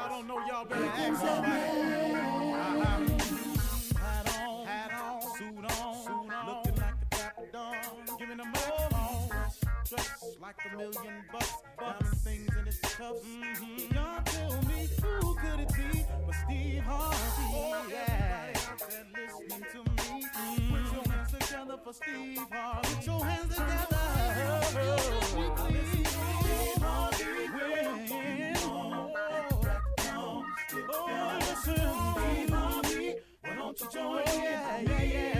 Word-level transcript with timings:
Y'all 0.00 0.08
don't 0.08 0.26
know, 0.26 0.38
y'all 0.46 0.64
better 0.64 1.14
somebody. 1.14 1.52
Uh-huh. 2.56 3.04
Hat 3.98 4.40
on, 4.40 4.66
hat 4.66 4.92
on, 4.94 5.20
suit 5.36 5.58
on, 5.58 5.94
suit 5.94 6.32
on, 6.32 6.46
looking 6.46 6.76
like 6.76 6.94
a 7.02 7.06
dapper 7.10 7.48
dawn, 7.52 7.74
giving 8.18 8.38
them 8.38 8.50
all 8.56 8.88
dressed 9.84 10.40
like 10.40 10.56
a 10.72 10.76
million 10.78 11.24
bucks, 11.30 11.52
diamond 11.78 12.18
things 12.24 12.48
in 12.58 12.66
its 12.66 12.78
cuffs. 12.78 13.20
Mm-hmm. 13.26 13.94
Y'all 13.94 14.22
tell 14.24 14.62
me 14.62 14.88
who 15.02 15.34
could 15.34 15.60
it 15.60 15.68
be 15.74 16.04
but 16.24 16.34
Steve 16.46 16.82
Harvey? 16.82 17.18
Oh, 17.52 17.86
yeah. 17.90 18.52
That 18.54 19.06
listening 19.14 19.66
to 19.70 19.78
me. 19.90 20.24
Mm-hmm. 20.24 20.76
Put 20.76 20.92
your 20.94 21.04
hands 21.12 21.30
together 21.30 21.76
for 21.84 21.92
Steve 21.92 22.46
Harvey. 22.50 22.94
Put 22.94 23.06
your 23.06 23.22
hands 23.26 23.54
together. 23.54 23.98
Listen 24.80 25.56
to 25.56 25.84
Steve 25.90 25.99
Listen, 31.40 31.74
Steve 31.74 32.50
Harvey. 32.50 33.14
Why 33.42 33.54
don't 33.56 33.80
you 33.80 33.88
join 33.92 34.18
in? 34.20 34.42
Yeah, 34.42 34.80
yeah, 34.80 35.02
yeah. 35.02 35.39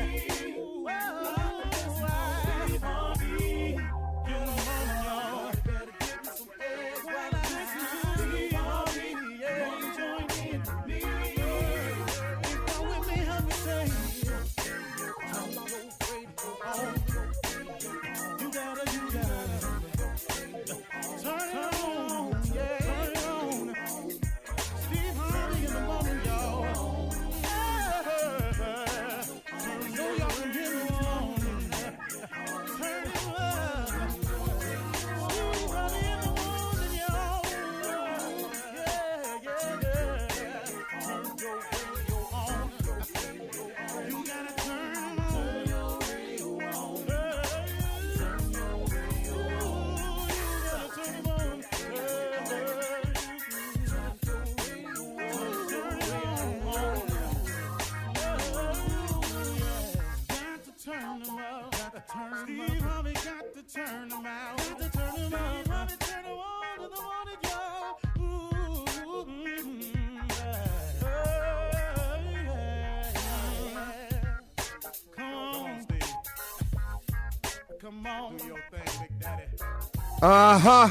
Uh 80.22 80.58
huh. 80.58 80.88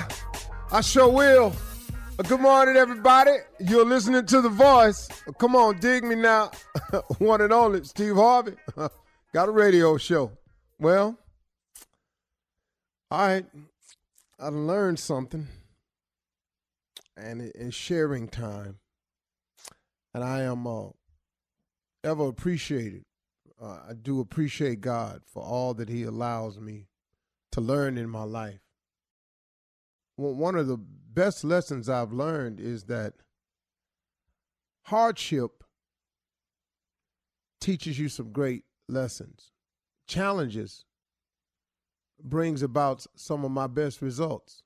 I 0.72 0.82
sure 0.82 1.08
will. 1.10 1.54
Uh, 2.18 2.24
Good 2.24 2.42
morning, 2.42 2.76
everybody. 2.76 3.32
You're 3.60 3.86
listening 3.86 4.26
to 4.26 4.42
The 4.42 4.50
Voice. 4.50 5.08
Uh, 5.28 5.32
Come 5.34 5.56
on, 5.56 5.80
dig 5.80 6.04
me 6.04 6.16
now. 6.16 6.52
One 7.20 7.40
and 7.42 7.54
only, 7.54 7.84
Steve 7.86 8.16
Harvey. 8.16 8.56
Got 9.34 9.48
a 9.48 9.52
radio 9.52 9.96
show. 9.98 10.32
Well, 10.78 11.18
all 13.10 13.20
right. 13.28 13.46
I 14.38 14.50
learned 14.50 15.00
something, 15.00 15.48
and 17.16 17.42
it- 17.42 17.56
it's 17.56 17.76
sharing 17.76 18.28
time. 18.28 18.80
And 20.14 20.24
I 20.24 20.42
am 20.42 20.68
uh, 20.68 20.88
ever 22.04 22.28
appreciated. 22.28 23.06
Uh, 23.62 23.80
I 23.90 23.94
do 23.94 24.20
appreciate 24.20 24.82
God 24.82 25.22
for 25.28 25.44
all 25.44 25.74
that 25.76 25.88
He 25.90 26.04
allows 26.04 26.60
me 26.60 26.88
to 27.52 27.62
learn 27.62 27.98
in 27.98 28.10
my 28.10 28.24
life 28.24 28.70
well, 30.20 30.36
one 30.36 30.56
of 30.56 30.68
the 30.68 30.78
best 30.78 31.46
lessons 31.46 31.88
I've 31.88 32.12
learned 32.12 32.60
is 32.60 32.84
that 32.86 33.14
hardship 34.84 35.64
teaches 37.62 37.98
you 37.98 38.10
some 38.10 38.34
great 38.34 38.64
lessons. 38.90 39.52
Challenges 40.08 40.84
brings 42.22 42.62
about 42.62 43.06
some 43.16 43.46
of 43.46 43.52
my 43.52 43.68
best 43.68 44.02
results. 44.02 44.64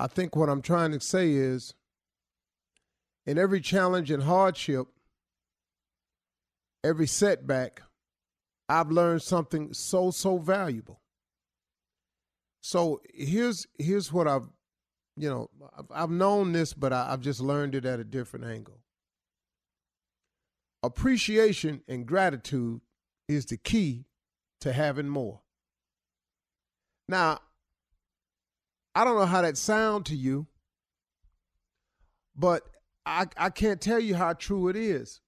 I 0.00 0.08
think 0.08 0.34
what 0.34 0.48
I'm 0.48 0.62
trying 0.62 0.90
to 0.90 1.00
say 1.00 1.30
is 1.30 1.74
in 3.24 3.38
every 3.38 3.60
challenge 3.60 4.10
and 4.10 4.24
hardship, 4.24 4.88
every 6.82 7.06
setback, 7.06 7.82
I've 8.68 8.90
learned 8.90 9.22
something 9.22 9.72
so 9.72 10.10
so 10.10 10.38
valuable. 10.38 11.03
So 12.66 13.02
here's 13.12 13.66
here's 13.78 14.10
what 14.10 14.26
I've 14.26 14.48
you 15.18 15.28
know 15.28 15.50
I've, 15.78 15.84
I've 15.90 16.10
known 16.10 16.52
this, 16.52 16.72
but 16.72 16.94
I, 16.94 17.12
I've 17.12 17.20
just 17.20 17.38
learned 17.38 17.74
it 17.74 17.84
at 17.84 18.00
a 18.00 18.04
different 18.04 18.46
angle. 18.46 18.80
Appreciation 20.82 21.82
and 21.86 22.06
gratitude 22.06 22.80
is 23.28 23.44
the 23.44 23.58
key 23.58 24.06
to 24.62 24.72
having 24.72 25.10
more. 25.10 25.42
Now, 27.06 27.40
I 28.94 29.04
don't 29.04 29.18
know 29.18 29.26
how 29.26 29.42
that 29.42 29.58
sound 29.58 30.06
to 30.06 30.16
you, 30.16 30.46
but 32.34 32.62
I, 33.04 33.26
I 33.36 33.50
can't 33.50 33.78
tell 33.82 34.00
you 34.00 34.14
how 34.14 34.32
true 34.32 34.68
it 34.68 34.76
is. 34.76 35.20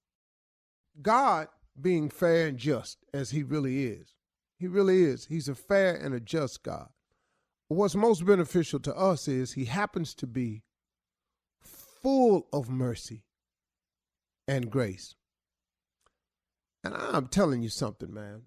God 1.03 1.49
being 1.79 2.09
fair 2.09 2.47
and 2.47 2.57
just 2.57 2.97
as 3.13 3.29
he 3.29 3.43
really 3.43 3.85
is. 3.85 4.15
He 4.57 4.65
really 4.65 5.03
is. 5.03 5.27
He's 5.27 5.47
a 5.47 5.53
fair 5.53 5.95
and 5.95 6.15
a 6.15 6.19
just 6.19 6.63
God. 6.63 6.89
What's 7.69 7.95
most 7.95 8.25
beneficial 8.25 8.79
to 8.81 8.95
us 8.95 9.27
is 9.27 9.53
he 9.53 9.65
happens 9.65 10.13
to 10.15 10.27
be 10.27 10.63
full 11.61 12.47
of 12.53 12.69
mercy 12.69 13.23
and 14.47 14.71
grace. 14.71 15.15
And 16.83 16.93
I'm 16.95 17.27
telling 17.27 17.61
you 17.61 17.69
something, 17.69 18.13
man. 18.13 18.43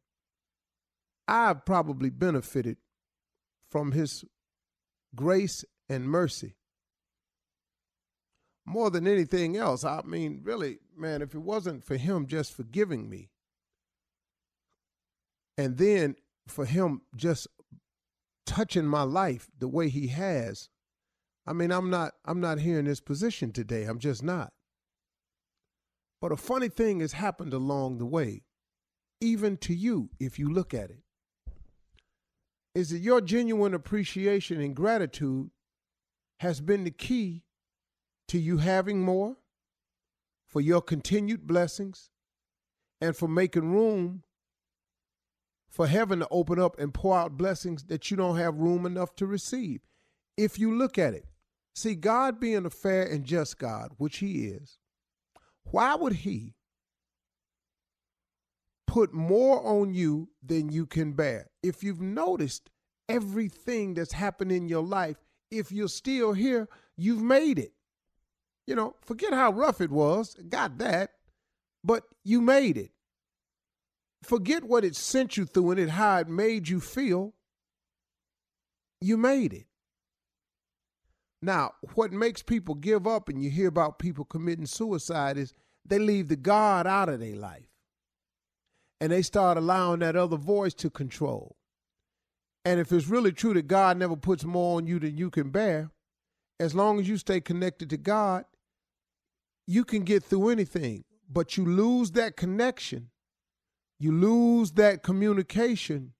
I've 1.28 1.64
probably 1.64 2.10
benefited 2.10 2.78
from 3.68 3.92
his 3.92 4.24
grace 5.14 5.64
and 5.88 6.08
mercy 6.08 6.56
more 8.70 8.90
than 8.90 9.06
anything 9.06 9.56
else, 9.56 9.84
I 9.84 10.02
mean, 10.02 10.40
really, 10.44 10.78
man, 10.96 11.22
if 11.22 11.34
it 11.34 11.40
wasn't 11.40 11.84
for 11.84 11.96
him 11.96 12.26
just 12.26 12.52
forgiving 12.52 13.08
me, 13.08 13.30
and 15.58 15.76
then 15.76 16.16
for 16.46 16.64
him 16.64 17.02
just 17.16 17.48
touching 18.50 18.84
my 18.84 19.02
life 19.02 19.48
the 19.56 19.68
way 19.68 19.88
he 19.88 20.08
has, 20.08 20.68
I 21.46 21.52
mean, 21.52 21.70
I'm 21.70 21.88
not 21.88 22.14
I'm 22.24 22.40
not 22.40 22.58
here 22.58 22.80
in 22.80 22.84
this 22.84 23.00
position 23.00 23.52
today. 23.52 23.84
I'm 23.84 24.00
just 24.00 24.24
not. 24.24 24.52
But 26.20 26.32
a 26.32 26.36
funny 26.36 26.68
thing 26.68 26.98
has 26.98 27.12
happened 27.12 27.54
along 27.54 27.98
the 27.98 28.06
way, 28.06 28.42
even 29.20 29.56
to 29.58 29.72
you, 29.72 30.10
if 30.18 30.36
you 30.36 30.52
look 30.52 30.74
at 30.74 30.90
it. 30.90 31.04
Is 32.74 32.90
that 32.90 32.98
your 32.98 33.20
genuine 33.20 33.72
appreciation 33.72 34.60
and 34.60 34.74
gratitude 34.74 35.50
has 36.40 36.60
been 36.60 36.82
the 36.82 36.90
key 36.90 37.44
to 38.28 38.38
you 38.38 38.58
having 38.58 39.00
more, 39.00 39.36
for 40.48 40.60
your 40.60 40.82
continued 40.82 41.46
blessings, 41.46 42.10
and 43.00 43.16
for 43.16 43.28
making 43.28 43.72
room 43.72 44.24
for 45.70 45.86
heaven 45.86 46.18
to 46.18 46.28
open 46.30 46.58
up 46.58 46.78
and 46.78 46.92
pour 46.92 47.16
out 47.16 47.38
blessings 47.38 47.84
that 47.84 48.10
you 48.10 48.16
don't 48.16 48.36
have 48.36 48.56
room 48.56 48.84
enough 48.84 49.14
to 49.16 49.26
receive. 49.26 49.80
If 50.36 50.58
you 50.58 50.76
look 50.76 50.98
at 50.98 51.14
it, 51.14 51.26
see, 51.74 51.94
God 51.94 52.40
being 52.40 52.66
a 52.66 52.70
fair 52.70 53.06
and 53.06 53.24
just 53.24 53.58
God, 53.58 53.92
which 53.96 54.18
He 54.18 54.46
is, 54.46 54.78
why 55.70 55.94
would 55.94 56.14
He 56.14 56.54
put 58.86 59.14
more 59.14 59.64
on 59.64 59.94
you 59.94 60.30
than 60.42 60.70
you 60.70 60.86
can 60.86 61.12
bear? 61.12 61.50
If 61.62 61.84
you've 61.84 62.00
noticed 62.00 62.68
everything 63.08 63.94
that's 63.94 64.12
happened 64.12 64.50
in 64.50 64.68
your 64.68 64.82
life, 64.82 65.16
if 65.50 65.70
you're 65.70 65.88
still 65.88 66.32
here, 66.32 66.68
you've 66.96 67.22
made 67.22 67.58
it. 67.58 67.72
You 68.66 68.74
know, 68.74 68.96
forget 69.02 69.32
how 69.32 69.52
rough 69.52 69.80
it 69.80 69.90
was, 69.90 70.34
got 70.48 70.78
that, 70.78 71.10
but 71.84 72.04
you 72.24 72.40
made 72.40 72.76
it. 72.76 72.90
Forget 74.22 74.64
what 74.64 74.84
it 74.84 74.96
sent 74.96 75.36
you 75.36 75.44
through 75.44 75.72
and 75.72 75.80
it 75.80 75.90
how 75.90 76.18
it 76.18 76.28
made 76.28 76.68
you 76.68 76.80
feel. 76.80 77.34
You 79.00 79.16
made 79.16 79.52
it. 79.52 79.66
Now, 81.42 81.72
what 81.94 82.12
makes 82.12 82.42
people 82.42 82.74
give 82.74 83.06
up 83.06 83.28
and 83.28 83.42
you 83.42 83.50
hear 83.50 83.68
about 83.68 83.98
people 83.98 84.24
committing 84.24 84.66
suicide 84.66 85.38
is 85.38 85.54
they 85.86 85.98
leave 85.98 86.28
the 86.28 86.36
God 86.36 86.86
out 86.86 87.08
of 87.08 87.20
their 87.20 87.36
life. 87.36 87.66
And 89.00 89.10
they 89.10 89.22
start 89.22 89.56
allowing 89.56 90.00
that 90.00 90.16
other 90.16 90.36
voice 90.36 90.74
to 90.74 90.90
control. 90.90 91.56
And 92.66 92.78
if 92.78 92.92
it's 92.92 93.06
really 93.06 93.32
true 93.32 93.54
that 93.54 93.66
God 93.66 93.96
never 93.96 94.16
puts 94.16 94.44
more 94.44 94.76
on 94.76 94.86
you 94.86 94.98
than 94.98 95.16
you 95.16 95.30
can 95.30 95.50
bear, 95.50 95.90
as 96.58 96.74
long 96.74 97.00
as 97.00 97.08
you 97.08 97.16
stay 97.16 97.40
connected 97.40 97.88
to 97.90 97.96
God, 97.96 98.44
you 99.66 99.84
can 99.84 100.02
get 100.02 100.22
through 100.22 100.50
anything. 100.50 101.04
But 101.32 101.56
you 101.56 101.64
lose 101.64 102.10
that 102.12 102.36
connection, 102.36 103.08
you 104.00 104.12
lose 104.12 104.72
that 104.72 105.02
communication, 105.02 106.14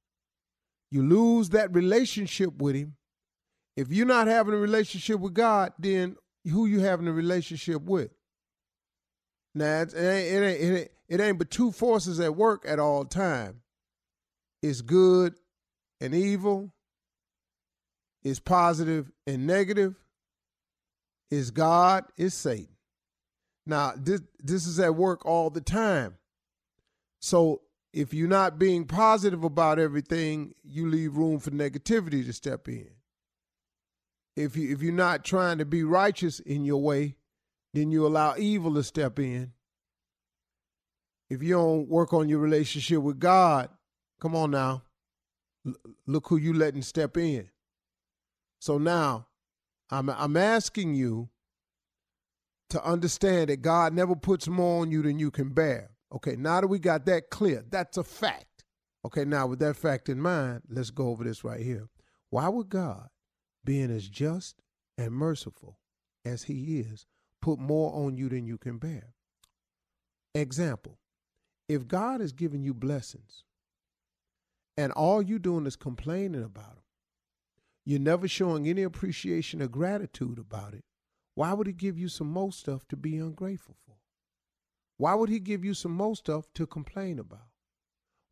you 0.91 1.03
lose 1.03 1.49
that 1.51 1.75
relationship 1.75 2.61
with 2.61 2.77
Him. 2.77 2.97
If 3.77 3.91
you're 3.91 4.07
not 4.07 4.27
having 4.27 4.55
a 4.55 4.59
relationship 4.59 5.19
with 5.19 5.33
God, 5.33 5.73
then 5.79 6.17
who 6.45 6.67
you 6.67 6.81
having 6.81 7.09
a 7.09 7.13
relationship 7.13 7.83
with? 7.83 8.11
Now 9.55 9.81
it 9.81 9.95
ain't, 9.95 9.97
it 9.97 10.45
ain't, 10.45 10.61
it 10.61 10.79
ain't, 10.79 10.91
it 11.09 11.21
ain't 11.21 11.39
but 11.39 11.51
two 11.51 11.73
forces 11.73 12.21
at 12.21 12.37
work 12.37 12.65
at 12.67 12.79
all 12.79 13.05
time. 13.05 13.63
It's 14.63 14.83
good 14.83 15.35
and 16.01 16.15
evil. 16.15 16.73
It's 18.23 18.39
positive 18.39 19.11
and 19.27 19.47
negative. 19.47 19.95
It's 21.31 21.51
God. 21.51 22.05
It's 22.19 22.35
Satan. 22.35 22.69
Now 23.67 23.95
this 23.97 24.21
this 24.39 24.67
is 24.67 24.79
at 24.79 24.95
work 24.95 25.25
all 25.25 25.49
the 25.49 25.61
time. 25.61 26.17
So 27.21 27.63
if 27.93 28.15
you're 28.15 28.29
not 28.29 28.59
being 28.59 28.85
positive 28.85 29.43
about 29.43 29.79
everything, 29.79 30.55
you 30.63 30.89
leave 30.89 31.17
room 31.17 31.39
for 31.41 31.51
negativity 31.51 32.25
to 32.25 32.33
step 32.33 32.69
in. 32.69 32.91
If 34.37 34.57
you 34.57 34.73
if 34.73 34.81
you're 34.81 34.93
not 34.93 35.25
trying 35.25 35.59
to 35.59 35.65
be 35.65 35.83
righteous 35.83 36.39
in 36.41 36.65
your 36.65 36.81
way, 36.81 37.17
then 37.75 37.91
you 37.91 38.07
allow 38.07 38.37
evil 38.37 38.75
to 38.75 38.83
step 38.83 39.19
in. 39.19 39.53
If 41.29 41.43
you 41.43 41.55
don't 41.55 41.89
work 41.89 42.13
on 42.13 42.29
your 42.29 42.39
relationship 42.39 43.03
with 43.03 43.19
God, 43.19 43.71
come 44.21 44.35
on 44.35 44.53
now. 44.53 44.83
L- 45.67 45.75
look 46.07 46.29
who 46.29 46.37
you 46.37 46.53
letting 46.53 46.83
step 46.83 47.17
in. 47.17 47.51
So 48.61 48.79
now, 48.79 49.27
I'm 49.91 50.09
I'm 50.09 50.37
asking 50.37 50.95
you 50.95 51.29
to 52.71 52.85
understand 52.85 53.51
that 53.51 53.63
God 53.63 53.93
never 53.93 54.15
puts 54.15 54.47
more 54.47 54.83
on 54.83 54.93
you 54.93 55.03
than 55.03 55.19
you 55.19 55.33
can 55.33 55.49
bear. 55.51 55.91
Okay, 56.13 56.37
now 56.37 56.61
that 56.61 56.67
we 56.67 56.79
got 56.79 57.07
that 57.07 57.31
clear, 57.31 57.65
that's 57.69 57.97
a 57.97 58.05
fact. 58.05 58.65
Okay, 59.05 59.25
now 59.25 59.47
with 59.47 59.61
that 59.61 59.77
fact 59.77 60.09
in 60.09 60.21
mind, 60.21 60.63
let's 60.69 60.91
go 60.91 61.09
over 61.09 61.25
this 61.25 61.45
right 61.45 61.61
here. 61.61 61.89
Why 62.31 62.49
would 62.49 62.69
God, 62.69 63.09
being 63.65 63.91
as 63.91 64.09
just 64.09 64.61
and 64.99 65.13
merciful 65.13 65.79
as 66.25 66.45
He 66.45 66.81
is, 66.81 67.07
put 67.41 67.59
more 67.59 67.95
on 67.95 68.17
you 68.17 68.29
than 68.29 68.47
you 68.47 68.59
can 68.59 68.79
bear? 68.79 69.15
Example 70.35 70.99
if 71.71 71.87
God 71.87 72.21
is 72.21 72.33
giving 72.33 72.65
you 72.65 72.75
blessings 72.75 73.45
and 74.77 74.91
all 74.91 75.23
you're 75.23 75.39
doing 75.39 75.67
is 75.67 75.77
complaining 75.77 76.43
about 76.43 76.75
them, 76.75 76.85
you're 77.85 78.01
never 78.01 78.27
showing 78.27 78.67
any 78.67 78.83
appreciation 78.83 79.63
or 79.63 79.69
gratitude 79.69 80.39
about 80.41 80.75
it, 80.75 80.83
why 81.37 81.53
would 81.53 81.69
He 81.69 81.73
give 81.73 81.97
you 81.97 82.09
some 82.09 82.27
more 82.27 82.51
stuff 82.51 82.89
to 82.89 82.97
be 82.97 83.19
ungrateful 83.19 83.77
for? 83.87 83.90
Why 85.01 85.15
would 85.15 85.31
He 85.31 85.41
give 85.41 85.65
you 85.65 85.73
some 85.73 85.93
more 85.93 86.15
stuff 86.15 86.45
to 86.53 86.67
complain 86.67 87.19
about? 87.19 87.49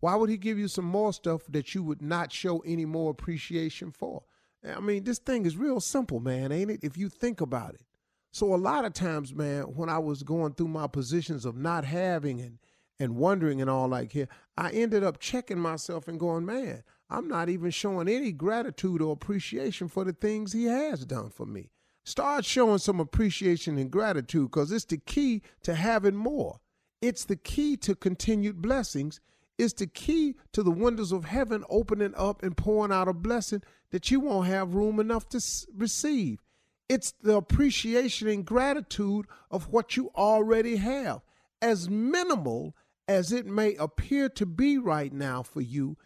Why 0.00 0.16
would 0.16 0.28
He 0.28 0.36
give 0.36 0.58
you 0.58 0.68
some 0.68 0.84
more 0.84 1.14
stuff 1.14 1.42
that 1.48 1.74
you 1.74 1.82
would 1.82 2.02
not 2.02 2.30
show 2.30 2.58
any 2.58 2.84
more 2.84 3.10
appreciation 3.10 3.90
for? 3.90 4.24
I 4.62 4.78
mean, 4.80 5.04
this 5.04 5.18
thing 5.18 5.46
is 5.46 5.56
real 5.56 5.80
simple, 5.80 6.20
man, 6.20 6.52
ain't 6.52 6.70
it? 6.70 6.80
If 6.82 6.98
you 6.98 7.08
think 7.08 7.40
about 7.40 7.72
it. 7.72 7.86
So 8.32 8.54
a 8.54 8.56
lot 8.56 8.84
of 8.84 8.92
times, 8.92 9.34
man, 9.34 9.62
when 9.62 9.88
I 9.88 9.98
was 9.98 10.22
going 10.22 10.52
through 10.52 10.68
my 10.68 10.86
positions 10.86 11.46
of 11.46 11.56
not 11.56 11.86
having 11.86 12.38
and 12.38 12.58
and 13.00 13.16
wondering 13.16 13.62
and 13.62 13.70
all 13.70 13.88
like 13.88 14.12
here, 14.12 14.28
I 14.56 14.70
ended 14.72 15.04
up 15.04 15.20
checking 15.20 15.58
myself 15.58 16.06
and 16.06 16.20
going, 16.20 16.44
man, 16.44 16.82
I'm 17.08 17.28
not 17.28 17.48
even 17.48 17.70
showing 17.70 18.08
any 18.08 18.32
gratitude 18.32 19.00
or 19.00 19.12
appreciation 19.12 19.88
for 19.88 20.04
the 20.04 20.12
things 20.12 20.52
he 20.52 20.64
has 20.64 21.06
done 21.06 21.30
for 21.30 21.46
me. 21.46 21.70
Start 22.08 22.46
showing 22.46 22.78
some 22.78 23.00
appreciation 23.00 23.76
and 23.76 23.90
gratitude 23.90 24.50
because 24.50 24.72
it's 24.72 24.86
the 24.86 24.96
key 24.96 25.42
to 25.62 25.74
having 25.74 26.16
more. 26.16 26.58
It's 27.02 27.26
the 27.26 27.36
key 27.36 27.76
to 27.76 27.94
continued 27.94 28.62
blessings. 28.62 29.20
It's 29.58 29.74
the 29.74 29.88
key 29.88 30.36
to 30.52 30.62
the 30.62 30.70
windows 30.70 31.12
of 31.12 31.26
heaven 31.26 31.64
opening 31.68 32.14
up 32.16 32.42
and 32.42 32.56
pouring 32.56 32.92
out 32.92 33.08
a 33.08 33.12
blessing 33.12 33.62
that 33.90 34.10
you 34.10 34.20
won't 34.20 34.46
have 34.46 34.74
room 34.74 35.00
enough 35.00 35.28
to 35.28 35.40
receive. 35.76 36.40
It's 36.88 37.12
the 37.12 37.36
appreciation 37.36 38.26
and 38.26 38.42
gratitude 38.42 39.26
of 39.50 39.68
what 39.68 39.98
you 39.98 40.10
already 40.16 40.76
have. 40.76 41.20
As 41.60 41.90
minimal 41.90 42.74
as 43.06 43.32
it 43.32 43.44
may 43.44 43.74
appear 43.74 44.30
to 44.30 44.46
be 44.46 44.78
right 44.78 45.12
now 45.12 45.42
for 45.42 45.60
you, 45.60 45.98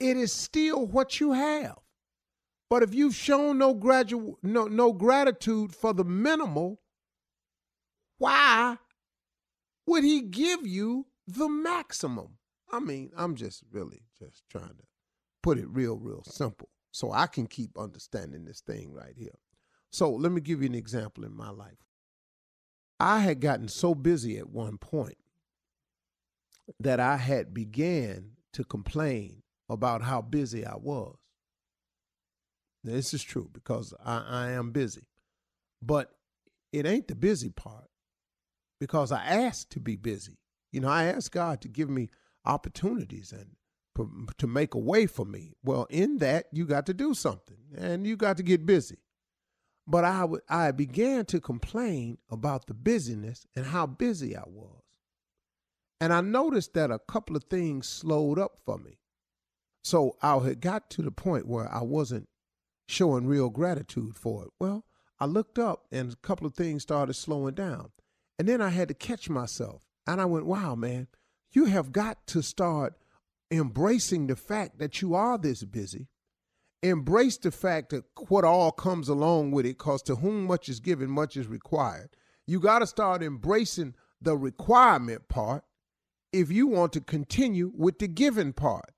it 0.00 0.16
is 0.16 0.32
still 0.32 0.84
what 0.84 1.20
you 1.20 1.30
have. 1.30 1.78
But 2.74 2.82
if 2.82 2.92
you've 2.92 3.14
shown 3.14 3.58
no, 3.58 3.72
gradu- 3.72 4.34
no, 4.42 4.64
no 4.64 4.92
gratitude 4.92 5.72
for 5.72 5.94
the 5.94 6.02
minimal, 6.02 6.80
why 8.18 8.78
would 9.86 10.02
he 10.02 10.22
give 10.22 10.66
you 10.66 11.06
the 11.24 11.48
maximum? 11.48 12.38
I 12.72 12.80
mean, 12.80 13.12
I'm 13.16 13.36
just 13.36 13.62
really 13.70 14.02
just 14.18 14.42
trying 14.50 14.74
to 14.76 14.84
put 15.40 15.56
it 15.56 15.68
real, 15.68 15.98
real 15.98 16.24
simple 16.24 16.68
so 16.90 17.12
I 17.12 17.28
can 17.28 17.46
keep 17.46 17.78
understanding 17.78 18.44
this 18.44 18.60
thing 18.60 18.92
right 18.92 19.14
here. 19.16 19.38
So 19.92 20.10
let 20.10 20.32
me 20.32 20.40
give 20.40 20.60
you 20.60 20.66
an 20.66 20.74
example 20.74 21.24
in 21.24 21.32
my 21.32 21.50
life. 21.50 21.78
I 22.98 23.20
had 23.20 23.38
gotten 23.38 23.68
so 23.68 23.94
busy 23.94 24.36
at 24.36 24.50
one 24.50 24.78
point 24.78 25.18
that 26.80 26.98
I 26.98 27.18
had 27.18 27.54
began 27.54 28.32
to 28.54 28.64
complain 28.64 29.44
about 29.68 30.02
how 30.02 30.22
busy 30.22 30.66
I 30.66 30.74
was. 30.74 31.14
This 32.84 33.14
is 33.14 33.22
true 33.22 33.48
because 33.52 33.94
I, 34.04 34.24
I 34.28 34.50
am 34.50 34.70
busy, 34.70 35.08
but 35.82 36.10
it 36.72 36.86
ain't 36.86 37.08
the 37.08 37.14
busy 37.14 37.48
part 37.48 37.88
because 38.78 39.10
I 39.10 39.24
asked 39.24 39.70
to 39.70 39.80
be 39.80 39.96
busy. 39.96 40.38
You 40.70 40.80
know, 40.80 40.88
I 40.88 41.04
asked 41.04 41.32
God 41.32 41.62
to 41.62 41.68
give 41.68 41.88
me 41.88 42.10
opportunities 42.44 43.32
and 43.32 43.56
to 44.38 44.46
make 44.46 44.74
a 44.74 44.78
way 44.78 45.06
for 45.06 45.24
me. 45.24 45.54
Well, 45.64 45.86
in 45.88 46.18
that, 46.18 46.46
you 46.52 46.66
got 46.66 46.84
to 46.86 46.94
do 46.94 47.14
something 47.14 47.56
and 47.76 48.06
you 48.06 48.16
got 48.16 48.36
to 48.36 48.42
get 48.42 48.66
busy. 48.66 48.98
But 49.86 50.04
I, 50.04 50.20
w- 50.22 50.42
I 50.48 50.72
began 50.72 51.26
to 51.26 51.40
complain 51.40 52.18
about 52.30 52.66
the 52.66 52.74
busyness 52.74 53.46
and 53.54 53.66
how 53.66 53.86
busy 53.86 54.36
I 54.36 54.44
was. 54.46 54.82
And 56.00 56.12
I 56.12 56.20
noticed 56.20 56.74
that 56.74 56.90
a 56.90 56.98
couple 56.98 57.36
of 57.36 57.44
things 57.44 57.88
slowed 57.88 58.38
up 58.38 58.58
for 58.64 58.78
me. 58.78 58.98
So 59.84 60.16
I 60.22 60.36
had 60.38 60.60
got 60.60 60.90
to 60.90 61.02
the 61.02 61.12
point 61.12 61.46
where 61.46 61.72
I 61.72 61.82
wasn't 61.82 62.28
showing 62.86 63.26
real 63.26 63.50
gratitude 63.50 64.16
for 64.16 64.44
it. 64.44 64.50
Well, 64.60 64.84
I 65.18 65.26
looked 65.26 65.58
up 65.58 65.86
and 65.92 66.12
a 66.12 66.16
couple 66.16 66.46
of 66.46 66.54
things 66.54 66.82
started 66.82 67.14
slowing 67.14 67.54
down. 67.54 67.90
And 68.38 68.48
then 68.48 68.60
I 68.60 68.70
had 68.70 68.88
to 68.88 68.94
catch 68.94 69.30
myself. 69.30 69.82
And 70.06 70.20
I 70.20 70.24
went, 70.24 70.46
wow, 70.46 70.74
man, 70.74 71.08
you 71.52 71.66
have 71.66 71.92
got 71.92 72.26
to 72.28 72.42
start 72.42 72.94
embracing 73.50 74.26
the 74.26 74.36
fact 74.36 74.78
that 74.78 75.00
you 75.00 75.14
are 75.14 75.38
this 75.38 75.62
busy. 75.64 76.08
Embrace 76.82 77.38
the 77.38 77.50
fact 77.50 77.90
that 77.90 78.04
what 78.28 78.44
all 78.44 78.72
comes 78.72 79.08
along 79.08 79.52
with 79.52 79.64
it, 79.64 79.78
because 79.78 80.02
to 80.02 80.16
whom 80.16 80.46
much 80.46 80.68
is 80.68 80.80
given, 80.80 81.08
much 81.08 81.36
is 81.36 81.46
required. 81.46 82.10
You 82.46 82.60
got 82.60 82.80
to 82.80 82.86
start 82.86 83.22
embracing 83.22 83.94
the 84.20 84.36
requirement 84.36 85.28
part 85.28 85.64
if 86.32 86.50
you 86.50 86.66
want 86.66 86.92
to 86.92 87.00
continue 87.00 87.72
with 87.74 88.00
the 88.00 88.08
giving 88.08 88.52
part. 88.52 88.90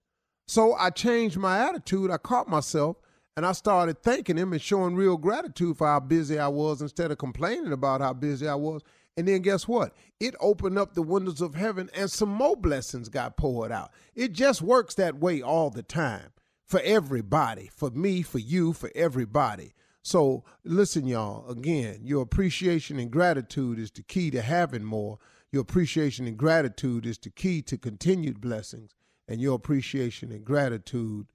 So 0.49 0.75
I 0.75 0.91
changed 0.91 1.37
my 1.37 1.59
attitude. 1.59 2.11
I 2.11 2.17
caught 2.17 2.49
myself 2.49 2.97
and 3.37 3.45
I 3.45 3.53
started 3.53 4.03
thanking 4.03 4.39
him 4.39 4.53
and 4.53 4.63
showing 4.63 4.97
real 4.97 5.19
gratitude 5.19 5.77
for 5.77 5.87
how 5.87 6.01
busy 6.01 6.39
I 6.39 6.49
was 6.49 6.81
instead 6.81 7.11
of 7.11 7.19
complaining 7.19 7.73
about 7.73 8.01
how 8.01 8.15
busy 8.15 8.49
I 8.49 8.55
was. 8.55 8.83
And 9.19 9.29
then 9.29 9.43
guess 9.43 9.69
what? 9.69 9.95
It 10.21 10.35
opened 10.41 10.79
up 10.79 10.95
the 10.95 11.03
windows 11.03 11.43
of 11.43 11.55
heaven 11.55 11.91
and 11.95 12.11
some 12.11 12.31
more 12.31 12.57
blessings 12.57 13.09
got 13.11 13.37
poured 13.37 13.73
out. 13.73 13.93
It 14.15 14.33
just 14.33 14.63
works 14.63 14.95
that 14.95 15.19
way 15.19 15.43
all 15.43 15.69
the 15.69 15.83
time 15.83 16.31
for 16.67 16.81
everybody, 16.83 17.71
for 17.75 17.91
me, 17.91 18.23
for 18.23 18.39
you, 18.39 18.73
for 18.73 18.91
everybody. 18.95 19.75
So 20.03 20.45
listen, 20.65 21.07
y'all, 21.07 21.49
again, 21.51 22.01
your 22.05 22.23
appreciation 22.23 22.99
and 22.99 23.11
gratitude 23.11 23.79
is 23.79 23.91
the 23.91 24.03
key 24.03 24.31
to 24.31 24.41
having 24.41 24.85
more. 24.85 25.19
Your 25.53 25.63
appreciation 25.63 26.27
and 26.27 26.37
gratitude 26.37 27.05
is 27.05 27.19
the 27.19 27.31
key 27.31 27.61
to 27.63 27.77
continued 27.77 28.41
blessings. 28.41 28.95
And 29.29 29.41
your 29.41 29.57
appreciation 29.57 30.31
and 30.31 30.45
gratitude 30.45 31.27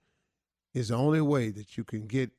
is 0.74 0.90
the 0.90 0.96
only 0.96 1.22
way 1.22 1.50
that 1.50 1.78
you 1.78 1.84
can 1.84 2.08
get 2.08 2.32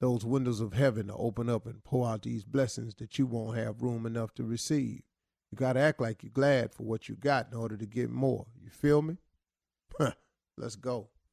those 0.00 0.24
windows 0.24 0.60
of 0.60 0.72
heaven 0.72 1.06
to 1.06 1.14
open 1.14 1.48
up 1.48 1.66
and 1.66 1.82
pour 1.84 2.08
out 2.08 2.22
these 2.22 2.44
blessings 2.44 2.94
that 2.96 3.18
you 3.18 3.26
won't 3.26 3.56
have 3.56 3.82
room 3.82 4.06
enough 4.06 4.34
to 4.34 4.44
receive. 4.44 5.02
You 5.50 5.56
got 5.56 5.74
to 5.74 5.80
act 5.80 6.00
like 6.00 6.22
you're 6.22 6.30
glad 6.30 6.72
for 6.72 6.82
what 6.82 7.08
you 7.08 7.14
got 7.14 7.48
in 7.50 7.56
order 7.56 7.76
to 7.76 7.86
get 7.86 8.10
more. 8.10 8.46
You 8.62 8.70
feel 8.70 9.02
me? 9.02 9.18
Let's 10.56 10.76
go. 10.76 11.08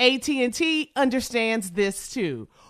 AT&T 0.00 0.92
understands 0.96 1.72
this 1.72 2.10
too. 2.10 2.48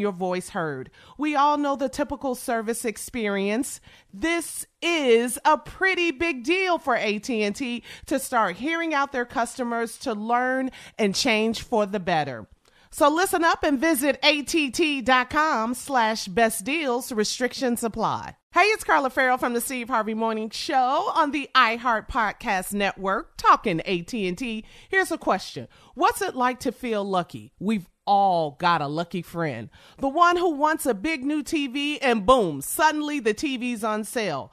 your 0.00 0.12
voice 0.12 0.50
heard. 0.50 0.90
We 1.18 1.34
all 1.34 1.56
know 1.56 1.76
the 1.76 1.88
typical 1.88 2.34
service 2.34 2.84
experience. 2.84 3.80
This 4.12 4.66
is 4.82 5.38
a 5.44 5.58
pretty 5.58 6.10
big 6.10 6.44
deal 6.44 6.78
for 6.78 6.96
AT&T 6.96 7.82
to 8.06 8.18
start 8.18 8.56
hearing 8.56 8.94
out 8.94 9.12
their 9.12 9.24
customers 9.24 9.98
to 9.98 10.12
learn 10.12 10.70
and 10.98 11.14
change 11.14 11.62
for 11.62 11.86
the 11.86 12.00
better. 12.00 12.46
So 12.90 13.08
listen 13.08 13.42
up 13.42 13.64
and 13.64 13.80
visit 13.80 14.20
att.com 14.22 15.74
slash 15.74 16.26
best 16.26 16.64
deals. 16.64 17.10
Restrictions 17.10 17.82
apply. 17.82 18.36
Hey, 18.52 18.66
it's 18.66 18.84
Carla 18.84 19.10
Ferrell 19.10 19.36
from 19.36 19.52
the 19.52 19.60
Steve 19.60 19.88
Harvey 19.88 20.14
Morning 20.14 20.48
Show 20.48 21.10
on 21.12 21.32
the 21.32 21.50
iHeart 21.56 22.08
Podcast 22.08 22.72
Network, 22.72 23.36
talking 23.36 23.80
AT&T. 23.80 24.64
Here's 24.88 25.10
a 25.10 25.18
question. 25.18 25.66
What's 25.94 26.22
it 26.22 26.36
like 26.36 26.60
to 26.60 26.70
feel 26.70 27.02
lucky? 27.02 27.52
We've 27.58 27.88
all 28.06 28.52
got 28.52 28.80
a 28.80 28.86
lucky 28.86 29.22
friend. 29.22 29.70
The 29.98 30.08
one 30.08 30.36
who 30.36 30.50
wants 30.50 30.86
a 30.86 30.94
big 30.94 31.24
new 31.24 31.42
TV 31.42 31.98
and 32.02 32.26
boom, 32.26 32.60
suddenly 32.60 33.20
the 33.20 33.34
TV's 33.34 33.84
on 33.84 34.04
sale. 34.04 34.52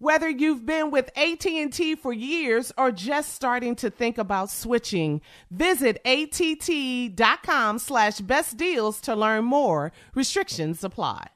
Whether 0.00 0.28
you've 0.28 0.64
been 0.64 0.92
with 0.92 1.10
AT&T 1.16 1.96
for 1.96 2.12
years 2.12 2.72
or 2.78 2.92
just 2.92 3.34
starting 3.34 3.74
to 3.76 3.90
think 3.90 4.16
about 4.16 4.48
switching, 4.48 5.20
visit 5.50 6.00
att.com 6.04 7.78
slash 7.80 8.18
best 8.20 8.56
deals 8.56 9.00
to 9.02 9.16
learn 9.16 9.44
more. 9.44 9.92
Restrictions 10.14 10.84
apply. 10.84 11.26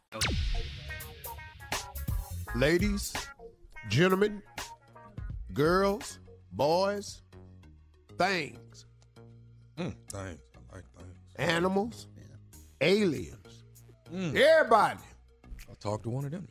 Ladies, 2.54 3.12
gentlemen, 3.88 4.42
girls, 5.52 6.19
boys, 6.52 7.23
things, 8.19 8.87
Mm, 9.78 9.95
thanks. 10.11 10.42
I 10.71 10.75
like 10.76 10.85
things. 10.99 11.16
animals, 11.37 12.07
aliens, 12.83 13.64
everybody. 14.12 15.00
I 15.69 15.75
talked 15.81 16.02
to 16.04 16.11
one 16.11 16.26
of 16.26 16.31
them. 16.31 16.47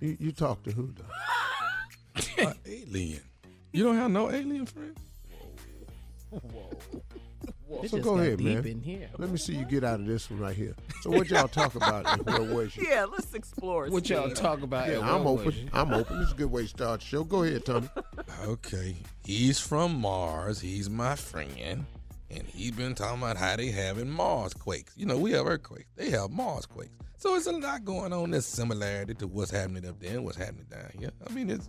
You, 0.00 0.16
you 0.20 0.32
talk 0.32 0.62
to 0.64 0.72
who 0.72 0.92
though? 0.96 1.04
Uh, 2.38 2.52
alien. 2.66 3.20
You 3.72 3.84
don't 3.84 3.96
have 3.96 4.10
no 4.10 4.30
alien 4.30 4.64
friends? 4.64 4.98
So 7.88 7.98
go 7.98 8.18
ahead, 8.18 8.40
man. 8.40 9.10
Let 9.18 9.30
me 9.30 9.36
see 9.38 9.54
you 9.56 9.64
get 9.64 9.82
out 9.82 9.98
of 10.00 10.06
this 10.06 10.30
one 10.30 10.40
right 10.40 10.54
here. 10.54 10.74
So 11.02 11.10
what 11.10 11.28
y'all 11.28 11.48
talk 11.48 11.74
about 11.74 12.06
and 12.06 12.24
where 12.24 12.54
was 12.54 12.76
you? 12.76 12.86
Yeah, 12.88 13.04
let's 13.04 13.34
explore. 13.34 13.88
What 13.88 14.08
y'all 14.08 14.30
talk 14.30 14.62
about? 14.62 14.88
Yeah, 14.88 14.98
at 14.98 15.02
I'm 15.02 15.26
open. 15.26 15.46
Was 15.46 15.54
I'm 15.72 15.92
open. 15.92 16.18
This 16.20 16.28
is 16.28 16.32
a 16.34 16.36
good 16.36 16.50
way 16.52 16.62
to 16.62 16.68
start 16.68 17.00
the 17.00 17.06
show. 17.06 17.24
Go 17.24 17.42
ahead, 17.42 17.64
Tommy. 17.64 17.88
Okay. 18.44 18.96
He's 19.24 19.58
from 19.58 20.00
Mars. 20.00 20.60
He's 20.60 20.88
my 20.88 21.16
friend. 21.16 21.86
And 22.30 22.42
he's 22.46 22.70
been 22.72 22.94
talking 22.94 23.18
about 23.22 23.36
how 23.36 23.56
they 23.56 23.70
having 23.70 24.10
Mars 24.10 24.54
quakes. 24.54 24.92
You 24.96 25.06
know, 25.06 25.18
we 25.18 25.32
have 25.32 25.46
earthquakes. 25.46 25.90
They 25.96 26.10
have 26.10 26.30
Mars 26.30 26.66
quakes. 26.66 26.92
So 27.18 27.34
it's 27.34 27.46
a 27.46 27.52
lot 27.52 27.84
going 27.84 28.12
on. 28.12 28.30
There's 28.30 28.46
similarity 28.46 29.14
to 29.14 29.26
what's 29.26 29.50
happening 29.50 29.86
up 29.88 29.98
there 30.00 30.16
and 30.16 30.24
what's 30.24 30.36
happening 30.36 30.66
down 30.70 30.90
here. 30.98 31.10
I 31.26 31.32
mean, 31.32 31.48
it's 31.50 31.68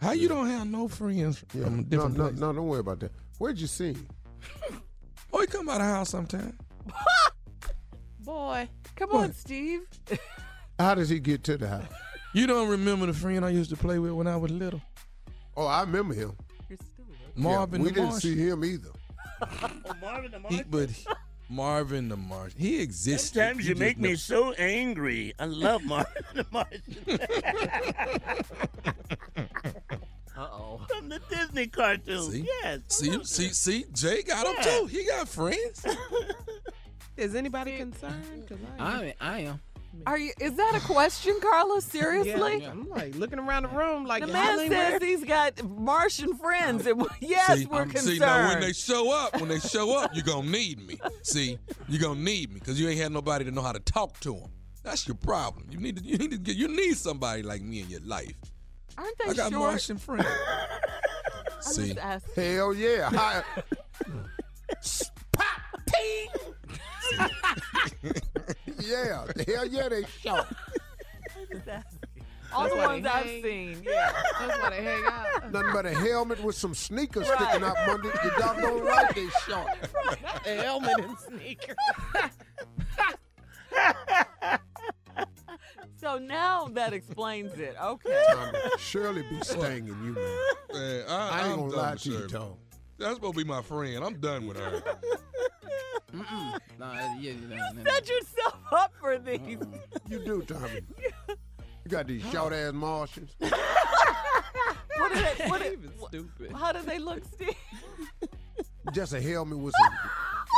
how 0.00 0.12
you 0.12 0.28
don't 0.28 0.46
have 0.48 0.66
no 0.66 0.88
friends 0.88 1.42
Yeah. 1.54 1.64
from 1.64 1.76
No, 1.78 1.82
different 1.84 2.16
no, 2.16 2.22
places. 2.24 2.40
no, 2.40 2.52
don't 2.52 2.66
worry 2.66 2.80
about 2.80 3.00
that. 3.00 3.12
Where'd 3.38 3.58
you 3.58 3.66
see 3.66 3.92
him? 3.94 4.08
Oh, 5.34 5.40
he 5.40 5.46
come 5.46 5.64
by 5.64 5.78
the 5.78 5.84
house 5.84 6.10
sometime. 6.10 6.58
Boy, 8.20 8.68
come 8.96 9.08
What? 9.10 9.24
on, 9.24 9.32
Steve. 9.32 9.80
How 10.78 10.94
does 10.94 11.08
he 11.08 11.18
get 11.20 11.42
to 11.44 11.56
the 11.56 11.68
house? 11.68 11.86
You 12.34 12.46
don't 12.46 12.68
remember 12.68 13.06
the 13.06 13.14
friend 13.14 13.42
I 13.42 13.48
used 13.48 13.70
to 13.70 13.76
play 13.76 13.98
with 13.98 14.12
when 14.12 14.26
I 14.26 14.36
was 14.36 14.50
little? 14.50 14.82
Oh, 15.56 15.66
I 15.66 15.80
remember 15.82 16.12
him. 16.14 16.32
Marvin 17.34 17.80
yeah, 17.80 17.84
we 17.84 17.88
the 17.90 17.94
didn't 17.94 18.10
Martian. 18.10 18.20
see 18.20 18.36
him 18.36 18.64
either. 18.64 18.90
He, 20.50 20.62
but 20.64 20.90
he- 20.90 21.06
Marvin 21.52 22.08
the 22.08 22.16
Martian. 22.16 22.58
He 22.58 22.80
exists. 22.80 23.32
Sometimes 23.34 23.68
you 23.68 23.74
make 23.74 23.98
me 23.98 24.14
so 24.16 24.52
angry. 24.52 25.34
I 25.38 25.44
love 25.44 25.84
Marvin 25.84 26.22
the 26.34 26.46
Martian 26.50 26.82
Uh-oh. 30.36 30.80
from 30.88 31.10
the 31.10 31.20
Disney 31.28 31.66
cartoon. 31.66 32.30
See? 32.32 32.46
Yes. 32.62 32.78
I 32.78 32.80
See, 32.88 33.10
love 33.10 33.26
see, 33.26 33.48
that. 33.48 33.54
see. 33.54 33.84
Jay 33.92 34.22
got 34.22 34.46
him 34.46 34.54
too. 34.62 34.86
He 34.86 35.04
got 35.06 35.28
friends. 35.28 35.84
Is 37.18 37.34
anybody 37.34 37.76
concerned? 37.76 38.48
I, 38.78 39.14
I 39.20 39.20
I 39.20 39.38
am. 39.40 39.60
Are 40.06 40.18
you? 40.18 40.32
Is 40.40 40.54
that 40.54 40.74
a 40.74 40.80
question, 40.80 41.38
Carlos? 41.40 41.84
Seriously? 41.90 42.62
Yeah, 42.62 42.70
I'm 42.70 42.88
like 42.88 43.14
looking 43.14 43.38
around 43.38 43.64
the 43.64 43.68
room 43.68 44.04
like 44.06 44.24
The 44.26 44.32
man 44.32 44.58
says 44.58 44.70
wearing- 44.70 45.00
he's 45.02 45.24
got 45.24 45.62
Martian 45.62 46.34
friends. 46.36 46.86
and 46.86 47.06
yes, 47.20 47.58
see, 47.58 47.66
we're 47.66 47.82
um, 47.82 47.90
concerned. 47.90 48.14
see, 48.14 48.18
now 48.18 48.48
when 48.48 48.60
they 48.60 48.72
show 48.72 49.12
up, 49.12 49.38
when 49.40 49.48
they 49.48 49.58
show 49.60 49.96
up, 49.98 50.10
you're 50.14 50.24
gonna 50.24 50.48
need 50.48 50.86
me. 50.86 50.98
See, 51.22 51.58
you're 51.88 52.00
gonna 52.02 52.20
need 52.20 52.52
me 52.52 52.58
because 52.60 52.80
you 52.80 52.88
ain't 52.88 53.00
had 53.00 53.12
nobody 53.12 53.44
to 53.44 53.50
know 53.50 53.62
how 53.62 53.72
to 53.72 53.80
talk 53.80 54.18
to 54.20 54.34
them. 54.34 54.50
That's 54.82 55.06
your 55.06 55.14
problem. 55.16 55.66
You 55.70 55.78
need 55.78 55.96
to, 55.98 56.04
you 56.04 56.18
need 56.18 56.32
to 56.32 56.38
get, 56.38 56.56
you 56.56 56.68
need 56.68 56.96
somebody 56.96 57.42
like 57.42 57.62
me 57.62 57.80
in 57.80 57.88
your 57.90 58.00
life. 58.00 58.34
Aren't 58.98 59.16
they 59.18 59.24
I 59.30 59.34
got 59.34 59.50
short? 59.52 59.70
Martian 59.70 59.98
friends. 59.98 60.26
I'm 61.54 61.62
see, 61.72 61.86
just 61.88 61.98
asking. 61.98 62.44
Hell 62.56 62.74
yeah. 62.74 63.08
Hi- 63.12 63.44
yeah. 68.80 69.24
Hell 69.46 69.66
yeah, 69.66 69.88
they 69.88 70.04
short. 70.20 70.46
All 72.54 72.68
the 72.68 72.76
ones 72.76 73.02
they 73.02 73.08
I've 73.08 73.42
seen. 73.42 73.82
Yeah. 73.82 74.12
That's 74.40 74.62
why 74.62 74.70
they 74.70 74.82
hang 74.82 75.04
out. 75.06 75.52
Nothing 75.52 75.72
but 75.72 75.86
a 75.86 75.94
helmet 75.94 76.42
with 76.42 76.54
some 76.54 76.74
sneakers 76.74 77.26
sticking 77.26 77.62
out 77.62 77.76
from 77.84 77.94
under. 77.94 78.08
You 78.08 78.30
doggone 78.38 78.82
right 78.82 79.14
they 79.14 79.28
short. 79.46 79.68
A 80.46 80.62
helmet 80.62 80.98
and 80.98 81.18
sneakers. 81.18 81.76
So 86.02 86.18
now 86.18 86.66
that 86.72 86.92
explains 86.92 87.56
it. 87.60 87.76
Okay. 87.80 88.24
Tommy, 88.32 88.58
Shirley 88.76 89.22
be 89.22 89.40
stinging 89.42 89.86
you, 89.86 90.14
man. 90.14 90.38
man, 90.72 91.04
I, 91.08 91.28
I 91.28 91.44
ain't 91.44 91.52
I'm 91.52 91.58
gonna 91.60 91.76
lie 91.76 91.94
to 91.94 92.08
you, 92.08 92.14
Shirley. 92.16 92.28
Tom. 92.28 92.54
That's 93.02 93.14
supposed 93.16 93.34
to 93.34 93.44
be 93.44 93.48
my 93.48 93.62
friend. 93.62 94.04
I'm 94.04 94.14
done 94.20 94.46
with 94.46 94.56
her. 94.58 94.82
Mm-mm. 96.14 96.58
Nah, 96.78 96.92
yeah, 97.18 97.32
nah, 97.48 97.56
nah, 97.56 97.72
nah. 97.72 97.90
Set 97.90 98.08
yourself 98.08 98.58
up 98.70 98.92
for 99.00 99.18
these. 99.18 99.58
You 100.08 100.18
do, 100.24 100.42
Tommy. 100.42 100.82
You 101.28 101.88
got 101.88 102.06
these 102.06 102.22
short 102.32 102.52
ass 102.52 102.72
Martians. 102.74 103.34
What 103.40 103.52
are 105.00 105.14
they? 105.14 105.48
What 105.48 105.62
are, 105.62 105.72
Even 105.72 105.90
stupid. 106.06 106.52
how 106.52 106.70
do 106.72 106.82
they 106.82 106.98
look, 106.98 107.24
Steve? 107.24 107.56
Just 108.92 109.14
a 109.14 109.20
helmet 109.22 109.58
with 109.58 109.74
some 109.80 109.98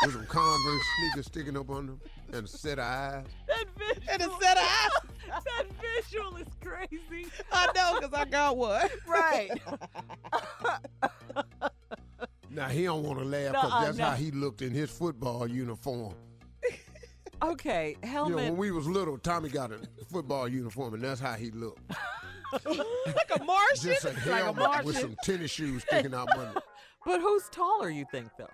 with 0.03 0.15
some 0.15 0.27
Converse 0.27 0.83
sneakers 0.99 1.27
sticking 1.27 1.57
up 1.57 1.71
on 1.71 1.87
them 1.87 2.01
and 2.33 2.45
a 2.47 2.49
set 2.49 2.79
of 2.81 2.85
eyes. 2.85 3.25
That 3.47 3.65
visual. 3.79 4.03
And 4.11 4.23
a 4.23 4.31
set 4.43 4.57
of 4.57 4.63
eyes. 4.65 4.91
That 5.27 5.67
visual 5.81 6.37
is 6.37 6.47
crazy. 6.63 7.27
I 7.51 7.67
know, 7.75 7.99
because 8.01 8.13
I 8.15 8.25
got 8.27 8.57
one. 8.57 8.89
Right. 9.07 9.51
Now 12.55 12.69
he 12.69 12.85
don't 12.85 13.03
want 13.03 13.19
to 13.19 13.25
laugh 13.25 13.53
because 13.53 13.71
Nuh-uh, 13.71 13.85
that's 13.85 13.99
no. 13.99 14.05
how 14.05 14.15
he 14.15 14.31
looked 14.31 14.63
in 14.63 14.71
his 14.71 14.91
football 14.91 15.47
uniform. 15.49 16.15
Okay. 17.43 17.97
You 18.03 18.11
know, 18.11 18.37
when 18.37 18.57
we 18.57 18.71
was 18.71 18.87
little, 18.87 19.19
Tommy 19.19 19.51
got 19.51 19.71
a 19.71 19.79
football 20.11 20.49
uniform, 20.49 20.95
and 20.95 21.03
that's 21.03 21.21
how 21.21 21.35
he 21.35 21.51
looked. 21.51 21.83
like 22.53 23.31
a 23.39 23.45
Martian. 23.45 23.83
Just 23.83 24.05
a 24.05 24.09
like 24.09 24.17
a 24.17 24.21
helmet 24.21 24.57
Martian. 24.57 24.87
with 24.87 24.99
some 24.99 25.17
tennis 25.23 25.51
shoes 25.51 25.83
sticking 25.83 26.15
out 26.15 26.31
under. 26.31 26.55
but 27.05 27.21
who's 27.21 27.43
taller? 27.51 27.91
You 27.91 28.07
think 28.11 28.29
though? 28.39 28.49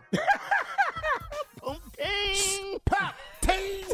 Boom, 1.63 1.77
ting. 1.97 2.79
Pop, 2.85 3.15
ting. 3.43 3.85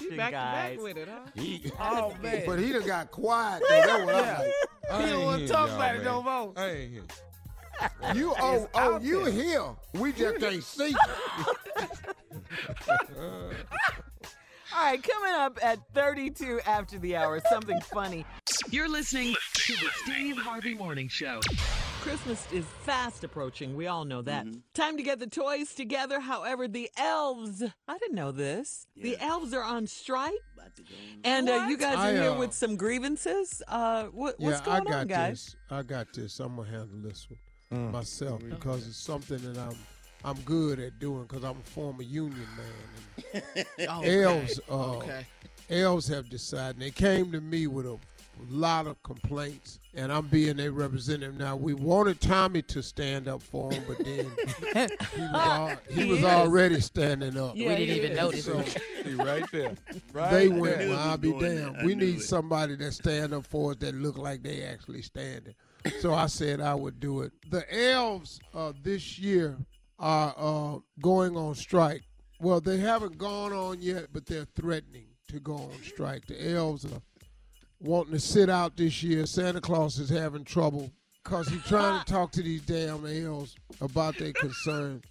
You 0.00 0.16
back 0.16 0.28
to 0.28 0.32
guys. 0.32 0.76
back 0.76 0.80
with 0.82 0.96
it, 0.96 1.08
huh? 1.08 1.20
He- 1.34 1.70
Oh, 1.78 2.14
man. 2.22 2.44
But 2.46 2.60
he 2.60 2.72
done 2.72 2.86
got 2.86 3.10
quiet. 3.10 3.62
Though. 3.68 3.74
That's 3.74 4.04
what 4.04 4.14
I'm 4.14 4.38
like. 4.38 5.04
He 5.04 5.10
don't 5.10 5.24
wanna 5.24 5.48
talk 5.48 5.68
about 5.70 5.96
it 5.96 6.04
no 6.04 6.22
more. 6.22 6.54
I 6.56 6.70
ain't 6.70 6.92
here. 6.92 7.02
You 8.14 8.34
oh 8.38 8.68
oh 8.74 8.98
you 9.00 9.24
there. 9.24 9.32
here? 9.32 9.64
We 9.94 10.12
just 10.12 10.38
can't 10.38 10.62
see. 10.62 10.94
All 14.72 14.84
right, 14.84 15.02
coming 15.02 15.32
up 15.34 15.58
at 15.62 15.80
32 15.94 16.60
after 16.64 16.98
the 16.98 17.16
hour, 17.16 17.40
something 17.50 17.80
funny. 17.92 18.24
You're 18.70 18.88
listening 18.88 19.34
to 19.54 19.72
the 19.74 19.88
Steve 20.04 20.36
Harvey 20.36 20.74
Morning 20.74 21.08
Show. 21.08 21.40
Christmas 22.02 22.46
is 22.52 22.64
fast 22.84 23.24
approaching. 23.24 23.74
We 23.74 23.88
all 23.88 24.04
know 24.04 24.22
that. 24.22 24.46
Mm-hmm. 24.46 24.60
Time 24.72 24.96
to 24.96 25.02
get 25.02 25.18
the 25.18 25.26
toys 25.26 25.74
together. 25.74 26.20
However, 26.20 26.68
the 26.68 26.88
elves, 26.96 27.62
I 27.88 27.98
didn't 27.98 28.14
know 28.14 28.32
this. 28.32 28.86
The 28.96 29.18
elves 29.20 29.52
are 29.52 29.64
on 29.64 29.86
strike. 29.86 30.32
About 30.54 30.76
to 30.76 30.82
go. 30.82 30.88
And 31.24 31.48
uh, 31.48 31.66
you 31.68 31.76
guys 31.76 31.96
are 31.96 32.06
I, 32.06 32.12
here 32.12 32.30
uh, 32.30 32.38
with 32.38 32.54
some 32.54 32.76
grievances. 32.76 33.62
Uh, 33.68 34.04
what, 34.04 34.36
yeah, 34.38 34.46
what's 34.46 34.60
going 34.60 34.86
I 34.86 34.90
got 34.90 35.00
on, 35.00 35.06
guys? 35.08 35.44
this. 35.44 35.56
I 35.70 35.82
got 35.82 36.12
this. 36.14 36.40
I'm 36.40 36.56
gonna 36.56 36.70
handle 36.70 37.00
this 37.02 37.28
one 37.28 37.38
Mm. 37.72 37.92
myself 37.92 38.42
because 38.48 38.84
it's 38.88 38.96
something 38.96 39.38
that 39.38 39.56
I'm 39.56 39.76
I'm 40.24 40.40
good 40.40 40.80
at 40.80 40.98
doing 40.98 41.22
because 41.22 41.44
I'm 41.44 41.56
a 41.58 41.62
former 41.70 42.02
union 42.02 42.46
man. 42.56 43.44
Oh, 43.88 44.02
And 44.02 44.06
elves, 44.24 44.60
uh, 44.68 44.96
Okay. 44.96 45.24
elves 45.70 46.08
have 46.08 46.28
decided. 46.28 46.80
They 46.80 46.90
came 46.90 47.30
to 47.32 47.40
me 47.40 47.68
with 47.68 47.86
a 47.86 47.96
lot 48.50 48.86
of 48.88 49.00
complaints, 49.04 49.78
and 49.94 50.12
I'm 50.12 50.26
being 50.26 50.56
their 50.56 50.72
representative 50.72 51.38
now. 51.38 51.54
We 51.56 51.72
wanted 51.74 52.20
Tommy 52.20 52.60
to 52.62 52.82
stand 52.82 53.28
up 53.28 53.40
for 53.40 53.70
them, 53.70 53.82
but 53.86 53.98
then 54.04 54.26
he 55.14 55.20
was, 55.22 55.30
al- 55.32 55.76
he 55.88 56.02
He 56.02 56.10
was 56.10 56.24
already 56.24 56.80
standing 56.80 57.38
up. 57.38 57.52
Yeah, 57.54 57.68
we 57.68 57.76
didn't 57.86 57.96
even 57.96 58.16
notice. 58.16 58.44
So 58.44 58.62
He 59.04 59.14
right 59.14 59.44
there. 59.52 59.74
Right 60.12 60.30
they 60.32 60.48
there. 60.48 60.58
went, 60.58 60.78
well, 60.80 60.98
I'll 60.98 61.16
be 61.18 61.32
damned. 61.38 61.78
We 61.84 61.94
need 61.94 62.16
it. 62.16 62.22
somebody 62.22 62.74
that 62.76 62.92
stand 62.92 63.32
up 63.32 63.46
for 63.46 63.70
us 63.70 63.76
that 63.78 63.94
look 63.94 64.18
like 64.18 64.42
they 64.42 64.64
actually 64.64 65.02
standing. 65.02 65.54
So 66.00 66.14
I 66.14 66.26
said 66.26 66.60
I 66.60 66.74
would 66.74 67.00
do 67.00 67.22
it. 67.22 67.32
The 67.50 67.64
elves 67.92 68.40
uh, 68.54 68.72
this 68.82 69.18
year 69.18 69.56
are 69.98 70.34
uh, 70.36 70.78
going 71.00 71.36
on 71.36 71.54
strike. 71.54 72.02
Well, 72.40 72.60
they 72.60 72.78
haven't 72.78 73.18
gone 73.18 73.52
on 73.52 73.80
yet, 73.80 74.08
but 74.12 74.26
they're 74.26 74.46
threatening 74.56 75.06
to 75.28 75.40
go 75.40 75.54
on 75.54 75.82
strike. 75.82 76.26
The 76.26 76.54
elves 76.54 76.84
are 76.84 77.02
wanting 77.80 78.12
to 78.12 78.20
sit 78.20 78.48
out 78.48 78.76
this 78.76 79.02
year. 79.02 79.26
Santa 79.26 79.60
Claus 79.60 79.98
is 79.98 80.08
having 80.08 80.44
trouble 80.44 80.90
because 81.22 81.48
he's 81.48 81.64
trying 81.64 82.02
to 82.02 82.04
talk 82.12 82.32
to 82.32 82.42
these 82.42 82.62
damn 82.62 83.06
elves 83.06 83.56
about 83.80 84.16
their 84.18 84.32
concerns. 84.32 85.04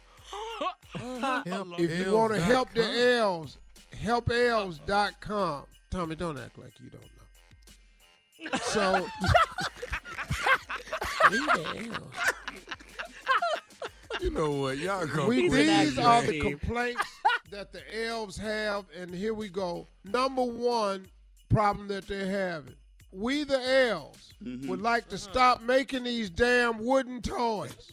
If 0.98 2.06
you 2.06 2.16
want 2.16 2.34
to 2.34 2.40
help 2.40 2.74
the 2.74 3.18
elves, 3.18 3.58
helpelves.com. 4.00 5.64
Tommy, 5.92 6.16
don't 6.16 6.38
act 6.38 6.58
like 6.58 6.72
you 6.82 6.90
don't 6.90 7.02
know. 7.02 7.15
So, 8.64 9.08
we 11.32 11.38
the 11.38 11.90
elves. 11.94 12.34
You 14.22 14.32
know 14.32 14.52
what? 14.52 14.78
Y'all 14.78 15.06
gonna 15.06 15.28
We, 15.28 15.44
He's 15.44 15.54
an 15.54 15.86
these 15.86 16.00
are 16.00 16.22
the 16.22 16.40
complaints 16.40 17.04
that 17.52 17.72
the 17.72 17.82
elves 18.06 18.38
have, 18.38 18.86
and 18.98 19.14
here 19.14 19.34
we 19.34 19.50
go. 19.50 19.88
Number 20.04 20.44
one 20.44 21.08
problem 21.50 21.88
that 21.90 22.08
they're 22.08 22.30
having. 22.30 22.76
We 23.12 23.44
the 23.44 23.62
elves 23.90 24.34
mm-hmm. 24.44 24.68
would 24.68 24.82
like 24.82 25.08
to 25.10 25.18
stop 25.18 25.62
making 25.62 26.04
these 26.04 26.30
damn 26.30 26.84
wooden 26.84 27.22
toys. 27.22 27.92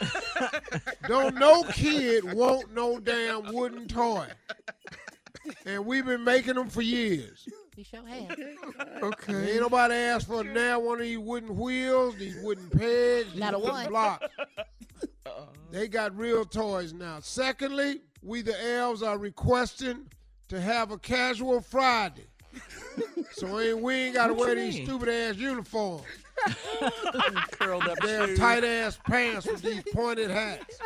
Don't 1.08 1.36
no 1.36 1.62
kid 1.64 2.32
want 2.32 2.74
no 2.74 2.98
damn 2.98 3.52
wooden 3.52 3.86
toy. 3.86 4.26
And 5.64 5.86
we've 5.86 6.04
been 6.04 6.24
making 6.24 6.54
them 6.54 6.68
for 6.68 6.82
years. 6.82 7.48
We 7.78 7.84
sure 7.84 8.04
have. 8.04 8.36
Okay. 9.04 9.52
Ain't 9.52 9.60
nobody 9.60 9.94
asked 9.94 10.26
for 10.26 10.42
now 10.42 10.80
one 10.80 10.96
of 10.98 11.04
these 11.04 11.16
wooden 11.16 11.56
wheels, 11.56 12.16
these 12.16 12.34
wooden 12.42 12.68
pegs, 12.76 13.36
Not 13.36 13.52
these 13.52 13.54
a 13.54 13.58
wooden 13.60 13.72
one. 13.74 13.86
blocks. 13.86 14.26
Uh-uh. 15.24 15.44
They 15.70 15.86
got 15.86 16.18
real 16.18 16.44
toys 16.44 16.92
now. 16.92 17.18
Secondly, 17.20 18.00
we 18.20 18.42
the 18.42 18.60
elves 18.74 19.04
are 19.04 19.16
requesting 19.16 20.06
to 20.48 20.60
have 20.60 20.90
a 20.90 20.98
casual 20.98 21.60
Friday. 21.60 22.26
so 23.30 23.60
ain't, 23.60 23.78
we 23.80 23.94
ain't 23.94 24.16
got 24.16 24.26
to 24.26 24.34
What 24.34 24.40
you 24.40 24.46
wear 24.46 24.54
these 24.56 24.74
mean? 24.78 24.84
stupid 24.86 25.08
ass 25.08 25.36
uniforms. 25.36 26.02
Curled 27.52 27.88
up 27.88 27.98
Damn 28.00 28.28
shoes. 28.28 28.38
tight 28.38 28.64
ass 28.64 28.98
pants 29.06 29.46
with 29.46 29.62
these 29.62 29.82
pointed 29.94 30.30
hats. 30.30 30.78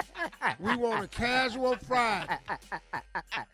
we 0.59 0.77
want 0.77 1.05
a 1.05 1.09
casual 1.09 1.77
Friday. 1.77 2.39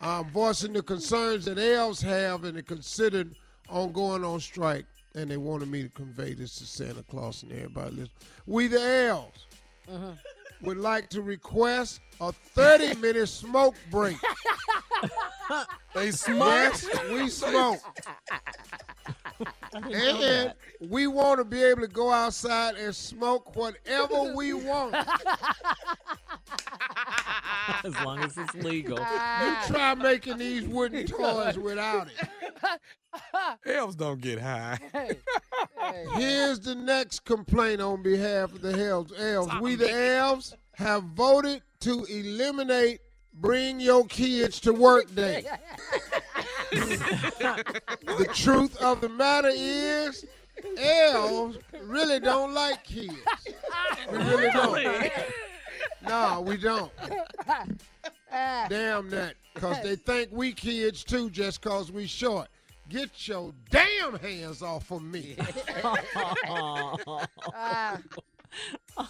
I'm 0.00 0.30
voicing 0.30 0.72
the 0.72 0.82
concerns 0.82 1.44
that 1.46 1.58
elves 1.58 2.00
have 2.02 2.44
and 2.44 2.58
are 2.58 2.62
considered 2.62 3.34
on 3.68 3.92
going 3.92 4.24
on 4.24 4.40
strike. 4.40 4.86
And 5.14 5.30
they 5.30 5.36
wanted 5.36 5.68
me 5.68 5.82
to 5.82 5.88
convey 5.88 6.34
this 6.34 6.56
to 6.58 6.64
Santa 6.66 7.02
Claus 7.02 7.42
and 7.42 7.52
everybody 7.52 7.96
listen. 7.96 8.10
We 8.46 8.68
the 8.68 8.80
elves 8.80 9.46
uh-huh. 9.92 10.12
would 10.62 10.76
like 10.76 11.08
to 11.10 11.22
request 11.22 12.00
a 12.20 12.32
30 12.32 13.00
minute 13.00 13.28
smoke 13.28 13.74
break. 13.90 14.16
They 15.94 16.10
smoke. 16.10 16.48
Yes, 16.48 16.86
we 17.10 17.28
smoke. 17.28 17.80
And 19.84 20.54
we 20.80 21.06
want 21.06 21.38
to 21.38 21.44
be 21.44 21.62
able 21.62 21.82
to 21.82 21.88
go 21.88 22.10
outside 22.10 22.76
and 22.76 22.94
smoke 22.94 23.56
whatever 23.56 24.34
we 24.34 24.54
want. 24.54 24.94
as 27.84 27.94
long 28.04 28.18
as 28.20 28.36
it's 28.36 28.54
legal. 28.54 28.98
You 28.98 29.56
try 29.66 29.94
making 29.94 30.38
these 30.38 30.66
wooden 30.66 31.06
toys 31.08 31.58
without 31.58 32.08
it. 32.08 32.28
Elves 33.66 33.96
don't 33.96 34.20
get 34.20 34.38
high. 34.40 34.78
Here's 36.14 36.60
the 36.60 36.74
next 36.74 37.24
complaint 37.24 37.80
on 37.80 38.02
behalf 38.02 38.52
of 38.52 38.60
the 38.60 38.78
elves. 38.78 39.12
elves. 39.18 39.52
We 39.60 39.74
the 39.74 39.90
elves 39.90 40.54
have 40.74 41.02
voted 41.04 41.62
to 41.80 42.04
eliminate 42.04 43.00
bring 43.34 43.80
your 43.80 44.04
kids 44.06 44.60
to 44.60 44.72
work 44.72 45.14
day. 45.14 45.44
The 46.70 48.28
truth 48.34 48.76
of 48.82 49.00
the 49.00 49.08
matter 49.08 49.50
is 49.52 50.24
elves 50.78 51.58
really 51.82 52.20
don't 52.20 52.52
like 52.52 52.84
kids. 52.84 53.14
We 54.10 54.18
really 54.18 54.50
don't. 54.50 55.12
No, 56.06 56.40
we 56.46 56.56
don't. 56.56 56.92
Damn 58.30 59.10
that. 59.10 59.34
Because 59.54 59.82
they 59.82 59.96
think 59.96 60.30
we 60.32 60.52
kids 60.52 61.02
too 61.04 61.30
just 61.30 61.60
because 61.60 61.90
we 61.90 62.06
short. 62.06 62.48
Get 62.88 63.28
your 63.28 63.52
damn 63.70 64.18
hands 64.18 64.62
off 64.62 64.90
of 64.90 65.02
me. 65.02 65.36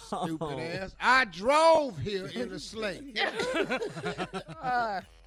Stupid 0.05 0.59
ass. 0.59 0.95
I 0.99 1.25
drove 1.25 1.97
here 1.99 2.27
in 2.27 2.51
a 2.51 2.59
sleigh. 2.59 3.13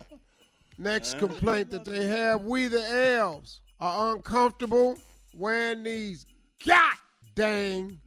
Next 0.78 1.18
complaint 1.18 1.70
that 1.70 1.84
they 1.84 2.06
have, 2.06 2.42
we 2.42 2.68
the 2.68 2.82
elves 3.16 3.60
are 3.80 4.14
uncomfortable 4.14 4.96
wearing 5.34 5.82
these 5.82 6.26
god 6.64 6.94
dang 7.34 7.98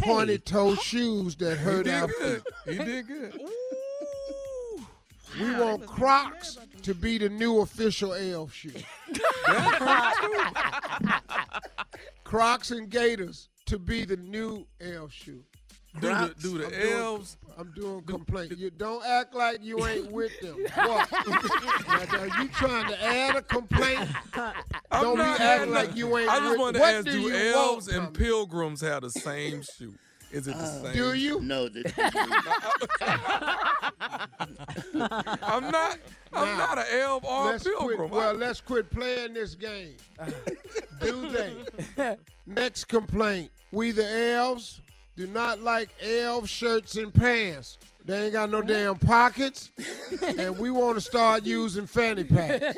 pointed 0.00 0.44
toe 0.44 0.74
shoes 0.74 1.36
that 1.36 1.56
hurt 1.56 1.84
did 1.84 1.94
our 1.94 2.08
feet. 2.08 2.42
He 2.66 2.76
did 2.76 3.06
good. 3.06 3.40
We 5.40 5.54
want 5.54 5.86
Crocs 5.86 6.58
to 6.82 6.94
be 6.94 7.18
the 7.18 7.28
new 7.28 7.60
official 7.60 8.14
elf 8.14 8.52
shoe. 8.54 8.72
Crocs 12.24 12.70
and 12.70 12.88
Gators 12.88 13.48
to 13.66 13.78
be 13.78 14.04
the 14.04 14.16
new 14.16 14.66
elf 14.80 15.12
shoe. 15.12 15.44
Do 16.00 16.08
the, 16.08 16.34
do 16.40 16.58
the 16.58 16.64
I'm 16.66 16.70
doing- 16.72 16.92
elves. 16.92 17.36
I'm 17.58 17.72
doing 17.74 18.02
complaint. 18.02 18.52
You 18.58 18.68
don't 18.70 19.02
act 19.06 19.34
like 19.34 19.64
you 19.64 19.86
ain't 19.86 20.12
with 20.12 20.38
them. 20.40 20.56
What? 20.76 21.10
now, 21.10 22.20
are 22.20 22.42
you 22.42 22.48
trying 22.48 22.86
to 22.88 23.02
add 23.02 23.36
a 23.36 23.42
complaint? 23.42 24.10
I'm 24.34 24.52
Don't 25.02 25.16
be 25.16 25.22
not 25.22 25.40
acting 25.40 25.72
like 25.72 25.96
you 25.96 26.18
ain't 26.18 26.28
I 26.28 26.38
just 26.38 26.50
with- 26.50 26.60
wanted 26.60 26.72
to 26.74 26.80
what 26.80 26.94
ask: 26.96 27.04
do 27.06 27.12
Do 27.12 27.20
you 27.20 27.34
elves 27.54 27.88
and 27.88 28.12
pilgrims 28.12 28.82
have 28.82 29.02
the 29.02 29.10
same 29.10 29.62
shoe? 29.78 29.94
Is 30.32 30.48
it 30.48 30.58
the 30.58 30.66
same? 30.66 30.92
Do 30.92 31.14
you? 31.14 31.40
No, 31.40 31.68
the, 31.68 31.84
I'm 35.42 35.70
not. 35.70 35.98
I'm 36.32 36.58
Now, 36.58 36.58
not 36.58 36.78
an 36.78 36.84
elf 37.00 37.24
or 37.24 37.42
a 37.42 37.44
Let's 37.52 37.62
quit, 37.64 37.78
pilgrim. 37.78 38.10
well, 38.10 38.34
let's 38.34 38.60
quit 38.60 38.90
playing 38.90 39.34
this 39.34 39.54
game. 39.54 39.96
do 41.00 41.28
they? 41.30 42.16
Next 42.46 42.84
complaint. 42.84 43.50
We 43.72 43.92
the 43.92 44.08
elves 44.32 44.80
do 45.16 45.26
not 45.26 45.62
like 45.62 45.88
elf 46.00 46.48
shirts 46.48 46.96
and 46.96 47.12
pants. 47.12 47.78
They 48.04 48.24
ain't 48.24 48.34
got 48.34 48.50
no 48.50 48.62
damn 48.62 48.96
pockets, 48.96 49.70
and 50.38 50.56
we 50.58 50.70
want 50.70 50.96
to 50.96 51.00
start 51.00 51.44
using 51.44 51.86
fanny 51.86 52.22
packs. 52.22 52.76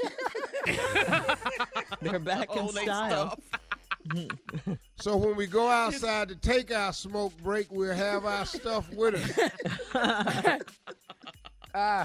They're 2.01 2.19
back 2.19 2.55
in 2.57 2.69
style. 2.69 3.39
So 5.01 5.17
when 5.17 5.37
we 5.37 5.47
go 5.47 5.69
outside 5.69 6.29
to 6.31 6.35
take 6.35 6.73
our 6.73 6.95
smoke 6.95 7.33
break, 7.43 7.71
we'll 7.71 7.95
have 7.95 8.25
our 8.25 8.47
stuff 8.47 8.91
with 8.93 9.15
us. 9.95 10.61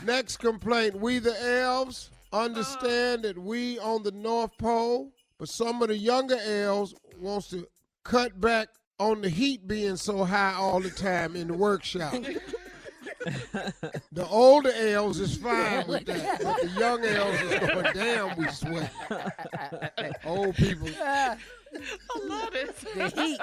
Next 0.04 0.38
complaint. 0.38 1.00
We 1.00 1.20
the 1.20 1.62
elves 1.62 2.12
understand 2.34 3.24
that 3.24 3.38
we 3.38 3.80
on 3.80 4.04
the 4.04 4.12
North 4.12 4.52
Pole, 4.58 5.14
but 5.40 5.48
some 5.48 5.82
of 5.82 5.88
the 5.88 5.98
younger 5.98 6.38
elves 6.44 6.94
wants 7.20 7.50
to 7.52 7.66
cut 8.04 8.40
back 8.40 8.68
on 9.00 9.22
the 9.22 9.30
heat 9.30 9.68
being 9.68 9.96
so 9.96 10.24
high 10.24 10.54
all 10.54 10.80
the 10.80 10.90
time 10.90 11.36
in 11.36 11.48
the 11.48 11.54
workshop. 11.54 12.14
the 14.12 14.28
older 14.28 14.72
elves 14.76 15.20
is 15.20 15.38
fine 15.38 15.88
with 15.88 16.06
that, 16.06 16.44
but 16.44 16.62
the 16.62 16.68
young 16.80 17.04
elves 17.04 17.42
is 17.42 17.60
going, 17.60 17.94
damn, 17.94 18.38
we 18.38 18.48
sweat. 18.50 18.92
Old 20.26 20.56
people. 20.56 20.90
I 21.02 21.38
love 22.24 22.54
it. 22.54 22.76
The 22.76 23.10
heat. 23.10 23.40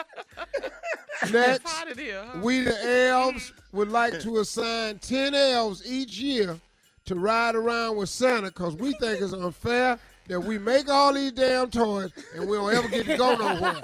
Next, 1.33 1.99
here, 1.99 2.25
huh? 2.25 2.41
we 2.43 2.61
the 2.61 3.09
elves 3.09 3.53
would 3.73 3.91
like 3.91 4.21
to 4.21 4.39
assign 4.39 4.99
10 4.99 5.35
elves 5.35 5.83
each 5.85 6.19
year 6.19 6.59
to 7.05 7.15
ride 7.15 7.55
around 7.55 7.97
with 7.97 8.09
Santa 8.09 8.49
because 8.49 8.75
we 8.77 8.93
think 8.95 9.21
it's 9.21 9.33
unfair 9.33 9.99
that 10.31 10.41
we 10.41 10.59
make 10.59 10.89
all 10.89 11.13
these 11.13 11.33
damn 11.33 11.69
toys 11.69 12.13
and 12.37 12.49
we 12.49 12.57
don't 12.57 12.73
ever 12.73 12.89
get 12.89 13.05
to 13.05 13.17
go 13.17 13.35
nowhere. 13.35 13.75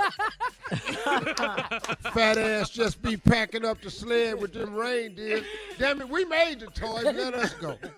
Fat 2.12 2.38
ass 2.38 2.70
just 2.70 3.02
be 3.02 3.16
packing 3.16 3.64
up 3.64 3.80
the 3.82 3.90
sled 3.90 4.40
with 4.40 4.52
them 4.52 4.76
reindeer. 4.76 5.42
Damn 5.76 6.00
it, 6.00 6.08
we 6.08 6.24
made 6.24 6.60
the 6.60 6.66
toys. 6.66 7.02
Let 7.02 7.34
us 7.34 7.52
go. 7.54 7.76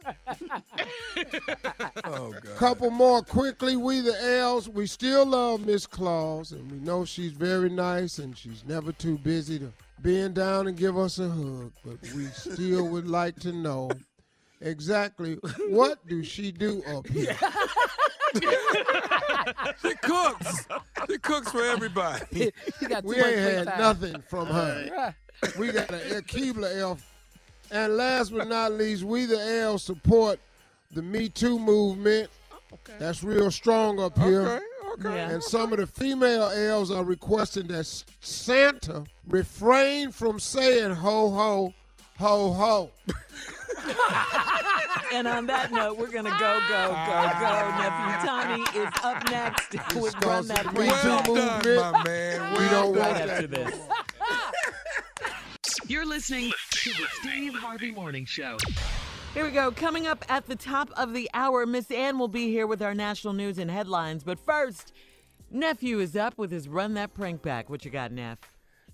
Oh 2.04 2.30
God. 2.30 2.56
Couple 2.56 2.90
more 2.90 3.22
quickly. 3.22 3.76
We 3.76 4.00
the 4.00 4.16
elves, 4.38 4.68
we 4.68 4.86
still 4.86 5.26
love 5.26 5.66
Miss 5.66 5.86
Claus, 5.86 6.52
and 6.52 6.70
we 6.70 6.78
know 6.78 7.04
she's 7.04 7.32
very 7.32 7.68
nice 7.68 8.18
and 8.18 8.36
she's 8.36 8.64
never 8.66 8.92
too 8.92 9.18
busy 9.18 9.58
to 9.58 9.72
bend 10.00 10.34
down 10.34 10.68
and 10.68 10.76
give 10.76 10.96
us 10.96 11.18
a 11.18 11.28
hug. 11.28 11.72
But 11.84 12.00
we 12.14 12.26
still 12.26 12.86
would 12.88 13.08
like 13.08 13.36
to 13.40 13.52
know 13.52 13.90
exactly 14.60 15.34
what 15.68 16.06
do 16.06 16.22
she 16.22 16.52
do 16.52 16.82
up 16.86 17.06
here. 17.08 17.36
She 19.80 19.94
cooks. 20.02 20.66
She 21.08 21.18
cooks 21.18 21.50
for 21.50 21.62
everybody. 21.62 22.52
Got 22.86 23.04
We 23.04 23.16
ain't 23.16 23.38
had 23.38 23.66
time. 23.66 23.78
nothing 23.78 24.22
from 24.28 24.46
her. 24.48 25.14
We 25.58 25.72
got 25.72 25.90
a, 25.90 26.18
a 26.18 26.22
Keebler 26.22 26.76
elf. 26.78 27.02
And 27.70 27.96
last 27.96 28.32
but 28.34 28.48
not 28.48 28.72
least, 28.72 29.04
we 29.04 29.24
the 29.26 29.40
elves 29.40 29.82
support 29.84 30.38
the 30.92 31.02
Me 31.02 31.28
Too 31.28 31.58
movement. 31.58 32.30
That's 32.98 33.22
real 33.22 33.50
strong 33.50 34.00
up 34.00 34.18
here. 34.18 34.42
Okay. 34.42 34.64
Okay. 34.92 35.14
Yeah. 35.16 35.30
And 35.30 35.42
some 35.42 35.72
of 35.72 35.78
the 35.78 35.86
female 35.86 36.48
elves 36.48 36.90
are 36.90 37.04
requesting 37.04 37.66
that 37.68 37.86
Santa 38.20 39.04
refrain 39.28 40.10
from 40.12 40.38
saying 40.40 40.92
ho 40.94 41.30
ho 41.30 41.74
ho 42.18 42.52
ho. 42.52 42.90
And 45.10 45.26
on 45.26 45.46
that 45.46 45.72
note, 45.72 45.96
we're 45.96 46.10
gonna 46.10 46.28
go, 46.38 46.60
go, 46.68 46.88
go, 46.88 47.22
go. 47.40 47.52
Nephew 47.78 48.28
Tommy 48.28 48.62
is 48.78 48.92
up 49.02 49.24
next 49.30 49.72
with 49.94 50.14
Run 50.24 50.46
That 50.48 50.64
the 50.66 50.70
Bridge 50.72 50.90
Well 50.90 51.34
Back 51.34 51.62
done, 51.62 51.92
my 51.92 52.04
man. 52.04 52.52
We 52.52 52.58
Well 52.58 52.70
don't 52.70 52.94
done. 52.94 53.02
want 53.02 53.18
right 53.18 53.26
that. 53.26 53.28
after 53.30 53.46
this. 53.46 53.80
You're 55.86 56.04
listening 56.06 56.52
to 56.70 56.90
the 56.90 57.06
Steve 57.20 57.54
Harvey 57.54 57.90
Morning 57.90 58.26
Show. 58.26 58.58
Here 59.32 59.44
we 59.44 59.50
go. 59.50 59.70
Coming 59.70 60.06
up 60.06 60.24
at 60.28 60.46
the 60.46 60.56
top 60.56 60.90
of 60.98 61.14
the 61.14 61.30
hour, 61.32 61.64
Miss 61.64 61.90
Ann 61.90 62.18
will 62.18 62.28
be 62.28 62.48
here 62.50 62.66
with 62.66 62.82
our 62.82 62.94
national 62.94 63.32
news 63.32 63.56
and 63.58 63.70
headlines. 63.70 64.24
But 64.24 64.38
first, 64.38 64.92
Nephew 65.50 66.00
is 66.00 66.16
up 66.16 66.36
with 66.36 66.50
his 66.50 66.68
Run 66.68 66.94
That 66.94 67.14
Prank 67.14 67.40
Back. 67.42 67.70
What 67.70 67.84
you 67.84 67.90
got, 67.90 68.12
Neff? 68.12 68.38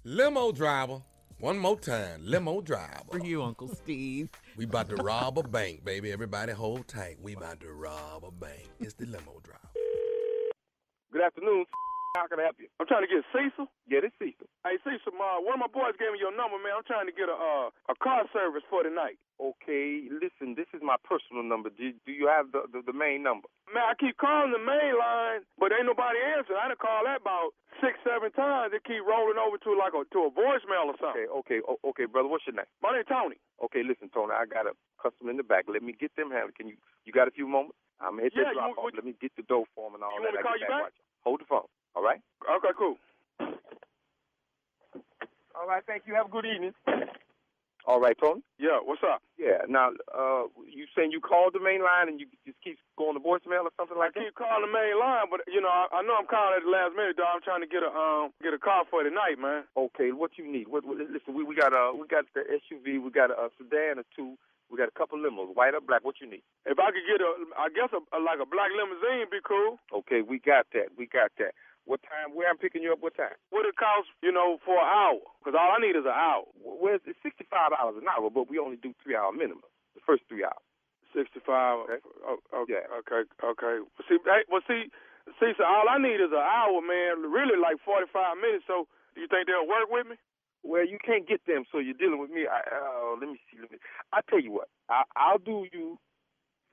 Limo 0.04 0.52
driver. 0.52 1.00
One 1.44 1.58
more 1.58 1.78
time. 1.78 2.22
Limo 2.24 2.62
driver. 2.62 3.04
For 3.10 3.18
you, 3.18 3.42
Uncle 3.42 3.68
Steve. 3.68 4.30
We 4.56 4.64
about 4.64 4.88
to 4.88 4.96
rob 4.96 5.38
a 5.38 5.42
bank, 5.42 5.84
baby. 5.84 6.10
Everybody 6.10 6.52
hold 6.52 6.88
tight. 6.88 7.18
We 7.20 7.34
about 7.34 7.60
to 7.60 7.70
rob 7.70 8.24
a 8.24 8.30
bank. 8.30 8.70
It's 8.80 8.94
the 8.94 9.04
limo 9.04 9.42
driver. 9.42 9.68
Good 11.12 11.20
afternoon. 11.20 11.66
How 12.14 12.30
can 12.30 12.38
I 12.38 12.46
help 12.46 12.62
you? 12.62 12.70
I'm 12.78 12.86
trying 12.86 13.02
to 13.02 13.10
get 13.10 13.26
Cecil. 13.34 13.66
Yeah, 13.90 13.98
this 13.98 14.14
Cecil. 14.22 14.46
Hey, 14.62 14.78
Cecil, 14.86 15.10
uh, 15.18 15.42
one 15.42 15.58
of 15.58 15.62
my 15.66 15.70
boys 15.74 15.98
gave 15.98 16.14
me 16.14 16.22
your 16.22 16.30
number, 16.30 16.62
man. 16.62 16.78
I'm 16.78 16.86
trying 16.86 17.10
to 17.10 17.16
get 17.16 17.26
a 17.26 17.34
uh, 17.34 17.74
a 17.90 17.94
car 17.98 18.22
service 18.30 18.62
for 18.70 18.86
tonight. 18.86 19.18
Okay, 19.42 20.06
listen, 20.14 20.54
this 20.54 20.70
is 20.70 20.78
my 20.78 20.94
personal 21.02 21.42
number. 21.42 21.74
Do, 21.74 21.90
do 22.06 22.14
you 22.14 22.30
have 22.30 22.54
the, 22.54 22.70
the 22.70 22.86
the 22.86 22.94
main 22.94 23.26
number? 23.26 23.50
Man, 23.66 23.82
I 23.82 23.98
keep 23.98 24.14
calling 24.14 24.54
the 24.54 24.62
main 24.62 24.94
line, 24.94 25.42
but 25.58 25.74
ain't 25.74 25.90
nobody 25.90 26.22
answering. 26.22 26.54
I 26.62 26.70
done 26.70 26.78
called 26.78 27.02
that 27.10 27.18
about 27.18 27.50
six, 27.82 27.98
seven 28.06 28.30
times. 28.30 28.70
It 28.70 28.86
keep 28.86 29.02
rolling 29.02 29.34
over 29.34 29.58
to 29.58 29.70
like 29.74 29.98
a 29.98 30.06
to 30.14 30.18
a 30.26 30.30
voicemail 30.30 30.94
or 30.94 30.96
something. 31.02 31.26
Okay, 31.26 31.58
okay, 31.58 31.58
o- 31.66 31.82
okay, 31.90 32.06
brother. 32.06 32.30
What's 32.30 32.46
your 32.46 32.54
name? 32.54 32.70
My 32.78 32.94
name's 32.94 33.10
Tony. 33.10 33.42
Okay, 33.58 33.82
listen, 33.82 34.06
Tony. 34.14 34.38
I 34.38 34.46
got 34.46 34.70
a 34.70 34.78
customer 35.02 35.34
in 35.34 35.38
the 35.42 35.46
back. 35.46 35.66
Let 35.66 35.82
me 35.82 35.90
get 35.90 36.14
them 36.14 36.30
handled. 36.30 36.54
Can 36.54 36.70
you? 36.70 36.78
You 37.02 37.10
got 37.10 37.26
a 37.26 37.34
few 37.34 37.50
moments? 37.50 37.74
I'm 37.98 38.22
hit 38.22 38.38
Yeah, 38.38 38.54
the 38.54 38.62
drop 38.62 38.78
off. 38.78 38.94
Let 38.94 39.02
me 39.02 39.18
get 39.18 39.34
the 39.34 39.42
dough 39.50 39.66
form 39.74 39.98
and 39.98 40.06
all 40.06 40.14
You 40.14 40.22
that. 40.22 40.30
want 40.30 40.38
me 40.38 40.38
to 40.38 40.46
I 40.46 40.46
call 40.46 40.58
get 40.62 40.70
you 40.70 40.78
back? 40.78 40.94
Hold 41.26 41.40
the 41.42 41.48
phone. 41.50 41.66
All 41.94 42.02
right. 42.02 42.20
Okay, 42.56 42.74
cool. 42.78 42.96
All 45.54 45.66
right. 45.68 45.82
Thank 45.86 46.04
you. 46.06 46.14
Have 46.14 46.26
a 46.26 46.30
good 46.30 46.46
evening. 46.46 46.74
All 47.86 48.00
right, 48.00 48.16
Tony. 48.16 48.40
Yeah, 48.56 48.80
what's 48.80 49.04
up? 49.04 49.20
Yeah. 49.36 49.60
Now, 49.68 49.92
uh, 50.08 50.48
you 50.64 50.88
saying 50.96 51.12
you 51.12 51.20
called 51.20 51.52
the 51.52 51.60
main 51.60 51.84
line 51.84 52.08
and 52.08 52.16
you 52.16 52.24
just 52.48 52.56
keep 52.64 52.80
going 52.96 53.12
to 53.12 53.20
voicemail 53.20 53.68
or 53.68 53.76
something 53.76 54.00
like 54.00 54.16
I 54.16 54.24
that? 54.24 54.24
I 54.24 54.24
keep 54.32 54.40
calling 54.40 54.64
the 54.64 54.72
main 54.72 54.96
line, 54.96 55.28
but 55.28 55.44
you 55.44 55.60
know, 55.60 55.68
I, 55.68 55.92
I 55.92 56.00
know 56.00 56.16
I'm 56.16 56.24
calling 56.24 56.56
at 56.56 56.64
the 56.64 56.72
last 56.72 56.96
minute, 56.96 57.20
dog. 57.20 57.28
I'm 57.36 57.44
trying 57.44 57.60
to 57.60 57.68
get 57.68 57.84
a 57.84 57.92
um 57.92 58.32
get 58.40 58.56
a 58.56 58.58
car 58.58 58.88
for 58.88 59.04
tonight, 59.04 59.36
man. 59.36 59.68
Okay. 59.76 60.16
What 60.16 60.40
you 60.40 60.48
need? 60.48 60.72
What, 60.72 60.88
what, 60.88 60.96
listen, 60.96 61.36
we 61.36 61.44
we 61.44 61.52
got 61.52 61.76
uh 61.76 61.92
we 61.92 62.08
got 62.08 62.24
the 62.32 62.48
SUV. 62.48 63.04
We 63.04 63.12
got 63.12 63.28
a, 63.28 63.36
a 63.36 63.48
sedan 63.60 64.00
or 64.00 64.08
two. 64.16 64.40
We 64.72 64.80
got 64.80 64.88
a 64.88 64.96
couple 64.96 65.20
limos, 65.20 65.52
white 65.52 65.76
or 65.76 65.84
black. 65.84 66.08
What 66.08 66.24
you 66.24 66.26
need? 66.26 66.42
If 66.64 66.80
I 66.80 66.88
could 66.88 67.04
get 67.04 67.20
a, 67.20 67.30
I 67.60 67.68
guess 67.68 67.92
a, 67.92 68.00
a 68.16 68.18
like 68.18 68.40
a 68.40 68.48
black 68.48 68.72
limousine, 68.72 69.28
be 69.28 69.44
cool. 69.44 69.76
Okay, 69.92 70.24
we 70.24 70.40
got 70.40 70.64
that. 70.72 70.96
We 70.96 71.04
got 71.04 71.36
that. 71.36 71.52
What 71.84 72.00
time? 72.04 72.32
Where 72.36 72.48
I'm 72.48 72.58
picking 72.58 72.82
you 72.82 72.92
up? 72.92 73.00
What 73.04 73.16
time? 73.16 73.36
What 73.50 73.66
it 73.68 73.76
cost, 73.76 74.08
you 74.22 74.32
know, 74.32 74.58
for 74.64 74.76
an 74.76 74.88
hour? 74.88 75.20
Because 75.40 75.56
all 75.58 75.72
I 75.76 75.80
need 75.80 75.96
is 75.96 76.06
an 76.08 76.16
hour. 76.16 76.44
Where's 76.56 77.00
it's 77.06 77.18
sixty 77.22 77.44
five 77.50 77.72
dollars 77.76 78.00
an 78.00 78.08
hour, 78.08 78.30
but 78.30 78.48
we 78.48 78.58
only 78.58 78.76
do 78.80 78.94
three 79.04 79.16
hour 79.16 79.32
minimum. 79.32 79.68
The 79.94 80.02
first 80.06 80.24
three 80.28 80.44
hours. 80.44 80.64
Sixty-five. 81.14 81.76
Okay. 81.86 82.00
Oh, 82.26 82.38
okay. 82.66 82.82
Yeah. 82.82 82.98
Okay. 83.04 83.22
Okay. 83.38 83.74
Well, 83.84 84.04
see, 84.08 84.18
hey, 84.26 84.42
well, 84.50 84.64
see, 84.66 84.90
see, 85.40 85.52
so 85.56 85.64
all 85.64 85.86
I 85.88 85.98
need 85.98 86.18
is 86.20 86.32
an 86.34 86.42
hour, 86.42 86.80
man. 86.82 87.22
Really, 87.30 87.56
like 87.60 87.78
forty-five 87.84 88.36
minutes. 88.42 88.64
So, 88.66 88.88
do 89.14 89.22
you 89.22 89.28
think 89.30 89.46
they'll 89.46 89.68
work 89.68 89.86
with 89.90 90.06
me? 90.10 90.16
Well, 90.64 90.86
you 90.86 90.98
can't 90.98 91.28
get 91.28 91.46
them, 91.46 91.64
so 91.70 91.78
you're 91.78 91.94
dealing 91.98 92.18
with 92.18 92.30
me. 92.30 92.46
I, 92.50 92.60
uh, 92.66 93.14
let 93.20 93.30
me 93.30 93.38
see. 93.50 93.60
Let 93.62 93.70
me. 93.70 93.78
I 94.12 94.20
tell 94.28 94.40
you 94.40 94.52
what. 94.52 94.68
I, 94.90 95.04
I'll 95.16 95.38
do 95.38 95.66
you 95.72 95.98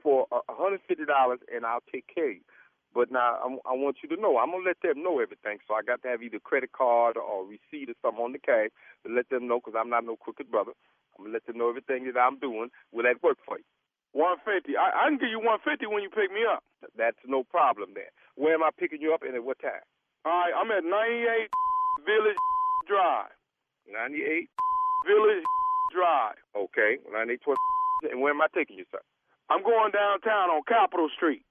for 0.04 0.28
a 0.32 0.54
hundred 0.54 0.82
fifty 0.88 1.06
dollars, 1.06 1.40
and 1.54 1.66
I'll 1.66 1.86
take 1.92 2.06
care 2.14 2.30
of 2.32 2.38
you. 2.38 2.46
But 2.94 3.12
now 3.12 3.40
I, 3.40 3.72
I 3.72 3.74
want 3.76 3.98
you 4.04 4.10
to 4.16 4.22
know, 4.22 4.38
I'm 4.38 4.52
gonna 4.52 4.66
let 4.68 4.82
them 4.84 5.04
know 5.04 5.20
everything. 5.20 5.60
So 5.68 5.74
I 5.76 5.82
got 5.82 6.02
to 6.04 6.10
have 6.10 6.24
either 6.24 6.40
credit 6.40 6.72
card 6.72 7.16
or 7.18 7.46
receipt 7.46 7.90
or 7.90 7.96
something 8.02 8.24
on 8.24 8.32
the 8.34 8.40
cash 8.40 8.70
to 9.06 9.14
let 9.14 9.30
them 9.30 9.48
know, 9.48 9.60
because 9.64 9.78
I'm 9.80 9.90
not 9.90 10.06
no 10.06 10.16
crooked 10.16 10.52
brother. 10.52 10.74
I'm 11.18 11.26
gonna 11.26 11.34
let 11.34 11.46
them 11.46 11.58
know 11.58 11.70
everything 11.70 12.06
that 12.12 12.20
I'm 12.20 12.40
doing. 12.40 12.70
Will 12.92 13.04
that 13.04 13.24
work 13.24 13.38
for 13.46 13.58
you? 13.58 13.68
One 14.12 14.38
fifty. 14.44 14.76
I, 14.76 14.92
I 14.92 15.04
can 15.08 15.18
give 15.20 15.32
you 15.32 15.40
one 15.40 15.60
fifty 15.64 15.88
when 15.88 16.04
you 16.04 16.10
pick 16.12 16.32
me 16.32 16.44
up. 16.44 16.64
That's 16.98 17.20
no 17.26 17.44
problem 17.44 17.96
then. 17.96 18.12
Where 18.36 18.54
am 18.56 18.64
I 18.64 18.70
picking 18.76 19.00
you 19.02 19.14
up 19.14 19.24
and 19.24 19.36
at 19.36 19.44
what 19.44 19.60
time? 19.64 19.86
All 20.26 20.32
right. 20.32 20.52
I'm 20.52 20.72
at 20.72 20.84
ninety-eight 20.84 21.50
Village 22.06 22.40
Drive. 22.88 23.32
98. 23.90 24.50
Village 25.08 25.44
Drive. 25.94 26.38
Okay, 26.56 26.98
98 27.12 27.42
And 28.12 28.22
where 28.22 28.32
am 28.34 28.42
I 28.42 28.48
taking 28.54 28.78
you, 28.78 28.86
sir? 28.92 29.02
I'm 29.50 29.64
going 29.64 29.92
downtown 29.92 30.50
on 30.50 30.62
Capitol 30.68 31.10
Street. 31.16 31.44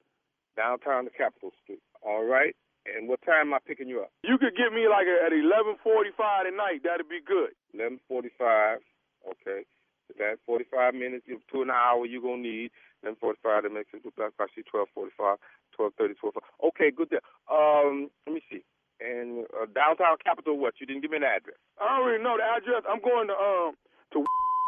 Downtown 0.61 1.09
to 1.09 1.11
Capitol 1.16 1.57
Street. 1.64 1.81
All 2.05 2.25
right. 2.29 2.53
And 2.85 3.09
what 3.09 3.20
time 3.25 3.49
am 3.49 3.55
I 3.57 3.61
picking 3.64 3.88
you 3.88 4.01
up? 4.05 4.12
You 4.25 4.37
could 4.37 4.57
get 4.57 4.73
me 4.77 4.88
like 4.92 5.09
at 5.09 5.33
eleven 5.33 5.81
forty-five 5.81 6.44
tonight. 6.44 6.85
That'd 6.85 7.09
be 7.09 7.20
good. 7.25 7.57
11:45. 7.73 8.85
Okay. 9.25 9.64
So 10.09 10.14
that's 10.18 10.40
45 10.44 10.94
minutes. 10.94 11.25
You 11.27 11.40
two 11.53 11.62
and 11.62 11.70
an 11.70 11.77
hour 11.77 12.05
you're 12.05 12.20
gonna 12.20 12.42
need. 12.44 12.70
11:45. 13.05 13.62
That 13.64 13.73
makes 13.73 13.88
it 13.92 14.05
black. 14.16 14.33
I 14.40 14.46
see 14.55 14.64
12:45, 14.68 15.40
12:30, 15.77 16.14
12. 16.20 16.35
Okay, 16.73 16.90
good. 16.90 17.09
Deal. 17.09 17.20
Um, 17.49 18.11
let 18.27 18.35
me 18.35 18.42
see. 18.51 18.61
And 19.01 19.46
uh, 19.57 19.64
downtown 19.73 20.16
Capitol, 20.25 20.59
what? 20.59 20.75
You 20.81 20.85
didn't 20.87 21.01
give 21.01 21.11
me 21.12 21.18
an 21.18 21.25
address. 21.25 21.57
I 21.81 21.96
don't 21.96 22.07
really 22.07 22.23
know 22.25 22.37
the 22.37 22.44
address. 22.44 22.85
I'm 22.85 23.01
going 23.01 23.29
to 23.29 23.37
um 23.37 23.73
to 24.12 24.25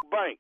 bank. 0.09 0.39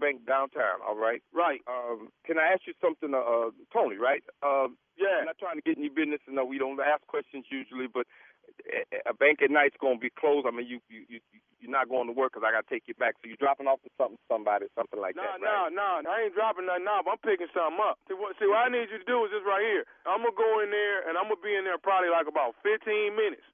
Bank 0.00 0.26
downtown. 0.26 0.80
All 0.86 0.96
right. 0.96 1.22
Right. 1.32 1.60
Um, 1.68 2.08
can 2.26 2.38
I 2.38 2.52
ask 2.52 2.62
you 2.66 2.74
something, 2.80 3.14
uh, 3.14 3.18
uh 3.18 3.50
Tony? 3.72 3.96
Right? 3.96 4.22
Um, 4.42 4.76
Yeah. 4.96 5.20
I'm 5.20 5.26
not 5.26 5.38
trying 5.38 5.56
to 5.56 5.62
get 5.62 5.76
in 5.76 5.84
your 5.84 5.94
business. 5.94 6.20
and 6.26 6.34
No, 6.36 6.44
we 6.44 6.58
don't 6.58 6.78
ask 6.80 7.06
questions 7.06 7.46
usually, 7.50 7.86
but 7.86 8.06
a- 9.06 9.14
bank 9.14 9.40
at 9.42 9.50
night's 9.50 9.76
going 9.78 9.96
to 9.98 10.00
be 10.02 10.10
closed. 10.10 10.46
I 10.46 10.50
mean, 10.50 10.66
you 10.66 10.80
you 10.88 11.04
you 11.08 11.20
you're 11.62 11.70
not 11.70 11.86
going 11.88 12.10
to 12.10 12.12
work 12.12 12.34
because 12.34 12.42
I 12.42 12.50
got 12.50 12.66
to 12.66 12.70
take 12.74 12.88
you 12.90 12.94
back. 12.98 13.14
So 13.22 13.30
you're 13.30 13.38
dropping 13.38 13.70
off 13.70 13.78
to 13.86 13.90
something 13.96 14.18
somebody 14.26 14.66
something 14.74 14.98
like 14.98 15.14
No, 15.14 15.22
that, 15.22 15.38
no, 15.40 15.70
right? 15.70 16.02
no, 16.02 16.10
I 16.10 16.26
ain't 16.26 16.34
dropping 16.34 16.66
nothing 16.66 16.90
off. 16.90 17.06
I'm 17.06 17.22
picking 17.22 17.46
something 17.54 17.78
up. 17.78 17.98
See 18.10 18.14
what, 18.18 18.34
see, 18.42 18.50
what 18.50 18.66
I 18.66 18.68
need 18.68 18.90
you 18.90 18.98
to 18.98 19.06
do 19.06 19.22
is 19.24 19.30
this 19.30 19.46
right 19.46 19.62
here. 19.62 19.86
I'm 20.04 20.26
gonna 20.26 20.34
go 20.34 20.58
in 20.58 20.70
there 20.74 21.06
and 21.06 21.14
I'm 21.14 21.30
gonna 21.30 21.38
be 21.38 21.54
in 21.54 21.62
there 21.62 21.78
probably 21.78 22.10
like 22.10 22.26
about 22.26 22.58
15 22.66 22.82
minutes. 23.14 23.46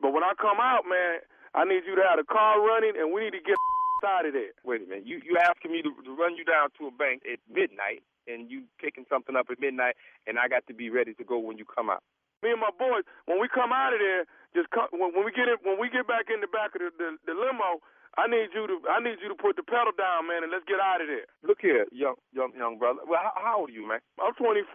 But 0.00 0.16
when 0.16 0.24
I 0.24 0.32
come 0.40 0.56
out, 0.56 0.88
man, 0.88 1.20
I 1.52 1.68
need 1.68 1.84
you 1.84 1.92
to 2.00 2.04
have 2.08 2.16
the 2.16 2.24
car 2.24 2.56
running 2.64 2.96
and 2.96 3.12
we 3.12 3.28
need 3.28 3.36
to 3.36 3.44
get 3.44 3.60
out 4.04 4.26
of 4.26 4.32
there. 4.32 4.52
Wait 4.64 4.82
a 4.82 4.86
minute. 4.86 5.06
You 5.06 5.20
you 5.24 5.38
asking 5.38 5.72
me 5.72 5.82
to, 5.82 5.90
to 5.90 6.12
run 6.16 6.36
you 6.36 6.44
down 6.44 6.70
to 6.78 6.88
a 6.88 6.94
bank 6.94 7.22
at 7.26 7.38
midnight 7.48 8.02
and 8.28 8.50
you 8.50 8.64
picking 8.78 9.06
something 9.08 9.34
up 9.34 9.50
at 9.50 9.58
midnight, 9.58 9.96
and 10.26 10.38
I 10.38 10.46
got 10.46 10.66
to 10.68 10.74
be 10.74 10.90
ready 10.90 11.14
to 11.14 11.24
go 11.24 11.38
when 11.38 11.58
you 11.58 11.64
come 11.64 11.90
out. 11.90 12.04
Me 12.42 12.52
and 12.52 12.60
my 12.60 12.72
boys, 12.72 13.04
when 13.26 13.40
we 13.40 13.48
come 13.52 13.72
out 13.72 13.92
of 13.92 14.00
there, 14.00 14.24
just 14.56 14.70
come, 14.72 14.88
when, 14.96 15.12
when 15.12 15.24
we 15.28 15.32
get 15.32 15.48
in, 15.48 15.60
when 15.60 15.76
we 15.76 15.92
get 15.92 16.08
back 16.08 16.32
in 16.32 16.40
the 16.40 16.48
back 16.48 16.72
of 16.72 16.80
the, 16.80 16.90
the, 16.96 17.08
the 17.28 17.34
limo, 17.36 17.84
I 18.18 18.26
need 18.26 18.50
you 18.50 18.66
to 18.66 18.76
I 18.90 18.98
need 18.98 19.22
you 19.22 19.30
to 19.30 19.38
put 19.38 19.54
the 19.54 19.62
pedal 19.62 19.94
down, 19.94 20.26
man, 20.26 20.42
and 20.42 20.50
let's 20.50 20.66
get 20.66 20.82
out 20.82 20.98
of 20.98 21.06
there. 21.06 21.30
Look 21.46 21.62
here, 21.62 21.86
young 21.94 22.18
young 22.34 22.50
young 22.56 22.74
brother. 22.80 23.06
Well, 23.06 23.20
how, 23.22 23.32
how 23.38 23.54
old 23.62 23.70
are 23.70 23.76
you, 23.76 23.86
man? 23.86 24.02
I'm 24.18 24.34
24. 24.34 24.66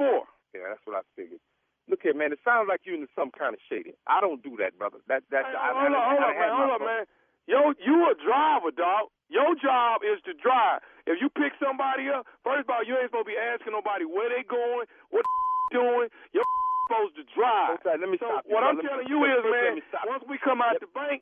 Yeah, 0.56 0.72
that's 0.72 0.84
what 0.88 0.96
I 0.96 1.04
figured. 1.20 1.44
Look 1.92 2.00
here, 2.02 2.16
man. 2.16 2.32
It 2.32 2.40
sounds 2.48 2.72
like 2.72 2.88
you're 2.88 2.96
into 2.96 3.12
some 3.12 3.30
kind 3.36 3.54
of 3.54 3.62
shading. 3.68 3.94
I 4.08 4.24
don't 4.24 4.42
do 4.42 4.56
that, 4.64 4.80
brother. 4.80 5.04
That 5.12 5.28
that. 5.36 5.46
Hey, 5.46 5.58
I, 5.58 5.76
hold 5.76 5.92
I, 5.92 6.00
on, 6.00 6.06
hold 6.16 6.24
I, 6.24 6.30
on, 6.32 6.36
man, 6.40 6.52
hold 6.56 6.72
on, 6.72 6.82
man. 6.86 7.04
Yo, 7.48 7.74
you 7.78 7.96
a 8.10 8.14
driver, 8.18 8.72
dog. 8.74 9.14
Your 9.30 9.54
job 9.58 10.02
is 10.06 10.22
to 10.26 10.34
drive. 10.38 10.82
If 11.06 11.22
you 11.22 11.30
pick 11.30 11.54
somebody 11.62 12.10
up, 12.10 12.26
first 12.46 12.66
of 12.66 12.70
all, 12.74 12.82
you 12.86 12.98
ain't 12.98 13.10
supposed 13.14 13.30
to 13.30 13.34
be 13.34 13.38
asking 13.38 13.74
nobody 13.74 14.06
where 14.06 14.30
they 14.30 14.42
going, 14.46 14.86
what 15.14 15.22
they 15.26 15.78
doing. 15.78 16.10
You're 16.34 16.46
supposed 16.90 17.14
to 17.22 17.26
drive. 17.34 17.82
Okay, 17.82 17.98
let 18.02 18.10
me 18.10 18.18
so 18.22 18.30
stop 18.30 18.46
you, 18.46 18.54
what 18.54 18.62
bro. 18.66 18.70
I'm 18.74 18.78
Let 18.78 18.84
me- 18.86 18.90
telling 18.90 19.10
you 19.10 19.20
is, 19.30 19.42
man, 19.46 19.78
let 19.82 20.06
once 20.10 20.24
we 20.30 20.38
come 20.42 20.62
out 20.62 20.78
the 20.82 20.90
bank, 20.94 21.22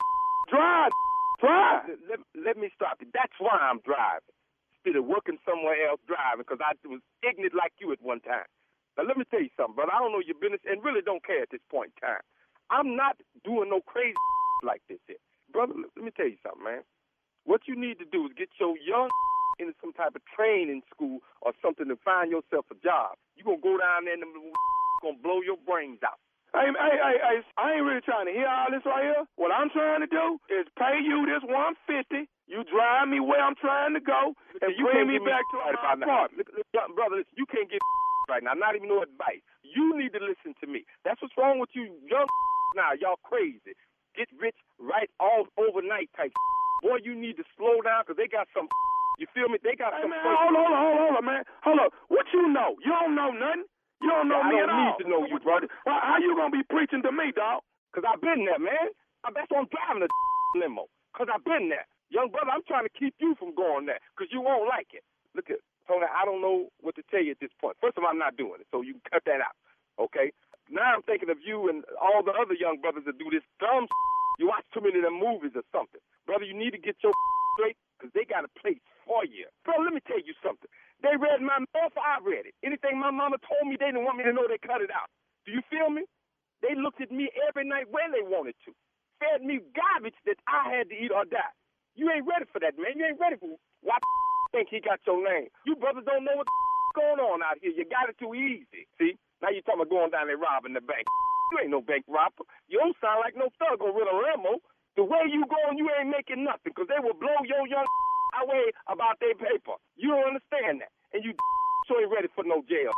drive, 0.51 0.91
drive. 1.43 1.83
Let, 1.88 1.99
let, 2.07 2.19
let 2.36 2.55
me 2.59 2.71
stop 2.75 2.99
you. 3.03 3.07
That's 3.12 3.36
why 3.39 3.55
I'm 3.59 3.79
driving. 3.83 4.31
Instead 4.83 4.99
of 4.99 5.07
working 5.07 5.39
somewhere 5.47 5.79
else 5.88 5.99
driving, 6.07 6.43
because 6.43 6.59
I 6.63 6.75
was 6.88 6.99
ignorant 7.23 7.55
like 7.55 7.71
you 7.79 7.91
at 7.95 8.03
one 8.03 8.19
time. 8.23 8.47
Now, 8.99 9.07
let 9.07 9.15
me 9.15 9.23
tell 9.31 9.39
you 9.43 9.51
something, 9.55 9.75
brother. 9.79 9.91
I 9.95 9.99
don't 9.99 10.12
know 10.12 10.23
your 10.23 10.36
business 10.39 10.59
and 10.67 10.83
really 10.83 10.99
don't 11.03 11.23
care 11.23 11.39
at 11.43 11.51
this 11.51 11.63
point 11.71 11.95
in 11.95 11.99
time. 12.03 12.23
I'm 12.71 12.95
not 12.99 13.15
doing 13.47 13.71
no 13.71 13.79
crazy 13.83 14.15
like 14.63 14.83
this 14.91 14.99
here. 15.07 15.19
Brother, 15.53 15.73
let 15.95 16.03
me 16.03 16.11
tell 16.11 16.27
you 16.27 16.37
something, 16.41 16.63
man. 16.65 16.81
What 17.45 17.67
you 17.69 17.77
need 17.77 17.99
to 17.99 18.07
do 18.09 18.25
is 18.25 18.33
get 18.35 18.49
your 18.59 18.73
young 18.81 19.09
into 19.61 19.73
some 19.79 19.93
type 19.93 20.15
of 20.17 20.23
training 20.35 20.81
school 20.89 21.19
or 21.45 21.53
something 21.61 21.87
to 21.87 21.97
find 22.03 22.31
yourself 22.33 22.65
a 22.73 22.77
job. 22.81 23.15
you 23.37 23.45
going 23.45 23.61
to 23.61 23.63
go 23.63 23.77
down 23.77 24.05
there 24.09 24.17
and 24.17 24.25
to 24.25 25.13
blow 25.23 25.39
your 25.45 25.57
brains 25.61 26.01
out. 26.01 26.17
Hey, 26.53 26.69
hey, 26.69 26.95
hey, 27.01 27.17
hey, 27.17 27.37
I 27.57 27.73
ain't 27.73 27.85
really 27.85 28.05
trying 28.05 28.29
to 28.29 28.33
hear 28.33 28.45
all 28.45 28.69
this 28.69 28.85
right 28.85 29.01
here. 29.09 29.25
What 29.41 29.49
I'm 29.49 29.73
trying 29.73 30.05
to 30.05 30.09
do 30.09 30.37
is 30.53 30.69
pay 30.77 31.01
you 31.01 31.25
this 31.25 31.41
150. 31.49 32.29
You 32.45 32.61
drive 32.69 33.09
me 33.09 33.17
where 33.17 33.41
I'm 33.41 33.57
trying 33.57 33.97
to 33.97 34.03
go 34.03 34.37
and 34.61 34.69
you 34.77 34.85
bring 34.85 35.09
me 35.09 35.17
back 35.17 35.41
to 35.49 35.55
right 35.57 35.73
my 35.81 35.97
now. 35.97 36.29
apartment. 36.29 36.45
Look, 36.53 36.73
brother, 36.93 37.25
listen, 37.25 37.33
you 37.41 37.49
can't 37.49 37.65
get 37.73 37.81
right 38.29 38.45
now. 38.45 38.53
Not 38.53 38.77
even 38.77 38.85
no 38.85 39.01
advice. 39.01 39.41
You 39.65 39.97
need 39.97 40.13
to 40.13 40.21
listen 40.21 40.53
to 40.61 40.69
me. 40.69 40.85
That's 41.01 41.17
what's 41.25 41.33
wrong 41.41 41.57
with 41.57 41.73
you 41.73 41.89
young 42.05 42.29
now. 42.77 42.93
Y'all 43.01 43.17
crazy. 43.25 43.73
Get 44.15 44.30
rich 44.39 44.58
right 44.80 45.10
all 45.19 45.47
overnight 45.58 46.10
type. 46.17 46.34
Boy, 46.82 46.99
you 47.04 47.15
need 47.15 47.38
to 47.38 47.45
slow 47.58 47.82
down 47.82 48.04
because 48.06 48.17
they 48.17 48.28
got 48.30 48.47
some. 48.56 48.67
You 49.21 49.30
feel 49.30 49.45
me? 49.45 49.62
They 49.62 49.78
got 49.78 49.93
Hey, 49.93 50.02
some. 50.02 50.10
man, 50.10 50.26
hold 50.26 50.58
on, 50.58 50.65
hold 50.65 50.73
on, 50.73 50.97
hold 50.97 51.15
on, 51.21 51.26
man. 51.30 51.43
Hold 51.62 51.80
on. 51.86 51.89
What 52.10 52.26
you 52.34 52.49
know? 52.49 52.73
You 52.82 52.89
don't 52.97 53.13
know 53.13 53.30
nothing. 53.30 53.69
You 54.02 54.10
don't 54.10 54.26
know 54.26 54.41
I 54.41 54.49
me 54.49 54.58
don't 54.58 54.73
at 54.73 54.73
need 54.73 54.89
all. 54.89 54.97
to 54.97 55.06
know 55.06 55.21
you, 55.30 55.38
brother. 55.38 55.69
How, 55.86 56.02
how 56.02 56.17
you 56.17 56.34
gonna 56.34 56.49
be 56.49 56.65
preaching 56.65 57.06
to 57.06 57.13
me, 57.13 57.30
dog? 57.30 57.62
Because 57.93 58.10
I've 58.10 58.26
been 58.26 58.41
there, 58.41 58.58
man. 58.58 58.89
That's 59.21 59.45
why 59.54 59.62
I'm 59.62 59.69
driving 59.69 60.02
a 60.02 60.10
limo. 60.58 60.89
Because 61.13 61.30
I've 61.30 61.45
been 61.45 61.69
there. 61.69 61.86
Young 62.10 62.34
brother, 62.34 62.49
I'm 62.58 62.65
trying 62.65 62.89
to 62.89 62.93
keep 62.97 63.13
you 63.21 63.38
from 63.38 63.54
going 63.54 63.86
there 63.86 64.02
because 64.17 64.34
you 64.34 64.41
won't 64.41 64.65
like 64.65 64.89
it. 64.97 65.06
Look 65.38 65.54
at 65.54 65.62
Tony, 65.86 66.10
I 66.10 66.26
don't 66.26 66.41
know 66.41 66.73
what 66.82 66.97
to 66.97 67.06
tell 67.13 67.21
you 67.21 67.38
at 67.38 67.41
this 67.41 67.54
point. 67.62 67.78
First 67.86 68.02
of 68.02 68.04
all, 68.04 68.10
I'm 68.10 68.17
not 68.17 68.34
doing 68.34 68.65
it, 68.65 68.67
so 68.73 68.82
you 68.82 68.97
can 68.97 69.06
cut 69.13 69.30
that 69.30 69.45
out, 69.45 69.54
okay? 70.02 70.34
Now 70.73 70.97
I'm 70.97 71.05
thinking 71.05 71.29
of 71.29 71.38
you 71.45 71.69
and 71.69 71.86
all 72.01 72.25
the 72.25 72.33
other 72.33 72.57
young 72.57 72.81
brothers 72.81 73.05
that 73.05 73.21
do 73.21 73.29
this 73.29 73.45
dumb 73.62 73.86
You 74.41 74.49
watch 74.49 74.65
too 74.73 74.81
many 74.81 74.97
of 74.97 75.05
them 75.05 75.21
movies 75.21 75.53
or 75.53 75.62
something. 75.69 76.01
Brother, 76.25 76.49
you 76.49 76.57
need 76.57 76.73
to 76.73 76.81
get 76.81 76.97
your 77.05 77.13
straight 77.55 77.77
because 77.95 78.09
they 78.17 78.25
got 78.25 78.43
a 78.43 78.51
place 78.57 78.81
for 79.05 79.21
you. 79.23 79.45
Bro, 79.63 79.86
let 79.86 79.93
me 79.93 80.01
tell 80.09 80.19
you 80.19 80.33
something. 80.41 80.69
They 81.05 81.13
read 81.13 81.45
my 81.45 81.62
mail, 81.62 81.93
I 82.01 82.17
read 82.25 82.49
it. 82.49 82.55
Anything 82.65 82.97
my 82.97 83.13
mama 83.13 83.38
told 83.45 83.69
me, 83.69 83.77
they 83.77 83.93
didn't 83.93 84.07
want 84.07 84.17
me 84.17 84.25
to 84.25 84.33
know, 84.33 84.49
they 84.49 84.57
cut 84.57 84.81
it 84.81 84.89
out. 84.89 85.12
Do 85.45 85.53
you 85.53 85.62
feel 85.69 85.91
me? 85.93 86.09
They 86.65 86.73
looked 86.73 87.03
at 87.03 87.12
me 87.12 87.29
every 87.47 87.67
night 87.67 87.91
when 87.91 88.09
they 88.15 88.23
wanted 88.23 88.55
to. 88.65 88.71
Fed 89.21 89.43
me 89.45 89.62
garbage 89.75 90.17
that 90.25 90.39
I 90.49 90.71
had 90.73 90.89
to 90.89 90.95
eat 90.95 91.12
or 91.13 91.27
die. 91.27 91.53
You 91.93 92.09
ain't 92.09 92.25
ready 92.25 92.47
for 92.49 92.59
that, 92.63 92.79
man. 92.79 92.97
You 92.97 93.05
ain't 93.05 93.19
ready 93.21 93.38
for 93.38 93.53
why 93.83 93.99
think 94.55 94.69
he 94.71 94.79
got 94.81 95.03
your 95.05 95.21
name. 95.21 95.51
You 95.67 95.75
brothers 95.75 96.07
don't 96.07 96.25
know 96.25 96.33
what 96.39 96.47
going 96.95 97.21
on 97.21 97.43
out 97.43 97.59
here. 97.62 97.71
You 97.75 97.86
got 97.86 98.09
it 98.09 98.17
too 98.17 98.33
easy. 98.33 98.88
See? 98.97 99.19
Now 99.43 99.51
you 99.51 99.60
talking 99.67 99.84
about 99.84 99.91
going 99.91 100.15
down 100.15 100.32
there 100.32 100.39
robbing 100.39 100.73
the 100.73 100.82
bank. 100.82 101.03
You 101.51 101.62
ain't 101.62 101.75
no 101.75 101.86
bank 101.86 102.01
robber. 102.10 102.49
You 102.65 102.82
don't 102.82 102.97
sound 102.97 103.21
like 103.21 103.38
no 103.38 103.53
thug 103.62 103.77
over 103.77 103.93
with 103.93 104.10
a 104.10 104.15
limo. 104.15 104.58
The 104.97 105.06
way 105.06 105.29
you 105.29 105.45
going, 105.45 105.77
you 105.77 105.86
ain't 105.93 106.10
making 106.10 106.41
nothing 106.41 106.73
because 106.73 106.89
they 106.89 106.97
will 106.97 107.13
blow 107.13 107.36
your 107.45 107.67
young 107.69 107.86
away 108.41 108.73
about 108.89 109.21
their 109.21 109.38
paper. 109.38 109.77
You 109.93 110.17
don't 110.17 110.34
understand 110.34 110.82
that. 110.82 110.89
And 111.13 111.21
you 111.21 111.38
so 111.86 111.99
ain't 112.01 112.10
ready 112.10 112.32
for 112.34 112.41
no 112.41 112.65
jail. 112.65 112.89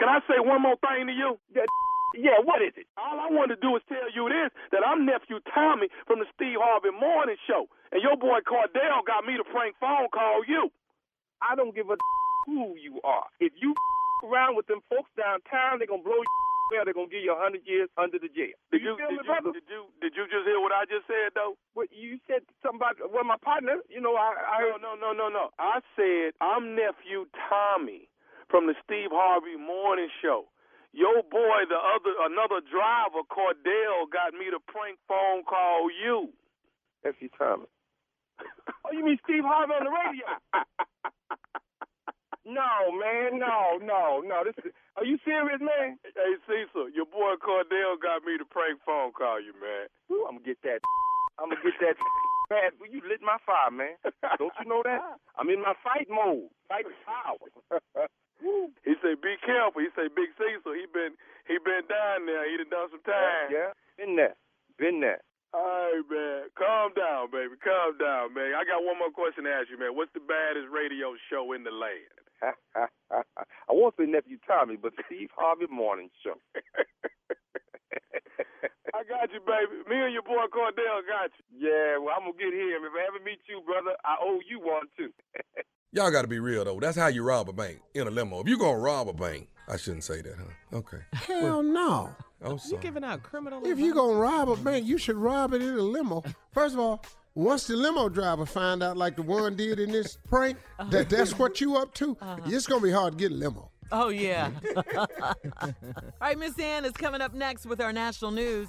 Can 0.00 0.10
I 0.10 0.18
say 0.26 0.42
one 0.42 0.58
more 0.64 0.74
thing 0.82 1.06
to 1.06 1.14
you? 1.14 1.38
Yeah, 1.54 1.68
yeah, 2.18 2.42
what 2.42 2.64
is 2.66 2.74
it? 2.74 2.90
All 2.98 3.20
I 3.20 3.30
want 3.30 3.54
to 3.54 3.58
do 3.60 3.76
is 3.78 3.84
tell 3.86 4.10
you 4.10 4.26
this 4.26 4.50
that 4.74 4.82
I'm 4.82 5.06
nephew 5.06 5.38
Tommy 5.54 5.86
from 6.08 6.18
the 6.18 6.26
Steve 6.34 6.58
Harvey 6.58 6.90
Morning 6.90 7.38
Show, 7.46 7.70
and 7.94 8.02
your 8.02 8.18
boy 8.18 8.42
Cordell 8.42 9.06
got 9.06 9.22
me 9.22 9.38
to 9.38 9.46
prank 9.46 9.78
phone 9.78 10.10
call 10.10 10.42
you. 10.48 10.72
I 11.44 11.54
don't 11.54 11.76
give 11.76 11.92
a 11.92 11.96
who 12.46 12.74
you 12.74 12.98
are. 13.04 13.30
If 13.38 13.52
you 13.60 13.74
around 14.22 14.56
with 14.56 14.66
them 14.66 14.80
folks 14.88 15.10
downtown, 15.16 15.78
they're 15.78 15.90
gonna 15.90 16.04
blow 16.04 16.18
you 16.18 16.40
well, 16.70 16.82
they're 16.86 16.94
gonna 16.94 17.10
give 17.10 17.26
you 17.26 17.34
a 17.34 17.40
hundred 17.40 17.66
years 17.66 17.90
under 17.98 18.18
the 18.18 18.30
jail. 18.30 18.54
Did 18.70 18.82
you, 18.82 18.94
you, 18.94 18.96
feel 18.96 19.10
did 19.10 19.18
me, 19.18 19.26
you, 19.26 19.30
brother? 19.30 19.50
did 19.52 19.66
you 19.66 19.82
did 19.98 20.12
you 20.14 20.24
just 20.30 20.46
hear 20.46 20.60
what 20.62 20.72
I 20.72 20.86
just 20.86 21.06
said 21.10 21.34
though? 21.34 21.58
What 21.74 21.90
you 21.90 22.22
said 22.30 22.46
something 22.62 22.78
about 22.78 23.02
well 23.10 23.26
my 23.26 23.40
partner, 23.42 23.82
you 23.90 24.00
know, 24.00 24.14
I 24.14 24.38
I 24.38 24.58
No, 24.78 24.78
no, 24.78 24.94
no, 24.94 25.10
no, 25.12 25.26
no. 25.28 25.44
I 25.58 25.82
said 25.98 26.38
I'm 26.38 26.78
nephew 26.78 27.26
Tommy 27.50 28.08
from 28.48 28.66
the 28.70 28.74
Steve 28.86 29.10
Harvey 29.10 29.58
Morning 29.58 30.10
Show. 30.22 30.46
Your 30.92 31.22
boy, 31.22 31.70
the 31.70 31.78
other 31.78 32.14
another 32.26 32.62
driver, 32.66 33.22
Cordell, 33.30 34.10
got 34.10 34.34
me 34.34 34.50
to 34.50 34.58
prank 34.66 34.98
phone 35.06 35.46
call 35.46 35.86
you. 35.90 36.30
Nephew 37.04 37.28
Tommy. 37.38 37.66
oh, 38.42 38.92
you 38.92 39.04
mean 39.04 39.18
Steve 39.22 39.44
Harvey 39.46 39.72
on 39.74 39.84
the 39.86 39.94
radio? 39.94 40.26
no, 42.50 42.90
man, 42.98 43.38
no, 43.38 43.78
no, 43.78 44.20
no. 44.20 44.42
This 44.44 44.58
is, 44.64 44.72
are 44.96 45.04
you 45.04 45.18
serious, 45.24 45.60
man? 45.62 45.98
Hey 46.02 46.34
Cecil, 46.46 46.90
your 46.90 47.06
boy 47.06 47.38
Cordell 47.38 47.96
got 48.00 48.26
me 48.26 48.36
to 48.38 48.44
prank 48.44 48.82
phone 48.84 49.12
call 49.12 49.40
you, 49.40 49.54
man. 49.56 49.86
Ooh, 50.10 50.26
I'm 50.26 50.42
gonna 50.42 50.46
get 50.46 50.58
that. 50.66 50.80
I'm 51.38 51.48
gonna 51.50 51.62
get 51.62 51.78
that. 51.80 51.96
Man, 52.50 52.74
you 52.90 53.00
lit 53.06 53.22
my 53.22 53.38
fire, 53.46 53.70
man. 53.70 53.94
Don't 54.38 54.52
you 54.58 54.66
know 54.66 54.82
that? 54.82 55.00
I'm 55.38 55.48
in 55.48 55.62
my 55.62 55.74
fight 55.86 56.10
mode. 56.10 56.50
Fight 56.68 56.86
power. 57.06 57.38
He 58.40 58.94
said, 59.04 59.20
"Be 59.20 59.36
careful." 59.44 59.82
He 59.84 59.92
said, 59.94 60.14
"Big 60.16 60.32
Cecil, 60.40 60.72
he 60.72 60.88
been 60.88 61.12
he 61.46 61.58
been 61.60 61.84
down 61.88 62.24
there. 62.24 62.48
He 62.48 62.56
done 62.56 62.72
done 62.72 62.88
some 62.90 63.04
time." 63.04 63.52
Yeah, 63.52 63.76
been 63.98 64.16
there, 64.16 64.34
been 64.78 65.00
there. 65.00 65.20
All 65.54 65.62
right, 65.64 66.02
man. 66.10 66.42
Calm 66.58 66.92
down, 66.94 67.30
baby. 67.32 67.56
Calm 67.62 67.98
down, 67.98 68.34
man. 68.34 68.54
I 68.54 68.64
got 68.64 68.84
one 68.84 68.98
more 68.98 69.10
question 69.10 69.44
to 69.44 69.50
ask 69.50 69.70
you, 69.70 69.78
man. 69.78 69.96
What's 69.96 70.12
the 70.14 70.20
baddest 70.22 70.70
radio 70.70 71.14
show 71.30 71.52
in 71.52 71.64
the 71.64 71.72
land? 71.72 72.14
I 73.12 73.70
won't 73.70 73.94
say 73.98 74.06
nephew 74.06 74.38
Tommy, 74.46 74.76
but 74.76 74.92
Steve 75.06 75.30
Harvey 75.36 75.66
Morning 75.70 76.10
Show. 76.24 76.36
I 79.00 79.04
got 79.04 79.32
you, 79.32 79.40
baby. 79.40 79.88
Me 79.88 80.04
and 80.04 80.12
your 80.12 80.22
boy 80.22 80.44
Cordell 80.52 81.00
got 81.08 81.30
you. 81.38 81.68
Yeah, 81.68 81.96
well, 81.96 82.14
I'm 82.16 82.26
gonna 82.26 82.36
get 82.36 82.52
him. 82.52 82.84
If 82.84 82.92
I 82.92 83.06
ever 83.08 83.24
meet 83.24 83.38
you, 83.48 83.62
brother, 83.64 83.96
I 84.04 84.16
owe 84.20 84.40
you 84.46 84.60
one 84.60 84.82
too. 84.94 85.10
Y'all 85.92 86.10
got 86.10 86.22
to 86.22 86.28
be 86.28 86.38
real 86.38 86.64
though. 86.66 86.78
That's 86.78 86.98
how 86.98 87.06
you 87.06 87.22
rob 87.22 87.48
a 87.48 87.52
bank 87.54 87.80
in 87.94 88.06
a 88.06 88.10
limo. 88.10 88.42
If 88.42 88.48
you 88.48 88.58
gonna 88.58 88.78
rob 88.78 89.08
a 89.08 89.14
bank, 89.14 89.48
I 89.68 89.78
shouldn't 89.78 90.04
say 90.04 90.20
that, 90.20 90.34
huh? 90.36 90.76
Okay. 90.78 90.98
Hell 91.14 91.62
no. 91.62 92.14
Oh, 92.44 92.52
You 92.52 92.58
sorry. 92.58 92.82
giving 92.82 93.04
out 93.04 93.22
criminal 93.22 93.66
If 93.66 93.78
you 93.78 93.94
gonna 93.94 94.18
rob 94.18 94.50
a 94.50 94.56
bank, 94.56 94.86
you 94.86 94.98
should 94.98 95.16
rob 95.16 95.54
it 95.54 95.62
in 95.62 95.74
a 95.74 95.82
limo. 95.82 96.22
First 96.52 96.74
of 96.74 96.80
all, 96.80 97.02
once 97.34 97.66
the 97.66 97.76
limo 97.76 98.10
driver 98.10 98.44
find 98.44 98.82
out, 98.82 98.98
like 98.98 99.16
the 99.16 99.22
one 99.22 99.56
did 99.56 99.80
in 99.80 99.92
this 99.92 100.18
prank, 100.28 100.58
that 100.90 101.08
that's 101.08 101.38
what 101.38 101.58
you 101.60 101.76
up 101.76 101.94
to, 101.94 102.18
uh-huh. 102.20 102.36
it's 102.46 102.66
gonna 102.66 102.82
be 102.82 102.92
hard 102.92 103.14
to 103.14 103.18
get 103.18 103.32
a 103.32 103.34
limo. 103.34 103.70
Oh, 103.92 104.08
yeah. 104.08 104.50
All 104.96 105.06
right, 106.20 106.38
Miss 106.38 106.56
Ann 106.58 106.84
is 106.84 106.92
coming 106.92 107.20
up 107.20 107.34
next 107.34 107.66
with 107.66 107.80
our 107.80 107.92
national 107.92 108.30
news. 108.30 108.68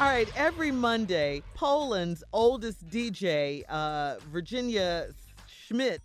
All 0.00 0.06
right, 0.06 0.28
every 0.36 0.70
Monday, 0.70 1.42
Poland's 1.56 2.22
oldest 2.32 2.88
DJ, 2.88 3.64
uh, 3.68 4.14
Virginia 4.30 5.08
Schmidt, 5.48 6.02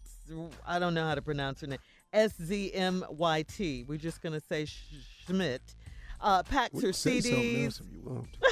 I 0.65 0.79
don't 0.79 0.95
know 0.95 1.05
how 1.05 1.13
to 1.13 1.21
pronounce 1.21 1.61
her 1.61 1.67
name, 1.67 1.77
S 2.11 2.33
Z 2.41 2.73
M 2.73 3.05
Y 3.07 3.43
T. 3.43 3.85
We're 3.87 3.99
just 3.99 4.19
going 4.23 4.33
to 4.33 4.39
say 4.39 4.65
Sch- 4.65 4.83
Schmidt. 5.27 5.61
Uh, 6.23 6.41
packs 6.43 6.73
We 6.73 6.81
her 6.83 6.93
say 6.93 7.19
CDs. 7.19 7.65
else 7.65 7.79
if 7.81 7.85
you 7.93 8.01
want 8.09 8.27
to. 8.33 8.43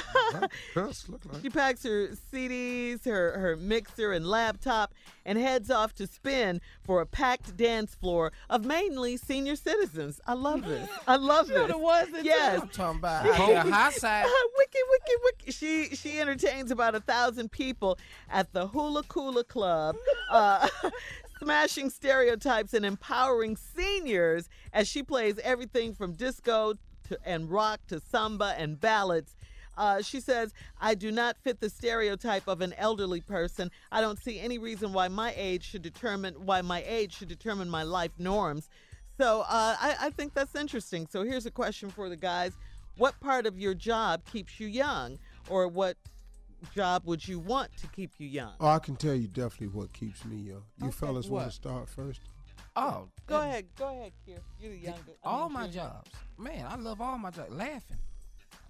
Look 1.12 1.26
like. 1.26 1.42
She 1.42 1.50
packs 1.50 1.84
her 1.84 2.10
CDs, 2.32 3.06
her, 3.06 3.40
her 3.40 3.56
mixer, 3.58 4.12
and 4.12 4.26
laptop 4.28 4.94
and 5.26 5.38
heads 5.38 5.72
off 5.72 5.94
to 5.96 6.06
spin 6.08 6.62
for 6.84 7.02
a 7.02 7.06
packed 7.06 7.56
dance 7.58 7.96
floor 7.96 8.32
of 8.50 8.66
mainly 8.66 9.18
senior 9.18 9.56
citizens. 9.56 10.20
I 10.28 10.34
love 10.34 10.64
this. 10.66 10.88
I 11.08 11.16
love 11.16 11.48
Sure 11.48 11.68
this. 11.68 11.76
it 11.76 11.80
wasn't, 11.80 12.26
Yes. 12.26 12.62
I'm 12.62 12.70
talking 12.70 13.00
about 13.00 13.26
I 13.26 13.38
get 13.48 13.66
a 13.66 13.72
high 13.72 13.92
side. 13.92 14.26
wiki, 14.58 14.80
wiki, 14.90 15.22
wiki. 15.24 15.52
She 15.52 15.96
she 15.96 16.20
entertains 16.20 16.72
about 16.72 16.94
a 16.96 17.00
thousand 17.00 17.52
people 17.52 17.98
at 18.30 18.52
the 18.54 18.68
Hula 18.68 19.04
Kula 19.04 19.48
Club, 19.48 19.96
uh, 20.30 20.68
smashing 21.40 21.90
stereotypes 21.90 22.74
and 22.74 22.86
empowering 22.86 23.56
seniors 23.58 24.50
as 24.74 24.88
she 24.88 25.02
plays 25.04 25.40
everything 25.40 25.94
from 25.96 26.14
disco 26.14 26.74
to, 27.12 27.20
and 27.26 27.50
rock 27.50 27.82
to 27.88 28.00
samba 28.00 28.56
and 28.58 28.80
ballads. 28.80 29.36
Uh, 29.78 30.02
she 30.02 30.20
says, 30.20 30.54
I 30.80 30.96
do 30.96 31.12
not 31.12 31.38
fit 31.38 31.60
the 31.60 31.70
stereotype 31.70 32.48
of 32.48 32.62
an 32.62 32.74
elderly 32.78 33.22
person. 33.22 33.72
I 33.92 34.02
don't 34.02 34.22
see 34.22 34.40
any 34.40 34.58
reason 34.58 34.94
why 34.94 35.08
my 35.08 35.34
age 35.36 35.64
should 35.64 35.82
determine 35.82 36.34
why 36.46 36.62
my 36.62 36.84
age 36.86 37.18
should 37.18 37.30
determine 37.30 37.70
my 37.70 37.84
life 37.84 38.12
norms. 38.18 38.70
So 39.18 39.42
uh, 39.42 39.76
I, 39.80 39.96
I 40.02 40.10
think 40.12 40.34
that's 40.34 40.56
interesting. 40.56 41.08
So 41.10 41.24
here's 41.24 41.46
a 41.46 41.52
question 41.52 41.90
for 41.90 42.10
the 42.10 42.18
guys: 42.18 42.54
What 42.98 43.20
part 43.20 43.46
of 43.46 43.60
your 43.60 43.74
job 43.74 44.22
keeps 44.32 44.60
you 44.60 44.68
young, 44.68 45.20
or 45.50 45.68
what 45.68 45.96
job 46.76 47.04
would 47.06 47.28
you 47.28 47.40
want 47.40 47.76
to 47.78 47.88
keep 47.88 48.12
you 48.18 48.28
young? 48.28 48.54
Oh, 48.60 48.68
I 48.68 48.80
can 48.80 48.96
tell 48.96 49.16
you 49.16 49.28
definitely 49.28 49.70
what 49.70 49.94
keeps 49.94 50.26
me 50.26 50.38
young. 50.38 50.64
You 50.80 50.88
Okay, 50.88 50.92
fellas 50.92 51.28
want 51.28 51.48
to 51.48 51.56
start 51.56 51.90
first? 51.90 52.22
Oh, 52.84 52.88
oh, 52.88 53.08
Go 53.28 53.42
ahead, 53.42 53.66
go 53.78 53.88
ahead, 53.90 54.12
Kier. 54.28 54.40
You're 54.60 54.72
the 54.72 54.78
youngest. 54.78 55.18
I 55.24 55.30
all 55.30 55.50
mean, 55.50 55.54
my 55.54 55.62
you're- 55.66 55.74
jobs, 55.76 56.10
man. 56.38 56.66
I 56.68 56.76
love 56.76 57.00
all 57.02 57.18
my 57.18 57.30
jobs. 57.32 57.52
Laughing. 57.54 57.98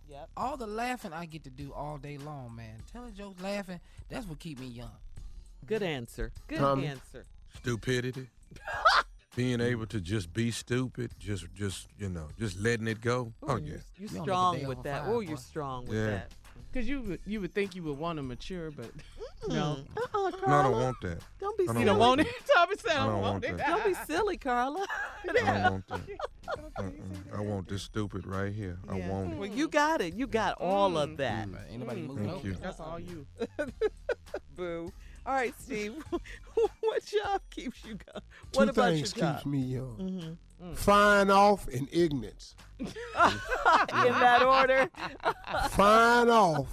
Yep. 0.10 0.30
All 0.36 0.58
the 0.58 0.68
laughing 0.68 1.14
I 1.14 1.26
get 1.26 1.44
to 1.46 1.50
do 1.50 1.72
all 1.74 1.98
day 1.98 2.18
long, 2.18 2.54
man. 2.56 2.76
Telling 2.92 3.14
jokes, 3.14 3.42
laughing. 3.42 3.80
That's 4.10 4.28
what 4.28 4.40
keep 4.40 4.60
me 4.60 4.68
young. 4.68 4.92
Good 5.66 5.84
answer. 5.84 6.32
Good 6.48 6.58
Tommy? 6.60 6.88
answer. 6.88 7.26
Stupidity. 7.58 8.28
Being 9.36 9.62
able 9.62 9.86
to 9.86 10.02
just 10.02 10.34
be 10.34 10.52
stupid, 10.52 11.12
just 11.18 11.46
just 11.54 11.88
you 11.98 12.10
know, 12.10 12.28
just 12.38 12.60
letting 12.60 12.88
it 12.90 13.00
go. 13.00 13.32
Oh 13.44 13.56
yeah. 13.56 13.76
You're 13.98 14.10
You 14.10 14.10
don't 14.10 14.16
look 14.18 14.20
a 14.20 14.24
strong 14.24 14.66
with 14.68 14.84
that. 14.84 15.04
Oh, 15.06 15.20
you're 15.22 15.38
strong 15.38 15.86
with 15.86 15.98
Yeah. 15.98 16.06
that. 16.08 16.32
Because 16.72 16.88
you 16.88 17.02
would, 17.02 17.20
you 17.26 17.42
would 17.42 17.54
think 17.54 17.76
you 17.76 17.84
would 17.84 17.98
want 17.98 18.18
to 18.18 18.24
mature, 18.24 18.72
but 18.72 18.92
no. 19.50 19.80
Uh-uh, 19.98 20.08
No, 20.14 20.28
I 20.28 20.32
Carla. 20.32 20.64
don't 20.64 20.82
want 20.82 20.98
that. 21.02 21.18
Don't 21.40 21.58
be 21.58 21.64
I 21.64 21.66
don't 21.68 21.74
silly. 21.76 21.80
You 21.82 21.86
don't 21.88 22.00
want 22.00 22.22
it? 22.22 22.28
Tommy 22.56 22.76
said, 22.78 22.92
I 22.92 22.94
I 22.94 22.98
don't 22.98 23.08
don't 23.08 23.22
want 23.22 23.34
want 23.34 23.44
it. 23.46 23.58
that. 23.58 23.68
Don't 23.68 23.86
be 23.86 23.94
silly, 24.08 24.38
Carla. 24.38 24.88
I 25.30 25.34
don't 25.34 25.72
want 25.72 25.88
that. 25.88 26.02
Uh-uh. 26.80 26.90
I 27.36 27.40
want 27.42 27.68
this 27.70 27.84
stupid 27.84 28.26
right 28.26 28.52
here. 28.54 28.78
I 28.90 28.98
Yeah. 28.98 29.10
want 29.10 29.36
Well, 29.36 29.44
it. 29.52 29.54
you 29.54 29.68
got 29.68 30.02
it. 30.02 30.14
You 30.14 30.28
got 30.28 30.60
all 30.62 30.98
of 30.98 31.18
that. 31.18 31.52
But 31.52 31.62
ain't 31.70 31.80
nobody 31.82 32.02
Mm. 32.02 32.08
moving 32.08 32.24
Thank 32.26 32.38
over. 32.38 32.48
you. 32.48 32.56
That's 32.62 32.80
all 32.80 33.00
you. 33.00 33.26
Boo. 34.56 34.92
All 35.26 35.34
right, 35.34 35.54
Steve. 35.60 35.96
what 36.82 37.06
job 37.06 37.42
keeps 37.50 37.84
you 37.84 37.96
going? 37.96 38.24
What 38.54 38.64
Two 38.66 38.70
about 38.72 38.90
things 38.94 39.16
your 39.16 39.26
job? 39.26 39.36
keeps 39.38 39.46
me 39.46 39.60
young. 39.60 40.38
Fine 40.76 41.30
off 41.32 41.68
and 41.68 41.88
ignorance. 41.92 42.56
In 42.80 42.88
that 43.20 44.44
order. 44.44 44.90
Fine 45.72 46.30
off 46.30 46.68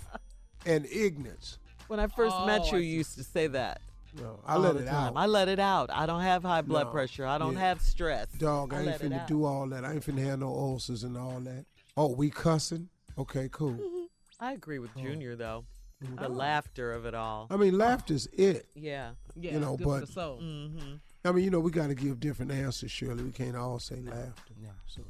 and 0.66 0.86
ignorance. 0.86 1.58
When 1.88 2.00
I 2.00 2.06
first 2.06 2.36
met 2.46 2.62
Oh, 2.64 2.76
you, 2.76 2.78
you 2.78 2.96
used 2.98 3.16
to 3.16 3.24
say 3.24 3.46
that. 3.48 3.80
No, 4.20 4.40
I 4.46 4.54
all 4.54 4.60
let 4.60 4.74
the 4.74 4.82
it 4.82 4.86
time. 4.86 5.16
out. 5.16 5.20
I 5.22 5.26
let 5.26 5.48
it 5.48 5.58
out. 5.58 5.90
I 5.92 6.06
don't 6.06 6.22
have 6.22 6.42
high 6.42 6.62
blood 6.62 6.86
No, 6.86 6.92
pressure. 6.92 7.26
I 7.26 7.38
don't 7.38 7.54
yeah. 7.54 7.60
have 7.60 7.80
stress. 7.80 8.26
Dog, 8.32 8.72
I, 8.74 8.78
ain't 8.78 8.86
let 8.86 9.02
it 9.02 9.10
finna 9.10 9.26
do 9.26 9.44
all 9.44 9.66
that. 9.68 9.84
I 9.84 9.92
ain't 9.92 10.04
finna 10.04 10.24
have 10.24 10.40
no 10.40 10.48
ulcers 10.48 11.04
and 11.04 11.16
all 11.16 11.40
that. 11.40 11.64
Oh, 11.96 12.08
we 12.14 12.30
cussing? 12.30 12.88
Okay, 13.16 13.48
cool. 13.52 13.72
Mm-hmm. 13.72 14.04
I 14.40 14.52
agree 14.52 14.78
with 14.78 14.94
Junior 14.96 15.34
though. 15.36 15.64
Mm-hmm. 16.04 16.22
The 16.22 16.28
laughter 16.28 16.92
of 16.92 17.06
it 17.06 17.14
all. 17.14 17.48
I 17.50 17.56
mean, 17.56 17.76
laughter's 17.76 18.26
it. 18.32 18.66
Yeah. 18.74 19.10
Yeah, 19.34 19.54
You 19.54 19.60
know, 19.60 19.76
good 19.76 19.84
but- 19.86 20.00
for 20.00 20.06
the 20.06 20.12
soul. 20.12 20.38
Mm-hmm. 20.40 20.94
I 21.24 21.32
mean, 21.32 21.44
you 21.44 21.50
know, 21.50 21.58
we 21.60 21.70
got 21.72 21.88
to 21.88 21.94
give 21.96 22.20
different 22.20 22.52
answers, 22.52 22.90
Shirley. 22.92 23.24
We 23.24 23.32
can't 23.32 23.56
all 23.56 23.80
say 23.80 23.96
laughter. 23.96 24.54
Yeah. 24.62 24.68
So, 24.86 25.02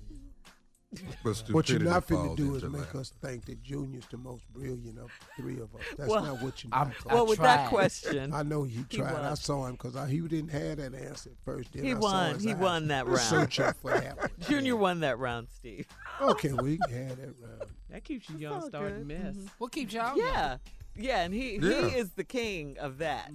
But 1.22 1.36
what 1.50 1.68
you're 1.68 1.80
not 1.80 2.06
finna 2.06 2.24
falls 2.28 2.36
do 2.38 2.54
is 2.54 2.62
make 2.64 2.94
us 2.94 3.12
think 3.20 3.44
that 3.44 3.62
Junior's 3.62 4.06
the 4.10 4.16
most 4.16 4.42
brilliant 4.54 4.98
of 4.98 5.10
three 5.36 5.56
of 5.60 5.74
us. 5.74 5.82
That's 5.98 6.08
Well, 6.08 6.24
not 6.24 6.42
what 6.42 6.64
you're 6.64 6.72
I'm- 6.74 6.88
not 7.04 7.12
I 7.12 7.14
Well, 7.14 7.26
with 7.26 7.38
that 7.40 7.68
question, 7.68 8.32
I 8.32 8.42
know 8.42 8.64
you 8.64 8.86
He 8.90 8.96
tried. 8.96 9.14
I 9.16 9.34
saw 9.34 9.66
him 9.66 9.72
because 9.72 9.94
he 10.08 10.20
didn't 10.20 10.48
have 10.48 10.78
that 10.78 10.94
answer 10.94 11.28
at 11.30 11.36
first. 11.44 11.74
Then 11.74 11.84
he 11.84 11.90
I 11.92 11.94
won. 11.98 12.34
his 12.36 12.44
He 12.44 12.52
eyes 12.52 12.56
won 12.56 12.88
that 12.88 13.06
round. 13.06 13.20
Searching 13.20 13.72
for 13.82 13.90
that 13.90 14.16
one. 14.16 14.30
Junior 14.48 14.76
won 14.76 15.00
that 15.00 15.18
round, 15.18 15.48
Steve. 15.54 15.86
Okay, 16.22 16.54
well, 16.54 16.66
you 16.66 16.78
can 16.88 17.06
have 17.08 17.16
that 17.18 17.34
round. 17.38 17.70
That 17.90 18.04
keeps 18.04 18.30
you 18.30 18.38
young, 18.38 18.54
all 18.54 18.68
starting 18.68 19.06
good. 19.06 19.06
mess. 19.08 19.36
What 19.58 19.72
keeps 19.72 19.92
y'all? 19.92 20.16
young? 20.16 20.58
Yeah. 20.98 21.08
Yeah, 21.18 21.22
and 21.24 21.34
he 21.34 21.56
Yeah. 21.58 21.88
he 21.88 21.96
is 21.96 22.10
the 22.12 22.24
king 22.24 22.76
of 22.78 22.98
that. 22.98 23.30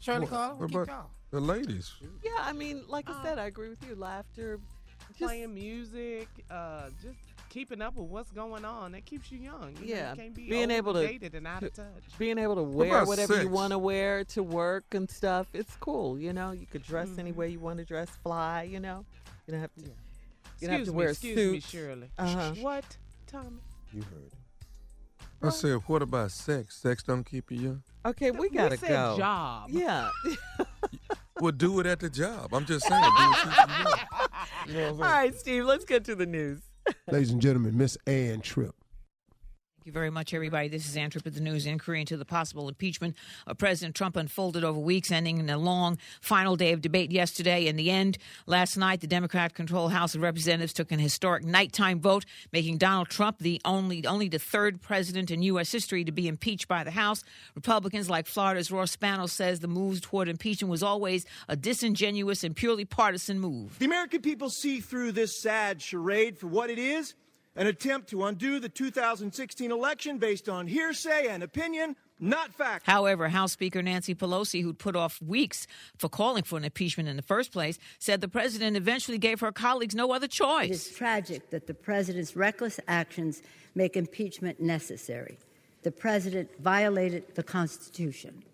Shirley 0.00 0.20
What- 0.22 0.30
Carla, 0.30 0.48
what 0.54 0.60
what 0.60 0.68
keep 0.70 0.76
about- 0.76 0.88
y'all? 0.88 1.10
The 1.30 1.40
ladies. 1.40 1.92
Yeah, 2.22 2.30
I 2.40 2.52
mean, 2.52 2.84
like 2.88 3.08
I 3.08 3.22
said, 3.22 3.38
I 3.38 3.46
agree 3.46 3.70
with 3.70 3.82
you. 3.88 3.94
Laughter, 3.94 4.60
just 5.08 5.18
Playing 5.18 5.54
music, 5.54 6.28
uh, 6.50 6.90
just 7.02 7.16
keeping 7.48 7.80
up 7.80 7.94
with 7.96 8.08
what's 8.08 8.30
going 8.30 8.64
on. 8.64 8.92
That 8.92 9.04
keeps 9.06 9.30
you 9.32 9.38
young. 9.38 9.74
You 9.80 9.80
know, 9.80 9.94
Yeah. 9.94 10.10
you 10.10 10.16
can't 10.16 10.34
be 10.34 10.48
Being 10.50 10.70
able 10.70 10.92
to- 10.94 11.06
dated 11.06 11.34
and 11.34 11.46
out 11.46 11.62
of 11.62 11.72
touch. 11.74 12.18
being 12.18 12.38
able 12.38 12.56
to 12.56 12.62
wear 12.62 12.96
about 12.96 13.06
whatever 13.06 13.34
you 13.36 13.40
sex? 13.42 13.50
want 13.50 13.70
to 13.72 13.78
wear 13.78 14.24
to 14.24 14.42
work 14.42 14.92
and 14.94 15.10
stuff. 15.10 15.46
It's 15.54 15.74
cool, 15.76 16.18
you 16.18 16.32
know. 16.32 16.50
You 16.52 16.66
could 16.66 16.82
dress 16.82 17.08
Mm-hmm. 17.08 17.20
any 17.20 17.32
way 17.32 17.48
you 17.50 17.60
want 17.60 17.78
to 17.78 17.84
dress, 17.84 18.10
fly, 18.22 18.62
you 18.64 18.80
know. 18.80 19.04
You 19.46 19.52
don't 19.52 19.60
have 19.60 19.74
to. 19.74 19.80
You 19.80 19.88
don't 19.88 20.70
have 20.70 20.80
Excuse 20.80 20.86
to 20.86 20.92
me, 20.92 20.96
wear 20.96 21.08
excuse 21.10 21.36
suits. 21.36 21.52
me, 21.74 21.78
Shirley. 21.80 22.10
Uh-huh. 22.18 22.54
What, 22.60 22.96
Tommy? 23.26 23.60
You 23.92 24.02
heard 24.02 24.32
it. 25.42 25.46
I 25.46 25.48
oh. 25.48 25.50
said, 25.50 25.80
what 25.86 26.02
about 26.02 26.30
sex? 26.30 26.76
Sex 26.76 27.02
don't 27.02 27.24
keep 27.24 27.50
you 27.50 27.58
young. 27.58 27.82
Okay, 28.04 28.30
we 28.30 28.50
gotta 28.50 28.76
said 28.76 28.88
go. 28.88 29.16
job. 29.18 29.68
Yeah. 29.70 30.10
Well, 31.40 31.50
do 31.52 31.80
it 31.80 31.86
at 31.86 31.98
the 31.98 32.08
job. 32.08 32.54
I'm 32.54 32.64
just 32.64 32.86
saying. 32.86 33.02
Do 33.02 33.08
it 33.08 33.36
keep 33.42 33.68
you 33.68 33.84
young. 33.84 33.98
You 34.66 34.74
know 34.74 34.80
what 34.80 34.88
I'm 34.88 34.96
saying? 34.96 35.00
right, 35.00 35.38
Steve. 35.38 35.64
Let's 35.64 35.84
get 35.84 36.04
to 36.04 36.14
the 36.14 36.26
news. 36.26 36.60
Ladies 37.10 37.30
and 37.30 37.40
gentlemen, 37.40 37.76
Miss 37.76 37.98
Ann 38.06 38.40
Tripp. 38.40 38.74
Thank 39.82 39.88
you 39.88 39.94
very 39.94 40.10
much, 40.10 40.32
everybody. 40.32 40.68
This 40.68 40.88
is 40.88 40.96
Ann 40.96 41.10
Tripp 41.10 41.24
with 41.24 41.34
the 41.34 41.40
news 41.40 41.66
inquiry 41.66 41.98
into 41.98 42.16
the 42.16 42.24
possible 42.24 42.68
impeachment 42.68 43.16
of 43.48 43.58
President 43.58 43.96
Trump 43.96 44.14
unfolded 44.14 44.62
over 44.62 44.78
weeks, 44.78 45.10
ending 45.10 45.38
in 45.38 45.50
a 45.50 45.58
long 45.58 45.98
final 46.20 46.54
day 46.54 46.70
of 46.72 46.80
debate 46.80 47.10
yesterday. 47.10 47.66
In 47.66 47.74
the 47.74 47.90
end, 47.90 48.16
last 48.46 48.76
night, 48.76 49.00
the 49.00 49.08
Democrat-controlled 49.08 49.90
House 49.90 50.14
of 50.14 50.22
Representatives 50.22 50.72
took 50.72 50.92
an 50.92 51.00
historic 51.00 51.42
nighttime 51.42 51.98
vote, 51.98 52.24
making 52.52 52.78
Donald 52.78 53.08
Trump 53.08 53.40
the 53.40 53.60
only 53.64 54.06
only 54.06 54.28
the 54.28 54.38
third 54.38 54.80
president 54.80 55.32
in 55.32 55.42
U.S. 55.42 55.72
history 55.72 56.04
to 56.04 56.12
be 56.12 56.28
impeached 56.28 56.68
by 56.68 56.84
the 56.84 56.92
House. 56.92 57.24
Republicans, 57.56 58.08
like 58.08 58.28
Florida's 58.28 58.70
Ross 58.70 58.94
Spanos, 58.94 59.30
says 59.30 59.58
the 59.58 59.66
move 59.66 60.00
toward 60.00 60.28
impeachment 60.28 60.70
was 60.70 60.84
always 60.84 61.26
a 61.48 61.56
disingenuous 61.56 62.44
and 62.44 62.54
purely 62.54 62.84
partisan 62.84 63.40
move. 63.40 63.80
The 63.80 63.86
American 63.86 64.22
people 64.22 64.48
see 64.48 64.78
through 64.78 65.10
this 65.10 65.36
sad 65.36 65.82
charade 65.82 66.38
for 66.38 66.46
what 66.46 66.70
it 66.70 66.78
is 66.78 67.16
an 67.56 67.66
attempt 67.66 68.08
to 68.10 68.24
undo 68.24 68.58
the 68.58 68.68
2016 68.68 69.70
election 69.70 70.18
based 70.18 70.48
on 70.48 70.66
hearsay 70.66 71.26
and 71.28 71.42
opinion, 71.42 71.96
not 72.18 72.52
fact. 72.52 72.86
However, 72.86 73.28
House 73.28 73.52
Speaker 73.52 73.82
Nancy 73.82 74.14
Pelosi, 74.14 74.62
who'd 74.62 74.78
put 74.78 74.96
off 74.96 75.20
weeks 75.20 75.66
for 75.98 76.08
calling 76.08 76.44
for 76.44 76.56
an 76.56 76.64
impeachment 76.64 77.08
in 77.08 77.16
the 77.16 77.22
first 77.22 77.52
place, 77.52 77.78
said 77.98 78.20
the 78.20 78.28
president 78.28 78.76
eventually 78.76 79.18
gave 79.18 79.40
her 79.40 79.52
colleagues 79.52 79.94
no 79.94 80.12
other 80.12 80.28
choice. 80.28 80.70
It 80.70 80.74
is 80.74 80.90
tragic 80.90 81.50
that 81.50 81.66
the 81.66 81.74
president's 81.74 82.36
reckless 82.36 82.78
actions 82.88 83.42
make 83.74 83.96
impeachment 83.96 84.60
necessary. 84.60 85.38
The 85.82 85.90
president 85.90 86.48
violated 86.60 87.34
the 87.34 87.42
Constitution. 87.42 88.44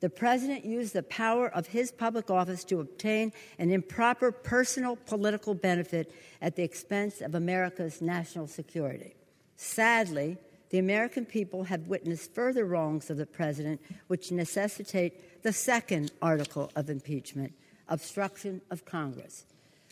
The 0.00 0.10
president 0.10 0.64
used 0.64 0.92
the 0.92 1.02
power 1.02 1.48
of 1.48 1.68
his 1.68 1.90
public 1.90 2.30
office 2.30 2.62
to 2.64 2.80
obtain 2.80 3.32
an 3.58 3.70
improper 3.70 4.30
personal 4.30 4.96
political 4.96 5.54
benefit 5.54 6.12
at 6.40 6.54
the 6.54 6.62
expense 6.62 7.20
of 7.20 7.34
America's 7.34 8.00
national 8.00 8.46
security. 8.46 9.16
Sadly, 9.56 10.38
the 10.70 10.78
American 10.78 11.24
people 11.24 11.64
have 11.64 11.88
witnessed 11.88 12.34
further 12.34 12.64
wrongs 12.64 13.10
of 13.10 13.16
the 13.16 13.26
president, 13.26 13.80
which 14.06 14.30
necessitate 14.30 15.42
the 15.42 15.52
second 15.52 16.12
article 16.22 16.70
of 16.76 16.90
impeachment 16.90 17.52
obstruction 17.88 18.60
of 18.70 18.84
Congress. 18.84 19.46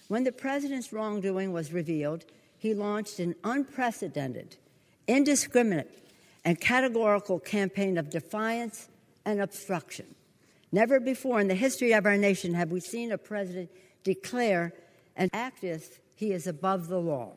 When 0.09 0.25
the 0.25 0.33
president's 0.33 0.93
wrongdoing 0.93 1.53
was 1.53 1.73
revealed, 1.73 2.27
he 2.59 2.75
launched 2.75 3.19
an 3.19 3.35
unprecedented, 3.43 4.57
indiscriminate, 5.09 5.91
and 6.45 6.61
categorical 6.61 7.41
campaign 7.41 7.99
of 7.99 8.11
defiance 8.11 8.89
and 9.27 9.43
obstruction. 9.43 10.15
Never 10.73 10.99
before 11.01 11.41
in 11.41 11.49
the 11.49 11.55
history 11.55 11.93
of 11.93 12.07
our 12.07 12.17
nation 12.17 12.55
have 12.55 12.71
we 12.71 12.81
seen 12.81 13.13
a 13.13 13.19
president 13.19 13.71
declare 14.05 14.73
and 15.17 15.31
act 15.35 15.65
as 15.65 15.99
he 16.15 16.33
is 16.33 16.47
above 16.47 16.89
the 16.89 16.99
law. 16.99 17.33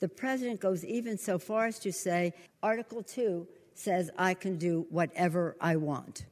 The 0.00 0.08
president 0.08 0.60
goes 0.60 0.84
even 0.84 1.18
so 1.18 1.38
far 1.38 1.66
as 1.66 1.78
to 1.80 1.92
say 1.92 2.32
Article 2.62 3.02
2 3.02 3.46
says 3.74 4.10
I 4.16 4.34
can 4.34 4.56
do 4.56 4.86
whatever 4.90 5.56
I 5.60 5.76
want. 5.76 6.24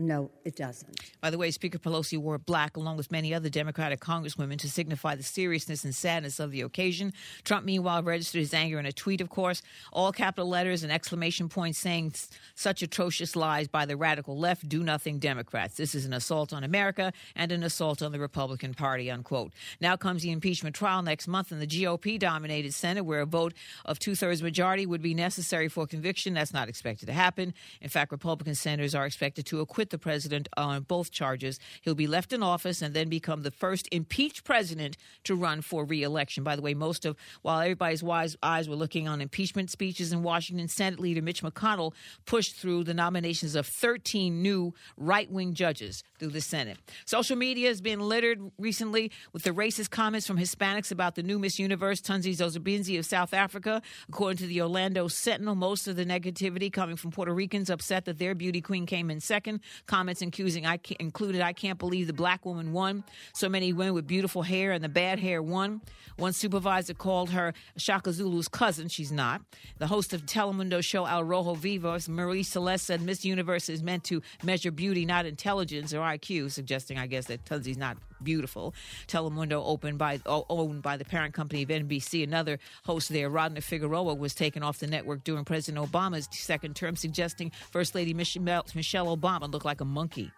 No, 0.00 0.30
it 0.46 0.56
doesn't. 0.56 0.98
By 1.20 1.28
the 1.28 1.36
way, 1.36 1.50
Speaker 1.50 1.78
Pelosi 1.78 2.16
wore 2.16 2.38
black 2.38 2.78
along 2.78 2.96
with 2.96 3.12
many 3.12 3.34
other 3.34 3.50
Democratic 3.50 4.00
congresswomen 4.00 4.58
to 4.60 4.70
signify 4.70 5.14
the 5.14 5.22
seriousness 5.22 5.84
and 5.84 5.94
sadness 5.94 6.40
of 6.40 6.52
the 6.52 6.62
occasion. 6.62 7.12
Trump, 7.44 7.66
meanwhile, 7.66 8.02
registered 8.02 8.38
his 8.38 8.54
anger 8.54 8.78
in 8.78 8.86
a 8.86 8.92
tweet, 8.92 9.20
of 9.20 9.28
course, 9.28 9.60
all 9.92 10.10
capital 10.10 10.48
letters 10.48 10.82
and 10.82 10.90
exclamation 10.90 11.50
points 11.50 11.78
saying 11.78 12.14
such 12.54 12.80
atrocious 12.80 13.36
lies 13.36 13.68
by 13.68 13.84
the 13.84 13.94
radical 13.94 14.38
left, 14.38 14.66
do 14.70 14.82
nothing 14.82 15.18
Democrats. 15.18 15.76
This 15.76 15.94
is 15.94 16.06
an 16.06 16.14
assault 16.14 16.54
on 16.54 16.64
America 16.64 17.12
and 17.36 17.52
an 17.52 17.62
assault 17.62 18.00
on 18.00 18.10
the 18.10 18.18
Republican 18.18 18.72
Party, 18.72 19.10
unquote. 19.10 19.52
Now 19.82 19.98
comes 19.98 20.22
the 20.22 20.30
impeachment 20.30 20.74
trial 20.74 21.02
next 21.02 21.28
month 21.28 21.52
in 21.52 21.58
the 21.58 21.66
GOP 21.66 22.18
dominated 22.18 22.72
Senate, 22.72 23.04
where 23.04 23.20
a 23.20 23.26
vote 23.26 23.52
of 23.84 23.98
two 23.98 24.14
thirds 24.14 24.42
majority 24.42 24.86
would 24.86 25.02
be 25.02 25.12
necessary 25.12 25.68
for 25.68 25.86
conviction. 25.86 26.32
That's 26.32 26.54
not 26.54 26.70
expected 26.70 27.04
to 27.06 27.12
happen. 27.12 27.52
In 27.82 27.90
fact, 27.90 28.12
Republican 28.12 28.54
senators 28.54 28.94
are 28.94 29.04
expected 29.04 29.44
to 29.46 29.60
acquit 29.60 29.89
the 29.90 29.98
president 29.98 30.48
on 30.56 30.82
both 30.82 31.10
charges. 31.10 31.58
He'll 31.82 31.94
be 31.94 32.06
left 32.06 32.32
in 32.32 32.42
office 32.42 32.82
and 32.82 32.94
then 32.94 33.08
become 33.08 33.42
the 33.42 33.50
first 33.50 33.88
impeached 33.92 34.44
president 34.44 34.96
to 35.24 35.34
run 35.34 35.60
for 35.60 35.84
reelection. 35.84 36.42
By 36.42 36.56
the 36.56 36.62
way, 36.62 36.74
most 36.74 37.04
of 37.04 37.16
while 37.42 37.60
everybody's 37.60 38.02
wise 38.02 38.36
eyes 38.42 38.68
were 38.68 38.76
looking 38.76 39.06
on 39.06 39.20
impeachment 39.20 39.70
speeches 39.70 40.12
in 40.12 40.22
Washington, 40.22 40.68
Senate 40.68 41.00
leader 41.00 41.22
Mitch 41.22 41.42
McConnell 41.42 41.92
pushed 42.24 42.56
through 42.56 42.84
the 42.84 42.94
nominations 42.94 43.54
of 43.54 43.66
13 43.66 44.42
new 44.42 44.74
right-wing 44.96 45.54
judges 45.54 46.02
through 46.18 46.30
the 46.30 46.40
Senate. 46.40 46.78
Social 47.04 47.36
media 47.36 47.68
has 47.68 47.80
been 47.80 48.00
littered 48.00 48.40
recently 48.58 49.10
with 49.32 49.42
the 49.42 49.50
racist 49.50 49.90
comments 49.90 50.26
from 50.26 50.38
Hispanics 50.38 50.90
about 50.90 51.14
the 51.14 51.22
new 51.22 51.38
Miss 51.38 51.58
Universe, 51.58 52.00
Tunzi 52.00 52.34
Zozibini 52.34 52.98
of 52.98 53.04
South 53.04 53.34
Africa. 53.34 53.82
According 54.08 54.38
to 54.38 54.46
the 54.46 54.62
Orlando 54.62 55.08
Sentinel, 55.08 55.54
most 55.54 55.88
of 55.88 55.96
the 55.96 56.04
negativity 56.04 56.72
coming 56.72 56.96
from 56.96 57.10
Puerto 57.10 57.34
Ricans 57.34 57.68
upset 57.68 58.04
that 58.04 58.18
their 58.18 58.34
beauty 58.34 58.60
queen 58.60 58.86
came 58.86 59.10
in 59.10 59.20
second. 59.20 59.60
Comments 59.86 60.20
accusing 60.20 60.66
I 60.66 60.78
included, 60.98 61.40
I 61.40 61.52
can't 61.52 61.78
believe 61.78 62.06
the 62.06 62.12
black 62.12 62.44
woman 62.44 62.72
won. 62.72 63.04
So 63.32 63.48
many 63.48 63.72
women 63.72 63.94
with 63.94 64.06
beautiful 64.06 64.42
hair 64.42 64.72
and 64.72 64.82
the 64.82 64.88
bad 64.88 65.18
hair 65.18 65.42
won. 65.42 65.80
One 66.16 66.32
supervisor 66.32 66.94
called 66.94 67.30
her 67.30 67.54
Shaka 67.76 68.12
Zulu's 68.12 68.48
cousin. 68.48 68.88
She's 68.88 69.12
not. 69.12 69.42
The 69.78 69.86
host 69.86 70.12
of 70.12 70.26
Telemundo 70.26 70.82
show 70.82 71.06
Al 71.06 71.24
Rojo 71.24 71.54
Vivos, 71.54 72.08
Marie 72.08 72.42
Celeste, 72.42 72.86
said 72.86 73.02
Miss 73.02 73.24
Universe 73.24 73.68
is 73.68 73.82
meant 73.82 74.04
to 74.04 74.22
measure 74.42 74.70
beauty, 74.70 75.06
not 75.06 75.26
intelligence 75.26 75.94
or 75.94 76.00
IQ, 76.00 76.50
suggesting, 76.50 76.98
I 76.98 77.06
guess, 77.06 77.26
that 77.26 77.44
Tunzi's 77.44 77.78
not 77.78 77.96
beautiful. 78.22 78.74
Telemundo, 79.06 79.62
opened 79.64 79.98
by 79.98 80.20
owned 80.26 80.82
by 80.82 80.96
the 80.96 81.04
parent 81.04 81.34
company 81.34 81.62
of 81.62 81.68
NBC. 81.68 82.22
Another 82.22 82.58
host 82.84 83.10
there, 83.10 83.28
Rodney 83.28 83.60
Figueroa, 83.60 84.14
was 84.14 84.34
taken 84.34 84.62
off 84.62 84.78
the 84.78 84.86
network 84.86 85.24
during 85.24 85.44
President 85.44 85.84
Obama's 85.84 86.28
second 86.32 86.76
term, 86.76 86.96
suggesting 86.96 87.50
First 87.70 87.94
Lady 87.94 88.14
Michelle, 88.14 88.64
Michelle 88.74 89.16
Obama 89.16 89.50
looked 89.50 89.64
like 89.64 89.80
a 89.80 89.84
monkey. 89.84 90.30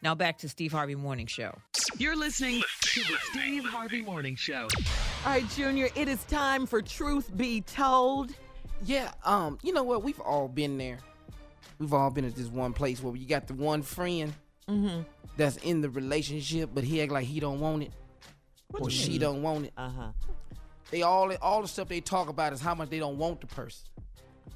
Now 0.00 0.14
back 0.14 0.38
to 0.38 0.48
Steve 0.48 0.70
Harvey 0.70 0.94
Morning 0.94 1.26
Show. 1.26 1.58
You're 1.96 2.16
listening 2.16 2.62
to 2.82 3.00
the 3.00 3.16
Steve 3.30 3.64
Harvey 3.64 4.00
Morning 4.02 4.36
Show. 4.36 4.68
All 5.26 5.32
right, 5.32 5.48
Junior, 5.50 5.88
it 5.96 6.06
is 6.06 6.22
time 6.24 6.66
for 6.66 6.80
Truth 6.80 7.36
Be 7.36 7.62
Told. 7.62 8.32
Yeah, 8.84 9.10
um, 9.24 9.58
you 9.62 9.72
know 9.72 9.82
what? 9.82 10.04
We've 10.04 10.20
all 10.20 10.46
been 10.46 10.78
there. 10.78 10.98
We've 11.80 11.92
all 11.92 12.10
been 12.10 12.24
at 12.24 12.36
this 12.36 12.46
one 12.46 12.72
place 12.72 13.02
where 13.02 13.14
you 13.16 13.26
got 13.26 13.48
the 13.48 13.54
one 13.54 13.82
friend 13.82 14.32
Mm-hmm. 14.68 15.00
that's 15.36 15.56
in 15.58 15.80
the 15.80 15.88
relationship, 15.90 16.70
but 16.74 16.84
he 16.84 17.00
act 17.02 17.10
like 17.12 17.24
he 17.26 17.40
don't 17.40 17.58
want 17.60 17.84
it, 17.84 17.92
What 18.68 18.82
or 18.82 18.90
she 18.90 19.12
mean? 19.12 19.20
don't 19.20 19.42
want 19.42 19.64
it. 19.66 19.72
Uh 19.76 19.88
huh. 19.88 20.08
They 20.90 21.02
all 21.02 21.32
all 21.36 21.62
the 21.62 21.68
stuff 21.68 21.88
they 21.88 22.00
talk 22.00 22.28
about 22.28 22.52
is 22.52 22.60
how 22.60 22.74
much 22.74 22.90
they 22.90 22.98
don't 22.98 23.18
want 23.18 23.40
the 23.40 23.46
person. 23.46 23.86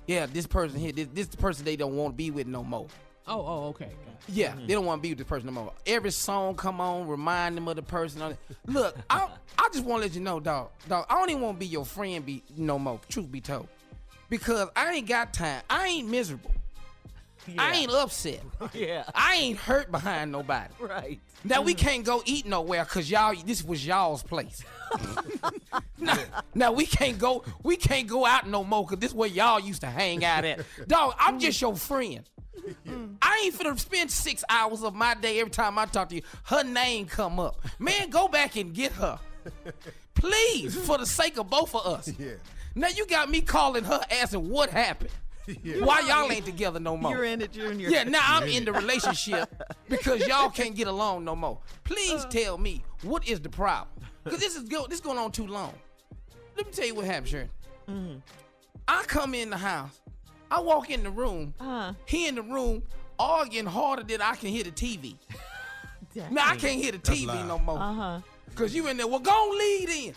Yeah, 0.06 0.26
this 0.26 0.46
person 0.46 0.78
here, 0.78 0.92
this, 0.92 1.08
this 1.12 1.26
the 1.28 1.36
person 1.36 1.64
they 1.64 1.76
don't 1.76 1.96
want 1.96 2.14
to 2.14 2.16
be 2.16 2.30
with 2.30 2.46
no 2.46 2.62
more. 2.64 2.88
Oh, 3.26 3.40
oh, 3.46 3.64
okay. 3.68 3.90
Yeah, 4.28 4.54
they 4.66 4.74
don't 4.74 4.84
want 4.84 4.98
to 5.00 5.02
be 5.02 5.10
with 5.10 5.18
this 5.18 5.26
person 5.26 5.46
no 5.46 5.52
more. 5.52 5.72
Every 5.86 6.10
song 6.10 6.54
come 6.56 6.80
on, 6.80 7.06
remind 7.06 7.56
them 7.56 7.68
of 7.68 7.76
the 7.76 7.82
person. 7.82 8.36
Look, 8.66 8.96
I 9.08 9.28
I 9.58 9.68
just 9.72 9.84
want 9.84 10.02
to 10.02 10.08
let 10.08 10.14
you 10.14 10.20
know, 10.20 10.40
dog. 10.40 10.70
Dog, 10.88 11.06
I 11.08 11.14
don't 11.14 11.30
even 11.30 11.42
want 11.42 11.56
to 11.56 11.60
be 11.60 11.66
your 11.66 11.84
friend 11.84 12.24
be 12.26 12.42
no 12.56 12.78
more. 12.78 13.00
Truth 13.08 13.30
be 13.30 13.40
told, 13.40 13.68
because 14.28 14.68
I 14.74 14.92
ain't 14.92 15.08
got 15.08 15.32
time. 15.32 15.62
I 15.70 15.86
ain't 15.86 16.08
miserable. 16.08 16.50
I 17.58 17.74
ain't 17.74 17.90
upset. 17.90 18.40
Yeah. 18.74 19.04
I 19.14 19.34
ain't 19.34 19.58
hurt 19.58 19.90
behind 19.90 20.32
nobody. 20.32 20.72
Right. 20.80 21.20
Now 21.44 21.62
we 21.62 21.74
can't 21.74 22.04
go 22.04 22.22
eat 22.24 22.46
nowhere 22.46 22.84
because 22.84 23.10
y'all 23.10 23.34
this 23.44 23.62
was 23.64 23.84
y'all's 23.84 24.22
place. 24.22 24.64
now, 25.98 26.18
now 26.54 26.72
we 26.72 26.86
can't 26.86 27.18
go 27.18 27.44
we 27.62 27.76
can't 27.76 28.06
go 28.06 28.24
out 28.24 28.48
no 28.48 28.64
more 28.64 28.84
because 28.84 28.98
this 29.00 29.10
is 29.10 29.14
where 29.14 29.28
y'all 29.28 29.60
used 29.60 29.80
to 29.82 29.88
hang 29.88 30.24
out 30.24 30.44
at. 30.44 30.60
Dog, 30.86 31.14
I'm 31.18 31.38
just 31.38 31.60
your 31.60 31.76
friend. 31.76 32.22
Mm. 32.86 33.16
I 33.20 33.42
ain't 33.44 33.54
finna 33.58 33.78
spend 33.78 34.10
six 34.10 34.44
hours 34.48 34.82
of 34.82 34.94
my 34.94 35.14
day 35.14 35.40
every 35.40 35.50
time 35.50 35.78
I 35.78 35.86
talk 35.86 36.08
to 36.10 36.14
you. 36.16 36.22
Her 36.44 36.62
name 36.62 37.06
come 37.06 37.40
up. 37.40 37.60
Man, 37.78 38.10
go 38.10 38.28
back 38.28 38.56
and 38.56 38.72
get 38.72 38.92
her. 38.92 39.18
Please, 40.14 40.76
for 40.76 40.98
the 40.98 41.06
sake 41.06 41.36
of 41.38 41.50
both 41.50 41.74
of 41.74 41.86
us. 41.86 42.12
Yeah. 42.18 42.34
Now 42.74 42.88
you 42.88 43.06
got 43.06 43.28
me 43.30 43.40
calling 43.40 43.84
her 43.84 44.00
asking 44.10 44.48
what 44.48 44.70
happened. 44.70 45.10
Why 45.80 46.00
y'all 46.00 46.30
ain't 46.30 46.44
together 46.46 46.78
no 46.80 46.96
more? 46.96 47.10
You're 47.12 47.24
in 47.24 47.40
it, 47.40 47.52
Junior. 47.52 47.88
Yeah, 47.88 48.04
now 48.04 48.20
I'm 48.24 48.48
in 48.48 48.64
the 48.64 48.72
relationship 48.72 49.48
because 49.88 50.26
y'all 50.26 50.50
can't 50.50 50.74
get 50.76 50.86
along 50.86 51.24
no 51.24 51.34
more. 51.34 51.58
Please 51.84 52.24
tell 52.30 52.58
me 52.58 52.82
what 53.02 53.26
is 53.26 53.40
the 53.40 53.48
problem? 53.48 53.88
Because 54.24 54.38
this 54.40 54.56
is 54.56 54.68
go 54.68 54.86
this 54.86 55.00
going 55.00 55.18
on 55.18 55.32
too 55.32 55.46
long. 55.46 55.74
Let 56.56 56.66
me 56.66 56.72
tell 56.72 56.86
you 56.86 56.94
what 56.94 57.06
happened, 57.06 57.28
Sharon. 57.28 57.50
Mm-hmm. 57.88 58.18
I 58.86 59.02
come 59.06 59.34
in 59.34 59.50
the 59.50 59.56
house, 59.56 60.00
I 60.50 60.60
walk 60.60 60.90
in 60.90 61.02
the 61.02 61.10
room, 61.10 61.54
Uh-huh. 61.58 61.92
he 62.06 62.28
in 62.28 62.34
the 62.36 62.42
room 62.42 62.82
arguing 63.18 63.66
harder 63.66 64.02
than 64.04 64.20
I 64.22 64.34
can 64.36 64.50
hear 64.50 64.64
the 64.64 64.70
TV. 64.70 65.16
now 66.30 66.48
I 66.48 66.56
can't 66.56 66.80
hear 66.80 66.92
the 66.92 66.98
TV 66.98 67.26
no 67.48 67.58
more. 67.58 67.78
Uh 67.78 67.92
huh. 67.94 68.20
Cause 68.54 68.74
you 68.74 68.86
in 68.88 68.96
there, 68.96 69.06
well, 69.06 69.18
go 69.18 69.30
on 69.30 69.58
lead 69.58 69.88
in. 69.88 70.14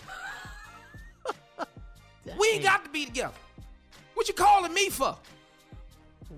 we 2.38 2.48
ain't 2.50 2.64
got 2.64 2.84
to 2.84 2.90
be 2.92 3.06
together. 3.06 3.34
What 4.16 4.28
you 4.28 4.34
calling 4.34 4.74
me 4.74 4.90
for? 4.90 5.16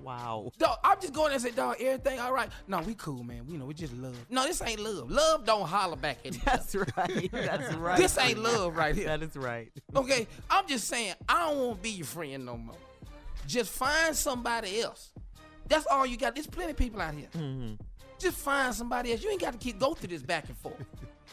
Wow. 0.03 0.51
Dog, 0.57 0.79
I'm 0.83 0.99
just 0.99 1.13
going 1.13 1.27
there 1.27 1.35
and 1.35 1.41
say, 1.43 1.51
dog, 1.51 1.77
everything 1.79 2.19
all 2.19 2.33
right. 2.33 2.49
No, 2.67 2.79
we 2.81 2.93
cool, 2.95 3.23
man. 3.23 3.45
We 3.47 3.57
know 3.57 3.65
we 3.65 3.73
just 3.73 3.93
love. 3.93 4.17
No, 4.29 4.43
this 4.45 4.61
ain't 4.61 4.79
love. 4.79 5.09
Love 5.09 5.45
don't 5.45 5.65
holler 5.67 5.95
back 5.95 6.17
at 6.25 6.35
each 6.35 6.41
other. 6.47 6.57
That's 6.57 6.75
right. 6.75 7.31
That's 7.31 7.73
right. 7.75 7.97
This 7.97 8.17
ain't 8.17 8.39
love 8.39 8.75
right 8.75 8.95
here. 8.95 9.05
That 9.07 9.23
is 9.23 9.35
right. 9.35 9.71
Okay, 9.95 10.27
I'm 10.49 10.67
just 10.67 10.87
saying, 10.87 11.13
I 11.29 11.47
don't 11.49 11.59
want 11.59 11.75
to 11.77 11.81
be 11.83 11.91
your 11.91 12.05
friend 12.05 12.45
no 12.45 12.57
more. 12.57 12.75
Just 13.47 13.71
find 13.71 14.15
somebody 14.15 14.81
else. 14.81 15.11
That's 15.67 15.85
all 15.87 16.05
you 16.05 16.17
got. 16.17 16.35
There's 16.35 16.47
plenty 16.47 16.71
of 16.71 16.77
people 16.77 17.01
out 17.01 17.13
here. 17.13 17.27
Mm-hmm. 17.35 17.75
Just 18.19 18.37
find 18.37 18.73
somebody 18.73 19.11
else. 19.11 19.23
You 19.23 19.29
ain't 19.31 19.41
got 19.41 19.53
to 19.53 19.59
keep 19.59 19.79
go 19.79 19.93
through 19.93 20.09
this 20.09 20.21
back 20.23 20.47
and 20.49 20.57
forth. 20.57 20.75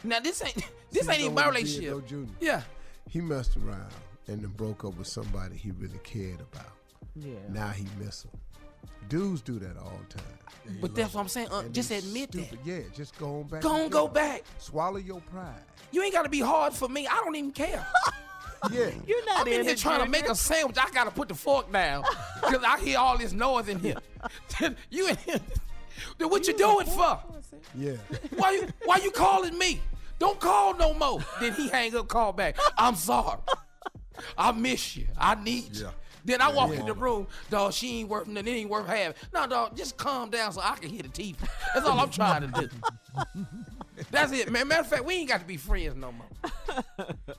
Now 0.07 0.21
this 0.21 0.45
ain't 0.45 0.57
this 0.91 1.07
See, 1.07 1.13
ain't 1.13 1.21
even 1.23 1.35
my 1.35 1.47
what 1.47 1.57
he 1.57 1.63
did, 1.63 1.71
relationship. 1.71 1.91
though, 1.91 2.01
Junior? 2.01 2.35
Yeah. 2.41 2.63
He 3.09 3.21
messed 3.23 3.57
around 3.57 3.87
and 4.29 4.43
then 4.43 4.51
broke 4.51 4.85
up 4.85 4.97
with 4.97 5.07
somebody 5.07 5.57
he 5.57 5.71
really 5.73 6.01
cared 6.03 6.41
about. 6.41 6.73
Yeah. 7.17 7.35
Now 7.51 7.69
he 7.69 7.87
miss 7.99 8.25
him. 8.25 8.31
Dudes 9.09 9.43
do 9.43 9.59
that 9.59 9.77
all 9.77 9.99
the 10.09 10.15
time. 10.15 10.81
But 10.81 10.95
that's 10.95 11.13
what 11.15 11.21
I'm 11.21 11.29
saying. 11.29 11.49
Uh, 11.51 11.65
just 11.69 11.91
admit 11.91 12.33
stupid. 12.33 12.59
Yeah, 12.65 12.81
just 12.95 13.19
go 13.19 13.41
on 13.41 13.43
back. 13.45 13.61
Go 13.63 13.73
on, 13.73 13.81
and 13.83 13.91
go 13.91 14.09
back. 14.09 14.45
Swallow 14.59 14.97
your 14.97 15.21
pride. 15.21 15.63
You 15.93 16.03
ain't 16.03 16.15
got 16.15 16.23
to 16.23 16.31
be 16.31 16.41
hard 16.41 16.73
for 16.73 16.89
me. 16.89 17.07
I 17.07 17.21
don't 17.25 17.37
even 17.37 17.53
care. 17.53 17.87
Yeah. 18.73 18.91
You're 19.07 19.25
not 19.27 19.43
I'm 19.43 19.49
in 19.49 19.61
in 19.61 19.67
here 19.67 19.75
trying 19.75 20.03
to 20.03 20.09
make 20.09 20.29
a 20.29 20.35
sandwich. 20.35 20.77
I 20.79 20.89
gotta 20.91 21.11
put 21.11 21.29
the 21.29 21.35
fork 21.35 21.71
down 21.71 22.05
because 22.41 22.63
I 22.65 22.81
hear 22.81 22.99
all 22.99 23.19
this 23.19 23.33
noise 23.33 23.69
in 23.69 23.79
here. 23.79 23.99
you 24.91 25.09
in 25.09 25.17
here? 25.19 25.41
Then 26.19 26.31
what 26.31 26.47
you 26.49 26.57
doing 26.57 26.87
for? 26.87 27.21
Yeah. 27.75 27.97
Why 28.37 28.53
you 28.53 28.69
Why 28.85 28.97
you 29.03 29.11
calling 29.11 29.59
me? 29.59 29.81
Don't 30.19 30.41
call 30.41 30.75
no 30.75 30.95
more. 30.95 31.21
Then 31.41 31.53
he 31.53 31.69
hang 31.69 31.95
up, 31.97 32.09
call 32.09 32.33
back. 32.33 32.57
I'm 32.79 32.95
sorry. 32.95 33.39
I 34.39 34.53
miss 34.53 34.97
you. 34.97 35.07
I 35.19 35.35
need 35.35 35.77
you. 35.77 35.89
Then 36.27 36.41
I 36.41 36.49
walk 36.51 36.73
in 36.73 36.87
the 36.87 36.95
room, 36.95 37.27
dog. 37.51 37.75
She 37.75 38.01
ain't 38.01 38.09
worth 38.09 38.27
nothing. 38.27 38.49
It 38.49 38.57
ain't 38.59 38.71
worth 38.71 38.87
having. 38.87 39.15
No, 39.35 39.47
dog. 39.47 39.77
Just 39.77 39.97
calm 39.99 40.31
down 40.31 40.53
so 40.53 40.63
I 40.63 40.75
can 40.77 40.89
hear 40.89 41.03
the 41.03 41.09
TV. 41.09 41.37
That's 41.75 41.87
all 41.87 42.01
I'm 42.01 42.09
trying 42.11 42.51
to 42.51 42.61
do. 42.63 43.45
That's 44.11 44.33
it, 44.33 44.51
man. 44.51 44.67
Matter 44.69 44.81
of 44.81 44.87
fact, 44.89 45.05
we 45.05 45.15
ain't 45.17 45.29
got 45.29 45.41
to 45.41 45.47
be 45.47 45.57
friends 45.59 45.97
no 45.97 46.13
more. 46.13 46.83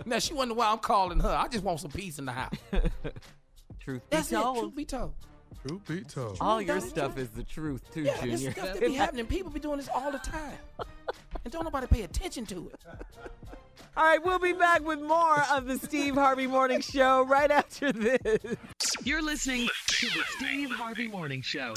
now 0.06 0.20
she 0.20 0.34
wonder 0.34 0.54
why 0.54 0.68
I'm 0.72 0.78
calling 0.78 1.20
her. 1.20 1.30
I 1.30 1.48
just 1.48 1.64
want 1.64 1.80
some 1.80 1.92
peace 1.92 2.20
in 2.20 2.26
the 2.26 2.32
house. 2.32 2.54
Truth 3.80 4.04
That's 4.10 4.30
be 4.30 4.36
it. 4.36 4.40
told. 4.40 4.58
Truth 4.60 4.76
be 4.76 4.86
told. 4.86 5.14
Truth 5.68 5.88
be 5.88 6.02
told. 6.02 6.38
All 6.40 6.62
your 6.62 6.80
stuff 6.80 7.18
is 7.18 7.30
the 7.30 7.44
truth 7.44 7.82
too, 7.92 8.04
Yeah, 8.04 8.14
this 8.22 8.42
Junior. 8.42 8.52
stuff 8.52 8.74
that 8.74 8.82
be 8.82 8.94
happening. 8.94 9.26
People 9.26 9.52
be 9.52 9.60
doing 9.60 9.78
this 9.78 9.90
all 9.94 10.12
the 10.12 10.20
time, 10.20 10.58
and 11.44 11.52
don't 11.52 11.64
nobody 11.64 11.88
pay 11.88 12.04
attention 12.04 12.46
to 12.48 12.72
it. 12.72 12.80
All 13.98 14.04
right, 14.04 14.24
we'll 14.24 14.40
be 14.40 14.54
back 14.54 14.86
with 14.86 15.02
more 15.02 15.44
of 15.52 15.66
the 15.66 15.78
Steve 15.78 16.16
Harvey 16.16 16.48
Morning 16.48 16.82
Show 16.82 17.26
right 17.26 17.50
after 17.50 17.92
this. 17.92 18.58
You're 19.04 19.22
listening 19.22 19.70
to 19.88 20.08
the 20.08 20.24
Steve 20.38 20.72
Harvey 20.72 21.08
Morning 21.08 21.42
Show. 21.42 21.74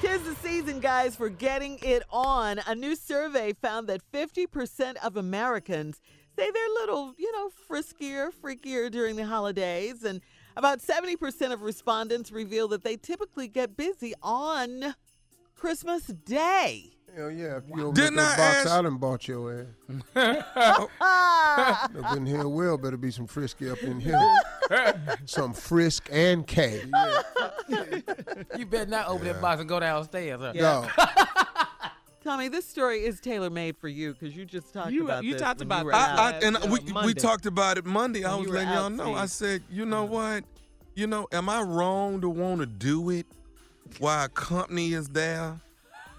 Tis 0.00 0.22
the 0.22 0.34
season, 0.36 0.80
guys, 0.80 1.16
for 1.16 1.28
getting 1.28 1.78
it 1.82 2.02
on. 2.10 2.60
A 2.66 2.74
new 2.74 2.94
survey 2.96 3.52
found 3.52 3.86
that 3.88 4.00
50% 4.12 4.96
of 4.96 5.16
Americans 5.16 6.00
say 6.36 6.50
they're 6.50 6.66
a 6.66 6.74
little, 6.74 7.14
you 7.16 7.32
know, 7.32 7.50
friskier, 7.68 8.30
freakier 8.30 8.90
during 8.90 9.16
the 9.16 9.26
holidays. 9.26 10.04
And 10.04 10.20
about 10.56 10.80
70% 10.80 11.52
of 11.52 11.62
respondents 11.62 12.30
reveal 12.30 12.68
that 12.68 12.84
they 12.84 12.96
typically 12.96 13.48
get 13.48 13.76
busy 13.76 14.14
on 14.22 14.94
Christmas 15.54 16.04
Day. 16.06 16.95
Hell 17.16 17.30
yeah. 17.30 17.56
If 17.56 17.64
you 17.74 17.82
open 17.82 17.94
Didn't 17.94 18.16
that 18.16 18.34
I 18.38 18.42
box, 18.42 18.56
ask- 18.58 18.68
I 18.70 18.82
done 18.82 18.96
bought 18.98 19.26
your 19.26 19.66
ass. 20.16 20.86
Up 21.96 22.16
in 22.16 22.26
here, 22.26 22.46
well, 22.46 22.76
better 22.76 22.98
be 22.98 23.10
some 23.10 23.26
frisky 23.26 23.70
up 23.70 23.82
in 23.82 23.98
here. 24.00 24.20
some 25.24 25.54
frisk 25.54 26.08
and 26.12 26.46
K. 26.46 26.82
You 28.58 28.64
better 28.66 28.88
not 28.90 29.08
open 29.08 29.26
that 29.26 29.40
box 29.40 29.60
and 29.60 29.68
go 29.68 29.80
downstairs. 29.80 30.40
Huh? 30.40 30.52
No. 30.54 30.86
Tommy, 32.22 32.48
this 32.48 32.66
story 32.66 33.04
is 33.04 33.20
tailor 33.20 33.50
made 33.50 33.76
for 33.76 33.88
you 33.88 34.12
because 34.12 34.36
you 34.36 34.44
just 34.44 34.72
talked 34.74 34.90
You- 34.92 35.04
about 35.04 35.24
you 35.24 35.32
this 35.32 35.42
talked 35.42 35.60
when 35.60 35.68
about 35.68 35.78
you 35.80 35.84
were 35.86 35.92
this 35.92 36.00
out. 36.00 36.18
I, 36.18 36.30
I, 36.30 36.40
and 36.42 36.56
uh, 36.56 36.60
we, 36.70 36.78
we 36.80 36.92
Monday. 36.92 37.14
talked 37.14 37.46
about 37.46 37.78
it 37.78 37.86
Monday. 37.86 38.24
I 38.24 38.30
When 38.30 38.38
was 38.40 38.46
you 38.46 38.52
were 38.52 38.58
letting 38.58 38.72
y'all 38.74 38.84
out, 38.84 38.92
know. 38.92 39.14
I 39.14 39.26
said, 39.26 39.62
you 39.70 39.86
know 39.86 40.04
what? 40.04 40.44
You 40.94 41.06
know, 41.06 41.26
am 41.32 41.48
I 41.48 41.62
wrong 41.62 42.20
to 42.20 42.28
want 42.28 42.60
to 42.60 42.66
do 42.66 43.10
it 43.10 43.26
while 43.98 44.24
a 44.24 44.28
company 44.28 44.92
is 44.92 45.08
there 45.08 45.60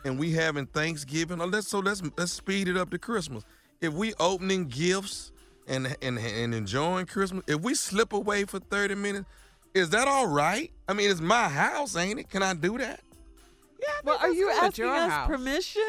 and 0.06 0.18
we 0.20 0.32
having 0.32 0.66
Thanksgiving? 0.68 1.41
Or 1.41 1.48
let's 1.48 1.68
so 1.68 1.80
let's 1.80 2.02
let's 2.18 2.32
speed 2.32 2.68
it 2.68 2.78
up 2.78 2.89
to 2.91 2.98
Christmas. 2.98 3.43
If 3.82 3.93
we 3.93 4.14
opening 4.20 4.66
gifts 4.68 5.32
and 5.68 5.95
and 6.02 6.18
and 6.18 6.54
enjoying 6.54 7.06
Christmas, 7.06 7.43
if 7.48 7.62
we 7.62 7.74
slip 7.76 8.14
away 8.14 8.45
for 8.45 8.60
thirty 8.60 8.95
minutes, 8.95 9.26
is 9.74 9.89
that 9.91 10.08
all 10.08 10.28
right? 10.28 10.72
I 10.88 10.93
mean, 10.93 11.10
it's 11.12 11.22
my 11.22 11.48
house, 11.50 11.95
ain't 11.95 12.20
it? 12.20 12.30
Can 12.30 12.43
I 12.43 12.54
do 12.54 12.78
that? 12.78 13.02
Yeah. 13.82 13.88
Well, 14.04 14.18
are 14.20 14.32
you 14.32 14.50
at 14.50 14.64
asking 14.64 14.86
your 14.86 14.93
us 14.95 15.12
house. 15.12 15.28
permission? 15.28 15.84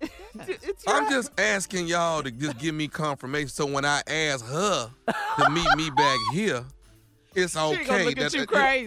it's 0.48 0.82
I'm 0.88 1.08
just 1.10 1.30
asking 1.38 1.86
y'all 1.86 2.24
to 2.24 2.30
just 2.32 2.58
give 2.58 2.74
me 2.74 2.88
confirmation 2.88 3.50
so 3.50 3.66
when 3.66 3.84
I 3.84 4.02
ask 4.08 4.44
her 4.46 4.90
to 5.38 5.50
meet 5.50 5.68
me 5.76 5.90
back 5.90 6.18
here, 6.32 6.64
it's 7.36 7.56
okay. 7.56 7.78
She 7.78 7.84
gonna 7.84 8.04
look 8.04 8.18
at 8.18 8.32
that- 8.32 8.34
you 8.34 8.40
that- 8.40 8.48
crazy. 8.48 8.86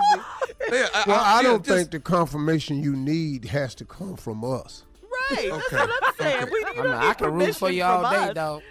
Yeah, 0.71 0.87
I, 0.93 1.03
Well, 1.07 1.19
I 1.19 1.35
yeah, 1.37 1.41
don't 1.43 1.63
just- 1.65 1.77
think 1.77 1.91
the 1.91 1.99
confirmation 1.99 2.81
you 2.81 2.95
need 2.95 3.45
has 3.45 3.75
to 3.75 3.85
come 3.85 4.15
from 4.15 4.43
us. 4.43 4.83
right. 5.31 5.51
Okay. 5.51 5.61
That's 5.71 5.71
what 5.71 6.03
I'm 6.03 6.13
saying. 6.19 6.43
Okay. 6.43 6.51
We, 6.51 6.59
you 6.59 6.65
I, 6.67 6.73
mean, 6.83 6.83
need 6.91 6.97
I 6.97 7.13
can 7.13 7.31
root 7.33 7.55
for 7.55 7.69
you 7.71 7.83
all 7.83 8.09
day, 8.11 8.31
though. 8.33 8.61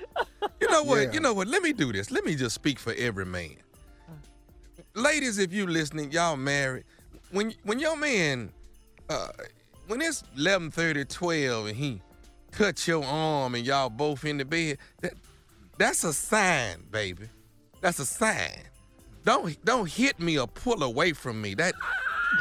You 0.61 0.71
know 0.71 0.83
what? 0.85 1.03
Yeah. 1.03 1.13
You 1.13 1.21
know 1.21 1.33
what? 1.35 1.49
Let 1.49 1.63
me 1.63 1.73
do 1.73 1.93
this. 1.93 2.11
Let 2.11 2.25
me 2.25 2.35
just 2.37 2.55
speak 2.55 2.79
for 2.79 2.93
every 2.95 3.25
man. 3.27 3.57
Ladies, 4.95 5.39
if 5.39 5.53
you 5.53 5.67
listening, 5.67 6.13
y'all 6.13 6.37
married. 6.37 6.85
When 7.33 7.53
when 7.65 7.81
your 7.81 7.97
man, 7.97 8.53
uh, 9.09 9.29
when 9.89 10.01
it's 10.01 10.23
11:30, 10.37 11.09
12, 11.09 11.67
and 11.67 11.77
he 11.77 12.01
cut 12.53 12.87
your 12.87 13.05
arm 13.05 13.55
and 13.57 13.67
y'all 13.67 13.91
both 13.91 14.25
in 14.25 14.39
the 14.39 14.45
bed, 14.45 14.79
that 15.01 15.15
that's 15.79 16.05
a 16.05 16.13
sign, 16.13 16.85
baby. 16.91 17.29
That's 17.81 17.99
a 17.99 18.07
sign. 18.07 18.53
Don't 19.25 19.65
don't 19.65 19.89
hit 19.91 20.21
me 20.21 20.39
or 20.39 20.47
pull 20.47 20.83
away 20.83 21.13
from 21.13 21.41
me. 21.41 21.55
That 21.55 21.75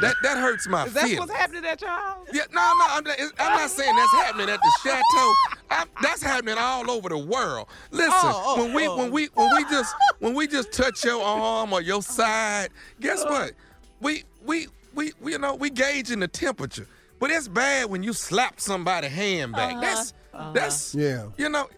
that 0.02 0.16
that 0.22 0.36
hurts 0.38 0.66
my 0.68 0.84
Is 0.86 0.92
that 0.94 1.04
feelings. 1.04 1.20
what's 1.20 1.32
happening 1.32 1.64
at 1.64 1.80
your 1.80 1.90
house? 1.90 2.26
Yeah, 2.32 2.42
no, 2.52 2.60
no, 2.60 2.86
I'm, 2.90 3.04
not- 3.04 3.18
I'm 3.38 3.58
not 3.58 3.70
saying 3.70 3.94
that's 3.96 4.12
happening 4.12 4.50
at 4.50 4.58
the 4.60 4.72
chateau. 4.82 5.32
I'm, 5.70 5.88
that's 6.02 6.22
happening 6.22 6.56
all 6.58 6.90
over 6.90 7.08
the 7.08 7.18
world. 7.18 7.68
Listen, 7.90 8.12
Oh, 8.12 8.54
oh, 8.58 8.64
when 8.64 8.74
we 8.74 8.86
oh. 8.88 8.96
when 8.96 9.10
we 9.12 9.26
when 9.34 9.48
we 9.56 9.64
just 9.70 9.94
oh. 9.94 10.14
when 10.18 10.34
we 10.34 10.46
just 10.46 10.72
touch 10.72 11.04
your 11.04 11.22
arm 11.22 11.72
or 11.72 11.80
your 11.80 12.02
side, 12.02 12.68
guess 13.00 13.22
oh. 13.26 13.30
what? 13.32 13.52
We 14.00 14.24
we 14.44 14.66
we, 14.94 15.12
we 15.20 15.32
you 15.32 15.38
know 15.38 15.54
we 15.54 15.70
gauging 15.70 16.20
the 16.20 16.28
temperature. 16.28 16.86
But 17.20 17.30
it's 17.30 17.48
bad 17.48 17.88
when 17.88 18.02
you 18.02 18.12
slap 18.12 18.60
somebody's 18.60 19.12
hand 19.12 19.52
back. 19.52 19.72
Uh-huh. 19.74 19.80
That's 19.80 20.12
uh-huh. 20.34 20.52
that's 20.52 20.94
Yeah. 20.94 21.28
you 21.38 21.48
know. 21.48 21.68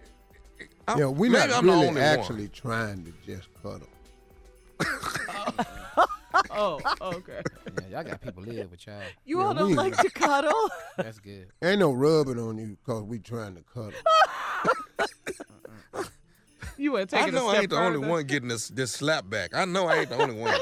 I'm- 0.88 0.98
Yeah, 0.98 1.06
we're 1.06 1.30
maybe 1.30 1.48
not 1.48 1.58
I'm 1.58 1.66
the 1.66 1.72
really 1.72 1.88
only 1.88 2.00
actually 2.00 2.48
trying 2.48 3.04
to 3.04 3.12
just 3.26 3.48
cuddle. 3.62 3.86
Oh, 6.50 6.78
okay. 7.00 7.40
Yeah, 7.90 8.02
y'all 8.02 8.04
got 8.04 8.20
people 8.20 8.42
live 8.42 8.70
with 8.70 8.86
y'all. 8.86 9.00
You 9.24 9.38
Yeah, 9.40 9.46
all 9.46 9.54
don't 9.54 9.68
we- 9.70 9.74
like 9.74 9.96
to 9.96 10.10
cuddle? 10.10 10.70
That's 10.98 11.18
good. 11.18 11.48
Ain't 11.62 11.78
no 11.80 11.92
rubbing 11.92 12.38
on 12.38 12.58
you 12.58 12.76
because 12.84 13.02
we 13.04 13.18
trying 13.20 13.54
to 13.56 13.62
cuddle. 13.62 13.92
You 16.78 16.92
were 16.92 17.00
I 17.00 17.04
taking 17.06 17.28
a 17.30 17.32
know 17.32 17.48
I 17.48 17.60
ain't 17.60 17.70
the 17.70 17.78
only 17.78 18.06
one 18.06 18.26
getting 18.26 18.50
this 18.50 18.68
this 18.68 18.92
slap 18.92 19.30
back. 19.30 19.56
I 19.56 19.64
know 19.64 19.86
I 19.86 20.00
ain't 20.00 20.10
the 20.10 20.20
only 20.20 20.34
one. 20.34 20.52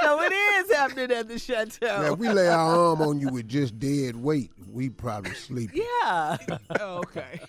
so 0.00 0.22
it 0.22 0.30
is 0.32 0.70
happening 0.72 1.10
at 1.10 1.26
the 1.26 1.36
chateau. 1.36 1.84
Now, 2.02 2.12
if 2.12 2.18
we 2.20 2.28
lay 2.28 2.46
our 2.46 2.90
arm 2.90 3.02
on 3.02 3.18
you 3.18 3.28
with 3.28 3.48
just 3.48 3.76
dead 3.80 4.14
weight, 4.14 4.52
we 4.70 4.88
probably 4.88 5.34
sleep. 5.34 5.70
yeah. 5.74 6.36
Oh, 6.78 6.98
okay. 6.98 7.40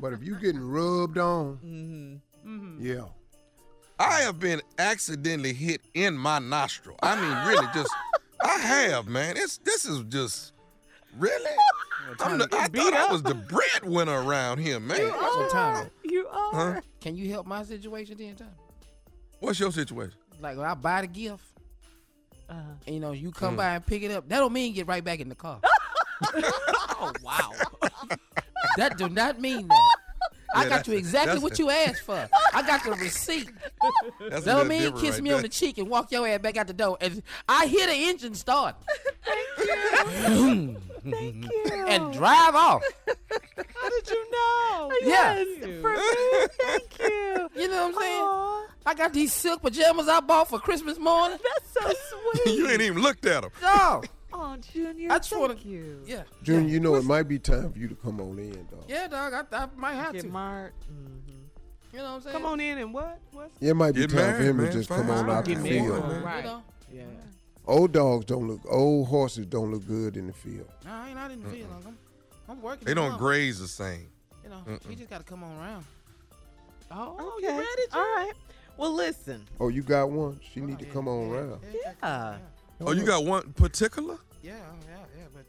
But 0.00 0.14
if 0.14 0.22
you 0.22 0.36
getting 0.36 0.62
rubbed 0.62 1.18
on, 1.18 1.58
Mm-hmm. 2.46 2.82
yeah. 2.82 3.04
I 3.98 4.20
have 4.22 4.38
been 4.40 4.60
accidentally 4.78 5.52
hit 5.52 5.80
in 5.94 6.16
my 6.16 6.38
nostril. 6.38 6.96
I 7.02 7.14
mean, 7.20 7.46
really, 7.48 7.66
just 7.74 7.90
I 8.44 8.58
have, 8.58 9.06
man. 9.06 9.36
It's 9.36 9.58
this 9.58 9.84
is 9.84 10.02
just 10.08 10.52
really. 11.18 11.50
I'm 12.20 12.38
the, 12.38 12.48
I 12.52 12.66
thought 12.66 12.92
I 12.94 13.10
was 13.12 13.22
the 13.22 13.34
breadwinner 13.34 14.22
around 14.24 14.58
here, 14.58 14.80
man. 14.80 14.98
That's 14.98 15.36
what 15.36 15.50
time. 15.50 15.90
You 16.04 16.26
are. 16.28 16.74
Huh? 16.74 16.80
Can 17.00 17.16
you 17.16 17.30
help 17.30 17.46
my 17.46 17.62
situation 17.62 18.16
then, 18.18 18.34
Tom? 18.34 18.48
What's 19.38 19.58
your 19.60 19.70
situation? 19.72 20.14
Like 20.40 20.56
when 20.56 20.66
I 20.66 20.74
buy 20.74 21.02
the 21.02 21.06
gift, 21.06 21.44
Uh-huh. 22.50 22.60
and, 22.86 22.94
you 22.94 23.00
know, 23.00 23.12
you 23.12 23.30
Mm. 23.30 23.34
come 23.36 23.56
by 23.56 23.76
and 23.76 23.86
pick 23.86 24.02
it 24.02 24.10
up. 24.10 24.28
That 24.28 24.38
don't 24.38 24.52
mean 24.52 24.74
get 24.74 24.86
right 24.88 25.02
back 25.02 25.20
in 25.20 25.28
the 25.28 25.34
car. 25.36 25.60
oh 26.34 27.12
wow. 27.22 27.50
that 28.76 28.96
do 28.98 29.08
not 29.08 29.40
mean 29.40 29.66
that. 29.68 29.96
I 30.54 30.64
Yeah, 30.64 30.68
got 30.68 30.86
you 30.88 30.94
exactly 30.94 31.38
what 31.38 31.58
you 31.58 31.70
asked 31.70 32.02
for. 32.02 32.28
I 32.54 32.62
got 32.62 32.84
the 32.84 32.92
receipt. 32.92 33.50
That's 34.20 34.42
a 34.42 34.44
That 34.44 34.44
don't 34.44 34.68
mean 34.68 34.92
kiss 34.98 35.14
right 35.16 35.22
me 35.22 35.32
on 35.32 35.42
the 35.42 35.48
cheek 35.48 35.78
and 35.78 35.88
walk 35.88 36.12
your 36.12 36.26
ass 36.26 36.40
back 36.40 36.56
out 36.56 36.66
the 36.66 36.72
door. 36.72 36.98
And 37.00 37.22
I 37.48 37.66
hear 37.66 37.86
the 37.86 37.94
engine 37.94 38.34
start. 38.34 38.76
Thank 39.24 39.68
you. 40.28 40.76
Thank 41.10 41.44
you. 41.44 41.86
And 41.88 42.12
drive 42.12 42.54
off. 42.54 42.82
How 43.06 43.90
did 43.90 44.08
you 44.08 44.30
know? 44.30 44.92
Yeah. 45.02 45.34
Yes, 45.34 45.80
for 45.80 45.96
me. 45.96 46.46
Thank 46.60 46.98
you. 47.00 47.48
You 47.60 47.68
know 47.68 47.88
what 47.88 47.94
I'm 47.96 48.00
saying? 48.00 48.22
Aw, 48.22 48.66
I 48.86 48.94
got 48.94 49.12
these 49.12 49.32
silk 49.32 49.62
pajamas 49.62 50.08
I 50.08 50.20
bought 50.20 50.48
for 50.48 50.58
Christmas 50.60 50.98
morning. 50.98 51.38
that's 51.42 51.72
so 51.72 52.18
sweet. 52.34 52.56
you 52.56 52.68
ain't 52.68 52.80
even 52.82 53.02
looked 53.02 53.26
at 53.26 53.42
them. 53.42 53.50
No. 53.60 54.02
Oh, 54.34 54.56
Junior. 54.72 55.10
I 55.12 55.18
just 55.18 55.30
thank 55.30 55.40
wanna- 55.40 55.54
you. 55.64 56.02
Yeah. 56.06 56.22
Junior, 56.42 56.68
you 56.68 56.80
know 56.80 56.94
it 56.96 57.04
might 57.04 57.24
be 57.28 57.38
time 57.38 57.72
for 57.72 57.78
you 57.78 57.88
to 57.88 57.94
come 57.94 58.20
on 58.20 58.38
in, 58.38 58.52
dog. 58.70 58.84
Yeah, 58.88 59.08
dog. 59.08 59.32
I, 59.52 59.56
I 59.56 59.68
might 59.76 59.94
have 59.94 60.12
Get 60.14 60.22
to. 60.22 60.28
marked. 60.28 60.82
Mm-hmm. 60.90 61.30
You 61.92 61.98
know 61.98 62.04
what 62.04 62.10
I'm 62.14 62.20
saying? 62.22 62.32
Come 62.36 62.46
on 62.46 62.60
in 62.60 62.78
and 62.78 62.94
what? 62.94 63.18
What's 63.32 63.52
It 63.60 63.74
might 63.74 63.94
be 63.94 64.00
Get 64.02 64.10
time 64.10 64.18
for 64.18 64.24
married, 64.24 64.46
him 64.46 64.56
man. 64.56 64.66
to 64.66 64.72
just 64.72 64.88
Fine. 64.88 64.98
come 65.00 65.10
on 65.10 65.30
out 65.30 65.44
the 65.44 65.54
Get 65.54 65.62
married. 65.62 65.80
field. 65.82 66.08
man. 66.08 66.22
Right. 66.22 66.36
You 66.44 66.50
know? 66.50 66.62
Yeah. 66.92 67.02
Old 67.66 67.92
dogs 67.92 68.24
don't 68.24 68.48
look, 68.48 68.60
old 68.68 69.08
horses 69.08 69.46
don't 69.46 69.70
look 69.70 69.86
good 69.86 70.16
in 70.16 70.26
the 70.26 70.32
field. 70.32 70.68
No, 70.84 70.90
I 70.90 71.10
ain't 71.10 71.18
out 71.18 71.30
in 71.30 71.42
the 71.42 71.48
field. 71.50 71.68
I'm, 71.86 71.98
I'm 72.48 72.62
working. 72.62 72.86
They 72.86 72.94
don't 72.94 73.12
tomorrow. 73.12 73.18
graze 73.20 73.60
the 73.60 73.68
same. 73.68 74.08
You 74.42 74.50
know, 74.50 74.62
Mm-mm. 74.66 74.88
he 74.88 74.96
just 74.96 75.10
got 75.10 75.18
to 75.18 75.24
come 75.24 75.44
on 75.44 75.56
around. 75.58 75.84
Oh, 76.90 77.34
Okay. 77.36 77.46
you 77.52 77.58
ready, 77.60 77.82
All 77.92 78.00
right. 78.00 78.32
Well, 78.76 78.92
listen. 78.94 79.44
Oh, 79.60 79.68
you 79.68 79.82
got 79.82 80.10
one? 80.10 80.40
She 80.52 80.60
oh, 80.60 80.64
need 80.64 80.78
to 80.78 80.86
come 80.86 81.06
on 81.08 81.28
yeah, 81.28 81.34
around. 81.36 81.60
Yeah. 82.02 82.36
Yeah, 82.82 82.90
Yeah. 82.92 82.96
Oh, 82.96 83.00
you 83.00 83.06
got 83.06 83.24
one 83.24 83.52
particular? 83.52 84.18
Yeah, 84.42 84.52
oh, 84.70 84.74
yeah, 84.88 84.96
yeah, 85.18 85.24
but 85.34 85.44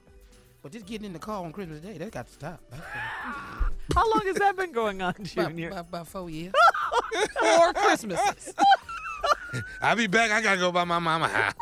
but 0.61 0.71
just 0.71 0.85
getting 0.85 1.05
in 1.05 1.13
the 1.13 1.19
car 1.19 1.43
on 1.43 1.51
Christmas 1.51 1.79
Day, 1.81 1.97
that 1.97 2.11
got 2.11 2.27
to 2.27 2.33
stop. 2.33 2.61
How 3.93 4.09
long 4.09 4.21
has 4.25 4.35
that 4.37 4.55
been 4.55 4.71
going 4.71 5.01
on, 5.01 5.09
About, 5.15 5.25
Junior? 5.49 5.69
about, 5.69 5.79
about 5.89 6.07
four 6.07 6.29
years. 6.29 6.53
Four 7.39 7.73
Christmases. 7.73 8.53
I'll 9.81 9.95
be 9.95 10.07
back. 10.07 10.31
I 10.31 10.41
gotta 10.41 10.59
go 10.59 10.71
by 10.71 10.83
my 10.83 10.99
mama 10.99 11.27
house. 11.27 11.53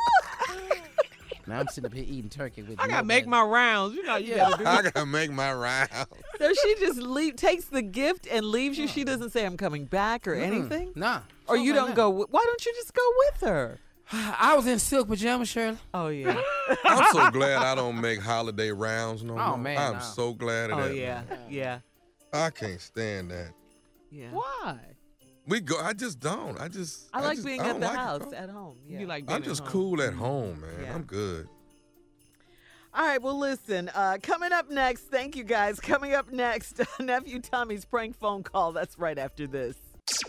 now 1.47 1.59
I'm 1.59 1.67
sitting 1.67 1.89
up 1.89 1.93
here 1.93 2.05
eating 2.07 2.29
turkey 2.29 2.61
with. 2.61 2.71
You. 2.71 2.77
I 2.79 2.87
gotta 2.87 3.05
make 3.05 3.25
bun. 3.25 3.31
my 3.31 3.41
rounds. 3.41 3.95
You 3.95 4.03
know, 4.03 4.15
you 4.17 4.35
Yeah. 4.35 4.49
gotta 4.49 4.57
do. 4.63 4.69
I 4.69 4.81
gotta 4.83 5.05
make 5.05 5.31
my 5.31 5.51
rounds. 5.53 5.89
So 6.37 6.53
she 6.53 6.75
just 6.79 6.99
leave, 6.99 7.35
takes 7.35 7.65
the 7.65 7.81
gift 7.81 8.27
and 8.29 8.45
leaves 8.45 8.77
you. 8.77 8.87
She 8.87 9.03
doesn't 9.03 9.31
say 9.31 9.45
I'm 9.45 9.57
coming 9.57 9.85
back 9.85 10.27
or 10.27 10.33
anything. 10.35 10.91
Nah. 10.95 11.21
Or 11.47 11.57
you 11.57 11.73
don't 11.73 11.95
go. 11.95 12.09
With, 12.09 12.29
why 12.29 12.43
don't 12.45 12.65
you 12.65 12.73
just 12.75 12.93
go 12.93 13.03
with 13.17 13.41
her? 13.49 13.79
That. 14.11 14.37
I 14.41 14.55
was 14.55 14.67
in 14.67 14.79
silk 14.79 15.07
pajamas, 15.07 15.49
Shirley. 15.49 15.77
Oh 15.93 16.07
yeah. 16.07 16.41
I'm 16.85 17.05
so 17.11 17.29
glad 17.31 17.57
I 17.61 17.75
don't 17.75 17.99
make 17.99 18.19
holiday 18.19 18.71
rounds 18.71 19.23
no 19.23 19.37
Oh, 19.37 19.49
more. 19.49 19.57
man, 19.57 19.77
I'm 19.77 19.93
no. 19.93 19.99
so 19.99 20.33
glad 20.33 20.71
of 20.71 20.77
that. 20.77 20.83
oh 20.85 20.87
that. 20.89 20.95
yeah. 20.97 21.21
Yeah. 21.49 21.79
I 22.33 22.49
can't 22.49 22.79
stand 22.79 23.31
that. 23.31 23.51
Yeah. 24.09 24.29
Why? 24.31 24.77
We 25.47 25.59
go. 25.59 25.79
I 25.81 25.93
just 25.93 26.19
don't. 26.19 26.59
I 26.61 26.67
just. 26.67 27.09
I 27.13 27.21
like 27.21 27.35
just- 27.35 27.45
being 27.47 27.61
I 27.61 27.69
at 27.69 27.79
the 27.79 27.87
like 27.87 27.97
house 27.97 28.19
bro. 28.23 28.33
at 28.37 28.49
home. 28.49 28.77
Yeah. 28.87 28.99
You 28.99 29.07
like 29.07 29.25
being 29.25 29.35
I'm 29.37 29.41
at 29.43 29.47
just 29.47 29.61
home. 29.61 29.69
cool 29.71 30.01
at 30.01 30.13
home, 30.13 30.61
man. 30.61 30.69
Yeah. 30.83 30.93
I'm 30.95 31.03
good. 31.03 31.47
All 32.93 33.05
right, 33.05 33.21
well, 33.21 33.37
listen. 33.39 33.89
Uh, 33.95 34.17
coming 34.21 34.51
up 34.51 34.69
next, 34.69 35.03
thank 35.03 35.35
you 35.37 35.43
guys. 35.45 35.79
Coming 35.79 36.13
up 36.13 36.29
next, 36.31 36.81
nephew 36.99 37.39
Tommy's 37.39 37.85
prank 37.85 38.17
phone 38.19 38.43
call. 38.43 38.73
That's 38.73 38.99
right 38.99 39.17
after 39.17 39.47
this. 39.47 39.77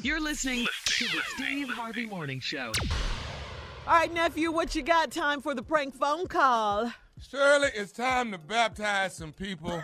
You're 0.01 0.21
listening 0.21 0.67
to 0.87 1.05
the 1.07 1.21
Steve 1.35 1.69
Harvey 1.69 2.07
Morning 2.07 2.39
Show. 2.41 2.71
All 3.87 3.95
right, 3.99 4.13
nephew, 4.13 4.53
what 4.53 4.75
you 4.75 4.83
got? 4.83 5.11
Time 5.11 5.41
for 5.41 5.55
the 5.55 5.63
prank 5.63 5.95
phone 5.95 6.27
call. 6.27 6.93
Shirley, 7.21 7.69
it's 7.75 7.93
time 7.93 8.31
to 8.33 8.39
baptize 8.39 9.15
some 9.17 9.33
people. 9.33 9.83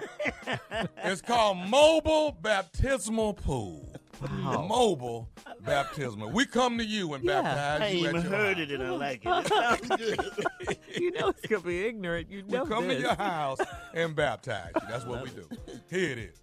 it's 1.05 1.21
called 1.21 1.59
Mobile 1.69 2.37
Baptismal 2.41 3.35
Pool. 3.35 3.93
The 4.21 4.29
mobile 4.29 5.29
Baptismal. 5.61 6.31
We 6.31 6.47
come 6.47 6.79
to 6.79 6.85
you 6.85 7.15
and 7.15 7.23
Yeah. 7.25 7.43
baptize 7.43 7.83
I 7.83 7.89
you 7.89 7.99
ain't 7.99 8.07
at 8.07 8.11
even 8.21 8.31
your 8.31 8.39
heard 8.41 8.57
house. 8.59 8.67
it 8.69 8.73
and 8.73 8.83
I 8.83 8.91
like 8.91 9.23
it. 9.25 9.29
It 9.29 9.49
sounds 9.49 9.89
good. 9.89 10.79
you 11.01 11.11
know 11.13 11.29
it's 11.29 11.47
gonna 11.47 11.63
be 11.63 11.87
ignorant. 11.87 12.29
You 12.31 12.45
We 12.47 12.57
know 12.57 12.67
come 12.67 12.89
this. 12.89 12.97
to 12.97 13.03
your 13.03 13.15
house 13.17 13.59
and 13.95 14.17
baptize 14.17 14.73
you. 14.75 14.89
That's 14.89 15.05
what 15.05 15.23
we 15.23 15.31
do. 15.31 15.49
Here 15.91 16.11
it 16.13 16.19
is. 16.19 16.41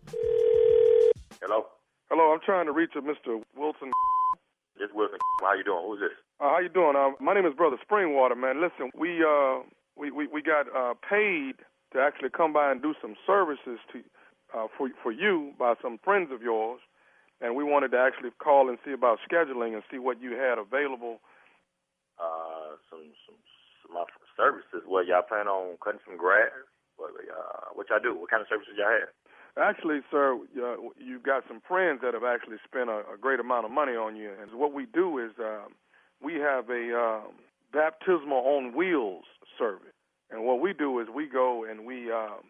Hello? 1.42 1.66
Hello, 2.10 2.32
I'm 2.34 2.40
trying 2.46 2.66
to 2.68 2.72
reach 2.72 2.92
a 2.96 3.02
Mr. 3.02 3.42
Wilson. 3.58 3.92
This 4.78 4.90
Wilson. 4.94 5.18
How 5.42 5.54
you 5.56 5.64
doing? 5.66 5.84
Who's 5.86 6.00
this? 6.00 6.12
Uh, 6.40 6.50
how 6.52 6.60
you 6.60 6.68
doing? 6.68 6.96
Uh, 7.00 7.12
my 7.24 7.34
name 7.34 7.46
is 7.46 7.54
Brother 7.56 7.78
Springwater, 7.80 8.36
man. 8.36 8.60
Listen, 8.60 8.92
we 8.92 9.24
uh 9.24 9.64
we 9.96 10.12
we, 10.12 10.28
we 10.28 10.42
got 10.42 10.68
uh, 10.76 10.94
paid 11.00 11.64
to 11.94 12.00
actually 12.02 12.28
come 12.30 12.52
by 12.52 12.72
and 12.72 12.82
do 12.82 12.94
some 13.02 13.16
services 13.26 13.80
to 13.94 14.04
uh, 14.52 14.68
for 14.78 14.90
for 15.02 15.14
you 15.14 15.54
by 15.58 15.76
some 15.82 15.98
friends 16.04 16.32
of 16.36 16.42
yours, 16.42 16.82
and 17.40 17.56
we 17.56 17.64
wanted 17.64 17.92
to 17.92 17.98
actually 17.98 18.32
call 18.44 18.68
and 18.68 18.78
see 18.84 18.92
about 18.92 19.20
scheduling 19.24 19.76
and 19.76 19.84
see 19.90 19.98
what 19.98 20.20
you 20.22 20.32
had 20.36 20.60
available. 20.60 21.24
Uh, 22.20 22.76
some 22.92 23.08
some, 23.24 23.40
some 23.88 23.96
uh, 23.96 24.04
services. 24.36 24.84
Well, 24.84 25.08
y'all 25.08 25.24
plan 25.24 25.48
on 25.48 25.78
cutting 25.80 26.04
some 26.04 26.18
grass? 26.18 26.52
What 26.98 27.16
uh, 27.16 27.72
what 27.80 27.88
y'all 27.88 28.04
do? 28.04 28.12
What 28.12 28.30
kind 28.30 28.42
of 28.44 28.52
services 28.52 28.76
y'all 28.76 28.92
have? 28.92 29.08
Actually, 29.56 30.04
sir, 30.12 30.36
uh, 30.36 30.76
you've 31.00 31.24
got 31.24 31.48
some 31.48 31.62
friends 31.64 32.02
that 32.04 32.14
have 32.14 32.28
actually 32.28 32.60
spent 32.68 32.90
a, 32.90 33.08
a 33.08 33.16
great 33.16 33.40
amount 33.40 33.64
of 33.64 33.72
money 33.72 33.96
on 33.96 34.18
you, 34.18 34.36
and 34.36 34.52
what 34.60 34.74
we 34.74 34.86
do 34.92 35.18
is 35.18 35.32
um, 35.40 35.72
we 36.22 36.36
have 36.36 36.70
a 36.70 36.98
um, 36.98 37.34
baptismal 37.74 38.38
on 38.38 38.76
wheels 38.76 39.26
service, 39.58 39.94
and 40.32 40.44
what 40.46 40.60
we 40.62 40.74
do 40.74 41.00
is 41.00 41.08
we 41.14 41.28
go 41.28 41.64
and 41.64 41.86
we 41.86 42.12
um, 42.12 42.44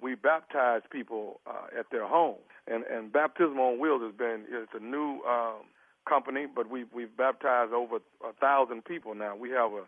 we 0.00 0.14
baptize 0.14 0.82
people 0.90 1.40
uh, 1.46 1.78
at 1.78 1.86
their 1.90 2.06
home, 2.06 2.38
and 2.66 2.84
and 2.84 3.12
baptismal 3.12 3.64
on 3.64 3.80
wheels 3.80 4.02
has 4.02 4.14
been 4.14 4.44
it's 4.50 4.72
a 4.74 4.84
new 4.84 5.20
um, 5.28 5.62
company, 6.08 6.46
but 6.52 6.70
we 6.70 6.84
we've 6.94 7.16
baptized 7.16 7.72
over 7.72 7.96
a 7.96 8.32
thousand 8.40 8.84
people 8.84 9.14
now. 9.14 9.36
We 9.36 9.50
have 9.50 9.72
a 9.72 9.84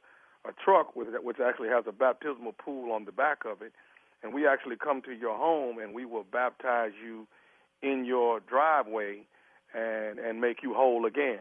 a 0.48 0.52
truck 0.64 0.94
with 0.94 1.08
which 1.22 1.38
actually 1.40 1.68
has 1.68 1.84
a 1.86 1.92
baptismal 1.92 2.52
pool 2.52 2.92
on 2.92 3.04
the 3.04 3.12
back 3.12 3.44
of 3.46 3.62
it, 3.62 3.72
and 4.22 4.34
we 4.34 4.46
actually 4.46 4.76
come 4.76 5.02
to 5.02 5.12
your 5.12 5.36
home 5.36 5.78
and 5.78 5.94
we 5.94 6.04
will 6.04 6.24
baptize 6.30 6.92
you 7.02 7.26
in 7.82 8.04
your 8.04 8.40
driveway 8.40 9.26
and 9.74 10.18
and 10.18 10.40
make 10.40 10.62
you 10.62 10.74
whole 10.74 11.06
again. 11.06 11.40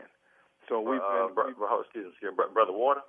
So 0.69 0.79
we've 0.79 1.03
uh, 1.03 1.27
been, 1.27 1.35
bro, 1.35 1.53
bro, 1.53 1.81
excuse 1.81 2.07
me, 2.07 2.11
excuse 2.11 2.31
me, 2.31 2.37
bro, 2.37 2.51
brother 2.51 2.75
Water, 2.75 3.03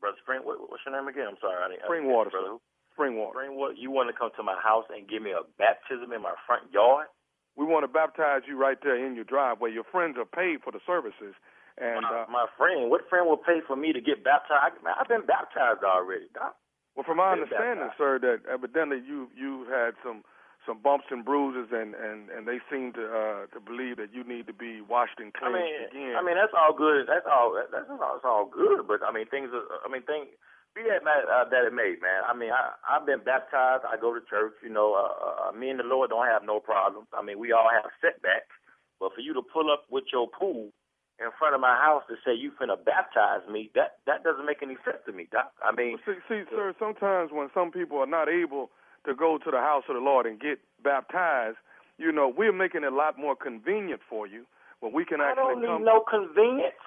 brother 0.00 0.18
Spring. 0.22 0.42
What, 0.44 0.60
what's 0.70 0.82
your 0.86 0.94
name 0.94 1.08
again? 1.08 1.34
I'm 1.34 1.40
sorry, 1.40 1.58
I 1.58 1.68
didn't. 1.70 1.86
Springwater, 1.86 2.30
brother. 2.30 2.58
who? 2.58 2.62
Springwater. 2.94 3.34
Springwater. 3.34 3.74
You 3.76 3.90
want 3.90 4.10
to 4.10 4.16
come 4.16 4.30
to 4.36 4.42
my 4.42 4.58
house 4.60 4.86
and 4.90 5.08
give 5.08 5.22
me 5.22 5.34
a 5.34 5.42
baptism 5.58 6.14
in 6.14 6.22
my 6.22 6.34
front 6.46 6.70
yard? 6.70 7.10
We 7.54 7.64
want 7.64 7.86
to 7.86 7.90
baptize 7.90 8.42
you 8.50 8.58
right 8.58 8.78
there 8.82 8.98
in 8.98 9.14
your 9.14 9.24
driveway. 9.24 9.70
Your 9.70 9.86
friends 9.86 10.18
are 10.18 10.26
paid 10.26 10.62
for 10.66 10.74
the 10.74 10.82
services, 10.86 11.38
and 11.78 12.02
my, 12.02 12.26
uh, 12.26 12.26
my 12.30 12.46
friend, 12.58 12.90
what 12.90 13.06
friend 13.08 13.26
will 13.26 13.38
pay 13.38 13.62
for 13.66 13.74
me 13.78 13.92
to 13.94 14.02
get 14.02 14.22
baptized? 14.22 14.82
Man, 14.82 14.94
I've 14.98 15.10
been 15.10 15.26
baptized 15.26 15.86
already, 15.86 16.26
doc. 16.34 16.58
well, 16.94 17.06
from 17.06 17.18
my 17.18 17.34
understanding, 17.34 17.90
sir, 17.98 18.18
that 18.22 18.46
evidently 18.50 19.02
you 19.06 19.30
you 19.34 19.66
had 19.70 19.94
some 20.02 20.22
some 20.66 20.80
bumps 20.80 21.06
and 21.10 21.24
bruises, 21.24 21.70
and 21.72 21.94
and 21.94 22.28
and 22.30 22.48
they 22.48 22.58
seem 22.70 22.92
to 22.94 23.04
uh 23.04 23.40
to 23.52 23.60
believe 23.60 23.96
that 23.96 24.12
you 24.12 24.24
need 24.24 24.46
to 24.46 24.56
be 24.56 24.80
washed 24.80 25.20
and 25.20 25.32
I 25.36 25.38
cleansed 25.38 25.60
mean, 25.60 26.08
again. 26.08 26.14
I 26.16 26.22
mean 26.24 26.36
that's 26.36 26.56
all 26.56 26.72
good. 26.72 27.06
That's 27.06 27.28
all. 27.28 27.54
That's 27.54 27.70
that's 27.70 27.90
all, 27.90 28.12
that's 28.16 28.28
all 28.28 28.46
good. 28.48 28.86
But 28.88 29.04
I 29.04 29.12
mean, 29.12 29.26
things. 29.26 29.50
Are, 29.52 29.64
I 29.84 29.88
mean, 29.92 30.02
things. 30.02 30.28
Be 30.74 30.82
that 30.90 31.06
uh, 31.06 31.46
that 31.54 31.62
it 31.62 31.72
may, 31.72 31.94
man. 32.02 32.26
I 32.26 32.34
mean, 32.34 32.50
I 32.50 32.74
I've 32.82 33.06
been 33.06 33.22
baptized. 33.22 33.86
I 33.86 33.94
go 33.94 34.10
to 34.10 34.20
church. 34.26 34.58
You 34.58 34.74
know, 34.74 34.98
uh, 34.98 35.48
uh, 35.48 35.52
me 35.54 35.70
and 35.70 35.78
the 35.78 35.86
Lord 35.86 36.10
don't 36.10 36.26
have 36.26 36.42
no 36.42 36.58
problems. 36.58 37.06
I 37.14 37.22
mean, 37.22 37.38
we 37.38 37.52
all 37.52 37.70
have 37.70 37.86
setbacks. 38.02 38.50
But 38.98 39.14
for 39.14 39.22
you 39.22 39.34
to 39.34 39.42
pull 39.42 39.70
up 39.70 39.86
with 39.90 40.04
your 40.10 40.26
pool 40.26 40.74
in 41.22 41.30
front 41.38 41.54
of 41.54 41.60
my 41.60 41.78
house 41.78 42.02
to 42.10 42.16
say 42.26 42.34
you 42.34 42.50
finna 42.58 42.74
baptize 42.74 43.46
me, 43.46 43.70
that 43.74 44.02
that 44.06 44.24
doesn't 44.24 44.46
make 44.46 44.62
any 44.62 44.74
sense 44.84 44.98
to 45.06 45.12
me, 45.12 45.28
Doc. 45.30 45.52
I 45.62 45.70
mean, 45.70 45.98
see, 46.02 46.18
see, 46.28 46.42
sir, 46.50 46.74
sometimes 46.78 47.30
when 47.30 47.50
some 47.54 47.70
people 47.70 47.98
are 47.98 48.10
not 48.10 48.28
able 48.28 48.70
to 49.06 49.14
go 49.14 49.38
to 49.38 49.50
the 49.50 49.58
house 49.58 49.84
of 49.88 49.94
the 49.94 50.00
Lord 50.00 50.26
and 50.26 50.40
get 50.40 50.58
baptized, 50.82 51.56
you 51.98 52.10
know, 52.12 52.28
we're 52.28 52.52
making 52.52 52.84
it 52.84 52.92
a 52.92 52.96
lot 52.96 53.18
more 53.18 53.36
convenient 53.36 54.00
for 54.08 54.26
you 54.26 54.44
when 54.80 54.92
we 54.92 55.04
can 55.04 55.20
actually. 55.20 55.42
I 55.42 55.52
actually 55.52 55.66
don't 55.66 55.80
need 55.80 55.84
come. 55.84 55.84
no 55.84 56.04
convenience. 56.08 56.82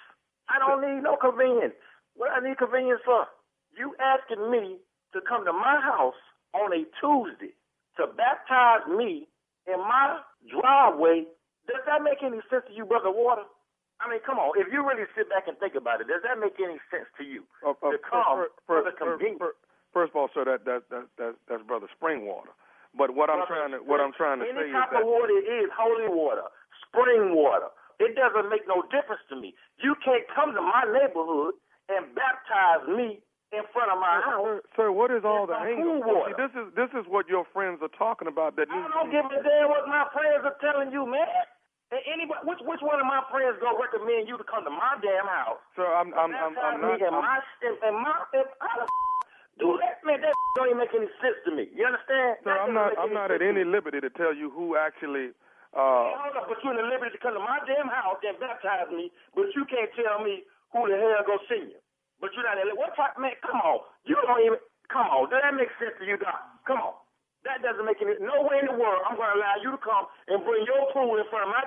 I 0.49 0.59
don't 0.59 0.81
need 0.81 1.03
no 1.03 1.15
convenience. 1.17 1.73
What 2.15 2.31
I 2.31 2.39
need 2.41 2.57
convenience 2.57 3.01
for? 3.05 3.27
You 3.77 3.93
asking 4.01 4.49
me 4.49 4.77
to 5.13 5.19
come 5.21 5.45
to 5.45 5.53
my 5.53 5.79
house 5.79 6.17
on 6.53 6.73
a 6.73 6.83
Tuesday 6.99 7.53
to 7.97 8.07
baptize 8.17 8.87
me 8.89 9.27
in 9.67 9.79
my 9.79 10.19
driveway. 10.49 11.25
Does 11.67 11.83
that 11.85 12.01
make 12.01 12.23
any 12.23 12.39
sense 12.49 12.63
to 12.67 12.73
you, 12.73 12.85
brother 12.85 13.11
Water? 13.11 13.43
I 13.99 14.09
mean, 14.09 14.21
come 14.25 14.37
on. 14.37 14.53
If 14.55 14.69
you 14.71 14.85
really 14.85 15.09
sit 15.17 15.27
back 15.29 15.49
and 15.49 15.57
think 15.57 15.73
about 15.75 16.01
it, 16.01 16.07
does 16.07 16.21
that 16.21 16.37
make 16.39 16.55
any 16.61 16.77
sense 16.93 17.09
to 17.17 17.23
you? 17.25 17.43
Uh, 17.65 17.73
uh, 17.81 17.91
to 17.91 17.97
come 17.97 18.45
fir- 18.45 18.53
for 18.65 18.81
fir- 18.81 18.85
the 18.85 18.93
fir- 18.97 19.17
convenience. 19.17 19.41
fir- 19.41 19.57
First 19.97 20.13
of 20.13 20.17
all, 20.21 20.29
sir, 20.29 20.45
that 20.45 20.61
that 20.69 20.85
that, 20.93 21.05
that 21.17 21.33
that's 21.49 21.65
brother 21.65 21.89
Springwater. 21.97 22.53
But 22.93 23.17
what 23.17 23.33
I'm 23.33 23.41
trying 23.49 23.73
to 23.73 23.81
what 23.81 23.97
I'm 23.97 24.13
trying 24.13 24.39
to 24.41 24.45
Any 24.45 24.53
say 24.53 24.69
is 24.69 24.77
type 24.77 24.93
that 24.93 25.01
of 25.01 25.09
water 25.09 25.33
it 25.33 25.49
is 25.49 25.73
holy 25.73 26.05
water, 26.13 26.45
spring 26.85 27.33
water. 27.33 27.73
It 27.97 28.13
doesn't 28.13 28.45
make 28.53 28.69
no 28.69 28.85
difference 28.93 29.25
to 29.33 29.35
me. 29.41 29.57
You 29.81 29.97
can't 30.05 30.21
come 30.29 30.53
to 30.53 30.61
my 30.61 30.85
neighborhood 30.85 31.57
and 31.89 32.13
baptize 32.13 32.85
me 32.85 33.25
in 33.49 33.65
front 33.73 33.89
of 33.89 33.97
my 33.97 34.21
house. 34.21 34.61
Sir, 34.77 34.93
what 34.93 35.09
is 35.09 35.25
all 35.25 35.49
the 35.49 35.57
cool 35.57 35.97
See, 35.97 36.05
water. 36.05 36.37
this 36.37 36.53
is 36.53 36.69
this 36.77 36.91
is 36.93 37.09
what 37.09 37.25
your 37.25 37.49
friends 37.49 37.81
are 37.81 37.89
talking 37.97 38.29
about. 38.29 38.53
That 38.61 38.69
I 38.69 38.77
needs 38.77 38.93
don't 38.93 39.09
give 39.09 39.25
a 39.25 39.41
damn 39.41 39.73
what 39.73 39.89
my 39.89 40.05
friends 40.13 40.45
are 40.45 40.57
telling 40.61 40.93
you, 40.93 41.09
man. 41.09 41.25
And 41.89 42.03
anybody, 42.05 42.43
which 42.45 42.61
which 42.69 42.83
one 42.85 43.01
of 43.01 43.07
my 43.09 43.25
friends 43.33 43.57
gonna 43.63 43.81
recommend 43.81 44.29
you 44.29 44.37
to 44.37 44.45
come 44.45 44.61
to 44.61 44.69
my 44.69 44.99
damn 45.01 45.25
house? 45.25 45.57
Sir, 45.73 45.89
I'm 45.89 46.13
I'm 46.13 46.29
I'm, 46.37 46.53
I'm 46.53 46.77
not. 46.85 46.99
me 46.99 47.01
I'm- 47.01 47.17
my 47.17 47.39
and, 47.65 47.75
and 47.81 47.95
my 47.97 48.13
and 48.35 48.45
do 49.59 49.77
that, 49.81 50.01
man? 50.05 50.21
That 50.21 50.33
don't 50.57 50.67
even 50.71 50.79
make 50.81 50.93
any 50.95 51.09
sense 51.21 51.37
to 51.45 51.51
me. 51.53 51.69
You 51.73 51.85
understand? 51.89 52.41
Sir, 52.43 52.53
That 52.53 52.61
I'm 52.65 52.73
doesn't 52.73 52.99
I'm 52.99 53.13
not 53.13 53.29
at 53.31 53.41
any 53.41 53.63
liberty 53.65 53.99
to 54.01 54.09
tell 54.13 54.33
you 54.33 54.49
who 54.51 54.77
actually. 54.77 55.33
Hey, 55.75 55.77
Uh, 55.77 56.15
hold 56.17 56.37
up, 56.39 56.47
but 56.49 56.57
you're 56.63 56.73
in 56.73 56.81
the 56.81 56.87
liberty 56.89 57.13
to 57.17 57.21
come 57.21 57.35
to 57.35 57.43
my 57.43 57.59
damn 57.67 57.91
house 57.91 58.17
and 58.25 58.39
baptize 58.39 58.89
me, 58.89 59.11
but 59.35 59.51
you 59.53 59.65
can't 59.69 59.91
tell 59.99 60.23
me 60.23 60.47
who 60.73 60.87
the 60.89 60.95
hell 60.97 61.21
go 61.27 61.37
see 61.51 61.75
you. 61.75 61.79
But 62.23 62.33
you're 62.33 62.47
not 62.47 62.57
in 62.57 62.71
what 62.79 62.95
type 62.97 63.19
man, 63.21 63.35
come 63.45 63.59
on. 63.61 63.83
You 64.07 64.17
don't 64.25 64.41
even 64.47 64.59
come 64.89 65.05
on. 65.11 65.29
Does 65.29 65.43
that 65.43 65.53
make 65.53 65.69
sense 65.77 65.93
to 66.01 66.05
you, 66.07 66.17
Doc? 66.17 66.39
Come 66.65 66.81
on. 66.81 66.95
That 67.45 67.61
doesn't 67.61 67.85
make 67.85 68.01
any 68.01 68.17
no 68.23 68.41
way 68.47 68.59
in 68.63 68.67
the 68.71 68.77
world 68.79 69.03
I'm 69.05 69.19
gonna 69.19 69.37
allow 69.37 69.55
you 69.61 69.69
to 69.75 69.81
come 69.83 70.07
and 70.31 70.41
bring 70.47 70.65
your 70.65 70.89
pool 70.95 71.19
in 71.21 71.27
front 71.29 71.45
of 71.45 71.51
my 71.53 71.63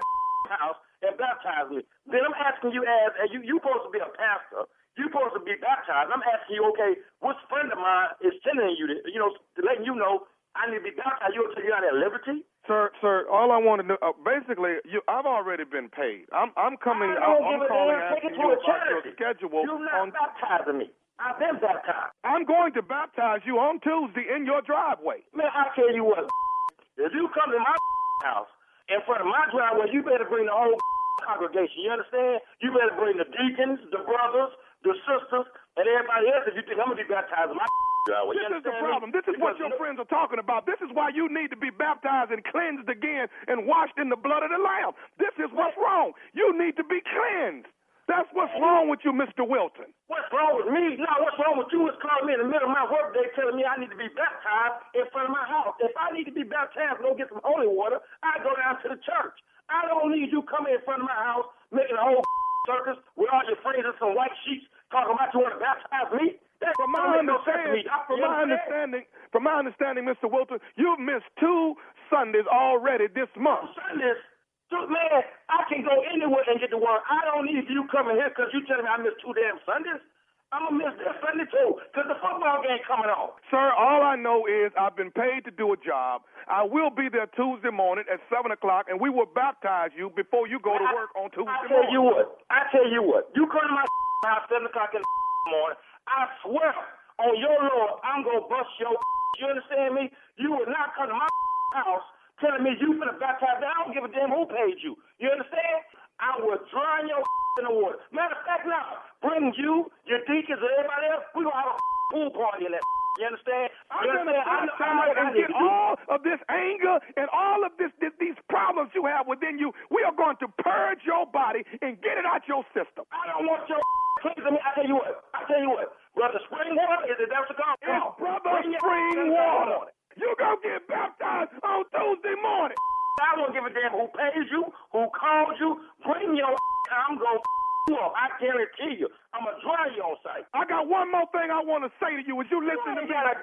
house 0.57 0.77
and 1.07 1.15
baptize 1.21 1.71
me. 1.71 1.85
Then 2.11 2.27
I'm 2.27 2.37
asking 2.37 2.73
you 2.75 2.83
as, 2.85 3.13
as 3.23 3.29
you 3.31 3.41
you 3.47 3.61
supposed 3.63 3.87
to 3.87 3.93
be 3.95 4.01
a 4.03 4.11
pastor. 4.17 4.67
You 4.99 5.07
supposed 5.09 5.35
to 5.39 5.43
be 5.45 5.55
baptized. 5.61 6.11
I'm 6.11 6.23
asking 6.25 6.57
you, 6.59 6.65
okay, 6.75 6.99
which 7.23 7.39
friend 7.49 7.71
of 7.73 7.79
mine 7.79 8.11
is 8.27 8.35
sending 8.43 8.75
you 8.77 8.87
to, 8.91 8.97
you 9.11 9.19
know, 9.23 9.31
letting 9.63 9.87
you 9.87 9.95
know 9.95 10.27
I 10.59 10.67
need 10.69 10.83
to 10.83 10.87
be 10.91 10.95
baptized. 10.99 11.33
You 11.35 11.47
tell 11.55 11.63
you 11.65 11.73
out 11.73 11.87
at 11.87 11.95
liberty? 11.95 12.43
sir, 12.67 12.91
sir, 13.01 13.27
all 13.31 13.51
I 13.51 13.59
want 13.59 13.83
to 13.83 13.87
know, 13.87 13.99
uh, 14.03 14.13
basically, 14.23 14.79
you 14.87 15.01
I've 15.09 15.27
already 15.27 15.65
been 15.65 15.89
paid. 15.89 16.27
I'm 16.35 16.51
I'm 16.59 16.77
coming. 16.77 17.11
I 17.11 17.23
don't 17.23 17.43
I'm 17.43 17.59
give 17.63 17.67
a 17.67 17.71
calling 17.71 17.99
damn. 17.99 18.13
Asking 18.15 18.31
to 18.35 18.39
you 18.39 18.51
about 18.53 18.83
your 18.91 19.03
schedule 19.15 19.63
You're 19.65 19.81
not 19.83 20.07
on. 20.07 20.11
baptizing 20.11 20.79
me. 20.79 20.87
I've 21.19 21.39
been 21.39 21.59
baptized. 21.63 22.15
I'm 22.25 22.45
going 22.45 22.73
to 22.79 22.83
baptize 22.83 23.41
you 23.47 23.59
on 23.63 23.79
Tuesday 23.81 24.27
in 24.31 24.45
your 24.47 24.61
driveway. 24.63 25.23
Man, 25.35 25.49
I 25.51 25.71
tell 25.75 25.91
you 25.95 26.05
what, 26.05 26.27
if 26.99 27.11
you 27.15 27.27
come 27.35 27.51
to 27.53 27.59
my 27.59 27.77
house 28.27 28.51
in 28.91 28.99
front 29.07 29.23
of 29.23 29.29
my 29.31 29.47
driveway, 29.55 29.87
you 29.95 30.03
better 30.03 30.27
bring 30.29 30.47
the 30.47 30.55
whole 30.55 30.77
congregation. 31.27 31.83
You 31.87 31.91
understand? 31.95 32.41
You 32.63 32.71
better 32.75 32.95
bring 32.99 33.17
the 33.19 33.27
deacons, 33.29 33.81
the 33.95 34.03
brothers, 34.07 34.51
the 34.83 34.95
sisters, 35.05 35.47
and 35.77 35.85
everybody 35.85 36.29
else 36.33 36.45
if 36.49 36.55
you 36.57 36.65
think 36.65 36.81
I'm 36.81 36.93
gonna 36.93 37.03
be 37.03 37.09
baptized 37.09 37.53
my 37.53 37.67
driveway. 38.09 38.41
This 38.41 38.61
is 38.61 38.65
the 38.65 38.77
problem. 38.81 39.13
This 39.13 39.27
is 39.29 39.37
what 39.37 39.61
your 39.61 39.73
friends 39.77 40.01
are 40.01 40.09
talking 40.09 40.41
about. 40.41 40.65
This 40.65 40.81
is 40.81 40.89
why 40.93 41.13
you 41.13 41.29
need 41.29 41.53
to 41.53 41.61
be 41.61 41.69
baptized 41.71 42.33
and 42.33 42.41
cleansed 42.49 42.89
again 42.89 43.29
and 43.49 43.69
washed 43.69 43.97
in 44.01 44.09
the 44.09 44.17
blood 44.17 44.43
of 44.43 44.51
the 44.51 44.61
Lamb. 44.61 44.97
This 45.21 45.33
is 45.37 45.53
what's 45.53 45.77
wrong. 45.77 46.17
You 46.33 46.57
need 46.57 46.77
to 46.81 46.85
be 46.85 47.05
cleansed. 47.05 47.69
That's 48.11 48.27
what's 48.35 48.51
wrong 48.59 48.91
with 48.91 49.07
you, 49.07 49.15
Mr. 49.15 49.47
Wilton. 49.47 49.87
What's 50.11 50.27
wrong 50.35 50.59
with 50.59 50.67
me? 50.67 50.99
No, 50.99 51.13
what's 51.23 51.39
wrong 51.39 51.63
with 51.63 51.71
you 51.71 51.87
is 51.87 51.95
calling 52.03 52.27
me 52.27 52.35
in 52.35 52.43
the 52.43 52.51
middle 52.51 52.67
of 52.67 52.75
my 52.75 52.83
workday 52.83 53.31
telling 53.39 53.55
me 53.55 53.63
I 53.63 53.79
need 53.79 53.95
to 53.95 54.01
be 54.01 54.11
baptized 54.19 54.83
in 54.99 55.07
front 55.15 55.31
of 55.31 55.35
my 55.37 55.47
house. 55.47 55.79
If 55.79 55.95
I 55.95 56.11
need 56.11 56.27
to 56.27 56.35
be 56.35 56.43
baptized 56.43 56.99
and 56.99 57.07
go 57.07 57.15
get 57.15 57.31
some 57.31 57.39
holy 57.47 57.71
water, 57.71 58.03
I 58.27 58.43
go 58.43 58.51
down 58.59 58.83
to 58.83 58.91
the 58.91 58.99
church. 58.99 59.37
I 59.71 59.87
don't 59.87 60.11
need 60.11 60.35
you 60.35 60.43
coming 60.51 60.75
in 60.75 60.83
front 60.83 61.07
of 61.07 61.07
my 61.07 61.21
house 61.23 61.47
making 61.71 61.95
a 61.95 62.03
whole 62.03 62.19
circus 62.67 62.99
with 63.17 63.29
all 63.33 63.45
your 63.49 63.59
friends 63.65 63.85
and 63.87 63.97
some 64.01 64.13
white 64.17 64.35
sheets 64.45 64.67
talking 64.93 65.15
about 65.15 65.33
you 65.33 65.41
want 65.41 65.55
to 65.57 65.63
baptize 65.63 66.11
me. 66.17 66.37
That 66.61 66.77
From 66.77 66.93
my 66.93 67.17
make 67.17 67.25
no 67.25 67.41
sense 67.49 67.57
to 67.65 67.73
me. 67.73 67.89
understanding, 67.89 68.05
from 68.05 68.21
my 68.21 68.37
understanding, 68.45 69.05
from 69.33 69.43
my 69.49 69.55
understanding, 69.57 70.05
Mr. 70.05 70.29
Wilton, 70.29 70.61
you've 70.77 71.01
missed 71.01 71.25
two 71.41 71.73
Sundays 72.13 72.45
already 72.53 73.09
this 73.09 73.33
month. 73.33 73.73
Sundays. 73.73 74.21
Dude, 74.69 74.87
man, 74.93 75.25
I 75.51 75.65
can 75.73 75.83
go 75.83 76.05
anywhere 76.05 76.45
and 76.47 76.61
get 76.61 76.71
the 76.71 76.79
word. 76.79 77.01
I 77.09 77.25
don't 77.33 77.49
need 77.49 77.65
you 77.67 77.89
coming 77.91 78.15
here 78.15 78.29
because 78.29 78.53
you 78.53 78.61
telling 78.69 78.85
me 78.87 78.91
I 78.93 79.01
missed 79.03 79.19
two 79.25 79.33
damn 79.33 79.57
Sundays. 79.67 80.05
I'm 80.51 80.67
gonna 80.67 80.83
miss 80.83 80.95
this 80.99 81.15
Sunday 81.23 81.47
too, 81.47 81.79
cause 81.95 82.11
the 82.11 82.19
football 82.19 82.59
game 82.67 82.83
coming 82.83 83.07
on. 83.07 83.31
Sir, 83.55 83.71
all 83.71 84.03
I 84.03 84.19
know 84.19 84.51
is 84.51 84.75
I've 84.75 84.99
been 84.99 85.15
paid 85.15 85.47
to 85.47 85.53
do 85.55 85.71
a 85.71 85.79
job. 85.79 86.27
I 86.51 86.67
will 86.67 86.91
be 86.91 87.07
there 87.07 87.31
Tuesday 87.39 87.71
morning 87.71 88.03
at 88.11 88.19
seven 88.27 88.51
o'clock, 88.51 88.91
and 88.91 88.99
we 88.99 89.15
will 89.15 89.31
baptize 89.31 89.95
you 89.95 90.11
before 90.11 90.51
you 90.51 90.59
go 90.59 90.75
to 90.75 90.87
work 90.91 91.15
on 91.15 91.31
Tuesday 91.31 91.47
morning. 91.47 91.55
I 91.55 91.71
tell 91.71 91.87
morning. 91.87 91.95
you 91.95 92.03
what. 92.03 92.27
I 92.51 92.61
tell 92.75 92.89
you 92.91 93.03
what. 93.07 93.31
You 93.39 93.47
come 93.47 93.63
to 93.63 93.75
my 93.79 93.87
house 94.27 94.43
seven 94.51 94.67
o'clock 94.67 94.91
in 94.91 94.99
the 95.07 95.51
morning. 95.55 95.79
I 96.11 96.27
swear 96.43 96.75
on 97.23 97.33
your 97.39 97.55
Lord, 97.71 98.03
I'm 98.03 98.27
gonna 98.27 98.43
bust 98.51 98.71
your. 98.83 98.95
You 99.39 99.47
understand 99.49 99.95
me? 99.95 100.11
You 100.37 100.51
will 100.53 100.69
not 100.69 100.93
come 100.99 101.09
to 101.09 101.17
my 101.17 101.25
house 101.73 102.05
telling 102.45 102.61
me 102.67 102.77
you 102.77 102.93
finna 102.99 103.15
baptize. 103.17 103.57
me. 103.57 103.65
I 103.65 103.73
don't 103.81 103.95
give 103.95 104.05
a 104.05 104.11
damn 104.13 104.29
who 104.29 104.45
paid 104.51 104.77
you. 104.85 104.99
You 105.17 105.31
understand? 105.33 105.81
I 106.21 106.37
will 106.45 106.59
drown 106.69 107.09
your 107.09 107.23
in 107.59 107.65
the 107.67 107.75
water. 107.75 107.99
Matter 108.15 108.37
of 108.39 108.45
fact, 108.47 108.63
now 108.69 109.03
bring 109.23 109.51
you, 109.59 109.91
your 110.07 110.23
deacons, 110.29 110.61
and 110.63 110.71
everybody 110.79 111.07
else. 111.11 111.25
We 111.35 111.43
gonna 111.43 111.57
have 111.59 111.75
a 111.75 111.79
pool 112.15 112.31
party 112.31 112.67
in 112.71 112.73
that. 112.77 112.85
You 113.19 113.27
understand? 113.27 113.69
I'm 113.91 114.07
you 114.07 114.15
gonna 114.15 114.31
understand? 114.31 114.47
I 114.47 114.65
know- 114.65 114.79
I 114.79 114.87
baptize 114.87 115.15
know 115.19 115.23
and 115.27 115.35
get 115.35 115.51
all 115.53 115.93
of 116.15 116.23
this 116.23 116.41
anger 116.49 116.97
and 117.19 117.27
all 117.35 117.65
of 117.67 117.77
this, 117.77 117.91
this 117.99 118.15
these 118.23 118.39
problems 118.49 118.95
you 118.95 119.05
have 119.07 119.27
within 119.27 119.59
you. 119.59 119.75
We 119.91 120.05
are 120.07 120.15
going 120.15 120.37
to 120.39 120.49
purge 120.63 121.03
your 121.05 121.27
body 121.27 121.67
and 121.83 122.01
get 122.01 122.17
it 122.19 122.25
out 122.25 122.47
your 122.47 122.65
system. 122.73 123.05
I 123.11 123.27
don't 123.35 123.47
want 123.47 123.69
your 123.69 123.81
cleansing 124.23 124.55
me. 124.55 124.61
I 124.63 124.71
tell 124.79 124.87
you 124.87 124.95
what. 124.95 125.25
I 125.35 125.45
tell 125.51 125.61
you 125.61 125.71
what. 125.71 125.91
Brother 126.15 126.39
Spring 126.47 126.77
Water 126.77 127.07
is 127.11 127.19
it? 127.19 127.29
That's 127.31 127.49
what 127.51 127.59
called. 127.59 127.79
It's 127.83 128.19
brother 128.19 128.63
spring 128.79 129.31
water. 129.35 129.91
You 130.17 130.35
gonna 130.39 130.57
get 130.63 130.87
baptized 130.89 131.51
on 131.63 131.85
Tuesday 131.91 132.35
morning. 132.41 132.77
I 133.21 133.37
don't 133.37 133.53
give 133.53 133.65
a 133.65 133.71
damn 133.71 133.93
who 133.93 134.09
pays 134.17 134.49
you, 134.51 134.73
who 134.93 135.07
called 135.13 135.59
you. 135.61 135.81
Bring 136.05 136.37
your 136.37 136.57
I'm 136.91 137.17
gonna 137.19 137.41
you 137.89 137.97
up. 137.97 138.13
I 138.15 138.29
guarantee 138.39 139.01
you. 139.01 139.09
I'm 139.33 139.47
gonna 139.47 139.59
dry 139.63 139.89
you 139.95 140.03
on 140.05 140.17
site. 140.23 140.45
I 140.55 140.67
got 140.69 140.87
one 140.87 141.11
more 141.11 141.27
thing 141.33 141.51
I 141.51 141.63
want 141.63 141.83
to 141.87 141.91
say 142.03 142.15
to 142.19 142.23
you. 142.23 142.39
Is 142.43 142.49
you 142.51 142.61
listen 142.61 142.95
to 142.95 143.03
ain't 143.03 143.11
me? 143.11 143.15
got 143.15 143.27
a 143.31 143.35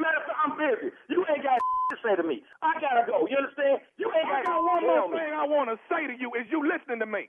matter 0.00 0.18
of 0.18 0.26
fact, 0.26 0.40
I'm 0.42 0.54
busy. 0.56 0.88
You 1.12 1.22
ain't 1.28 1.44
got 1.44 1.58
to 1.60 1.96
say 2.02 2.16
to 2.16 2.24
me. 2.24 2.42
I 2.62 2.80
gotta 2.80 3.04
go. 3.06 3.28
You 3.28 3.36
understand? 3.36 3.84
You 4.00 4.10
ain't 4.10 4.26
I 4.26 4.42
got 4.42 4.58
got 4.58 4.64
one 4.64 4.82
more 4.86 5.08
me. 5.12 5.18
thing 5.20 5.30
I 5.36 5.44
want 5.46 5.68
to 5.70 5.76
say 5.86 6.06
to 6.08 6.14
you. 6.16 6.32
Is 6.34 6.48
you 6.50 6.64
listening 6.64 6.98
to 7.04 7.06
me? 7.06 7.28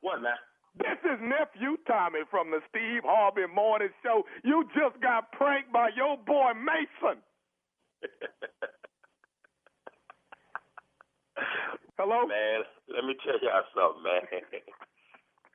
What, 0.00 0.22
man? 0.22 0.34
This 0.80 0.98
is 1.04 1.20
nephew 1.20 1.76
Tommy 1.86 2.24
from 2.30 2.50
the 2.50 2.64
Steve 2.72 3.04
Harvey 3.04 3.44
Morning 3.52 3.92
Show. 4.02 4.24
You 4.42 4.64
just 4.72 4.96
got 5.04 5.30
pranked 5.32 5.70
by 5.72 5.90
your 5.94 6.16
boy 6.16 6.52
Mason. 6.56 7.20
Hello? 11.98 12.26
Man, 12.26 12.64
let 12.88 13.04
me 13.04 13.14
tell 13.20 13.36
y'all 13.44 13.62
something, 13.76 14.02
man. 14.02 14.22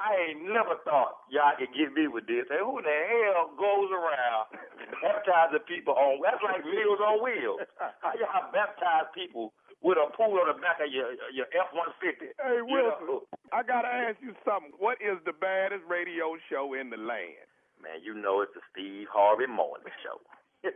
I 0.00 0.32
ain't 0.32 0.42
never 0.48 0.80
thought 0.84 1.26
y'all 1.28 1.54
could 1.58 1.70
get 1.76 1.92
me 1.92 2.08
with 2.08 2.26
this. 2.26 2.48
Hey, 2.48 2.60
who 2.64 2.80
the 2.80 2.98
hell 3.12 3.52
goes 3.54 3.90
around 3.92 4.42
baptizing 5.04 5.64
people 5.68 5.94
on? 5.94 6.18
That's 6.24 6.42
like 6.42 6.64
Meals 6.64 7.00
on 7.00 7.22
Wheels. 7.22 7.60
How 8.02 8.16
y'all 8.16 8.50
baptize 8.50 9.12
people 9.14 9.52
with 9.84 9.98
a 9.98 10.08
pool 10.16 10.38
on 10.42 10.48
the 10.50 10.58
back 10.58 10.80
of 10.82 10.90
your 10.90 11.14
your 11.30 11.46
F 11.54 11.70
one 11.76 11.92
fifty? 12.02 12.32
Hey, 12.40 12.60
Wilson, 12.64 13.22
I 13.52 13.62
got 13.62 13.82
to 13.82 13.92
ask 13.92 14.18
you 14.22 14.34
something. 14.42 14.72
What 14.78 14.98
is 15.02 15.20
the 15.28 15.36
baddest 15.36 15.84
radio 15.86 16.34
show 16.50 16.74
in 16.74 16.90
the 16.90 16.98
land? 16.98 17.46
Man, 17.82 17.98
you 18.02 18.14
know 18.14 18.42
it's 18.42 18.54
the 18.54 18.62
Steve 18.70 19.10
Harvey 19.10 19.50
Morning 19.50 19.90
Show. 20.06 20.22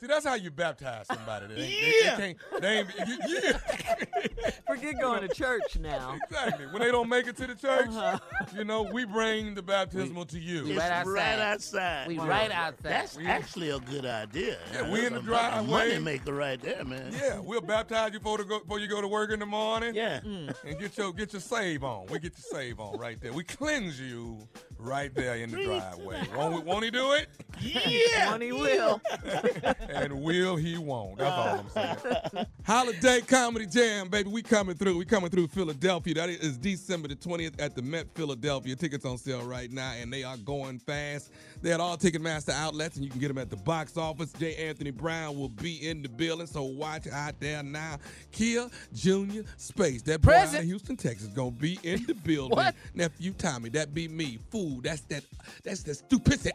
See, 0.00 0.08
that's 0.08 0.26
how 0.26 0.34
you 0.34 0.50
baptize 0.50 1.06
somebody. 1.06 1.46
They, 1.54 2.00
Yeah. 2.02 2.16
they, 2.16 2.26
they 2.26 2.34
can't. 2.34 2.60
They 2.60 2.78
ain't, 2.78 2.88
you, 3.06 3.40
yeah. 3.44 4.50
Forget 4.66 5.00
going 5.00 5.20
to 5.20 5.28
church 5.32 5.78
now. 5.78 6.16
Exactly. 6.24 6.66
When 6.66 6.82
they 6.82 6.90
don't 6.90 7.08
make 7.08 7.28
it 7.28 7.36
to 7.36 7.46
the 7.46 7.54
church, 7.54 7.86
Uh-huh. 7.90 8.18
you 8.52 8.64
know, 8.64 8.82
we 8.82 9.04
bring 9.04 9.54
the 9.54 9.62
baptismal 9.62 10.24
to 10.26 10.40
you. 10.40 10.66
It's 10.66 11.06
right 11.06 11.38
outside. 11.38 12.08
We 12.08 12.18
right 12.18 12.50
outside. 12.50 12.82
That's 12.82 13.16
actually 13.24 13.70
a 13.70 13.78
good 13.78 14.04
idea. 14.04 14.58
Yeah, 14.72 14.90
we 14.90 15.06
in 15.06 15.12
the 15.14 15.20
driveway. 15.20 15.70
Money 15.70 15.98
maker 16.00 16.34
right 16.34 16.60
there, 16.60 16.84
man. 16.84 17.12
Yeah, 17.12 17.38
we'll 17.38 17.60
baptize 17.60 18.12
you 18.12 18.18
before, 18.18 18.38
to 18.38 18.44
go, 18.44 18.58
before 18.58 18.80
you 18.80 18.88
go 18.88 19.00
to 19.00 19.06
work 19.08 19.30
in 19.30 19.38
the 19.38 19.46
morning. 19.46 19.94
Yeah. 19.94 20.18
And 20.24 20.52
get 20.80 20.98
your 20.98 21.12
get 21.12 21.32
your 21.32 21.40
save 21.40 21.84
on. 21.84 22.06
We 22.06 22.18
get 22.18 22.32
your 22.36 22.60
save 22.60 22.80
on 22.80 22.98
right 22.98 23.20
there. 23.20 23.32
We 23.32 23.44
cleanse 23.44 24.00
you 24.00 24.38
right 24.78 25.14
there 25.14 25.36
in 25.36 25.52
the 25.52 25.62
driveway. 25.64 26.22
Won't, 26.36 26.64
won't 26.66 26.84
he 26.84 26.90
do 26.90 27.12
it? 27.12 27.28
Yeah. 27.60 28.30
One 28.32 28.40
he 28.40 28.50
will. 28.76 29.00
and 29.88 30.22
will 30.22 30.56
he 30.56 30.78
won't. 30.78 31.18
That's 31.18 31.30
all 31.30 31.58
I'm 31.58 31.70
saying. 31.70 32.46
Holiday 32.64 33.20
Comedy 33.20 33.66
Jam, 33.66 34.08
baby. 34.08 34.30
We 34.30 34.42
coming 34.42 34.76
through. 34.76 34.98
We 34.98 35.04
coming 35.04 35.30
through 35.30 35.48
Philadelphia. 35.48 36.14
That 36.14 36.28
is 36.28 36.58
December 36.58 37.08
the 37.08 37.16
20th 37.16 37.60
at 37.60 37.74
the 37.74 37.82
Met 37.82 38.06
Philadelphia. 38.14 38.76
Tickets 38.76 39.04
on 39.04 39.18
sale 39.18 39.44
right 39.44 39.70
now, 39.70 39.92
and 39.92 40.12
they 40.12 40.24
are 40.24 40.36
going 40.38 40.78
fast. 40.78 41.30
They're 41.60 41.74
at 41.74 41.80
all 41.80 41.96
Ticketmaster 41.96 42.52
outlets, 42.52 42.96
and 42.96 43.04
you 43.04 43.10
can 43.10 43.20
get 43.20 43.28
them 43.28 43.38
at 43.38 43.50
the 43.50 43.56
box 43.56 43.96
office. 43.96 44.32
J. 44.32 44.54
Anthony 44.56 44.90
Brown 44.90 45.38
will 45.38 45.48
be 45.48 45.88
in 45.88 46.02
the 46.02 46.08
building, 46.08 46.46
so 46.46 46.62
watch 46.62 47.06
out 47.06 47.38
there 47.40 47.62
now. 47.62 47.98
Kier 48.32 48.70
Junior 48.92 49.44
Spates, 49.56 50.02
that 50.04 50.20
boy 50.22 50.32
out 50.32 50.54
of 50.54 50.64
Houston, 50.64 50.96
Texas, 50.96 51.28
gonna 51.28 51.50
be 51.50 51.78
in 51.82 52.04
the 52.06 52.14
building. 52.24 52.56
What? 52.56 52.74
Nephew 52.94 53.32
Tommy, 53.32 53.68
that 53.70 53.94
be 53.94 54.08
me. 54.08 54.38
Fool, 54.50 54.80
that's 54.82 55.02
that. 55.02 55.24
That's 55.64 55.82
the 55.82 55.94
stupidity. 55.94 56.50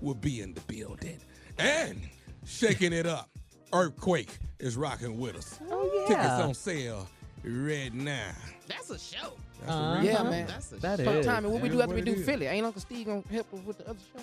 will 0.00 0.14
be 0.14 0.40
in 0.40 0.54
the 0.54 0.60
building, 0.62 1.18
and 1.58 2.00
shaking 2.46 2.92
it 2.92 3.06
up. 3.06 3.28
Earthquake 3.72 4.38
is 4.58 4.76
rocking 4.76 5.18
with 5.18 5.36
us. 5.36 5.58
Oh, 5.70 5.90
yeah. 5.92 6.06
Tickets 6.06 6.34
on 6.42 6.54
sale 6.54 7.08
right 7.44 7.92
now. 7.92 8.30
That's 8.68 8.90
a 8.90 8.98
show. 8.98 9.32
That's 9.60 9.72
Uh-huh. 9.72 9.94
real 10.00 10.04
Yeah, 10.04 10.22
man. 10.22 10.46
That's 10.46 10.72
a 10.72 10.76
That 10.76 10.98
show. 11.00 11.10
is. 11.10 11.26
Tommy, 11.26 11.48
what 11.48 11.60
we 11.62 11.68
do 11.68 11.82
after 11.82 11.94
we 11.94 12.00
do 12.02 12.12
it 12.12 12.18
is. 12.18 12.26
Philly? 12.26 12.46
Ain't 12.46 12.64
Uncle 12.66 12.80
Steve 12.80 13.06
gonna 13.06 13.22
help 13.30 13.52
us 13.52 13.60
with 13.66 13.78
the 13.78 13.88
other 13.90 13.98
show? 14.14 14.22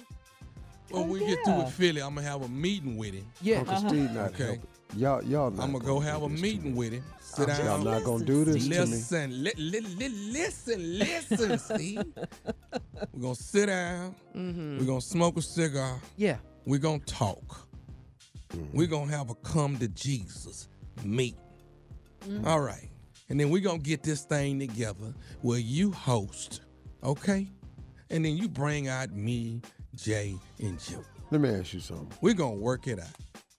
When 0.98 1.08
we 1.10 1.20
get 1.20 1.40
through 1.46 1.56
with 1.64 1.74
Philly, 1.74 2.02
I'm 2.02 2.16
gonna 2.16 2.28
have 2.28 2.42
a 2.42 2.48
meeting 2.50 2.98
with 2.98 3.14
him. 3.14 3.26
Yeah. 3.42 3.60
Uncle 3.60 3.76
Uh-huh. 3.76 3.88
Steve 3.90 4.12
not 4.12 4.30
Okay. 4.34 4.44
helping. 4.46 4.68
Y'all, 4.98 5.24
y'all 5.24 5.52
not 5.52 5.64
I'm 5.64 5.72
gonna 5.72 5.86
go 5.86 6.00
have 6.02 6.22
a 6.24 6.28
meeting 6.30 6.76
with 6.76 6.92
him. 6.94 7.04
Sit 7.22 7.48
down. 7.48 7.66
Y'all 7.66 7.80
not 7.80 8.04
gonna 8.04 8.26
do 8.26 8.44
this 8.44 8.64
to 8.64 8.70
me. 8.70 8.78
Listen, 8.78 9.44
li- 9.44 9.54
li- 9.58 9.80
li- 9.80 10.32
listen, 10.34 11.00
listen, 11.00 11.58
Steve. 11.60 12.04
We're 13.14 13.22
gonna 13.22 13.36
sit 13.36 13.68
down. 13.68 14.16
Mm-hmm. 14.36 14.80
We're 14.80 14.86
gonna 14.86 15.00
smoke 15.02 15.38
a 15.38 15.42
cigar. 15.42 15.98
Yeah. 16.18 16.38
We're 16.66 16.80
gonna 16.80 17.00
talk. 17.00 17.68
We're 18.74 18.88
gonna 18.88 19.12
have 19.12 19.30
a 19.30 19.36
come 19.36 19.78
to 19.78 19.88
Jesus 19.88 20.68
meet. 21.04 21.36
Mm-hmm. 22.26 22.48
All 22.48 22.60
right. 22.62 22.90
And 23.30 23.40
then 23.40 23.50
we're 23.50 23.62
gonna 23.62 23.80
get 23.80 24.04
this 24.04 24.24
thing 24.26 24.60
together 24.60 25.14
where 25.42 25.60
you 25.60 25.92
host, 25.92 26.62
okay? 27.04 27.48
And 28.10 28.26
then 28.26 28.36
you 28.36 28.50
bring 28.50 28.90
out 28.90 29.12
me, 29.14 29.62
Jay, 29.96 30.36
and 30.60 30.78
Joe. 30.80 31.04
Let 31.32 31.40
me 31.42 31.50
ask 31.50 31.74
you 31.74 31.80
something. 31.80 32.12
We're 32.22 32.34
gonna 32.34 32.56
work 32.56 32.88
it 32.88 33.00
out. 33.00 33.08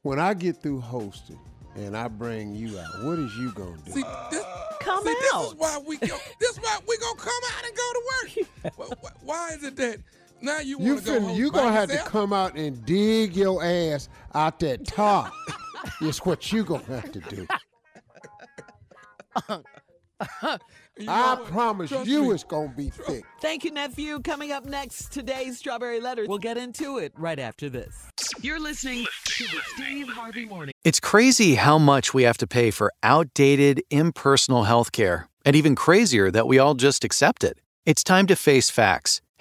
When 0.03 0.19
I 0.19 0.35
get 0.35 0.63
through 0.63 0.81
hosting 0.81 1.39
and 1.75 1.97
I 1.97 2.09
bring 2.09 2.55
you 2.55 2.79
out, 2.79 3.03
what 3.05 3.19
is 3.19 3.35
you 3.37 3.51
gonna 3.53 3.79
do? 3.87 3.93
See, 3.93 4.05
this, 4.31 4.45
Come 4.81 5.03
see, 5.05 5.15
this 5.15 5.47
is 5.47 5.55
why 5.55 5.79
we 5.87 5.97
go. 5.97 6.19
this 6.39 6.51
is 6.51 6.59
why 6.61 6.79
we 6.87 6.99
gonna 6.99 7.19
come 7.19 7.33
out 7.57 7.65
and 7.65 7.75
go 7.77 7.93
to 7.93 8.03
work. 8.11 8.49
Why- 8.77 8.87
why, 9.01 9.11
why 9.23 9.49
is 9.55 9.65
it 9.65 9.77
that 9.77 9.99
now 10.43 10.59
you 10.61 10.79
You 10.81 10.95
want 10.95 10.99
to 11.01 11.05
go? 11.05 11.13
finna, 11.21 11.25
host 11.27 11.39
you 11.39 11.51
by 11.53 11.59
gonna 11.59 11.73
have 11.73 11.89
to 11.91 11.99
come 11.99 12.33
out 12.33 12.57
and 12.57 12.85
dig 12.85 13.37
your 13.37 13.63
ass 13.63 14.09
out 14.35 14.61
that 14.61 14.87
top. 14.87 15.33
it's 16.01 16.25
what 16.25 16.53
you 16.53 16.65
gonna 16.65 16.85
have 16.85 17.13
to 17.13 17.21
do. 17.21 17.47
You 20.99 21.07
know 21.07 21.13
I 21.13 21.35
what? 21.35 21.47
promise 21.47 21.89
Trust 21.91 22.07
you 22.07 22.23
me. 22.25 22.31
it's 22.33 22.45
gonna 22.45 22.69
be 22.77 22.91
thick. 22.91 23.25
Thank 23.41 23.65
you, 23.65 23.71
nephew. 23.73 24.21
Coming 24.21 24.53
up 24.53 24.67
next, 24.67 25.11
today's 25.11 25.59
Strawberry 25.59 26.01
Letter. 26.01 26.27
We'll 26.29 26.37
get 26.39 26.59
into 26.59 26.99
it 26.99 27.13
right 27.17 27.39
after 27.39 27.71
this. 27.71 27.97
You're 28.43 28.61
listening 28.61 29.07
to 29.25 29.45
the 29.45 29.61
Steve 29.75 30.09
Harvey 30.11 30.45
Morning. 30.45 30.75
It's 30.85 31.01
crazy 31.01 31.55
how 31.55 31.79
much 31.79 32.13
we 32.13 32.25
have 32.25 32.37
to 32.39 32.47
pay 32.47 32.71
for 32.71 32.93
outdated, 33.03 33.83
impersonal 33.91 34.65
healthcare, 34.65 35.25
and 35.47 35.57
even 35.57 35.75
crazier 35.75 36.31
that 36.31 36.47
we 36.47 36.59
all 36.59 36.75
just 36.75 37.05
accept 37.05 37.43
it. 37.43 37.59
It's 37.87 38.05
time 38.05 38.27
to 38.27 38.37
face 38.37 38.69
facts. 38.69 39.23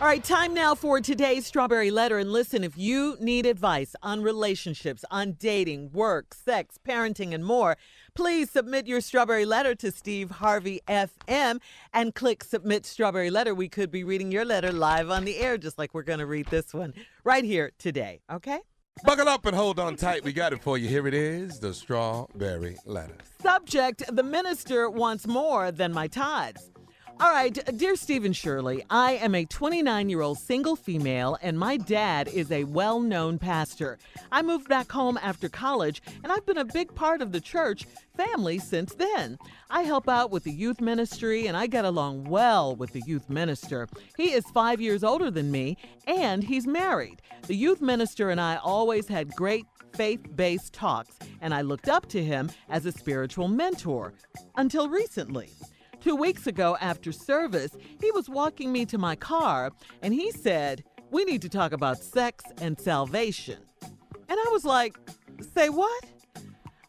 All 0.00 0.06
right, 0.06 0.22
time 0.22 0.54
now 0.54 0.76
for 0.76 1.00
today's 1.00 1.44
Strawberry 1.44 1.90
Letter. 1.90 2.18
And 2.18 2.32
listen, 2.32 2.62
if 2.62 2.78
you 2.78 3.16
need 3.18 3.46
advice 3.46 3.96
on 4.00 4.22
relationships, 4.22 5.04
on 5.10 5.32
dating, 5.32 5.90
work, 5.90 6.34
sex, 6.34 6.78
parenting, 6.88 7.34
and 7.34 7.44
more, 7.44 7.76
please 8.14 8.48
submit 8.48 8.86
your 8.86 9.00
Strawberry 9.00 9.44
Letter 9.44 9.74
to 9.74 9.90
Steve 9.90 10.30
Harvey 10.30 10.80
FM 10.86 11.58
and 11.92 12.14
click 12.14 12.44
Submit 12.44 12.86
Strawberry 12.86 13.28
Letter. 13.28 13.56
We 13.56 13.68
could 13.68 13.90
be 13.90 14.04
reading 14.04 14.30
your 14.30 14.44
letter 14.44 14.70
live 14.70 15.10
on 15.10 15.24
the 15.24 15.36
air, 15.36 15.58
just 15.58 15.78
like 15.78 15.92
we're 15.94 16.02
going 16.04 16.20
to 16.20 16.26
read 16.26 16.46
this 16.46 16.72
one 16.72 16.94
right 17.24 17.42
here 17.42 17.72
today, 17.76 18.20
okay? 18.30 18.60
Buckle 19.02 19.28
up 19.28 19.46
and 19.46 19.56
hold 19.56 19.80
on 19.80 19.96
tight. 19.96 20.22
We 20.22 20.32
got 20.32 20.52
it 20.52 20.62
for 20.62 20.78
you. 20.78 20.86
Here 20.86 21.08
it 21.08 21.14
is 21.14 21.58
the 21.58 21.74
Strawberry 21.74 22.76
Letter. 22.86 23.16
Subject 23.42 24.04
The 24.14 24.22
minister 24.22 24.88
wants 24.88 25.26
more 25.26 25.72
than 25.72 25.92
my 25.92 26.06
tithes. 26.06 26.70
All 27.20 27.32
right, 27.32 27.58
dear 27.76 27.96
Stephen 27.96 28.32
Shirley, 28.32 28.84
I 28.90 29.14
am 29.14 29.34
a 29.34 29.44
29 29.44 30.08
year 30.08 30.20
old 30.20 30.38
single 30.38 30.76
female, 30.76 31.36
and 31.42 31.58
my 31.58 31.76
dad 31.76 32.28
is 32.28 32.52
a 32.52 32.62
well 32.62 33.00
known 33.00 33.40
pastor. 33.40 33.98
I 34.30 34.42
moved 34.42 34.68
back 34.68 34.92
home 34.92 35.18
after 35.20 35.48
college, 35.48 36.00
and 36.22 36.30
I've 36.30 36.46
been 36.46 36.58
a 36.58 36.64
big 36.64 36.94
part 36.94 37.20
of 37.20 37.32
the 37.32 37.40
church 37.40 37.86
family 38.16 38.60
since 38.60 38.94
then. 38.94 39.36
I 39.68 39.82
help 39.82 40.08
out 40.08 40.30
with 40.30 40.44
the 40.44 40.52
youth 40.52 40.80
ministry, 40.80 41.48
and 41.48 41.56
I 41.56 41.66
get 41.66 41.84
along 41.84 42.22
well 42.22 42.76
with 42.76 42.92
the 42.92 43.02
youth 43.04 43.28
minister. 43.28 43.88
He 44.16 44.30
is 44.30 44.44
five 44.54 44.80
years 44.80 45.02
older 45.02 45.28
than 45.28 45.50
me, 45.50 45.76
and 46.06 46.44
he's 46.44 46.68
married. 46.68 47.20
The 47.48 47.56
youth 47.56 47.80
minister 47.80 48.30
and 48.30 48.40
I 48.40 48.60
always 48.62 49.08
had 49.08 49.34
great 49.34 49.66
faith 49.92 50.24
based 50.36 50.72
talks, 50.72 51.16
and 51.40 51.52
I 51.52 51.62
looked 51.62 51.88
up 51.88 52.08
to 52.10 52.22
him 52.22 52.52
as 52.68 52.86
a 52.86 52.92
spiritual 52.92 53.48
mentor 53.48 54.14
until 54.54 54.88
recently. 54.88 55.50
Two 56.00 56.14
weeks 56.14 56.46
ago, 56.46 56.76
after 56.80 57.10
service, 57.10 57.72
he 58.00 58.10
was 58.12 58.28
walking 58.28 58.70
me 58.70 58.86
to 58.86 58.98
my 58.98 59.16
car 59.16 59.72
and 60.00 60.14
he 60.14 60.30
said, 60.30 60.84
We 61.10 61.24
need 61.24 61.42
to 61.42 61.48
talk 61.48 61.72
about 61.72 61.98
sex 61.98 62.44
and 62.60 62.78
salvation. 62.78 63.58
And 63.82 64.38
I 64.38 64.48
was 64.52 64.64
like, 64.64 64.96
Say 65.54 65.68
what? 65.68 66.04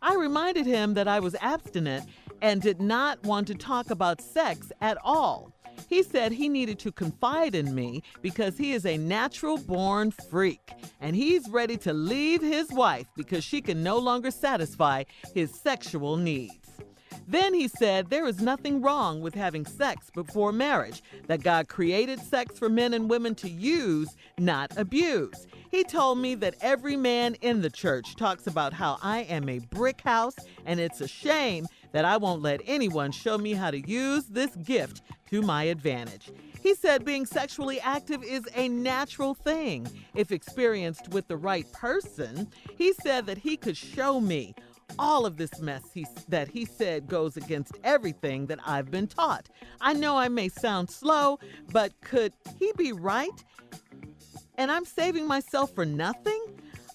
I 0.02 0.16
reminded 0.16 0.66
him 0.66 0.94
that 0.94 1.08
I 1.08 1.20
was 1.20 1.36
abstinent 1.42 2.06
and 2.42 2.62
did 2.62 2.80
not 2.80 3.22
want 3.24 3.48
to 3.48 3.56
talk 3.56 3.90
about 3.90 4.22
sex 4.22 4.72
at 4.80 4.98
all. 5.04 5.54
He 5.88 6.04
said 6.04 6.32
he 6.32 6.48
needed 6.48 6.78
to 6.80 6.92
confide 6.92 7.56
in 7.56 7.74
me 7.74 8.04
because 8.22 8.58
he 8.58 8.74
is 8.74 8.86
a 8.86 8.98
natural 8.98 9.58
born 9.58 10.12
freak 10.12 10.72
and 11.02 11.16
he's 11.16 11.50
ready 11.50 11.78
to 11.78 11.94
leave 11.94 12.42
his 12.42 12.70
wife 12.70 13.08
because 13.16 13.44
she 13.44 13.60
can 13.60 13.82
no 13.82 13.98
longer 13.98 14.30
satisfy 14.30 15.04
his 15.34 15.52
sexual 15.52 16.16
needs. 16.16 16.69
Then 17.30 17.54
he 17.54 17.68
said 17.68 18.10
there 18.10 18.26
is 18.26 18.42
nothing 18.42 18.82
wrong 18.82 19.22
with 19.22 19.36
having 19.36 19.64
sex 19.64 20.10
before 20.10 20.52
marriage, 20.52 21.04
that 21.28 21.44
God 21.44 21.68
created 21.68 22.20
sex 22.20 22.58
for 22.58 22.70
men 22.70 22.92
and 22.92 23.08
women 23.08 23.36
to 23.36 23.48
use, 23.48 24.18
not 24.40 24.76
abuse. 24.78 25.46
He 25.70 25.84
told 25.84 26.18
me 26.18 26.34
that 26.36 26.56
every 26.60 26.96
man 26.96 27.36
in 27.42 27.62
the 27.62 27.70
church 27.70 28.16
talks 28.16 28.48
about 28.48 28.74
how 28.74 28.98
I 29.04 29.20
am 29.20 29.48
a 29.48 29.60
brick 29.60 30.02
house, 30.02 30.38
and 30.66 30.80
it's 30.80 31.02
a 31.02 31.08
shame 31.08 31.68
that 31.92 32.04
I 32.04 32.18
won't 32.18 32.42
let 32.42 32.62
anyone 32.66 33.12
show 33.12 33.38
me 33.38 33.54
how 33.54 33.70
to 33.70 33.88
use 33.88 34.26
this 34.26 34.56
gift 34.56 35.04
to 35.30 35.44
my 35.44 35.66
advantage. 35.66 36.32
He 36.64 36.74
said 36.74 37.06
being 37.06 37.28
sexually 37.28 37.80
active 37.80 38.24
is 38.24 38.48
a 38.56 38.68
natural 38.68 39.36
thing 39.36 39.88
if 40.16 40.32
experienced 40.32 41.10
with 41.10 41.28
the 41.28 41.38
right 41.38 41.72
person. 41.72 42.48
He 42.76 42.94
said 42.94 43.28
that 43.28 43.38
he 43.38 43.56
could 43.56 43.78
show 43.78 44.20
me 44.20 44.56
all 44.98 45.26
of 45.26 45.38
this 45.38 45.60
mess 45.60 45.84
he, 45.94 46.06
that 46.28 46.48
he 46.48 46.66
said 46.66 47.08
goes 47.08 47.38
against 47.38 47.78
everything 47.84 48.48
that 48.48 48.60
I've 48.66 48.90
been 48.90 49.08
taught. 49.08 49.50
I 49.82 49.94
know 49.94 50.18
I 50.18 50.30
may 50.30 50.50
sound 50.50 50.90
slow, 50.90 51.40
but 51.72 51.94
could 52.02 52.34
he 52.58 52.72
be 52.78 52.92
right? 52.92 53.44
And 54.58 54.72
I'm 54.72 54.86
saving 54.86 55.28
myself 55.28 55.74
for 55.76 55.86
nothing? 55.86 56.42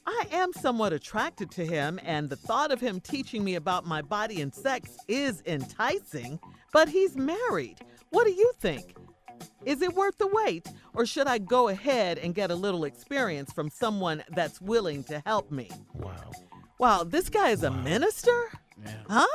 I 0.07 0.27
am 0.33 0.53
somewhat 0.53 0.93
attracted 0.93 1.51
to 1.53 1.65
him, 1.65 1.99
and 2.03 2.29
the 2.29 2.37
thought 2.37 2.71
of 2.71 2.81
him 2.81 3.01
teaching 3.01 3.43
me 3.43 3.55
about 3.55 3.87
my 3.87 4.03
body 4.03 4.43
and 4.43 4.55
sex 4.55 4.97
is 5.09 5.43
enticing, 5.47 6.39
but 6.73 6.89
he's 6.89 7.17
married. 7.17 7.79
What 8.11 8.27
do 8.27 8.33
you 8.33 8.53
think? 8.61 8.97
Is 9.65 9.81
it 9.81 9.95
worth 9.95 10.19
the 10.19 10.27
wait, 10.27 10.69
or 10.93 11.07
should 11.07 11.27
I 11.27 11.39
go 11.39 11.69
ahead 11.69 12.19
and 12.19 12.35
get 12.35 12.51
a 12.51 12.55
little 12.55 12.85
experience 12.85 13.51
from 13.53 13.71
someone 13.71 14.23
that's 14.31 14.61
willing 14.61 15.05
to 15.05 15.23
help 15.25 15.51
me? 15.51 15.71
Wow. 15.95 16.33
Wow, 16.85 17.03
this 17.03 17.31
guy 17.31 17.49
is 17.49 17.63
a 17.63 17.71
minister? 17.71 18.53
Huh? 19.09 19.27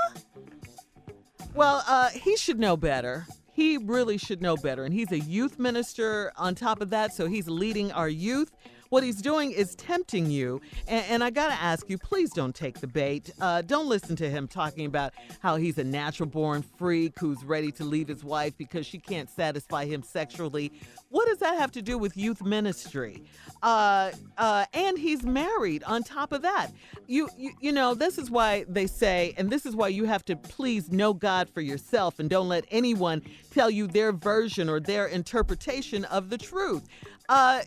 Well, 1.56 1.84
uh, 1.88 2.10
he 2.10 2.38
should 2.38 2.60
know 2.60 2.78
better. 2.78 3.26
He 3.54 3.80
really 3.80 4.20
should 4.20 4.40
know 4.40 4.56
better. 4.56 4.86
And 4.86 4.94
he's 4.94 5.12
a 5.12 5.20
youth 5.20 5.58
minister 5.58 6.32
on 6.38 6.54
top 6.54 6.80
of 6.80 6.92
that, 6.92 7.12
so 7.12 7.26
he's 7.26 7.50
leading 7.50 7.92
our 7.92 8.08
youth. 8.08 8.52
What 8.90 9.04
he's 9.04 9.22
doing 9.22 9.52
is 9.52 9.76
tempting 9.76 10.32
you. 10.32 10.62
And, 10.88 11.06
and 11.10 11.24
I 11.24 11.30
got 11.30 11.50
to 11.50 11.54
ask 11.54 11.90
you, 11.90 11.98
please 12.00 12.32
don't 12.32 12.56
take 12.56 12.80
the 12.80 12.88
bait. 12.88 13.30
Uh, 13.40 13.62
don't 13.62 13.88
listen 13.88 14.16
to 14.16 14.30
him 14.30 14.48
talking 14.48 14.88
about 14.88 15.14
how 15.42 15.58
he's 15.58 15.78
a 15.78 15.84
natural 15.84 16.28
born 16.28 16.64
freak 16.64 17.18
who's 17.20 17.44
ready 17.44 17.72
to 17.74 17.84
leave 17.84 18.08
his 18.08 18.24
wife 18.24 18.58
because 18.58 18.88
she 18.88 18.98
can't 18.98 19.30
satisfy 19.30 19.86
him 19.86 20.02
sexually. 20.02 20.72
What 21.10 21.28
does 21.28 21.38
that 21.38 21.60
have 21.60 21.72
to 21.74 21.84
do 21.84 22.00
with 22.00 22.18
youth 22.18 22.44
ministry? 22.44 23.24
Uh, 23.62 24.12
uh, 24.38 24.66
and 24.74 24.98
he's 24.98 25.24
married 25.24 25.84
on 25.84 26.02
top 26.02 26.32
of 26.32 26.42
that. 26.42 26.70
You, 27.06 27.30
you, 27.38 27.52
you 27.62 27.72
know, 27.72 27.94
this 27.94 28.18
is 28.18 28.32
why 28.32 28.66
they 28.68 28.88
say, 28.88 29.36
and 29.38 29.52
this 29.52 29.68
is 29.68 29.76
why 29.76 29.90
you 29.90 30.06
have 30.06 30.26
to 30.26 30.36
please 30.36 30.92
know 30.92 31.14
God 31.14 31.48
for 31.50 31.62
yourself 31.62 32.20
and 32.20 32.28
don't 32.28 32.48
let 32.48 32.66
anyone 32.72 33.22
tell 33.52 33.70
you 33.70 33.86
their 33.86 34.12
version 34.12 34.68
or 34.68 34.80
their 34.80 35.06
interpretation 35.08 36.06
of 36.06 36.30
the 36.30 36.38
truth. 36.38 36.88
Uh, 37.28 37.62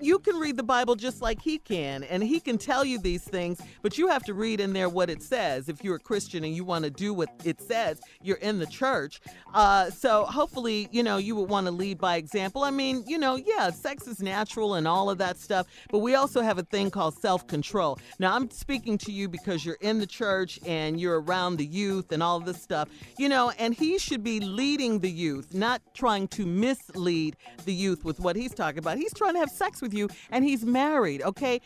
you 0.00 0.18
can 0.18 0.36
read 0.36 0.56
the 0.56 0.62
Bible 0.62 0.94
just 0.94 1.20
like 1.20 1.40
he 1.40 1.58
can, 1.58 2.04
and 2.04 2.22
he 2.22 2.40
can 2.40 2.58
tell 2.58 2.84
you 2.84 2.98
these 2.98 3.22
things, 3.22 3.60
but 3.82 3.98
you 3.98 4.08
have 4.08 4.24
to 4.24 4.34
read 4.34 4.60
in 4.60 4.72
there 4.72 4.88
what 4.88 5.10
it 5.10 5.22
says. 5.22 5.68
If 5.68 5.84
you're 5.84 5.96
a 5.96 6.00
Christian 6.00 6.44
and 6.44 6.54
you 6.54 6.64
want 6.64 6.84
to 6.84 6.90
do 6.90 7.12
what 7.12 7.28
it 7.44 7.60
says, 7.60 8.00
you're 8.22 8.38
in 8.38 8.58
the 8.58 8.66
church. 8.66 9.20
Uh, 9.52 9.90
so 9.90 10.24
hopefully, 10.24 10.88
you 10.90 11.02
know, 11.02 11.18
you 11.18 11.36
would 11.36 11.48
want 11.48 11.66
to 11.66 11.70
lead 11.70 11.98
by 11.98 12.16
example. 12.16 12.62
I 12.62 12.70
mean, 12.70 13.04
you 13.06 13.18
know, 13.18 13.36
yeah, 13.36 13.70
sex 13.70 14.06
is 14.06 14.20
natural 14.20 14.74
and 14.74 14.86
all 14.88 15.10
of 15.10 15.18
that 15.18 15.38
stuff, 15.38 15.66
but 15.90 15.98
we 15.98 16.14
also 16.14 16.40
have 16.40 16.58
a 16.58 16.62
thing 16.62 16.90
called 16.90 17.14
self 17.20 17.46
control. 17.46 17.98
Now, 18.18 18.34
I'm 18.34 18.50
speaking 18.50 18.98
to 18.98 19.12
you 19.12 19.28
because 19.28 19.64
you're 19.64 19.78
in 19.80 19.98
the 19.98 20.06
church 20.06 20.58
and 20.66 21.00
you're 21.00 21.20
around 21.20 21.56
the 21.56 21.66
youth 21.66 22.12
and 22.12 22.22
all 22.22 22.40
this 22.40 22.62
stuff, 22.62 22.88
you 23.18 23.28
know, 23.28 23.50
and 23.58 23.74
he 23.74 23.98
should 23.98 24.22
be 24.22 24.40
leading 24.40 25.00
the 25.00 25.10
youth, 25.10 25.54
not 25.54 25.82
trying 25.94 26.28
to 26.28 26.46
mislead 26.46 27.36
the 27.64 27.72
youth 27.74 28.04
with 28.04 28.20
what 28.20 28.36
he's 28.36 28.54
talking 28.54 28.78
about. 28.78 28.98
He's 28.98 29.14
trying 29.14 29.34
to 29.34 29.40
have 29.40 29.50
sex 29.50 29.69
with 29.80 29.94
you 29.94 30.08
and 30.30 30.44
he's 30.44 30.64
married, 30.64 31.22
okay? 31.22 31.60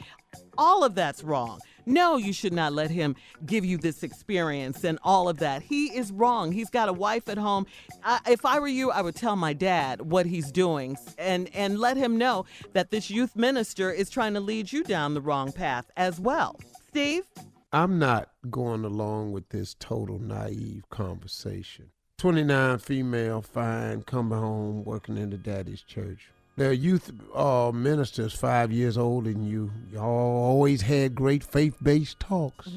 All 0.59 0.85
of 0.85 0.95
that's 0.95 1.23
wrong. 1.23 1.61
No, 1.87 2.17
you 2.17 2.33
should 2.33 2.53
not 2.53 2.73
let 2.73 2.91
him 2.91 3.15
give 3.45 3.65
you 3.65 3.77
this 3.77 4.03
experience 4.03 4.85
and 4.85 4.99
all 5.03 5.29
of 5.29 5.39
that. 5.39 5.63
He 5.63 5.97
is 5.97 6.11
wrong. 6.13 6.53
He's 6.53 6.71
got 6.71 6.89
a 6.89 6.93
wife 6.93 7.29
at 7.29 7.39
home. 7.39 7.67
I, 8.03 8.21
if 8.29 8.45
I 8.45 8.59
were 8.59 8.69
you, 8.69 8.91
I 8.91 9.03
would 9.03 9.15
tell 9.15 9.37
my 9.37 9.53
dad 9.53 10.01
what 10.01 10.27
he's 10.27 10.51
doing 10.51 10.97
and 11.19 11.51
and 11.55 11.79
let 11.79 11.97
him 11.97 12.17
know 12.17 12.47
that 12.73 12.91
this 12.91 13.11
youth 13.11 13.37
minister 13.37 13.91
is 13.91 14.09
trying 14.09 14.35
to 14.35 14.41
lead 14.41 14.73
you 14.73 14.83
down 14.83 15.15
the 15.15 15.21
wrong 15.21 15.53
path 15.53 15.91
as 15.97 16.19
well. 16.19 16.59
Steve? 16.89 17.25
I'm 17.73 17.99
not 17.99 18.31
going 18.51 18.85
along 18.85 19.33
with 19.33 19.49
this 19.49 19.75
total 19.79 20.19
naive 20.19 20.89
conversation. 20.91 21.91
29 22.19 22.79
female, 22.79 23.43
fine, 23.43 24.03
coming 24.03 24.39
home, 24.39 24.85
working 24.85 25.19
in 25.19 25.31
the 25.31 25.37
daddy's 25.37 25.83
church. 25.83 26.31
They're 26.57 26.73
youth 26.73 27.11
uh, 27.35 27.73
ministers 27.75 28.33
five 28.33 28.71
years 28.71 28.97
older 28.97 29.33
than 29.33 29.45
you. 29.45 29.73
Y'all 29.91 30.05
always 30.05 30.83
had 30.83 31.15
great 31.15 31.43
faith 31.43 31.77
based 31.83 32.21
talks. 32.21 32.69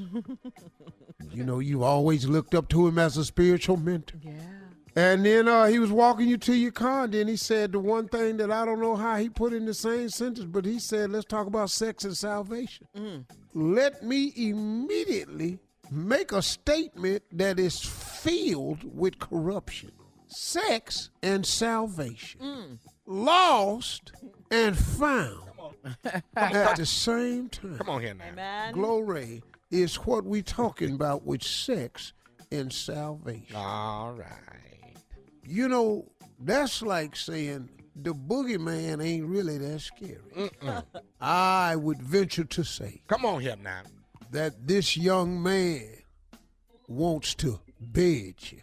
you 1.31 1.43
know, 1.43 1.59
you 1.59 1.83
always 1.83 2.27
looked 2.27 2.55
up 2.55 2.69
to 2.69 2.87
him 2.87 2.97
as 2.97 3.17
a 3.17 3.25
spiritual 3.25 3.77
mentor. 3.77 4.17
Yeah. 4.23 4.33
And 4.95 5.23
then 5.23 5.47
uh, 5.47 5.67
he 5.67 5.77
was 5.77 5.91
walking 5.91 6.27
you 6.27 6.37
to 6.37 6.55
your 6.55 6.71
car, 6.71 7.03
and 7.03 7.13
then 7.13 7.27
he 7.27 7.35
said 7.35 7.71
the 7.71 7.79
one 7.79 8.07
thing 8.07 8.37
that 8.37 8.49
I 8.49 8.65
don't 8.65 8.81
know 8.81 8.95
how 8.95 9.17
he 9.17 9.29
put 9.29 9.53
in 9.53 9.67
the 9.67 9.73
same 9.75 10.09
sentence, 10.09 10.47
but 10.47 10.65
he 10.65 10.79
said, 10.79 11.11
let's 11.11 11.25
talk 11.25 11.45
about 11.45 11.69
sex 11.69 12.03
and 12.03 12.17
salvation. 12.17 12.87
Let 13.53 14.01
me 14.01 14.33
immediately 14.35 15.59
make 15.91 16.31
a 16.31 16.41
statement 16.41 17.21
that 17.31 17.59
is 17.59 17.79
filled 17.79 18.83
with 18.83 19.19
corruption. 19.19 19.91
Sex 20.29 21.11
and 21.21 21.45
salvation. 21.45 22.79
Lost 23.07 24.11
and 24.51 24.77
found 24.77 25.39
at 26.35 26.75
the 26.75 26.85
same 26.85 27.47
time. 27.49 27.77
Come 27.77 27.89
on 27.89 28.01
here 28.01 28.13
now. 28.13 28.25
Amen. 28.27 28.73
Glory 28.73 29.41
is 29.71 29.95
what 29.95 30.25
we 30.25 30.41
talking 30.41 30.93
about 30.93 31.25
with 31.25 31.41
sex 31.41 32.11
and 32.51 32.71
salvation. 32.71 33.55
All 33.55 34.11
right. 34.11 34.95
You 35.45 35.69
know, 35.69 36.11
that's 36.39 36.81
like 36.81 37.15
saying 37.15 37.69
the 37.95 38.13
boogeyman 38.13 39.01
ain't 39.03 39.25
really 39.25 39.57
that 39.57 39.79
scary. 39.79 40.19
Mm-mm. 40.35 40.83
I 41.21 41.75
would 41.77 42.01
venture 42.01 42.43
to 42.43 42.63
say 42.63 43.01
Come 43.07 43.25
on 43.25 43.39
here 43.41 43.55
now. 43.61 43.83
that 44.31 44.67
this 44.67 44.97
young 44.97 45.41
man 45.41 45.85
wants 46.89 47.33
to 47.35 47.59
bed 47.79 48.35
you, 48.51 48.61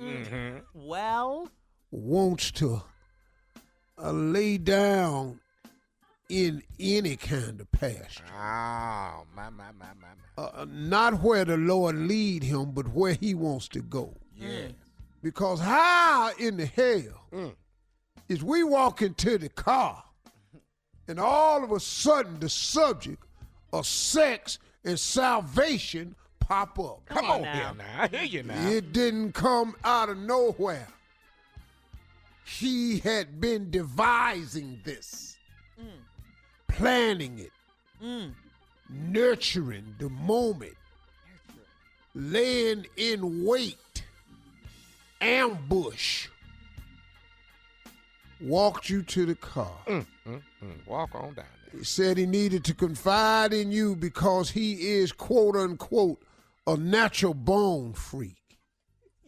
Mm-hmm. 0.00 0.58
Well, 0.74 1.48
wants 1.90 2.50
to 2.52 2.82
uh, 4.02 4.10
lay 4.12 4.58
down 4.58 5.40
in 6.28 6.62
any 6.80 7.16
kind 7.16 7.60
of 7.60 7.70
pasture. 7.72 8.24
Oh, 8.32 9.24
my, 9.34 9.48
my, 9.50 9.50
my, 9.50 9.70
my, 9.78 9.86
my. 10.36 10.42
Uh, 10.42 10.66
not 10.68 11.22
where 11.22 11.44
the 11.44 11.56
Lord 11.56 11.96
lead 11.96 12.42
him, 12.42 12.72
but 12.72 12.88
where 12.88 13.14
he 13.14 13.34
wants 13.34 13.68
to 13.68 13.80
go. 13.80 14.14
Yeah. 14.36 14.68
Because 15.22 15.60
how 15.60 16.30
in 16.38 16.56
the 16.58 16.66
hell 16.66 17.22
Mm. 17.32 17.54
is 18.28 18.42
we 18.44 18.62
walk 18.62 19.02
into 19.02 19.38
the 19.38 19.48
car 19.48 20.02
and 21.08 21.18
all 21.18 21.64
of 21.64 21.72
a 21.72 21.80
sudden 21.80 22.38
the 22.40 22.48
subject 22.48 23.22
of 23.72 23.86
sex 23.86 24.58
and 24.84 24.98
salvation 24.98 26.14
pop 26.38 26.78
up? 26.78 27.04
Come, 27.06 27.24
on, 27.30 27.42
here 27.44 27.72
now. 27.76 28.02
I 28.02 28.06
hear 28.08 28.22
you 28.24 28.42
now. 28.42 28.68
It 28.68 28.92
didn't 28.92 29.32
come 29.32 29.74
out 29.84 30.08
of 30.10 30.18
nowhere. 30.18 30.86
He 32.46 33.00
had 33.00 33.40
been 33.40 33.70
devising 33.70 34.80
this, 34.84 35.36
planning 36.68 37.40
it, 37.40 37.50
mm. 38.02 38.32
nurturing 38.88 39.96
the 39.98 40.08
moment, 40.08 40.76
laying 42.14 42.86
in 42.96 43.44
wait, 43.44 44.04
ambush. 45.20 46.28
Walked 48.40 48.90
you 48.90 49.02
to 49.02 49.26
the 49.26 49.34
car. 49.34 49.78
Mm, 49.86 50.06
mm, 50.26 50.42
mm. 50.62 50.86
Walk 50.86 51.14
on 51.14 51.34
down 51.34 51.34
there. 51.34 51.78
He 51.78 51.84
said 51.84 52.16
he 52.16 52.26
needed 52.26 52.64
to 52.66 52.74
confide 52.74 53.52
in 53.52 53.72
you 53.72 53.96
because 53.96 54.50
he 54.50 54.90
is, 54.90 55.10
quote 55.10 55.56
unquote, 55.56 56.22
a 56.66 56.76
natural 56.76 57.34
bone 57.34 57.92
freak. 57.92 58.45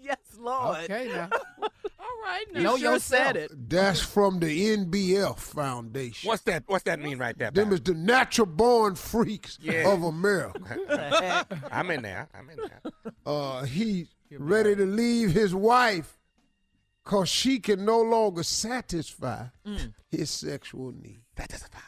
Yes, 0.09 0.18
Lord. 0.38 0.78
Okay 0.84 1.09
now. 1.09 1.28
All 1.62 2.24
right, 2.24 2.44
Know 2.54 2.61
now. 2.62 2.68
sure 2.76 2.92
yourself. 2.94 3.02
said 3.26 3.36
it. 3.36 3.68
That's 3.70 4.00
from 4.00 4.40
the 4.40 4.76
NBF 4.76 5.38
Foundation. 5.38 6.28
What's 6.28 6.42
that? 6.42 6.64
What's 6.66 6.84
that 6.84 6.98
mean 7.00 7.18
right 7.18 7.36
there? 7.38 7.50
Them 7.50 7.72
is 7.72 7.80
the 7.82 7.94
natural 7.94 8.46
born 8.46 8.94
freaks 8.94 9.59
Yeah. 9.61 9.92
of 9.92 10.02
America. 10.02 11.46
I'm 11.70 11.90
in 11.90 12.02
there. 12.02 12.28
I'm 12.34 12.48
in 12.50 12.56
there. 12.56 12.80
Uh, 13.26 13.64
he 13.64 14.09
ready 14.32 14.74
to 14.76 14.84
leave 14.86 15.32
his 15.32 15.54
wife 15.54 16.18
because 17.04 17.28
she 17.28 17.59
can 17.61 17.84
no 17.84 18.00
longer 18.00 18.42
satisfy 18.42 19.44
his 20.11 20.30
sexual 20.30 20.92
need. 20.92 21.20
Satisfy. 21.36 21.78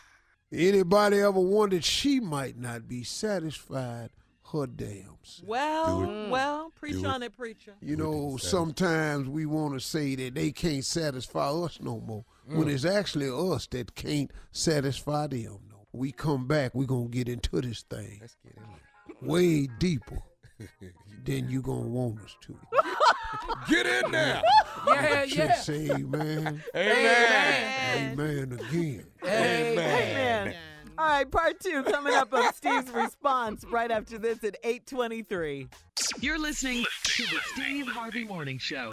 Anybody 0.52 1.20
ever 1.20 1.38
wondered 1.40 1.84
she 1.84 2.18
might 2.20 2.58
not 2.58 2.88
be 2.88 3.04
satisfied 3.04 4.10
her 4.52 4.66
damn 4.66 5.16
self? 5.22 5.46
Well, 5.48 6.28
well, 6.30 6.72
preach 6.74 6.94
Do 6.94 7.00
it. 7.04 7.06
on 7.06 7.22
it, 7.22 7.36
preacher. 7.36 7.74
You 7.80 7.96
know, 7.96 8.36
sometimes 8.38 9.28
we 9.28 9.46
want 9.46 9.74
to 9.74 9.80
say 9.80 10.14
that 10.16 10.34
they 10.34 10.52
can't 10.52 10.84
satisfy 10.84 11.48
us 11.50 11.78
no 11.80 12.00
more 12.00 12.24
when 12.46 12.66
Mm. 12.68 12.72
it's 12.74 12.84
actually 12.84 13.28
us 13.30 13.66
that 13.68 13.94
can't 13.94 14.30
satisfy 14.52 15.26
them. 15.28 15.58
No, 15.70 15.86
we 15.92 16.12
come 16.12 16.46
back, 16.46 16.74
we 16.74 16.86
gonna 16.86 17.08
get 17.08 17.28
into 17.28 17.60
this 17.60 17.82
thing 17.82 18.18
Let's 18.20 18.36
get 18.44 18.54
in 18.56 19.28
way 19.28 19.66
deeper 19.78 20.22
than 21.24 21.48
you 21.50 21.62
gonna 21.62 21.88
want 21.88 22.20
us 22.20 22.36
to. 22.42 22.56
Get 23.68 23.86
in 23.86 24.10
there. 24.10 24.42
Yeah, 24.88 25.26
Should 25.26 25.38
yeah. 25.38 25.54
say 25.54 25.90
amen. 25.90 26.62
Amen. 26.74 28.12
Amen 28.18 28.52
again. 28.58 29.04
amen 29.24 29.78
Amen. 29.78 30.54
All 31.00 31.06
right, 31.06 31.30
part 31.30 31.58
two 31.60 31.82
coming 31.84 32.12
up 32.12 32.34
on 32.34 32.52
Steve's 32.52 32.90
response 32.90 33.64
right 33.70 33.90
after 33.90 34.18
this 34.18 34.44
at 34.44 34.58
823. 34.62 35.66
You're 36.20 36.38
listening 36.38 36.84
to 37.04 37.22
the 37.22 37.38
Steve 37.54 37.86
Harvey 37.86 38.24
Morning 38.24 38.58
Show. 38.58 38.90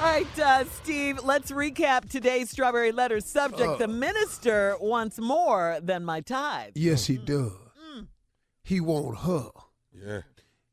All 0.00 0.06
right, 0.06 0.38
uh, 0.38 0.64
Steve, 0.64 1.20
let's 1.22 1.50
recap 1.50 2.08
today's 2.08 2.48
Strawberry 2.48 2.90
Letter 2.90 3.20
subject. 3.20 3.68
Uh. 3.68 3.76
the 3.76 3.86
minister 3.86 4.76
wants 4.80 5.18
more 5.18 5.78
than 5.82 6.06
my 6.06 6.22
tithe. 6.22 6.72
Yes, 6.74 7.04
he 7.04 7.18
does. 7.18 7.52
He 8.64 8.80
want 8.80 9.18
her. 9.18 9.50
Yeah. 9.92 10.20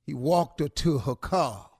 He 0.05 0.13
walked 0.13 0.61
her 0.61 0.69
to 0.69 0.99
her 0.99 1.15
car, 1.15 1.71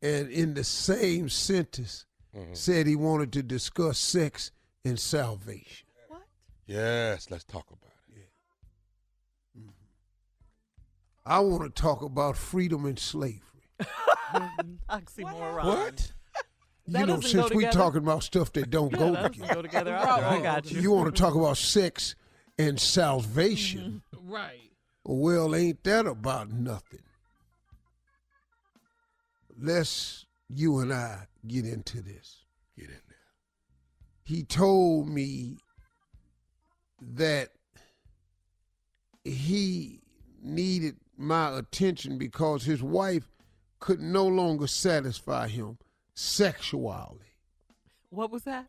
and 0.00 0.30
in 0.30 0.54
the 0.54 0.64
same 0.64 1.28
sentence 1.28 2.06
said 2.54 2.86
he 2.86 2.96
wanted 2.96 3.30
to 3.34 3.42
discuss 3.42 3.98
sex 3.98 4.52
and 4.86 4.98
salvation. 4.98 5.86
What? 6.08 6.22
Yes, 6.66 7.30
let's 7.30 7.44
talk 7.44 7.66
about 7.68 7.89
I 11.30 11.38
want 11.38 11.62
to 11.62 11.70
talk 11.70 12.02
about 12.02 12.36
freedom 12.36 12.84
and 12.86 12.98
slavery. 12.98 13.40
Oxymoron. 14.90 15.64
What? 15.64 16.12
That 16.88 17.00
you 17.00 17.06
know, 17.06 17.20
since 17.20 17.50
we 17.50 17.62
together. 17.62 17.78
talking 17.78 17.98
about 17.98 18.24
stuff 18.24 18.52
that 18.54 18.68
don't 18.68 18.92
go 18.98 19.12
That 19.12 19.32
together, 19.32 19.54
go 19.54 19.62
together 19.62 19.96
either. 19.96 20.26
I 20.26 20.40
got 20.40 20.72
you. 20.72 20.80
you 20.80 20.90
want 20.90 21.14
to 21.14 21.22
talk 21.22 21.36
about 21.36 21.56
sex 21.56 22.16
and 22.58 22.80
salvation. 22.80 24.02
Mm-hmm. 24.12 24.32
Right. 24.32 24.72
Well, 25.04 25.54
ain't 25.54 25.84
that 25.84 26.06
about 26.08 26.50
nothing? 26.50 27.04
Let's 29.56 30.26
you 30.48 30.80
and 30.80 30.92
I 30.92 31.28
get 31.46 31.64
into 31.64 32.02
this. 32.02 32.44
Get 32.76 32.88
in 32.88 33.00
there. 33.08 33.18
He 34.24 34.42
told 34.42 35.08
me 35.08 35.58
that 37.00 37.50
he 39.22 40.00
needed 40.42 40.96
my 41.20 41.56
attention 41.58 42.18
because 42.18 42.64
his 42.64 42.82
wife 42.82 43.28
could 43.78 44.00
no 44.00 44.26
longer 44.26 44.66
satisfy 44.66 45.48
him 45.48 45.78
sexually. 46.14 47.18
What 48.10 48.30
was 48.30 48.42
that? 48.44 48.66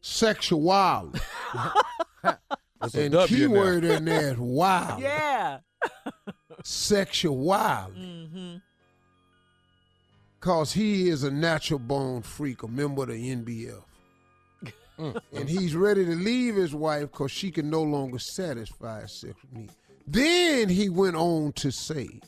Sexually. 0.00 1.10
That's 2.22 2.94
a 2.94 3.02
and 3.02 3.12
W 3.12 3.26
key 3.26 3.44
in 3.44 3.52
there. 3.52 3.60
word 3.60 3.84
in 3.84 4.04
there 4.04 4.32
is 4.32 4.38
wild. 4.38 5.00
Yeah. 5.02 5.58
Sexually. 6.64 7.36
Mm-hmm. 7.48 8.56
Cause 10.40 10.72
he 10.72 11.08
is 11.10 11.22
a 11.22 11.30
natural 11.30 11.78
born 11.78 12.22
freak, 12.22 12.62
a 12.62 12.68
member 12.68 13.02
of 13.02 13.08
the 13.08 13.36
NBF. 13.36 13.82
and 14.98 15.48
he's 15.48 15.74
ready 15.74 16.04
to 16.04 16.14
leave 16.14 16.54
his 16.56 16.74
wife 16.74 17.10
because 17.12 17.30
she 17.30 17.50
can 17.50 17.68
no 17.70 17.82
longer 17.82 18.18
satisfy 18.18 19.02
his 19.02 19.20
sexual 19.20 19.50
need. 19.52 19.70
Then 20.06 20.68
he 20.68 20.88
went 20.88 21.16
on 21.16 21.52
to 21.54 21.70
say, 21.70 22.20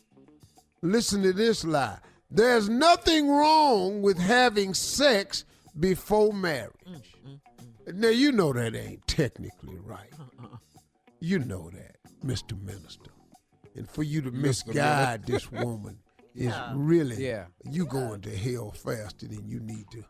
listen 0.82 1.22
to 1.22 1.32
this 1.32 1.64
lie. 1.64 1.98
There's 2.30 2.68
nothing 2.68 3.28
wrong 3.28 4.02
with 4.02 4.18
having 4.18 4.72
sex 4.74 5.44
before 5.78 6.32
marriage. 6.32 6.72
Now 7.92 8.08
you 8.08 8.32
know 8.32 8.53
that 8.53 8.74
ain't 8.74 9.07
technically 9.07 9.76
right. 9.84 10.12
You 11.20 11.40
know 11.40 11.70
that, 11.70 11.96
Mr. 12.24 12.61
Minister. 12.62 13.11
And 13.74 13.88
for 13.88 14.03
you 14.03 14.20
to 14.22 14.30
Mr. 14.30 14.34
misguide 14.42 15.24
this 15.26 15.50
woman 15.50 15.99
is 16.34 16.46
Yeah. 16.46 16.72
really 16.74 17.24
Yeah. 17.26 17.46
you 17.70 17.86
going 17.86 18.20
to 18.22 18.36
hell 18.36 18.70
faster 18.70 19.26
than 19.28 19.46
you 19.49 19.61
need 19.61 19.86
to 19.92 20.04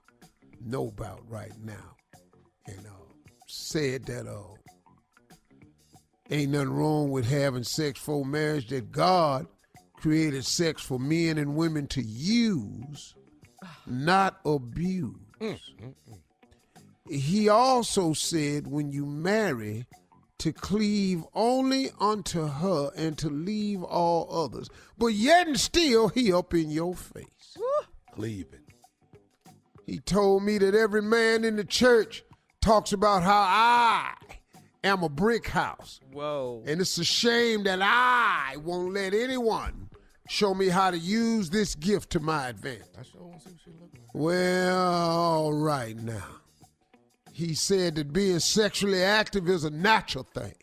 know 0.61 0.89
about 0.89 1.21
right 1.29 1.53
now. 1.63 1.97
And 2.67 2.79
uh, 2.87 2.91
said 3.47 4.05
that 4.07 4.27
uh, 4.27 4.55
ain't 6.33 6.53
nothing 6.53 6.71
wrong 6.71 7.11
with 7.11 7.27
having 7.27 7.65
sex 7.65 8.01
for 8.01 8.25
marriage. 8.25 8.69
That 8.69 8.91
God 8.91 9.47
created 9.95 10.45
sex 10.45 10.83
for 10.83 10.99
men 10.99 11.39
and 11.39 11.55
women 11.55 11.87
to 11.89 12.03
use, 12.03 13.15
not 13.87 14.41
abuse. 14.45 15.17
He 17.09 17.49
also 17.49 18.13
said 18.13 18.67
when 18.67 18.93
you 18.93 19.05
marry, 19.05 19.87
to 20.43 20.53
cleave 20.53 21.23
only 21.35 21.91
unto 22.01 22.49
her 22.49 22.91
and 22.97 23.17
to 23.17 23.31
leave 23.31 23.81
all 23.85 24.29
others. 24.45 24.69
But 24.99 25.15
yet 25.15 25.47
and 25.47 25.61
still 25.61 26.09
he 26.09 26.33
up 26.33 26.53
in 26.53 26.69
your 26.69 26.97
face. 26.97 27.57
Cleaving. 28.13 28.65
He 29.87 30.01
told 30.01 30.43
me 30.43 30.59
that 30.59 30.75
every 30.75 31.03
man 31.03 31.45
in 31.45 31.55
the 31.55 31.65
church 31.65 32.25
talks 32.61 32.93
about 32.93 33.23
how 33.23 33.41
I 33.41 34.15
am 34.85 35.03
a 35.03 35.09
brick 35.09 35.49
house. 35.49 36.01
Whoa. 36.13 36.63
And 36.67 36.81
it's 36.81 36.99
a 36.99 37.05
shame 37.05 37.65
that 37.65 37.81
I 37.83 38.57
won't 38.57 38.95
let 38.95 39.15
anyone 39.15 39.91
show 40.29 40.55
me 40.55 40.69
how 40.69 40.91
to 40.91 40.99
use 40.99 41.51
this 41.51 41.75
gift 41.75 42.11
to 42.11 42.21
my 42.21 42.49
advantage. 42.49 42.83
I 42.99 43.03
sure 43.03 43.23
want 43.23 43.43
to 43.43 43.49
see 43.49 43.51
what 43.51 43.61
she 43.65 43.71
look 43.71 43.91
like. 43.93 44.03
Well, 44.15 44.79
all 44.79 45.53
right 45.53 45.97
now. 45.97 46.27
He 47.33 47.55
said 47.55 47.95
that 47.97 48.13
being 48.13 48.39
sexually 48.41 49.03
active 49.03 49.49
is 49.49 49.65
a 49.65 49.71
natural 49.71 50.25
thing. 50.35 50.55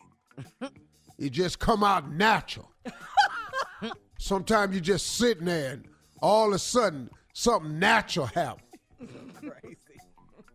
it 1.18 1.30
just 1.30 1.58
come 1.58 1.82
out 1.82 2.10
natural. 2.10 2.70
Sometimes 4.18 4.74
you 4.74 4.80
just 4.80 5.16
sitting 5.16 5.46
there 5.46 5.72
and 5.72 5.84
all 6.22 6.48
of 6.48 6.54
a 6.54 6.58
sudden 6.58 7.10
something 7.32 7.78
natural 7.78 8.26
happens. 8.26 8.62
Crazy. 9.40 9.76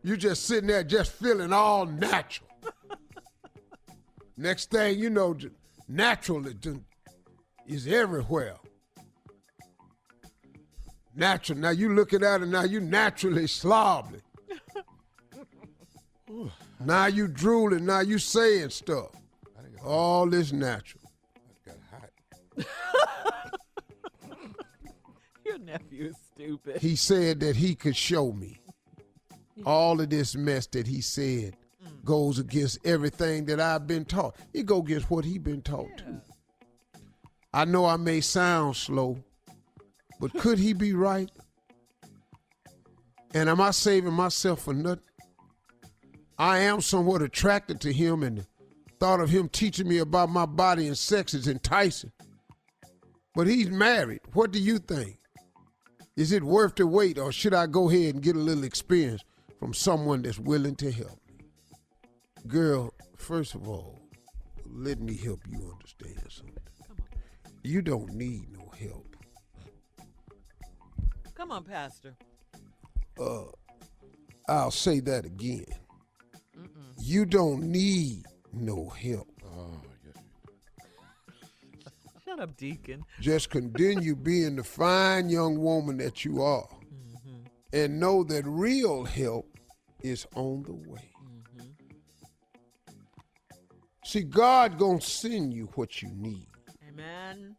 You 0.03 0.15
just 0.15 0.45
sitting 0.45 0.67
there 0.67 0.83
just 0.83 1.11
feeling 1.11 1.51
all 1.51 1.85
natural. 1.85 2.49
Next 4.37 4.69
thing 4.71 4.99
you 4.99 5.09
know, 5.09 5.33
j- 5.33 5.49
natural 5.87 6.45
is, 7.65 7.87
everywhere. 7.87 8.55
Natural. 11.15 11.57
Now 11.57 11.69
you 11.69 11.93
looking 11.93 12.23
at 12.23 12.41
it 12.41 12.47
now, 12.47 12.63
you 12.63 12.81
naturally 12.81 13.45
slobbly. 13.45 14.19
now 16.85 17.05
you 17.05 17.29
drooling, 17.29 17.85
now 17.85 18.01
you 18.01 18.19
saying 18.19 18.71
stuff. 18.71 19.11
All 19.83 20.29
this 20.29 20.51
natural. 20.51 21.03
Your 25.45 25.59
nephew 25.59 26.07
is 26.07 26.15
stupid. 26.33 26.81
He 26.81 26.95
said 26.95 27.39
that 27.41 27.55
he 27.55 27.75
could 27.75 27.95
show 27.95 28.31
me. 28.31 28.59
All 29.65 30.01
of 30.01 30.09
this 30.09 30.35
mess 30.35 30.67
that 30.67 30.87
he 30.87 30.99
said 30.99 31.55
goes 32.05 32.39
against 32.39 32.85
everything 32.85 33.45
that 33.45 33.59
I've 33.59 33.87
been 33.87 34.05
taught. 34.05 34.35
It 34.53 34.65
go 34.65 34.79
against 34.79 35.09
what 35.09 35.25
he 35.25 35.37
been 35.37 35.61
taught 35.61 35.97
too. 35.97 36.21
I 37.53 37.65
know 37.65 37.85
I 37.85 37.97
may 37.97 38.21
sound 38.21 38.75
slow, 38.75 39.17
but 40.19 40.33
could 40.37 40.59
he 40.59 40.73
be 40.73 40.93
right? 40.93 41.29
And 43.33 43.49
am 43.49 43.59
I 43.59 43.71
saving 43.71 44.13
myself 44.13 44.61
for 44.61 44.73
nothing? 44.73 45.03
I 46.37 46.59
am 46.59 46.81
somewhat 46.81 47.21
attracted 47.21 47.81
to 47.81 47.93
him 47.93 48.23
and 48.23 48.37
the 48.39 48.45
thought 48.99 49.19
of 49.19 49.29
him 49.29 49.49
teaching 49.49 49.87
me 49.87 49.97
about 49.97 50.29
my 50.29 50.45
body 50.45 50.87
and 50.87 50.97
sex 50.97 51.33
is 51.33 51.47
enticing. 51.47 52.11
But 53.33 53.47
he's 53.47 53.69
married. 53.69 54.21
What 54.33 54.51
do 54.51 54.59
you 54.59 54.79
think? 54.79 55.17
Is 56.15 56.31
it 56.31 56.43
worth 56.43 56.75
the 56.75 56.87
wait 56.87 57.17
or 57.17 57.31
should 57.31 57.53
I 57.53 57.67
go 57.67 57.89
ahead 57.89 58.15
and 58.15 58.23
get 58.23 58.37
a 58.37 58.39
little 58.39 58.63
experience 58.63 59.23
from 59.59 59.73
someone 59.73 60.21
that's 60.21 60.39
willing 60.39 60.75
to 60.77 60.91
help? 60.91 61.19
Girl, 62.47 62.93
first 63.17 63.55
of 63.55 63.67
all, 63.67 63.99
let 64.65 64.99
me 64.99 65.17
help 65.17 65.41
you 65.49 65.71
understand 65.73 66.19
something. 66.29 66.53
You 67.63 67.81
don't 67.81 68.13
need 68.13 68.51
no 68.51 68.71
help. 68.79 69.15
Come 71.33 71.51
on, 71.51 71.63
Pastor. 71.63 72.15
Uh, 73.19 73.45
I'll 74.47 74.69
say 74.69 74.99
that 75.01 75.25
again. 75.25 75.65
You 76.99 77.25
don't 77.25 77.63
need 77.63 78.25
no 78.53 78.89
help. 78.89 79.27
Shut 82.25 82.39
up, 82.39 82.55
Deacon. 82.57 83.03
Just 83.19 83.49
continue 83.49 84.15
being 84.15 84.55
the 84.55 84.63
fine 84.63 85.29
young 85.29 85.59
woman 85.59 85.97
that 85.97 86.23
you 86.25 86.43
are. 86.43 86.67
And 87.73 87.99
know 87.99 88.23
that 88.23 88.45
real 88.45 89.03
help 89.03 89.57
is 90.01 90.27
on 90.35 90.61
the 90.63 90.73
way. 90.73 91.14
See, 94.05 94.21
God 94.21 94.77
gonna 94.77 95.01
send 95.01 95.51
you 95.51 95.67
what 95.73 96.03
you 96.03 96.09
need. 96.09 96.47
Amen. 96.87 97.55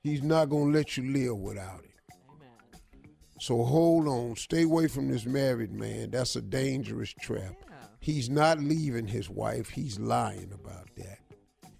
He's 0.00 0.22
not 0.22 0.48
gonna 0.48 0.70
let 0.70 0.96
you 0.96 1.12
live 1.12 1.38
without 1.38 1.82
it. 1.82 2.14
Amen. 2.30 3.10
So 3.40 3.64
hold 3.64 4.06
on. 4.06 4.36
Stay 4.36 4.62
away 4.62 4.86
from 4.86 5.08
this 5.08 5.26
married 5.26 5.72
man. 5.72 6.12
That's 6.12 6.36
a 6.36 6.40
dangerous 6.40 7.12
trap. 7.20 7.56
He's 7.98 8.30
not 8.30 8.60
leaving 8.60 9.08
his 9.08 9.28
wife. 9.28 9.70
He's 9.70 9.98
lying 9.98 10.52
about 10.52 10.88
that. 10.96 11.18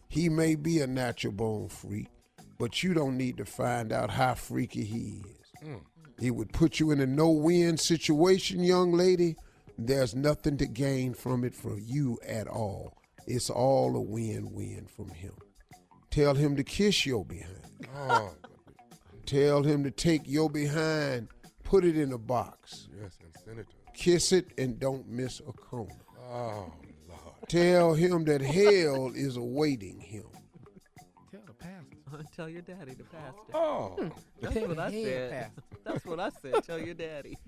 He 0.09 0.29
may 0.29 0.57
be 0.57 0.81
a 0.81 0.87
natural 0.89 1.33
born 1.33 1.69
freak, 1.69 2.09
but 2.59 2.83
you 2.83 2.93
don't 2.93 3.17
need 3.17 3.37
to 3.37 3.45
find 3.45 3.93
out 3.93 4.11
how 4.11 4.35
freaky 4.35 4.85
he 4.85 5.23
is. 5.25 5.69
Mm. 5.69 5.81
He 6.19 6.33
would 6.33 6.53
put 6.53 6.81
you 6.81 6.91
in 6.91 7.01
a 7.01 7.07
no 7.07 7.31
win 7.31 7.77
situation, 7.77 8.65
young 8.65 8.93
lady. 8.93 9.37
There's 9.79 10.15
nothing 10.15 10.57
to 10.59 10.67
gain 10.67 11.15
from 11.15 11.45
it 11.45 11.55
for 11.55 11.79
you 11.79 12.19
at 12.27 12.49
all. 12.49 12.99
It's 13.27 13.51
all 13.51 13.97
a 13.97 14.01
win 14.01 14.53
win 14.53 14.87
from 14.87 15.11
him. 15.11 15.33
Tell 16.11 16.35
him 16.35 16.57
to 16.57 16.65
kiss 16.65 17.07
your 17.07 17.25
behind. 17.25 17.87
Oh, 17.97 18.33
Tell 19.27 19.63
him 19.63 19.85
to 19.85 19.91
take 19.91 20.23
your 20.27 20.51
behind, 20.51 21.29
put 21.65 21.85
it 21.85 21.97
in 21.97 22.13
a 22.13 22.19
box. 22.19 22.89
yes, 23.01 23.17
and 23.23 23.33
send 23.45 23.59
it 23.61 23.67
to 23.71 23.77
her. 23.77 23.93
Kiss 23.95 24.33
it 24.33 24.49
and 24.59 24.79
don't 24.79 25.09
miss 25.09 25.41
a 25.41 25.53
corner. 25.53 25.95
Oh, 26.31 26.73
Lord. 27.09 27.21
Tell 27.49 27.95
him 27.95 28.25
that 28.25 28.41
hell 28.41 29.13
is 29.15 29.37
awaiting 29.37 30.01
him. 30.01 30.25
Tell 31.31 31.41
the 31.47 31.53
pastor. 31.55 32.27
Tell 32.37 32.49
your 32.49 32.63
daddy 32.63 32.95
to 32.95 33.05
pastor. 33.05 33.53
Oh. 33.55 33.97
That's 34.41 34.57
what 34.57 34.79
I 34.79 34.91
said. 34.91 35.51
That's 35.85 36.05
what 36.05 36.21
I 36.21 36.31
said. 36.43 36.65
Tell 36.65 36.79
your 36.79 36.95
daddy. 36.95 37.39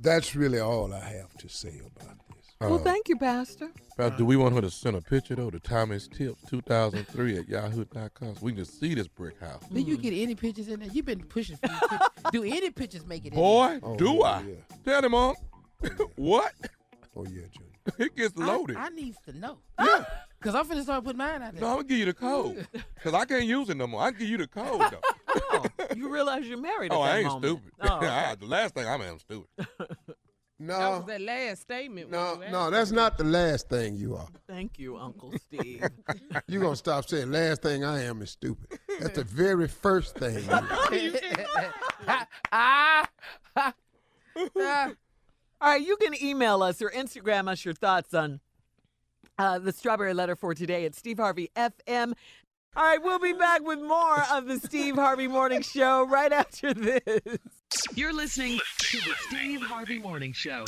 That's 0.00 0.36
really 0.36 0.60
all 0.60 0.92
I 0.92 1.00
have 1.00 1.32
to 1.38 1.48
say 1.48 1.80
about 1.80 2.18
this. 2.28 2.36
Uh, 2.60 2.68
well, 2.68 2.78
thank 2.78 3.08
you, 3.08 3.16
Pastor. 3.16 3.70
Pastor, 3.96 4.16
do 4.16 4.24
we 4.24 4.36
want 4.36 4.54
her 4.54 4.60
to 4.60 4.70
send 4.70 4.96
a 4.96 5.00
picture 5.00 5.34
though 5.34 5.50
to 5.50 5.60
Thomas 5.60 6.08
Tips 6.08 6.42
2003 6.48 7.38
at 7.38 7.48
yahoo.com 7.48 8.34
so 8.34 8.40
we 8.40 8.52
can 8.52 8.64
just 8.64 8.78
see 8.80 8.94
this 8.94 9.08
brick 9.08 9.38
house? 9.40 9.62
Do 9.72 9.80
you 9.80 9.96
get 9.96 10.12
any 10.12 10.34
pictures 10.34 10.68
in 10.68 10.80
there? 10.80 10.88
You've 10.90 11.06
been 11.06 11.22
pushing 11.24 11.56
for 11.56 11.68
pictures. 11.68 11.98
Do 12.32 12.44
any 12.44 12.70
pictures 12.70 13.06
make 13.06 13.24
it 13.26 13.32
in 13.32 13.34
Boy, 13.34 13.78
there? 13.82 13.96
do 13.96 14.22
I? 14.22 14.44
Tell 14.84 15.04
him, 15.04 15.12
Mom. 15.12 15.34
what? 16.16 16.52
Oh, 17.14 17.24
yeah, 17.24 17.42
Junior. 17.52 17.76
it 17.98 18.16
gets 18.16 18.36
loaded. 18.36 18.76
I, 18.76 18.86
I 18.86 18.88
needs 18.90 19.18
to 19.26 19.38
know. 19.38 19.58
Yeah. 19.78 20.04
Because 20.46 20.60
I'm 20.70 20.76
finna 20.76 20.82
start 20.84 21.02
putting 21.02 21.18
mine 21.18 21.42
out 21.42 21.54
there. 21.54 21.60
no, 21.60 21.66
I'm 21.70 21.74
going 21.74 21.88
to 21.88 21.88
give 21.88 21.98
you 21.98 22.04
the 22.04 22.14
code. 22.14 22.68
Because 22.94 23.14
I 23.14 23.24
can't 23.24 23.46
use 23.46 23.68
it 23.68 23.76
no 23.76 23.88
more. 23.88 24.02
I 24.02 24.10
can 24.10 24.20
give 24.20 24.28
you 24.28 24.36
the 24.36 24.46
code, 24.46 24.80
though. 24.92 25.00
Oh, 25.52 25.64
you 25.96 26.08
realize 26.08 26.46
you're 26.46 26.56
married 26.56 26.92
at 26.92 26.96
oh, 26.96 27.02
that 27.02 27.14
I 27.14 27.18
ain't 27.18 27.26
moment. 27.26 27.44
stupid. 27.44 27.72
Oh, 27.80 27.96
okay. 27.96 28.06
I- 28.06 28.34
the 28.36 28.46
last 28.46 28.74
thing 28.74 28.86
I'm 28.86 29.02
am 29.02 29.18
stupid. 29.18 29.48
No. 29.58 29.66
That 29.66 30.78
No, 30.80 30.90
was 30.98 31.04
that 31.06 31.20
last 31.20 31.62
statement. 31.62 32.10
no, 32.12 32.40
no, 32.48 32.70
that's 32.70 32.92
not 32.92 33.18
the 33.18 33.24
last 33.24 33.68
thing 33.68 33.96
you 33.96 34.14
are. 34.14 34.28
Thank 34.46 34.78
you, 34.78 34.96
Uncle 34.96 35.32
Steve. 35.36 35.84
you 36.46 36.60
going 36.60 36.74
to 36.74 36.76
stop 36.76 37.08
saying 37.08 37.32
last 37.32 37.62
thing 37.62 37.84
I 37.84 38.04
am 38.04 38.22
is 38.22 38.30
stupid. 38.30 38.78
That's 39.00 39.16
the 39.16 39.24
very 39.24 39.66
first 39.66 40.16
thing 40.16 40.44
you 40.44 40.50
are. 40.52 42.28
ah. 42.52 43.08
All 45.60 45.70
right, 45.72 45.82
you 45.84 45.96
can 45.96 46.14
email 46.22 46.62
us 46.62 46.80
or 46.80 46.90
Instagram 46.90 47.48
us 47.48 47.64
your 47.64 47.74
thoughts 47.74 48.14
on 48.14 48.40
uh, 49.38 49.58
the 49.58 49.72
strawberry 49.72 50.14
letter 50.14 50.36
for 50.36 50.54
today 50.54 50.84
at 50.84 50.94
Steve 50.94 51.18
Harvey 51.18 51.50
FM. 51.56 52.14
All 52.76 52.84
right, 52.84 53.02
we'll 53.02 53.18
be 53.18 53.32
back 53.32 53.62
with 53.66 53.80
more 53.80 54.22
of 54.32 54.46
the 54.46 54.58
Steve 54.58 54.96
Harvey 54.96 55.28
Morning 55.28 55.62
Show 55.62 56.06
right 56.06 56.32
after 56.32 56.74
this. 56.74 57.00
You're 57.94 58.12
listening 58.12 58.58
to 58.78 58.98
the 58.98 59.14
Steve 59.28 59.62
Harvey 59.62 59.98
Morning 59.98 60.32
Show. 60.34 60.66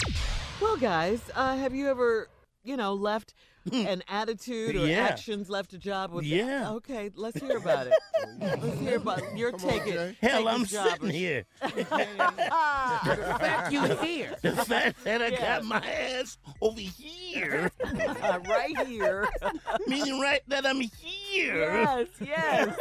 Well, 0.60 0.78
guys, 0.78 1.20
uh, 1.34 1.56
have 1.56 1.74
you 1.74 1.88
ever, 1.88 2.28
you 2.64 2.76
know, 2.78 2.94
left 2.94 3.34
Hmm. 3.70 3.86
an 3.86 4.02
attitude 4.08 4.76
or 4.76 4.86
Yeah. 4.86 5.06
actions, 5.06 5.48
left 5.50 5.72
a 5.72 5.78
job 5.78 6.12
with? 6.12 6.24
Yeah. 6.24 6.70
Okay, 6.72 7.10
let's 7.14 7.38
hear 7.40 7.56
about 7.58 7.86
it. 7.88 7.92
let's 8.40 8.78
hear 8.80 8.96
about 8.96 9.36
your 9.36 9.52
take 9.52 9.86
it. 9.86 10.16
Hell, 10.20 10.44
take 10.44 10.52
I'm 10.52 10.60
this 10.62 10.70
job 10.72 10.88
sitting 10.92 11.08
or- 11.08 11.12
here. 11.12 11.44
The 11.60 13.36
fact 13.38 13.72
you 13.72 13.82
here. 13.96 14.34
The 14.42 14.52
fact 14.56 15.04
that 15.04 15.22
I 15.22 15.28
Yes. 15.28 15.40
got 15.40 15.64
my 15.64 15.84
ass 15.86 16.38
over 16.60 16.80
here, 16.80 17.70
uh, 17.84 18.38
right 18.48 18.86
here. 18.86 19.28
meaning 19.86 20.20
right 20.20 20.42
that 20.48 20.66
I'm 20.66 20.80
here. 20.80 21.82
Yes, 21.82 22.08
yes. 22.20 22.76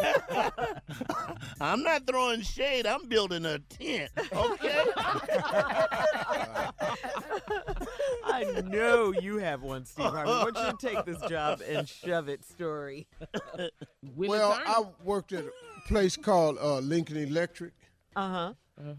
I'm 1.61 1.83
not 1.83 2.05
throwing 2.07 2.41
shade. 2.41 2.85
I'm 2.87 3.07
building 3.07 3.45
a 3.45 3.59
tent. 3.59 4.11
Okay. 4.33 4.83
I 8.25 8.43
know 8.65 8.77
know 8.77 9.11
you 9.11 9.37
have 9.37 9.61
one, 9.63 9.85
Steve 9.85 10.05
Harvey. 10.05 10.29
Why 10.29 10.51
don't 10.53 10.76
you 10.81 10.89
take 10.89 11.05
this 11.05 11.19
job 11.29 11.61
and 11.67 11.87
shove 11.87 12.29
it 12.29 12.43
story? 12.43 13.07
well, 14.15 14.59
I 14.65 14.83
worked 15.03 15.33
at 15.33 15.45
a 15.45 15.51
place 15.87 16.15
called 16.17 16.57
uh, 16.61 16.79
Lincoln 16.79 17.17
Electric, 17.17 17.73
Uh 18.15 18.53
huh. 18.79 18.93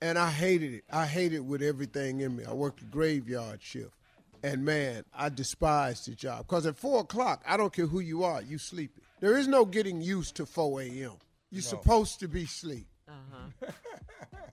and 0.00 0.18
I 0.18 0.30
hated 0.30 0.74
it. 0.74 0.84
I 0.90 1.06
hated 1.06 1.36
it 1.36 1.44
with 1.44 1.62
everything 1.62 2.20
in 2.20 2.36
me. 2.36 2.44
I 2.44 2.52
worked 2.52 2.80
a 2.82 2.84
graveyard 2.84 3.62
shift, 3.62 3.94
and 4.42 4.64
man, 4.64 5.04
I 5.14 5.28
despised 5.28 6.06
the 6.10 6.14
job 6.14 6.46
because 6.46 6.66
at 6.66 6.76
four 6.76 7.00
o'clock, 7.00 7.42
I 7.46 7.56
don't 7.56 7.72
care 7.72 7.86
who 7.86 8.00
you 8.00 8.24
are, 8.24 8.42
you 8.42 8.58
sleepy. 8.58 9.00
There 9.20 9.36
is 9.38 9.48
no 9.48 9.64
getting 9.64 10.02
used 10.02 10.34
to 10.36 10.44
4 10.44 10.82
a.m. 10.82 11.12
You're 11.50 11.62
supposed 11.62 12.20
to 12.20 12.28
be 12.28 12.42
asleep. 12.44 12.86
Uh-huh. 13.14 13.70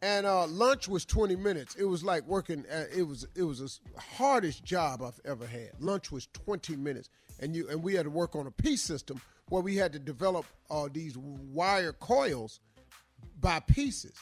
and 0.01 0.25
uh, 0.25 0.45
lunch 0.47 0.87
was 0.87 1.05
20 1.05 1.35
minutes. 1.35 1.75
It 1.75 1.85
was 1.85 2.03
like 2.03 2.25
working. 2.27 2.65
At, 2.69 2.89
it 2.95 3.03
was 3.03 3.27
it 3.35 3.43
was 3.43 3.59
the 3.59 3.99
hardest 3.99 4.63
job 4.63 5.01
I've 5.01 5.19
ever 5.25 5.45
had. 5.45 5.71
Lunch 5.79 6.11
was 6.11 6.27
20 6.33 6.75
minutes, 6.75 7.09
and 7.39 7.55
you 7.55 7.67
and 7.69 7.81
we 7.81 7.93
had 7.93 8.03
to 8.03 8.11
work 8.11 8.35
on 8.35 8.47
a 8.47 8.51
piece 8.51 8.81
system 8.81 9.21
where 9.49 9.61
we 9.61 9.75
had 9.75 9.91
to 9.93 9.99
develop 9.99 10.45
uh, 10.69 10.87
these 10.91 11.17
wire 11.17 11.93
coils 11.93 12.59
by 13.39 13.59
pieces, 13.59 14.15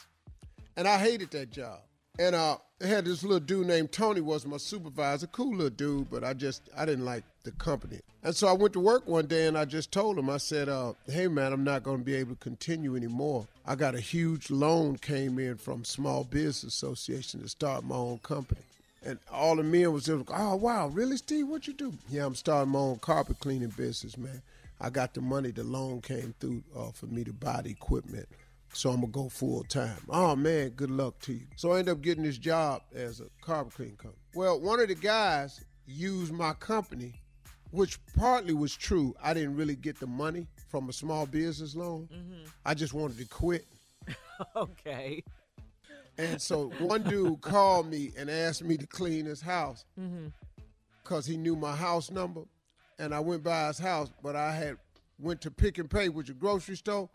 and 0.76 0.88
I 0.88 0.98
hated 0.98 1.30
that 1.32 1.50
job. 1.50 1.80
And 2.18 2.34
uh, 2.34 2.58
I 2.82 2.86
had 2.86 3.04
this 3.04 3.22
little 3.22 3.40
dude 3.40 3.66
named 3.66 3.92
Tony 3.92 4.22
was 4.22 4.46
my 4.46 4.56
supervisor, 4.56 5.26
cool 5.26 5.54
little 5.54 5.68
dude, 5.68 6.10
but 6.10 6.24
I 6.24 6.32
just 6.32 6.62
I 6.74 6.86
didn't 6.86 7.04
like 7.04 7.24
the 7.44 7.50
company. 7.52 8.00
And 8.22 8.34
so 8.34 8.48
I 8.48 8.52
went 8.52 8.72
to 8.72 8.80
work 8.80 9.06
one 9.06 9.26
day 9.26 9.46
and 9.46 9.58
I 9.58 9.66
just 9.66 9.92
told 9.92 10.18
him, 10.18 10.30
I 10.30 10.38
said, 10.38 10.70
uh, 10.70 10.94
"Hey 11.06 11.28
man, 11.28 11.52
I'm 11.52 11.62
not 11.62 11.84
to 11.84 11.98
be 11.98 12.14
able 12.14 12.36
to 12.36 12.40
continue 12.40 12.96
anymore. 12.96 13.46
I 13.66 13.74
got 13.74 13.94
a 13.94 14.00
huge 14.00 14.50
loan 14.50 14.96
came 14.96 15.38
in 15.38 15.56
from 15.56 15.84
Small 15.84 16.24
Business 16.24 16.72
Association 16.72 17.42
to 17.42 17.48
start 17.50 17.84
my 17.84 17.96
own 17.96 18.18
company." 18.20 18.62
And 19.02 19.18
all 19.30 19.56
the 19.56 19.62
men 19.62 19.92
was 19.92 20.04
just, 20.04 20.30
like, 20.30 20.40
"Oh 20.40 20.56
wow, 20.56 20.88
really, 20.88 21.18
Steve? 21.18 21.48
What 21.48 21.66
you 21.66 21.74
do?" 21.74 21.92
Yeah, 22.08 22.24
I'm 22.24 22.34
starting 22.34 22.72
my 22.72 22.78
own 22.78 22.98
carpet 23.00 23.40
cleaning 23.40 23.74
business, 23.76 24.16
man. 24.16 24.40
I 24.80 24.88
got 24.88 25.12
the 25.12 25.20
money. 25.20 25.50
The 25.50 25.64
loan 25.64 26.00
came 26.00 26.34
through 26.40 26.62
uh, 26.74 26.92
for 26.92 27.06
me 27.06 27.24
to 27.24 27.32
buy 27.34 27.60
the 27.60 27.70
equipment. 27.70 28.26
So 28.72 28.90
I'm 28.90 29.00
gonna 29.00 29.08
go 29.12 29.28
full 29.28 29.64
time. 29.64 29.96
Oh 30.08 30.36
man, 30.36 30.70
good 30.70 30.90
luck 30.90 31.18
to 31.20 31.32
you. 31.34 31.46
So 31.56 31.72
I 31.72 31.80
ended 31.80 31.92
up 31.92 32.00
getting 32.02 32.24
this 32.24 32.38
job 32.38 32.82
as 32.94 33.20
a 33.20 33.26
carpet 33.40 33.74
cleaning 33.74 33.96
company. 33.96 34.20
Well, 34.34 34.60
one 34.60 34.80
of 34.80 34.88
the 34.88 34.94
guys 34.94 35.64
used 35.86 36.32
my 36.32 36.52
company, 36.54 37.14
which 37.72 37.98
partly 38.16 38.54
was 38.54 38.74
true. 38.74 39.14
I 39.22 39.34
didn't 39.34 39.56
really 39.56 39.74
get 39.76 39.98
the 39.98 40.06
money 40.06 40.46
from 40.68 40.88
a 40.88 40.92
small 40.92 41.26
business 41.26 41.74
loan. 41.74 42.08
I 42.64 42.74
just 42.74 42.94
wanted 42.94 43.18
to 43.18 43.26
quit. 43.26 43.66
Okay. 44.56 45.22
And 46.16 46.40
so 46.40 46.70
one 46.78 47.02
dude 47.02 47.40
called 47.42 47.90
me 47.90 48.12
and 48.16 48.30
asked 48.30 48.64
me 48.64 48.78
to 48.78 48.86
clean 48.86 49.26
his 49.26 49.42
house 49.42 49.84
Mm-hmm. 50.00 50.28
because 51.02 51.26
he 51.26 51.36
knew 51.36 51.56
my 51.56 51.76
house 51.76 52.10
number. 52.10 52.42
And 52.98 53.14
I 53.14 53.20
went 53.20 53.42
by 53.42 53.66
his 53.66 53.78
house, 53.78 54.10
but 54.22 54.36
I 54.36 54.52
had 54.54 54.76
went 55.18 55.42
to 55.42 55.50
Pick 55.50 55.76
and 55.76 55.90
Pay, 55.90 56.08
which 56.08 56.28
is 56.30 56.36
a 56.36 56.38
grocery 56.38 56.76
store, 56.76 57.10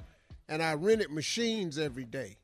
and 0.50 0.62
I 0.62 0.74
rented 0.74 1.12
machines 1.12 1.78
every 1.78 2.06
day 2.06 2.38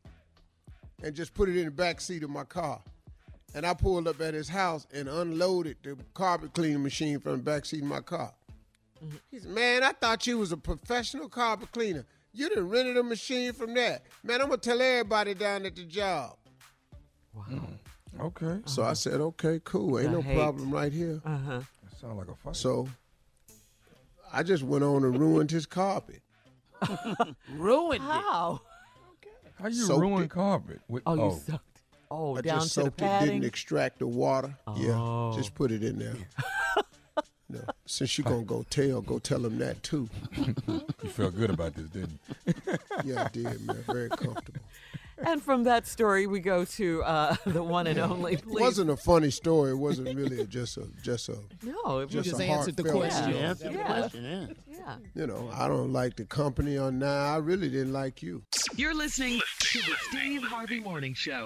and 1.04 1.16
just 1.16 1.34
put 1.34 1.50
it 1.50 1.58
in 1.58 1.66
the 1.66 1.72
back 1.72 2.02
seat 2.02 2.24
of 2.24 2.30
my 2.30 2.44
car. 2.44 2.82
And 3.54 3.66
I 3.66 3.74
pulled 3.74 4.08
up 4.08 4.22
at 4.22 4.34
his 4.34 4.48
house 4.48 4.88
and 4.94 5.10
unloaded 5.10 5.78
the 5.84 5.98
carpet 6.14 6.54
cleaning 6.54 6.84
machine 6.84 7.20
from 7.20 7.34
the 7.34 7.38
back 7.40 7.66
seat 7.66 7.82
of 7.82 7.88
my 7.88 8.00
car. 8.00 8.32
He 9.30 9.40
said, 9.40 9.50
Man, 9.52 9.84
I 9.84 9.92
thought 9.92 10.26
you 10.28 10.38
was 10.38 10.52
a 10.52 10.58
professional 10.58 11.28
carpet 11.28 11.72
cleaner. 11.72 12.06
You 12.34 12.50
done 12.50 12.70
rented 12.70 12.96
a 12.98 13.04
machine 13.04 13.52
from 13.52 13.74
that. 13.74 14.04
Man, 14.24 14.40
I'm 14.42 14.48
gonna 14.48 14.58
tell 14.58 14.82
everybody 14.82 15.34
down 15.34 15.66
at 15.66 15.76
the 15.76 15.84
job. 15.84 16.38
Wow. 17.34 17.68
Okay. 18.20 18.60
So 18.66 18.84
I 18.84 18.94
said, 18.94 19.20
okay, 19.22 19.60
cool. 19.64 20.00
Ain't 20.00 20.10
The 20.12 20.18
no 20.18 20.22
hate. 20.22 20.36
problem 20.38 20.72
right 20.72 20.92
here. 20.94 21.22
Uh-huh. 21.26 21.62
Sound 22.00 22.18
like 22.20 22.28
a 22.28 22.36
fight. 22.36 22.56
So 22.56 22.88
I 24.32 24.44
just 24.44 24.64
went 24.64 24.84
on 24.84 25.04
and 25.04 25.18
ruined 25.20 25.52
his 25.52 25.66
carpet. 25.66 26.22
Ruined 27.56 28.02
How? 28.04 28.62
How 29.60 29.68
you 29.68 29.74
Soaked 29.86 30.02
ruin 30.02 30.24
it. 30.24 30.30
carpet? 30.30 30.80
With, 30.88 31.04
Oh, 31.06 31.16
you 31.16 31.22
oh. 31.22 31.40
sucked. 31.46 31.82
Oh, 32.10 32.36
I 32.38 32.42
down 32.42 32.60
just 32.62 32.74
to 32.74 32.80
the 32.80 32.86
soaked 32.88 33.02
it, 33.02 33.04
padding. 33.06 33.30
didn't 33.36 33.46
extract 33.46 34.00
the 34.00 34.08
water. 34.08 34.56
Oh. 34.68 34.76
Yeah, 35.34 35.38
just 35.38 35.54
put 35.56 35.72
it 35.72 35.84
in 35.84 35.98
there. 36.00 36.16
no, 37.50 37.60
since 37.86 38.18
you're 38.18 38.26
gonna 38.26 38.44
go 38.44 38.66
tell, 38.70 39.02
go 39.02 39.20
tell 39.20 39.46
him 39.46 39.58
that 39.60 39.82
too. 39.84 40.10
you 40.38 41.10
felt 41.10 41.36
good 41.36 41.52
about 41.52 41.74
this, 41.76 41.88
didn't 41.90 42.20
you? 42.46 42.54
Yeah, 43.06 43.26
I 43.26 43.30
did, 43.30 43.66
man. 43.66 43.84
Very 43.88 44.10
comfortable. 44.10 44.60
And 45.26 45.42
from 45.42 45.64
that 45.64 45.88
story, 45.88 46.28
we 46.28 46.40
go 46.40 46.66
to 46.66 47.04
uh, 47.04 47.36
the 47.46 47.64
one 47.64 47.88
and 47.88 48.00
only. 48.00 48.34
It 48.34 48.44
wasn't 48.46 48.90
a 48.90 48.98
funny 48.98 49.30
story. 49.32 49.72
It 49.72 49.76
wasn't 49.76 50.16
really 50.16 50.42
a, 50.42 50.46
just 50.46 50.78
a 50.78 50.88
just 51.02 51.30
a 51.30 51.38
No, 51.64 52.00
it 52.00 52.06
was 52.06 52.14
just, 52.14 52.30
just 52.30 52.42
a 52.42 52.46
answered 52.46 52.76
the 52.78 52.84
heartfelt 52.84 53.12
question. 53.12 53.32
Yeah, 53.32 53.50
answered 53.50 53.74
the 53.74 53.78
Yeah. 53.78 53.86
question, 53.86 54.24
yeah. 54.24 54.46
Yeah. 54.68 54.96
You 55.14 55.28
know, 55.28 55.50
I 55.54 55.68
don't 55.68 55.94
like 55.94 56.16
the 56.16 56.26
company 56.26 56.78
on 56.78 56.98
now. 57.00 57.34
I 57.34 57.38
really 57.38 57.70
didn't 57.70 57.94
like 57.94 58.24
you. 58.24 58.42
You're 58.76 58.96
listening 58.96 59.40
to 59.60 59.80
the 59.80 59.96
Steve 60.10 60.42
Harvey 60.44 60.80
Morning 60.80 61.14
Show. 61.14 61.46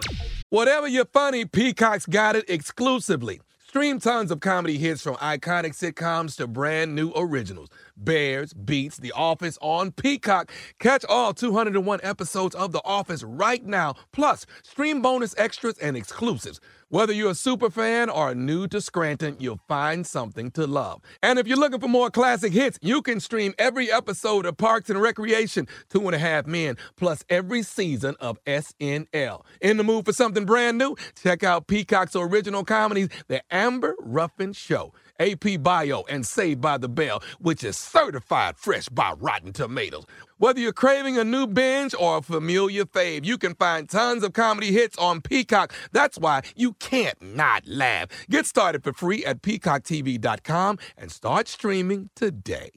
Whatever 0.49 0.87
you're 0.87 1.05
funny, 1.05 1.43
Peacock's 1.43 2.05
got 2.05 2.35
it 2.37 2.45
exclusively. 2.49 3.41
Stream 3.75 3.99
tons 3.99 4.31
of 4.31 4.39
comedy 4.39 4.77
hits 4.77 5.01
from 5.01 5.15
iconic 5.15 5.73
sitcoms 5.73 6.37
to 6.37 6.47
brand 6.47 6.95
new 6.95 7.11
originals. 7.13 7.67
Bears, 7.97 8.53
Beets, 8.53 8.95
The 8.95 9.11
Office 9.11 9.57
on 9.59 9.91
Peacock. 9.91 10.49
Catch 10.79 11.03
all 11.09 11.33
201 11.33 11.99
episodes 12.01 12.55
of 12.55 12.71
The 12.71 12.81
Office 12.85 13.21
right 13.21 13.65
now, 13.65 13.95
plus 14.13 14.45
stream 14.63 15.01
bonus 15.01 15.35
extras 15.37 15.77
and 15.79 15.97
exclusives. 15.97 16.61
Whether 16.89 17.13
you're 17.13 17.31
a 17.31 17.35
super 17.35 17.71
fan 17.71 18.11
or 18.11 18.35
new 18.35 18.67
to 18.67 18.79
Scranton, 18.79 19.37
you'll 19.39 19.59
find 19.67 20.05
something 20.05 20.51
to 20.51 20.67
love. 20.67 21.01
And 21.23 21.39
if 21.39 21.47
you're 21.47 21.57
looking 21.57 21.79
for 21.79 21.87
more 21.87 22.11
classic 22.11 22.53
hits, 22.53 22.77
you 22.79 23.01
can 23.01 23.19
stream 23.19 23.55
every 23.57 23.91
episode 23.91 24.45
of 24.45 24.57
Parks 24.57 24.91
and 24.91 25.01
Recreation, 25.01 25.67
Two 25.89 26.05
and 26.05 26.13
a 26.13 26.19
Half 26.19 26.45
Men, 26.45 26.77
plus 26.95 27.23
every 27.27 27.63
season 27.63 28.15
of 28.19 28.37
SNL. 28.45 29.41
In 29.61 29.77
the 29.77 29.83
mood 29.83 30.05
for 30.05 30.13
something 30.13 30.45
brand 30.45 30.77
new? 30.77 30.95
Check 31.19 31.43
out 31.43 31.65
Peacock's 31.65 32.15
original 32.15 32.63
comedies, 32.63 33.09
The 33.29 33.41
Amber 33.49 33.95
Ruffin 33.99 34.53
Show. 34.53 34.93
AP 35.19 35.61
Bio 35.61 36.03
and 36.09 36.25
Saved 36.25 36.61
by 36.61 36.77
the 36.77 36.89
Bell, 36.89 37.21
which 37.39 37.63
is 37.63 37.77
certified 37.77 38.57
fresh 38.57 38.89
by 38.89 39.13
Rotten 39.17 39.53
Tomatoes. 39.53 40.05
Whether 40.37 40.59
you're 40.59 40.73
craving 40.73 41.17
a 41.17 41.23
new 41.23 41.47
binge 41.47 41.95
or 41.97 42.17
a 42.17 42.21
familiar 42.21 42.85
fave, 42.85 43.25
you 43.25 43.37
can 43.37 43.55
find 43.55 43.89
tons 43.89 44.23
of 44.23 44.33
comedy 44.33 44.71
hits 44.71 44.97
on 44.97 45.21
Peacock. 45.21 45.73
That's 45.93 46.17
why 46.17 46.41
you 46.55 46.73
can't 46.73 47.21
not 47.21 47.65
laugh. 47.65 48.09
Get 48.29 48.45
started 48.45 48.83
for 48.83 48.91
free 48.91 49.23
at 49.23 49.41
peacocktv.com 49.41 50.79
and 50.97 51.11
start 51.11 51.47
streaming 51.47 52.09
today. 52.15 52.71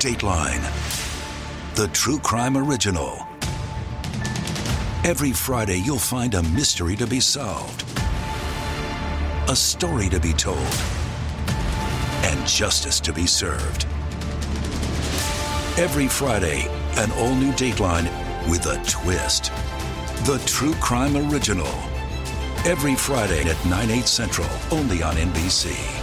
Dateline, 0.00 0.62
the 1.74 1.88
true 1.88 2.18
crime 2.18 2.56
original. 2.56 3.26
Every 5.04 5.32
Friday, 5.32 5.78
you'll 5.78 5.98
find 5.98 6.34
a 6.34 6.42
mystery 6.42 6.96
to 6.96 7.06
be 7.06 7.20
solved, 7.20 7.84
a 9.50 9.56
story 9.56 10.08
to 10.08 10.20
be 10.20 10.32
told, 10.32 10.56
and 12.22 12.46
justice 12.46 13.00
to 13.00 13.12
be 13.12 13.26
served. 13.26 13.84
Every 15.76 16.06
Friday, 16.06 16.68
an 16.98 17.10
all 17.18 17.34
new 17.34 17.50
Dateline 17.54 18.08
with 18.48 18.66
a 18.66 18.80
twist. 18.88 19.50
The 20.24 20.40
true 20.46 20.74
crime 20.74 21.16
original. 21.16 21.66
Every 22.64 22.94
Friday 22.94 23.42
at 23.50 23.66
9, 23.66 23.90
8 23.90 24.06
central, 24.06 24.48
only 24.70 25.02
on 25.02 25.16
NBC. 25.16 25.99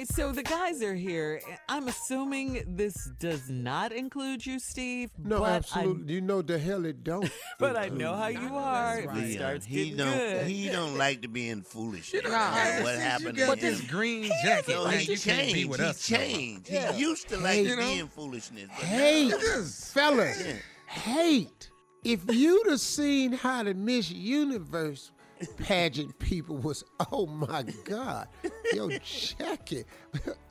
Right, 0.00 0.08
so 0.08 0.32
the 0.32 0.42
guys 0.42 0.82
are 0.82 0.94
here. 0.94 1.40
I'm 1.68 1.88
assuming 1.88 2.64
this 2.66 3.10
does 3.18 3.48
not 3.50 3.92
include 3.92 4.44
you, 4.44 4.58
Steve. 4.58 5.10
No, 5.18 5.40
but 5.40 5.52
absolutely. 5.52 6.14
you 6.14 6.20
know 6.20 6.42
the 6.42 6.58
hell 6.58 6.84
it 6.86 7.04
don't. 7.04 7.30
But 7.58 7.76
I 7.76 7.88
know 7.88 8.14
how 8.14 8.28
you 8.28 8.56
are. 8.56 8.98
If 9.00 9.04
it 9.04 9.14
Leon, 9.14 9.32
starts 9.32 9.66
he 9.66 9.76
getting 9.90 9.96
don't 9.98 10.16
good. 10.16 10.46
he 10.46 10.68
don't 10.70 10.96
like 10.96 11.20
to 11.22 11.28
be 11.28 11.50
in 11.50 11.62
foolishness. 11.62 12.12
You 12.14 12.22
know, 12.22 12.30
That's 12.30 12.82
what 12.82 12.88
since 12.94 13.02
happened 13.02 13.38
you 13.38 13.46
got 13.46 13.58
to 13.58 13.60
this 13.60 13.80
green 13.82 14.30
jacket, 14.42 14.68
No, 14.74 14.84
man, 14.88 14.98
he 15.00 15.12
you 15.12 15.18
can't 15.18 15.46
be 15.48 15.52
changed. 15.52 15.70
with 15.70 15.80
he 15.80 15.86
us 15.86 16.10
no 16.10 16.16
changed. 16.16 16.70
Yeah. 16.70 16.92
He 16.92 17.00
used 17.00 17.28
to 17.28 17.36
like 17.36 17.52
Hey, 17.56 17.62
to 17.64 17.68
you 17.70 17.76
be 17.76 17.82
know? 17.82 17.90
in 18.00 18.08
foolishness. 18.08 18.68
But 18.68 18.84
Hate, 18.86 19.28
now- 19.28 19.62
fellas, 19.62 20.42
hate. 20.86 21.70
If 22.02 22.20
you'd 22.34 22.66
have 22.70 22.80
seen 22.80 23.32
how 23.32 23.62
the 23.62 23.74
Miss 23.74 24.10
Universe 24.10 25.10
pageant 25.58 26.18
people 26.18 26.56
was, 26.56 26.84
oh 27.12 27.26
my 27.26 27.64
God, 27.84 28.28
your 28.72 28.90
jacket, 28.98 29.86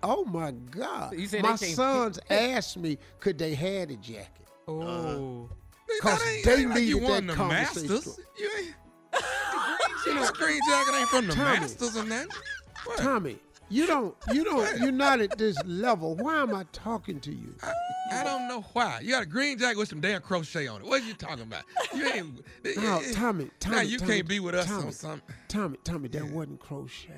oh 0.04 0.26
my 0.26 0.52
God. 0.52 1.14
You 1.18 1.28
my 1.42 1.56
sons 1.56 2.20
asked 2.30 2.78
me, 2.78 2.98
could 3.20 3.38
they 3.38 3.56
have 3.56 3.90
the 3.90 3.96
jacket? 3.98 4.48
Oh. 4.68 4.82
Uh-huh. 4.82 5.56
Cause 6.02 6.20
That 6.20 6.28
ain't- 6.30 6.46
they 6.46 6.54
ain't 6.62 6.70
like 6.70 6.82
you 6.84 6.96
needed 6.96 7.10
won 7.10 7.28
that 7.28 7.34
the 7.34 7.38
conversation. 7.38 7.90
Masters. 7.94 8.20
You 8.38 8.50
ain't. 8.60 8.76
You 10.06 10.16
know, 10.16 10.32
green 10.32 10.60
jacket 10.68 10.96
ain't 10.96 11.10
from 11.10 11.28
the 11.28 11.34
Tommy. 11.34 11.60
Masters 11.60 11.96
and 11.98 12.10
that. 12.12 12.28
What? 12.86 12.98
Tommy, 13.00 13.38
You 13.70 13.86
don't. 13.86 14.16
You 14.34 14.44
don't. 14.44 14.80
You're 14.80 14.92
not 14.92 15.20
at 15.20 15.38
this 15.38 15.56
level. 15.66 16.16
Why 16.16 16.42
am 16.42 16.56
I 16.56 16.66
talking 16.74 17.20
to 17.22 17.32
you? 17.32 17.54
I 18.12 18.24
don't 18.24 18.48
know 18.48 18.62
why. 18.74 19.00
You 19.04 19.12
got 19.12 19.24
a 19.24 19.28
green 19.28 19.58
jacket 19.60 19.78
with 19.78 19.90
some 19.90 20.02
damn 20.02 20.22
crochet 20.22 20.68
on 20.68 20.82
it. 20.82 20.88
What 20.88 21.02
are 21.02 21.06
you 21.06 21.14
talking 21.14 21.44
about? 21.44 21.64
You 21.94 22.08
ain't. 22.08 22.46
Eh, 22.66 22.74
no, 22.78 23.02
Tommy. 23.14 23.50
Tommy. 23.60 23.76
Now 23.76 23.82
you 23.84 24.00
Tommy, 24.00 24.16
can't 24.16 24.28
be 24.28 24.40
with 24.40 24.56
us 24.56 24.66
Tommy, 24.66 24.88
on 24.88 24.92
something. 24.92 25.36
Tommy. 25.48 25.78
Tommy. 25.84 26.08
That 26.10 26.26
wasn't 26.26 26.60
crochet. 26.60 27.14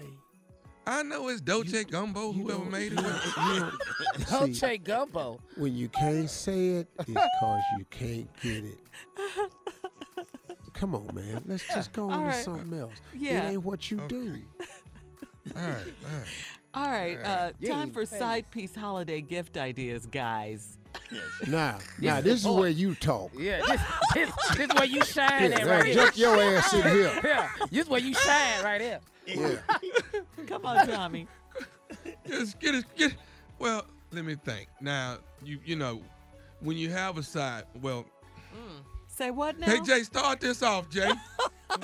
I 0.85 1.03
know 1.03 1.27
it's 1.29 1.41
Dolce 1.41 1.83
Gumbo, 1.85 2.31
whoever 2.33 2.65
made 2.65 2.93
it. 2.93 2.99
See, 4.17 4.25
Dolce 4.31 4.77
Gumbo. 4.79 5.39
when 5.55 5.75
you 5.77 5.87
can't 5.89 6.29
say 6.29 6.69
it, 6.69 6.87
it's 6.99 7.05
because 7.07 7.61
you 7.77 7.85
can't 7.91 8.27
get 8.41 8.65
it. 8.65 8.79
Come 10.73 10.95
on, 10.95 11.07
man. 11.13 11.43
Let's 11.45 11.63
just 11.67 11.93
go 11.93 12.05
All 12.05 12.11
on 12.11 12.23
right. 12.25 12.33
to 12.35 12.43
something 12.43 12.79
else. 12.79 12.93
Yeah. 13.15 13.43
It 13.47 13.51
ain't 13.51 13.63
what 13.63 13.91
you 13.91 14.01
do. 14.07 14.37
All 15.55 15.61
right, 15.61 15.75
all 16.03 16.17
right. 16.17 16.27
All 16.73 16.89
right, 16.89 17.17
uh, 17.23 17.51
Yeah, 17.59 17.73
time 17.73 17.91
for 17.91 18.05
side 18.05 18.49
piece 18.51 18.73
holiday 18.75 19.19
gift 19.21 19.57
ideas, 19.57 20.05
guys. 20.05 20.77
Now, 21.47 21.79
now 21.99 22.21
this 22.21 22.41
is 22.41 22.47
where 22.47 22.69
you 22.69 22.95
talk. 22.95 23.31
Yeah, 23.37 23.61
this, 23.65 23.81
this, 24.13 24.57
this 24.57 24.69
where 24.75 24.85
you 24.85 25.03
shine 25.03 25.51
Yeah, 25.51 25.57
at 25.57 25.65
now 25.65 25.71
right 25.71 25.85
here. 25.85 25.95
jump 25.95 26.17
your 26.17 26.41
ass 26.41 26.73
in 26.73 26.81
here. 26.83 27.19
Yeah, 27.23 27.49
this 27.69 27.83
is 27.83 27.89
where 27.89 27.99
you 27.99 28.13
shine 28.13 28.63
right 28.63 28.79
here. 28.81 28.99
Yeah. 29.25 29.57
Come 30.47 30.65
on, 30.65 30.87
Tommy. 30.87 31.27
Just 32.27 32.59
get 32.59 32.75
it. 32.75 32.85
Get. 32.95 33.11
it. 33.11 33.17
Well, 33.59 33.85
let 34.11 34.23
me 34.25 34.35
think. 34.35 34.67
Now, 34.79 35.17
you 35.43 35.59
you 35.65 35.75
know, 35.75 36.01
when 36.61 36.77
you 36.77 36.89
have 36.89 37.17
a 37.17 37.23
side, 37.23 37.65
well, 37.81 38.05
Say 39.07 39.29
what 39.31 39.59
now? 39.59 39.67
hey 39.67 39.81
Jay, 39.81 40.03
start 40.03 40.39
this 40.39 40.63
off, 40.63 40.89
Jay. 40.89 41.11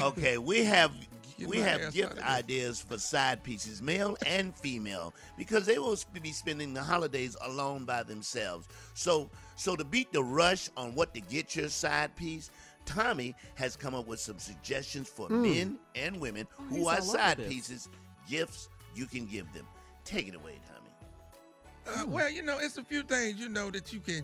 Okay, 0.01 0.37
we 0.37 0.65
have 0.65 0.91
Get 1.37 1.47
we 1.49 1.57
have 1.59 1.93
gift 1.93 2.11
out 2.13 2.17
of 2.17 2.23
here. 2.23 2.27
ideas 2.35 2.81
for 2.81 2.97
side 2.97 3.43
pieces, 3.43 3.81
male 3.81 4.17
and 4.25 4.55
female, 4.55 5.13
because 5.37 5.65
they 5.65 5.77
will 5.77 5.95
be 6.21 6.31
spending 6.31 6.73
the 6.73 6.81
holidays 6.81 7.37
alone 7.41 7.85
by 7.85 8.01
themselves. 8.03 8.67
So, 8.95 9.29
so 9.55 9.75
to 9.75 9.83
beat 9.83 10.11
the 10.11 10.23
rush 10.23 10.69
on 10.75 10.95
what 10.95 11.13
to 11.13 11.21
get 11.21 11.55
your 11.55 11.69
side 11.69 12.15
piece, 12.15 12.49
Tommy 12.85 13.35
has 13.55 13.75
come 13.75 13.93
up 13.93 14.07
with 14.07 14.19
some 14.19 14.39
suggestions 14.39 15.07
for 15.09 15.29
Mm. 15.29 15.41
men 15.41 15.77
and 15.95 16.19
women 16.19 16.47
Oh, 16.59 16.63
who 16.63 16.87
are 16.87 17.01
side 17.01 17.37
this. 17.37 17.47
pieces, 17.53 17.89
gifts 18.29 18.69
you 18.95 19.05
can 19.05 19.25
give 19.27 19.51
them. 19.53 19.67
Take 20.05 20.27
it 20.29 20.35
away, 20.35 20.59
Tommy. 20.67 21.99
Uh, 22.01 22.05
well, 22.07 22.29
you 22.31 22.41
know, 22.41 22.57
it's 22.59 22.77
a 22.77 22.83
few 22.83 23.03
things 23.03 23.39
you 23.39 23.47
know 23.49 23.69
that 23.71 23.93
you 23.93 23.99
can, 23.99 24.23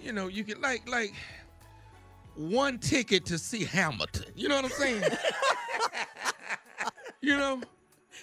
you 0.00 0.12
know, 0.12 0.26
you 0.28 0.44
can 0.44 0.60
like 0.60 0.86
like 0.88 1.14
one 2.34 2.78
ticket 2.78 3.24
to 3.26 3.38
see 3.38 3.64
Hamilton. 3.64 4.26
You 4.36 4.48
know 4.48 4.56
what 4.56 4.64
I'm 4.66 4.70
saying? 4.72 5.02
you 7.20 7.36
know, 7.36 7.60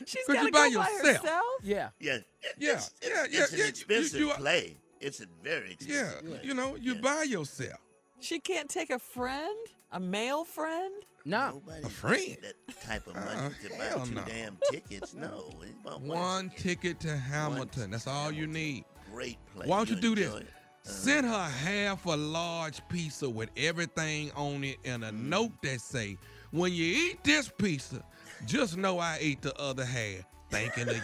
She's 0.06 0.26
Could 0.26 0.36
got 0.36 0.42
you 0.42 0.48
to 0.48 0.54
buy 0.54 0.70
go 0.70 0.80
by 0.80 0.90
yourself? 0.90 1.22
herself. 1.22 1.44
Yeah. 1.64 1.90
Yeah, 2.00 2.18
Yeah, 2.58 2.74
it's, 2.74 2.92
yeah, 3.02 3.24
it's, 3.24 3.34
yeah, 3.34 3.42
it's 3.44 3.52
an 3.54 3.58
yeah, 3.60 3.64
you- 3.64 3.70
expensive 3.70 4.20
you- 4.20 4.30
play. 4.32 4.78
It's 5.00 5.22
a 5.22 5.28
very 5.44 5.78
yeah, 5.82 6.02
expensive 6.02 6.26
play. 6.26 6.40
you 6.44 6.54
know, 6.54 6.76
you 6.76 6.96
buy 6.96 7.24
yourself 7.24 7.80
She 8.20 8.40
can't 8.40 8.68
take 8.70 8.90
a 8.90 9.00
friend, 9.00 9.56
a 9.92 10.00
male 10.00 10.44
friend. 10.44 10.94
No. 11.24 11.62
Nobody 11.66 11.84
a 11.84 11.90
friend. 11.90 12.38
that 12.42 12.82
type 12.86 13.08
of 13.08 13.16
money 13.16 13.30
Uh, 13.30 13.50
to 13.50 13.70
buy 13.78 14.06
two 14.06 14.14
no. 14.16 14.24
damn 14.26 14.58
tickets. 14.72 15.14
No, 15.14 15.54
it's 15.62 16.00
One 16.02 16.50
ticket 16.58 17.00
to 17.02 17.16
Hamilton. 17.16 17.92
That's 17.92 18.08
all 18.08 18.32
you 18.32 18.48
need. 18.48 18.84
great 19.12 19.38
play. 19.56 19.68
Why 19.68 19.78
don't 19.78 19.90
you 19.90 19.96
do 19.96 20.16
this? 20.16 20.34
it. 20.34 20.44
Uh-huh. 20.44 20.92
Send 20.92 21.26
her 21.28 21.44
half 21.50 22.06
a 22.06 22.16
large 22.16 22.82
pizza 22.90 23.30
with 23.30 23.50
everything 23.58 24.32
on 24.34 24.64
it 24.64 24.78
and 24.86 25.04
a 25.06 25.12
Mm. 25.12 25.24
note 25.30 25.62
that 25.64 25.80
say, 25.82 26.18
"When 26.52 26.72
you 26.74 26.86
eat 26.86 27.24
this 27.24 27.50
pizza, 27.58 28.04
just 28.46 28.78
know 28.78 29.00
I 29.00 29.18
ate 29.20 29.42
the 29.42 29.56
other 29.60 29.86
half, 29.86 30.24
thinking 30.52 30.90
of 30.90 30.96
you." 30.96 31.02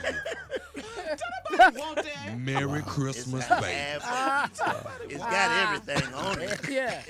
Want 1.59 1.97
that? 1.97 2.37
Merry 2.39 2.81
Christmas, 2.81 3.45
It's 3.49 3.61
baby. 3.61 3.73
half 3.73 4.43
a 4.43 4.47
pizza. 4.49 4.91
It's 5.07 5.23
got 5.23 5.51
everything 5.85 6.13
on 6.13 6.41
it. 6.41 6.59
Yeah. 6.69 7.03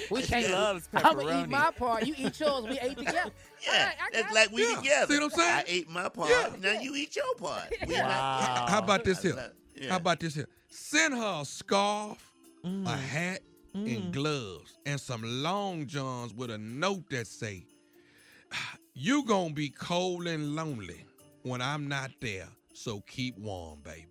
we 0.10 0.22
can't. 0.22 0.50
loves 0.50 0.88
I'm 0.92 1.16
gonna 1.16 1.42
eat 1.44 1.48
my 1.48 1.70
part. 1.70 2.04
You 2.06 2.14
eat 2.18 2.40
yours. 2.40 2.64
We 2.64 2.78
ate 2.80 2.98
together. 2.98 3.30
Yeah, 3.64 3.92
that's 4.12 4.34
like 4.34 4.50
we 4.50 4.68
Yeah. 4.68 4.74
together. 4.76 5.14
See 5.14 5.20
what 5.20 5.24
I'm 5.32 5.38
saying? 5.38 5.50
I 5.54 5.64
ate 5.68 5.88
my 5.88 6.08
part. 6.08 6.30
Yeah. 6.30 6.50
Now 6.60 6.80
you 6.80 6.94
eat 6.96 7.14
your 7.14 7.32
part. 7.36 7.72
We 7.86 7.94
not- 7.96 8.04
Wow. 8.08 8.66
How 8.68 8.78
about 8.80 9.04
this 9.04 9.22
here? 9.22 9.34
love- 9.34 9.52
yeah. 9.76 9.90
How 9.90 9.96
about 9.98 10.18
this 10.20 10.34
here? 10.34 10.48
Send 10.68 11.14
her 11.14 11.40
a 11.42 11.44
scarf, 11.44 12.18
Mm. 12.64 12.86
a 12.86 12.96
hat, 12.96 13.42
and 13.74 14.12
gloves, 14.12 14.76
and 14.84 15.00
some 15.00 15.22
long 15.24 15.86
johns 15.86 16.34
with 16.34 16.50
a 16.50 16.58
note 16.58 17.08
that 17.10 17.28
say, 17.28 17.64
"You 18.98 19.24
gonna 19.24 19.54
be 19.54 19.70
cold 19.70 20.26
and 20.26 20.54
lonely 20.56 21.04
when 21.42 21.62
I'm 21.62 21.88
not 21.88 22.10
there, 22.20 22.48
so 22.74 23.00
keep 23.06 23.38
warm, 23.38 23.80
baby." 23.82 24.06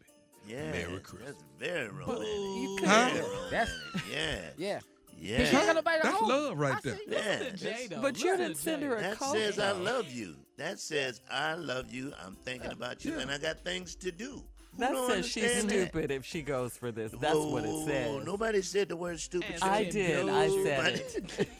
Yeah, 0.47 0.71
Merry 0.71 0.99
Christmas. 1.01 1.35
That's 1.35 1.43
very 1.59 1.89
romantic. 1.89 2.27
You 2.27 2.77
couldn't. 2.79 3.51
That's. 3.51 3.71
Yeah. 4.11 4.39
yeah. 4.57 4.79
Yeah. 5.19 5.39
Bitch, 5.39 5.53
ain't 5.53 5.65
got 5.65 5.75
nobody 5.75 5.97
to 5.97 6.03
That's 6.03 6.17
hold. 6.19 6.29
love 6.31 6.57
right 6.59 6.75
I 6.75 6.79
there. 6.83 6.95
see. 6.95 7.03
Yeah, 7.07 7.17
Listen 7.17 7.57
Jay, 7.57 7.65
that's- 7.65 7.87
though. 7.89 8.01
But 8.01 8.17
you 8.19 8.25
Listen 8.31 8.37
didn't 8.45 8.57
send 8.57 8.81
Jay. 8.81 8.87
her 8.87 8.95
a 8.97 9.01
call. 9.01 9.09
That 9.09 9.17
coat. 9.17 9.35
says 9.55 9.59
I 9.59 9.71
love 9.71 10.11
you. 10.11 10.35
That 10.57 10.79
says 10.79 11.21
I 11.29 11.53
love 11.55 11.91
you. 11.91 12.13
I'm 12.23 12.35
thinking 12.45 12.71
about 12.71 13.03
you, 13.03 13.13
Yeah. 13.15 13.19
and 13.21 13.31
I 13.31 13.37
got 13.39 13.63
things 13.63 13.95
to 13.95 14.11
do. 14.11 14.43
Who 14.77 14.81
That 14.83 14.91
don't 14.93 15.09
says 15.09 15.27
she's 15.27 15.43
understand 15.43 15.69
that? 15.69 15.89
stupid 15.89 16.11
if 16.11 16.25
she 16.25 16.41
goes 16.41 16.77
for 16.77 16.91
this. 16.91 17.11
That's 17.19 17.33
Whoa, 17.35 17.47
what 17.51 17.63
whoa, 17.63 17.69
it 17.69 17.73
whoa. 17.73 17.87
says. 18.19 18.25
Nobody 18.25 18.61
said 18.61 18.89
the 18.89 18.95
word 18.95 19.19
stupid. 19.19 19.55
And 19.55 19.63
I 19.63 19.83
Jay 19.85 19.89
did. 19.91 20.29
I 20.29 20.47
said 20.63 20.95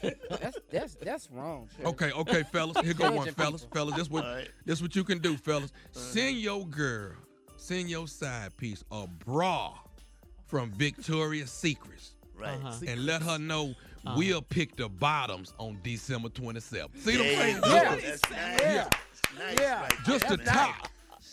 it. 0.02 0.18
That's 0.40 0.58
that's 0.70 0.94
that's 0.96 1.28
wrong. 1.30 1.68
Shirley. 1.76 1.90
Okay, 1.90 2.12
okay, 2.12 2.42
fellas. 2.44 2.76
Here 2.84 2.94
go 2.94 3.10
one, 3.10 3.28
fellas. 3.32 3.66
Fellas, 3.72 3.94
this 3.96 4.08
what 4.10 4.24
All 4.24 4.34
right. 4.36 4.48
this 4.64 4.80
what 4.80 4.94
you 4.94 5.02
can 5.04 5.18
do, 5.18 5.36
fellas. 5.36 5.72
Send 5.92 6.36
your 6.38 6.66
girl, 6.66 7.12
send 7.56 7.90
your 7.90 8.06
side 8.06 8.56
piece 8.56 8.84
a 8.92 9.06
bra 9.06 9.74
from 10.46 10.70
Victoria's 10.72 11.50
Secrets. 11.50 12.12
Right. 12.38 12.50
Uh-huh. 12.50 12.72
And 12.86 13.04
let 13.04 13.20
her 13.22 13.38
know 13.38 13.74
we'll 14.16 14.42
pick 14.42 14.76
the 14.76 14.88
bottoms 14.88 15.52
on 15.58 15.78
December 15.82 16.28
27th. 16.28 16.62
See 16.62 17.16
what 17.18 17.26
I'm 17.26 17.26
There 17.26 17.36
saying? 17.36 17.56
you. 17.56 17.62
Yeah. 17.66 17.96
Yeah. 18.60 18.88
Nice 19.38 19.58
Yeah. 19.60 19.80
right 19.82 19.92
Just 20.06 20.28
the 20.28 20.36
there, 20.36 20.46
man. 20.46 20.54
top. 20.54 20.88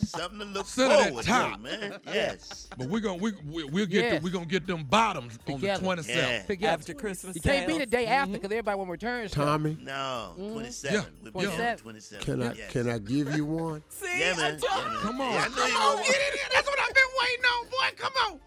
Something 0.06 0.40
to 0.40 0.46
look 0.46 0.66
Send 0.66 0.92
her 0.92 0.98
that 0.98 1.08
forward 1.10 1.26
top. 1.26 1.54
to, 1.56 1.60
man. 1.64 2.00
Yes. 2.06 2.68
But 2.78 2.88
we're 2.88 3.00
gonna 3.00 3.22
we, 3.22 3.32
we 3.50 3.64
we'll 3.66 3.86
get 3.86 4.04
Yes. 4.04 4.20
the, 4.20 4.24
we're 4.26 4.32
gonna 4.34 4.46
get 4.46 4.68
them 4.68 4.84
bottoms 4.84 5.38
on 5.48 5.54
the 5.60 5.68
Together. 5.68 5.84
27th. 5.86 6.08
Yeah. 6.16 6.42
Together. 6.44 6.74
After 6.74 6.94
Christmas 6.94 7.36
You 7.36 7.42
can't 7.42 7.68
be 7.68 7.78
the 7.78 7.86
day 7.86 8.06
after 8.08 8.34
because 8.34 8.52
everybody 8.52 8.78
will 8.78 8.86
return. 8.86 9.28
stuff. 9.30 9.46
Tommy, 9.46 9.78
No, 9.82 10.34
Mm. 10.38 10.52
27. 10.54 10.96
Yeah. 11.00 11.30
We'll 11.34 11.44
be 11.44 11.48
on 11.48 11.78
27. 11.78 11.78
27. 11.80 12.26
can 12.26 12.42
I 12.44 12.54
yes. 12.54 12.72
can 12.72 12.90
I 12.90 12.98
give 13.00 13.36
you 13.36 13.46
one? 13.46 13.84
See, 13.90 14.08
Yeah, 14.20 14.36
man. 14.36 14.60
Yeah, 14.62 14.76
man. 14.88 14.98
Come 15.02 15.22
on. 15.22 15.34
Yeah, 15.34 15.40
I 15.46 15.48
know 15.48 15.56
Come 15.56 15.70
you 15.70 15.76
on, 15.78 15.96
gonna- 15.96 16.04
get 16.08 16.16
it 16.16 16.34
in. 16.34 16.40
That's 16.54 16.68
what 16.68 16.80
I've 16.80 16.94
been 16.94 17.04
waiting 17.22 17.46
on, 17.46 17.66
boy. 17.66 17.98
Come 17.98 18.14
on. 18.28 18.40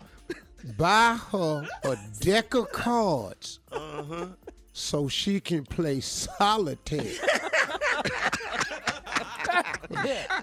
Buy 0.76 1.18
her 1.32 1.68
a 1.84 1.96
deck 2.20 2.54
of 2.54 2.70
cards 2.72 3.58
Uh-huh. 3.72 4.26
so 4.72 5.08
she 5.08 5.40
can 5.40 5.64
play 5.64 6.00
solitaire. 6.00 7.04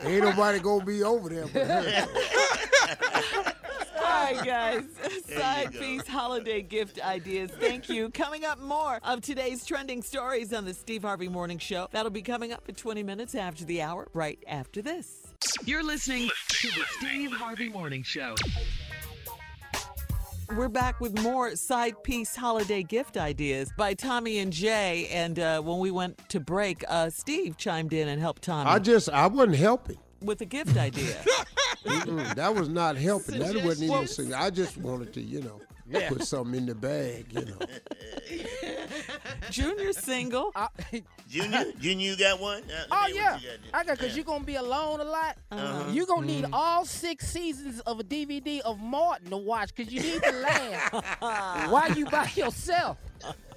Ain't 0.03 0.23
nobody 0.23 0.59
gonna 0.59 0.85
be 0.85 1.03
over 1.03 1.29
there 1.29 1.47
but 1.47 1.67
her. 1.67 2.07
All 3.97 4.33
right, 4.33 4.45
guys. 4.45 4.83
Side 5.27 5.73
go. 5.73 5.79
piece 5.79 6.07
holiday 6.07 6.61
gift 6.61 6.99
ideas. 7.01 7.51
Thank 7.59 7.89
you. 7.89 8.09
Coming 8.09 8.45
up, 8.45 8.59
more 8.59 8.99
of 9.03 9.21
today's 9.21 9.65
trending 9.65 10.01
stories 10.01 10.53
on 10.53 10.65
the 10.65 10.73
Steve 10.73 11.03
Harvey 11.03 11.27
Morning 11.27 11.57
Show. 11.57 11.87
That'll 11.91 12.11
be 12.11 12.21
coming 12.21 12.51
up 12.53 12.67
in 12.69 12.75
20 12.75 13.03
minutes 13.03 13.35
after 13.35 13.65
the 13.65 13.81
hour, 13.81 14.07
right 14.13 14.39
after 14.47 14.81
this. 14.81 15.23
You're 15.65 15.83
listening 15.83 16.29
to 16.49 16.67
the 16.67 16.83
Steve 16.97 17.31
Harvey 17.31 17.69
Morning 17.69 18.03
Show. 18.03 18.35
We're 20.55 20.69
back 20.69 21.01
with 21.01 21.21
more 21.21 21.55
side 21.55 22.01
piece 22.03 22.35
holiday 22.35 22.81
gift 22.81 23.17
ideas 23.17 23.71
by 23.77 23.93
Tommy 23.93 24.37
and 24.39 24.53
Jay. 24.53 25.07
And 25.11 25.37
uh, 25.37 25.61
when 25.61 25.79
we 25.79 25.91
went 25.91 26.29
to 26.29 26.39
break, 26.39 26.83
uh, 26.87 27.09
Steve 27.09 27.57
chimed 27.57 27.91
in 27.91 28.07
and 28.07 28.21
helped 28.21 28.43
Tommy 28.43 28.69
I 28.69 28.79
just 28.79 29.09
I 29.09 29.27
wasn't 29.27 29.57
helping. 29.57 29.97
with 30.21 30.39
a 30.41 30.45
gift 30.45 30.77
idea. 30.77 31.17
That 32.35 32.55
was 32.55 32.67
not 32.67 32.95
helping. 32.97 33.37
That 33.37 33.53
wasn't 33.63 33.91
even 33.91 34.07
Suggestions? 34.07 34.33
I 34.33 34.49
just 34.49 34.75
wanted 34.77 35.13
to, 35.13 35.21
you 35.21 35.41
know, 35.41 35.61
Yeah. 35.87 36.09
put 36.09 36.23
something 36.23 36.55
in 36.61 36.65
the 36.65 36.73
bag, 36.73 37.27
you 37.31 37.45
know. 37.45 37.59
Junior 39.51 39.93
single. 39.93 40.51
I- 40.55 40.67
Junior, 41.29 41.65
Junior, 41.79 42.11
you 42.11 42.17
got 42.17 42.39
one? 42.39 42.63
Uh, 42.63 42.67
let 42.67 42.69
me 42.69 42.87
oh 42.91 43.05
hear 43.07 43.15
yeah, 43.15 43.31
what 43.33 43.33
got 43.33 43.41
there. 43.41 43.57
I 43.73 43.83
got 43.83 43.97
because 43.97 44.09
Yeah. 44.11 44.15
you're 44.17 44.25
gonna 44.25 44.43
be 44.43 44.55
alone 44.55 44.99
a 44.99 45.03
lot. 45.03 45.37
Uh-huh. 45.51 45.83
You're 45.91 46.05
gonna 46.05 46.25
need 46.27 46.43
Mm-hmm. 46.45 46.53
all 46.53 46.85
six 46.85 47.27
seasons 47.27 47.79
of 47.81 47.99
a 47.99 48.03
DVD 48.03 48.59
of 48.61 48.79
Martin 48.79 49.29
to 49.31 49.37
watch 49.37 49.73
because 49.75 49.91
you 49.91 50.01
need 50.01 50.21
to 50.21 50.31
laugh 50.41 51.69
while 51.71 51.91
you 51.93 52.05
by 52.05 52.29
yourself. 52.35 52.97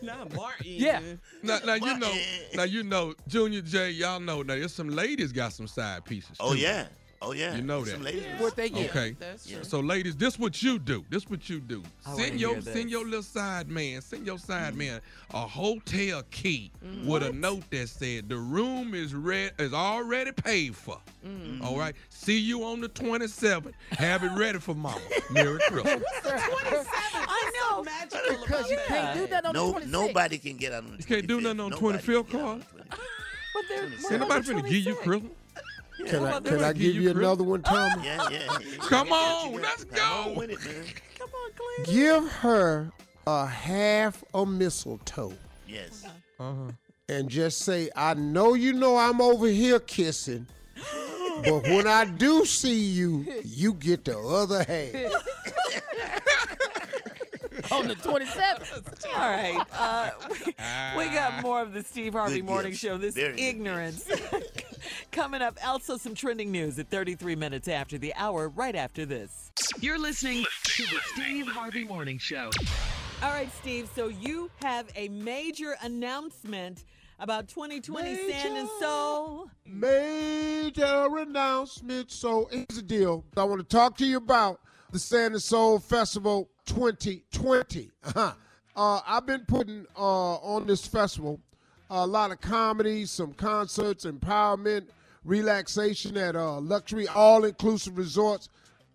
Not 0.01 0.32
Martin. 0.35 0.65
Yeah. 0.66 1.01
Now, 1.43 1.59
now 1.66 1.74
you 1.74 1.99
know, 1.99 2.12
now 2.55 2.62
you 2.62 2.82
know, 2.85 3.15
Junior 3.27 3.61
J, 3.61 3.90
y'all 3.90 4.20
know 4.20 4.43
now 4.43 4.55
there's 4.55 4.73
some 4.73 4.89
ladies 4.89 5.32
got 5.32 5.53
some 5.53 5.66
side 5.66 6.05
pieces. 6.05 6.36
Oh 6.40 6.55
yeah. 6.55 6.86
Oh 7.20 7.32
yeah. 7.32 7.57
You 7.57 7.62
know 7.62 7.85
that. 7.85 8.01
ladies. 8.01 8.23
What 8.39 8.55
they 8.55 8.69
get. 8.70 8.90
Okay. 8.95 9.16
So 9.62 9.81
ladies, 9.81 10.15
this 10.16 10.39
what 10.39 10.62
you 10.62 10.78
do. 10.78 11.05
This 11.11 11.28
what 11.28 11.49
you 11.51 11.59
do. 11.59 11.82
I 12.07 12.11
wanna 12.11 12.23
Send 12.24 12.40
your 12.40 12.61
send 12.62 12.90
your 12.90 13.05
little 13.05 13.23
side 13.24 13.69
man, 13.69 14.01
send 14.03 14.24
your 14.24 14.39
side 14.39 14.77
man 14.77 15.01
a 15.35 15.40
hotel 15.47 16.23
key 16.31 16.70
Mm. 16.85 17.07
with 17.07 17.24
a 17.24 17.32
note 17.32 17.65
that 17.70 17.89
said 17.89 18.28
the 18.28 18.36
room 18.36 18.95
is 18.95 19.15
red 19.15 19.53
is 19.59 19.74
already 19.74 20.31
paid 20.31 20.77
for. 20.77 21.01
Mm. 21.27 21.65
All 21.65 21.77
right. 21.77 21.95
See 22.09 22.39
you 22.39 22.62
on 22.62 22.81
the 22.81 22.89
27th. 22.89 23.73
Have 23.93 24.23
it 24.23 24.31
ready 24.36 24.59
for 24.61 24.74
mama. 24.74 25.01
Merry 25.31 25.59
Christmas. 25.66 26.03
I 26.24 27.51
know. 27.61 27.82
magical 27.82 28.36
Because 28.47 28.70
you 28.70 28.78
can't 28.86 29.19
do 29.19 29.27
that 29.27 29.45
on 29.45 29.55
no, 29.55 29.73
the 29.73 29.81
26th. 29.81 29.90
nobody 29.90 30.39
can 30.39 30.57
get 30.57 30.73
out 30.73 30.85
on 30.85 30.93
the 30.93 30.97
You 30.99 31.05
can't 31.05 31.27
do 31.27 31.40
nothing 31.40 31.61
on 31.61 31.70
Nobody 31.70 31.99
25th, 31.99 32.05
can 32.05 32.15
get 32.15 32.16
out 32.16 32.31
Carl. 32.31 32.49
on 32.53 32.59
the 32.59 32.65
25th. 32.65 32.99
But 33.55 33.62
they're, 33.69 33.85
Ain't 34.12 34.20
nobody 34.20 34.49
finna 34.53 34.62
give 34.69 34.86
you 34.86 34.95
Christmas. 34.97 35.32
Can 36.07 36.25
I, 36.25 36.41
can 36.41 36.62
I 36.65 36.73
give 36.73 36.83
give 36.83 36.95
you 36.95 37.01
you 37.03 37.11
another 37.11 37.45
one, 37.45 37.62
Tommy? 37.62 38.05
Yeah, 38.05 38.29
yeah. 38.31 38.47
Come 38.79 39.12
on, 39.12 39.55
let's 39.61 39.85
Come 39.85 40.12
on 40.29 40.35
go. 40.35 40.41
with 40.41 40.51
it, 40.51 40.65
man. 40.65 40.85
Give 41.85 42.29
her 42.31 42.91
a 43.27 43.47
half 43.47 44.23
a 44.35 44.47
mistletoe 44.47 45.33
Yes. 45.66 46.05
Uh-huh. 46.41 46.70
and 47.09 47.29
just 47.29 47.59
say, 47.62 47.91
I 47.97 48.15
know 48.15 48.55
you 48.55 48.73
know 48.73 48.97
I'm 48.97 49.20
over 49.20 49.47
here 49.49 49.81
kissing, 49.81 50.47
but 51.45 51.62
when 51.65 51.87
I 51.87 52.05
do 52.16 52.45
see 52.47 52.75
you, 52.81 53.27
you 53.45 53.75
get 53.75 54.05
the 54.05 54.19
other 54.19 54.59
half. 54.65 55.23
on 57.73 57.87
the 57.87 57.95
27th. 57.97 59.05
All 59.15 59.20
right. 59.31 59.62
Uh, 59.79 60.11
we, 60.31 60.37
we 61.05 61.12
got 61.12 61.43
more 61.43 61.61
of 61.61 61.73
the 61.75 61.83
Steve 61.83 62.15
Harvey 62.15 62.37
Good 62.37 62.45
Morning 62.47 62.70
gifts. 62.70 62.81
Show. 62.81 62.97
This 62.97 63.15
Very 63.15 63.39
ignorance. 63.41 64.09
Coming 65.13 65.43
up, 65.43 65.59
also 65.67 65.97
some 65.97 66.15
trending 66.15 66.51
news 66.51 66.79
at 66.79 66.89
33 66.89 67.37
minutes 67.37 67.69
after 67.69 67.99
the 67.99 68.15
hour, 68.15 68.49
right 68.49 68.77
after 68.77 69.05
this. 69.07 69.51
You're 69.81 69.99
listening 69.99 70.45
to 70.65 70.83
the 70.83 71.01
Steve 71.15 71.47
Harvey 71.49 71.85
Morning 71.85 72.19
Show. 72.19 72.51
All 73.23 73.31
right, 73.31 73.51
Steve. 73.61 73.89
So 73.95 74.09
you 74.09 74.51
have 74.63 74.87
a 74.95 75.09
major 75.09 75.77
announcement 75.83 76.85
about 77.19 77.49
2020 77.49 78.31
Sand 78.31 78.57
and 78.57 78.69
Soul. 78.81 79.51
Major 79.67 81.09
announcement. 81.19 82.11
So 82.11 82.49
here's 82.51 82.67
the 82.69 82.83
deal. 82.83 83.25
I 83.37 83.45
want 83.45 83.61
to 83.61 83.77
talk 83.77 83.97
to 83.99 84.07
you 84.07 84.19
about 84.19 84.61
the 84.93 84.99
Sand 84.99 85.35
and 85.35 85.43
Soul 85.43 85.79
Festival 85.79 86.49
2020. 86.67 87.91
Uh-huh. 88.05 88.33
Uh, 88.77 89.01
I've 89.07 89.27
been 89.27 89.45
putting 89.47 89.87
uh, 89.97 90.37
on 90.37 90.67
this 90.67 90.87
festival 90.87 91.41
a 91.90 92.06
lot 92.06 92.31
of 92.31 92.40
comedy, 92.40 93.05
some 93.06 93.32
concerts, 93.32 94.05
empowerment, 94.05 94.86
relaxation 95.24 96.16
at 96.16 96.36
uh, 96.36 96.60
luxury 96.60 97.09
all-inclusive 97.09 97.97
resorts. 97.97 98.48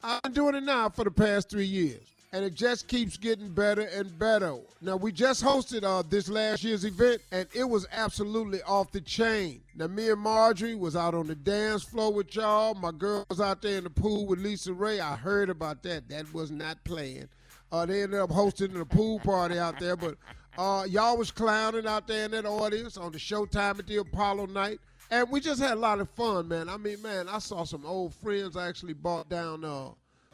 I've 0.03 0.21
been 0.23 0.33
doing 0.33 0.55
it 0.55 0.63
now 0.63 0.89
for 0.89 1.03
the 1.03 1.11
past 1.11 1.49
three 1.49 1.65
years, 1.65 2.01
and 2.33 2.43
it 2.43 2.53
just 2.53 2.87
keeps 2.87 3.17
getting 3.17 3.49
better 3.49 3.83
and 3.83 4.17
better. 4.19 4.57
Now 4.81 4.97
we 4.97 5.11
just 5.11 5.43
hosted 5.43 5.83
uh, 5.83 6.03
this 6.07 6.27
last 6.27 6.63
year's 6.63 6.83
event, 6.83 7.21
and 7.31 7.47
it 7.53 7.63
was 7.63 7.87
absolutely 7.91 8.61
off 8.63 8.91
the 8.91 9.01
chain. 9.01 9.61
Now 9.75 9.87
me 9.87 10.09
and 10.09 10.19
Marjorie 10.19 10.75
was 10.75 10.95
out 10.95 11.13
on 11.13 11.27
the 11.27 11.35
dance 11.35 11.83
floor 11.83 12.11
with 12.11 12.35
y'all. 12.35 12.73
My 12.75 12.91
girl 12.91 13.25
was 13.29 13.39
out 13.39 13.61
there 13.61 13.77
in 13.77 13.85
the 13.85 13.89
pool 13.89 14.25
with 14.25 14.43
LisaRaye. 14.43 14.99
I 14.99 15.15
heard 15.15 15.49
about 15.49 15.83
that. 15.83 16.09
That 16.09 16.33
was 16.33 16.51
not 16.51 16.83
playing. 16.83 17.29
Uh, 17.71 17.85
they 17.87 18.03
ended 18.03 18.19
up 18.19 18.29
hosting 18.29 18.79
a 18.79 18.85
pool 18.85 19.19
party 19.19 19.57
out 19.57 19.79
there, 19.79 19.95
but 19.95 20.15
uh, 20.57 20.85
y'all 20.87 21.17
was 21.17 21.31
clowning 21.31 21.87
out 21.87 22.07
there 22.07 22.25
in 22.25 22.31
that 22.31 22.45
audience 22.45 22.97
on 22.97 23.11
the 23.11 23.17
Showtime 23.17 23.79
at 23.79 23.87
the 23.87 23.97
Apollo 23.97 24.47
night. 24.47 24.79
And 25.11 25.29
we 25.29 25.39
just 25.39 25.61
had 25.61 25.73
a 25.73 25.79
lot 25.79 25.99
of 25.99 26.09
fun, 26.09 26.47
man. 26.47 26.69
I 26.69 26.77
mean, 26.77 27.01
man, 27.01 27.27
I 27.29 27.39
saw 27.39 27.63
some 27.65 27.85
old 27.85 28.13
friends. 28.15 28.57
I 28.57 28.67
actually 28.67 28.93
bought 28.93 29.29
down 29.29 29.63
uh, 29.63 29.89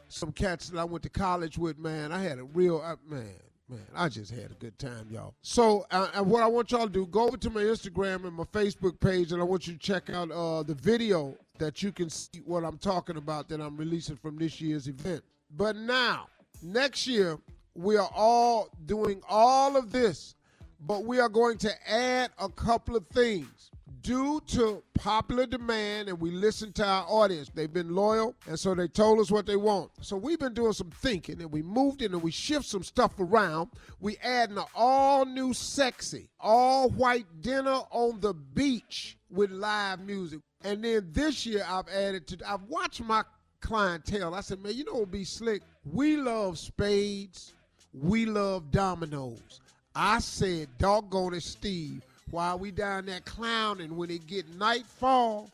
some 0.08 0.32
cats 0.32 0.68
that 0.70 0.78
I 0.78 0.84
went 0.84 1.02
to 1.02 1.10
college 1.10 1.58
with, 1.58 1.78
man. 1.78 2.12
I 2.12 2.22
had 2.22 2.38
a 2.38 2.44
real, 2.44 2.80
uh, 2.82 2.96
man, 3.06 3.34
man, 3.68 3.86
I 3.94 4.08
just 4.08 4.30
had 4.30 4.50
a 4.50 4.54
good 4.54 4.78
time, 4.78 5.08
y'all. 5.10 5.34
So, 5.42 5.86
uh, 5.90 6.22
what 6.22 6.42
I 6.42 6.46
want 6.46 6.70
y'all 6.72 6.86
to 6.86 6.92
do, 6.92 7.06
go 7.06 7.26
over 7.26 7.36
to 7.36 7.50
my 7.50 7.60
Instagram 7.60 8.24
and 8.24 8.34
my 8.34 8.44
Facebook 8.44 8.98
page, 9.00 9.32
and 9.32 9.40
I 9.40 9.44
want 9.44 9.66
you 9.66 9.74
to 9.74 9.78
check 9.78 10.08
out 10.10 10.30
uh, 10.30 10.62
the 10.62 10.74
video 10.74 11.36
that 11.58 11.82
you 11.82 11.92
can 11.92 12.08
see 12.08 12.40
what 12.44 12.64
I'm 12.64 12.78
talking 12.78 13.16
about 13.16 13.48
that 13.48 13.60
I'm 13.60 13.76
releasing 13.76 14.16
from 14.16 14.38
this 14.38 14.60
year's 14.60 14.88
event. 14.88 15.22
But 15.56 15.76
now, 15.76 16.28
next 16.62 17.06
year, 17.06 17.38
we 17.82 17.96
are 17.96 18.10
all 18.14 18.68
doing 18.86 19.22
all 19.28 19.76
of 19.76 19.92
this, 19.92 20.34
but 20.80 21.04
we 21.04 21.20
are 21.20 21.28
going 21.28 21.58
to 21.58 21.90
add 21.90 22.30
a 22.38 22.48
couple 22.48 22.96
of 22.96 23.06
things. 23.08 23.70
Due 24.02 24.40
to 24.46 24.82
popular 24.94 25.44
demand, 25.44 26.08
and 26.08 26.18
we 26.18 26.30
listened 26.30 26.74
to 26.74 26.84
our 26.84 27.04
audience, 27.06 27.50
they've 27.54 27.72
been 27.72 27.94
loyal, 27.94 28.34
and 28.46 28.58
so 28.58 28.74
they 28.74 28.88
told 28.88 29.20
us 29.20 29.30
what 29.30 29.44
they 29.44 29.56
want. 29.56 29.90
So 30.00 30.16
we've 30.16 30.38
been 30.38 30.54
doing 30.54 30.72
some 30.72 30.90
thinking, 30.90 31.40
and 31.42 31.52
we 31.52 31.60
moved 31.60 32.00
in 32.00 32.14
and 32.14 32.22
we 32.22 32.30
shift 32.30 32.64
some 32.64 32.82
stuff 32.82 33.12
around. 33.20 33.68
We 34.00 34.16
adding 34.22 34.56
an 34.56 34.64
all 34.74 35.26
new, 35.26 35.52
sexy, 35.52 36.30
all 36.40 36.88
white 36.88 37.26
dinner 37.42 37.80
on 37.90 38.20
the 38.20 38.32
beach 38.32 39.18
with 39.28 39.50
live 39.50 40.00
music. 40.00 40.40
And 40.64 40.82
then 40.82 41.08
this 41.12 41.44
year, 41.44 41.64
I've 41.68 41.88
added 41.88 42.26
to. 42.28 42.38
I've 42.50 42.62
watched 42.62 43.02
my 43.02 43.22
clientele. 43.60 44.34
I 44.34 44.40
said, 44.40 44.60
man, 44.60 44.74
you 44.74 44.84
know 44.84 44.92
what 44.92 45.00
would 45.00 45.10
be 45.10 45.24
slick? 45.24 45.62
We 45.84 46.16
love 46.16 46.58
spades. 46.58 47.52
We 47.92 48.24
love 48.26 48.70
dominoes. 48.70 49.60
I 49.94 50.20
said, 50.20 50.68
doggone 50.78 51.34
it, 51.34 51.42
Steve, 51.42 52.02
while 52.30 52.58
we 52.58 52.70
down 52.70 53.06
there 53.06 53.20
clowning, 53.20 53.96
when 53.96 54.10
it 54.10 54.26
get 54.26 54.48
nightfall, 54.56 55.50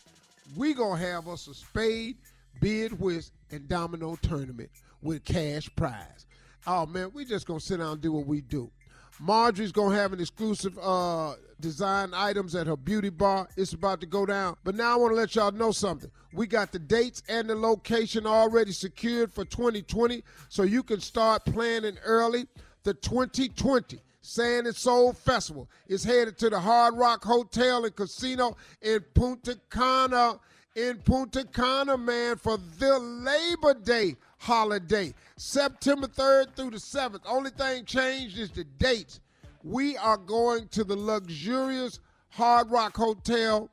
we 0.54 0.74
gonna 0.74 1.00
have 1.00 1.28
us 1.28 1.48
a 1.48 1.54
spade, 1.54 2.16
bid, 2.60 2.98
whist, 3.00 3.32
and 3.50 3.66
domino 3.68 4.16
tournament 4.20 4.70
with 5.02 5.24
cash 5.24 5.70
prize. 5.76 6.26
Oh 6.66 6.84
man, 6.84 7.10
we 7.14 7.24
just 7.24 7.46
gonna 7.46 7.60
sit 7.60 7.78
down 7.78 7.92
and 7.92 8.00
do 8.00 8.12
what 8.12 8.26
we 8.26 8.42
do. 8.42 8.70
Marjorie's 9.18 9.72
gonna 9.72 9.94
have 9.94 10.12
an 10.12 10.20
exclusive 10.20 10.78
uh, 10.78 11.34
design 11.60 12.12
items 12.14 12.54
at 12.54 12.66
her 12.66 12.76
beauty 12.76 13.08
bar. 13.08 13.48
It's 13.56 13.72
about 13.72 14.00
to 14.00 14.06
go 14.06 14.26
down. 14.26 14.56
But 14.62 14.74
now 14.74 14.92
I 14.92 14.96
want 14.96 15.12
to 15.12 15.16
let 15.16 15.34
y'all 15.34 15.52
know 15.52 15.72
something. 15.72 16.10
We 16.32 16.46
got 16.46 16.72
the 16.72 16.78
dates 16.78 17.22
and 17.28 17.48
the 17.48 17.54
location 17.54 18.26
already 18.26 18.72
secured 18.72 19.32
for 19.32 19.44
2020, 19.44 20.22
so 20.48 20.62
you 20.62 20.82
can 20.82 21.00
start 21.00 21.44
planning 21.46 21.96
early. 22.04 22.46
The 22.84 22.94
2020 22.94 24.00
Sand 24.20 24.66
and 24.66 24.74
Soul 24.74 25.12
Festival 25.12 25.68
is 25.86 26.02
headed 26.02 26.36
to 26.38 26.50
the 26.50 26.58
Hard 26.58 26.96
Rock 26.96 27.24
Hotel 27.24 27.84
and 27.84 27.94
Casino 27.94 28.56
in 28.82 29.00
Punta 29.14 29.58
Cana. 29.70 30.40
In 30.74 30.98
Punta 30.98 31.44
Cana, 31.44 31.96
man, 31.96 32.36
for 32.36 32.58
the 32.78 32.98
Labor 32.98 33.80
Day 33.80 34.16
holiday, 34.38 35.14
September 35.36 36.06
3rd 36.06 36.54
through 36.54 36.70
the 36.70 36.76
7th. 36.76 37.22
Only 37.26 37.50
thing 37.50 37.84
changed 37.84 38.38
is 38.38 38.50
the 38.50 38.64
dates. 38.64 39.20
We 39.62 39.96
are 39.96 40.16
going 40.16 40.68
to 40.68 40.84
the 40.84 40.96
luxurious 40.96 42.00
Hard 42.30 42.70
Rock 42.70 42.96
Hotel 42.96 43.70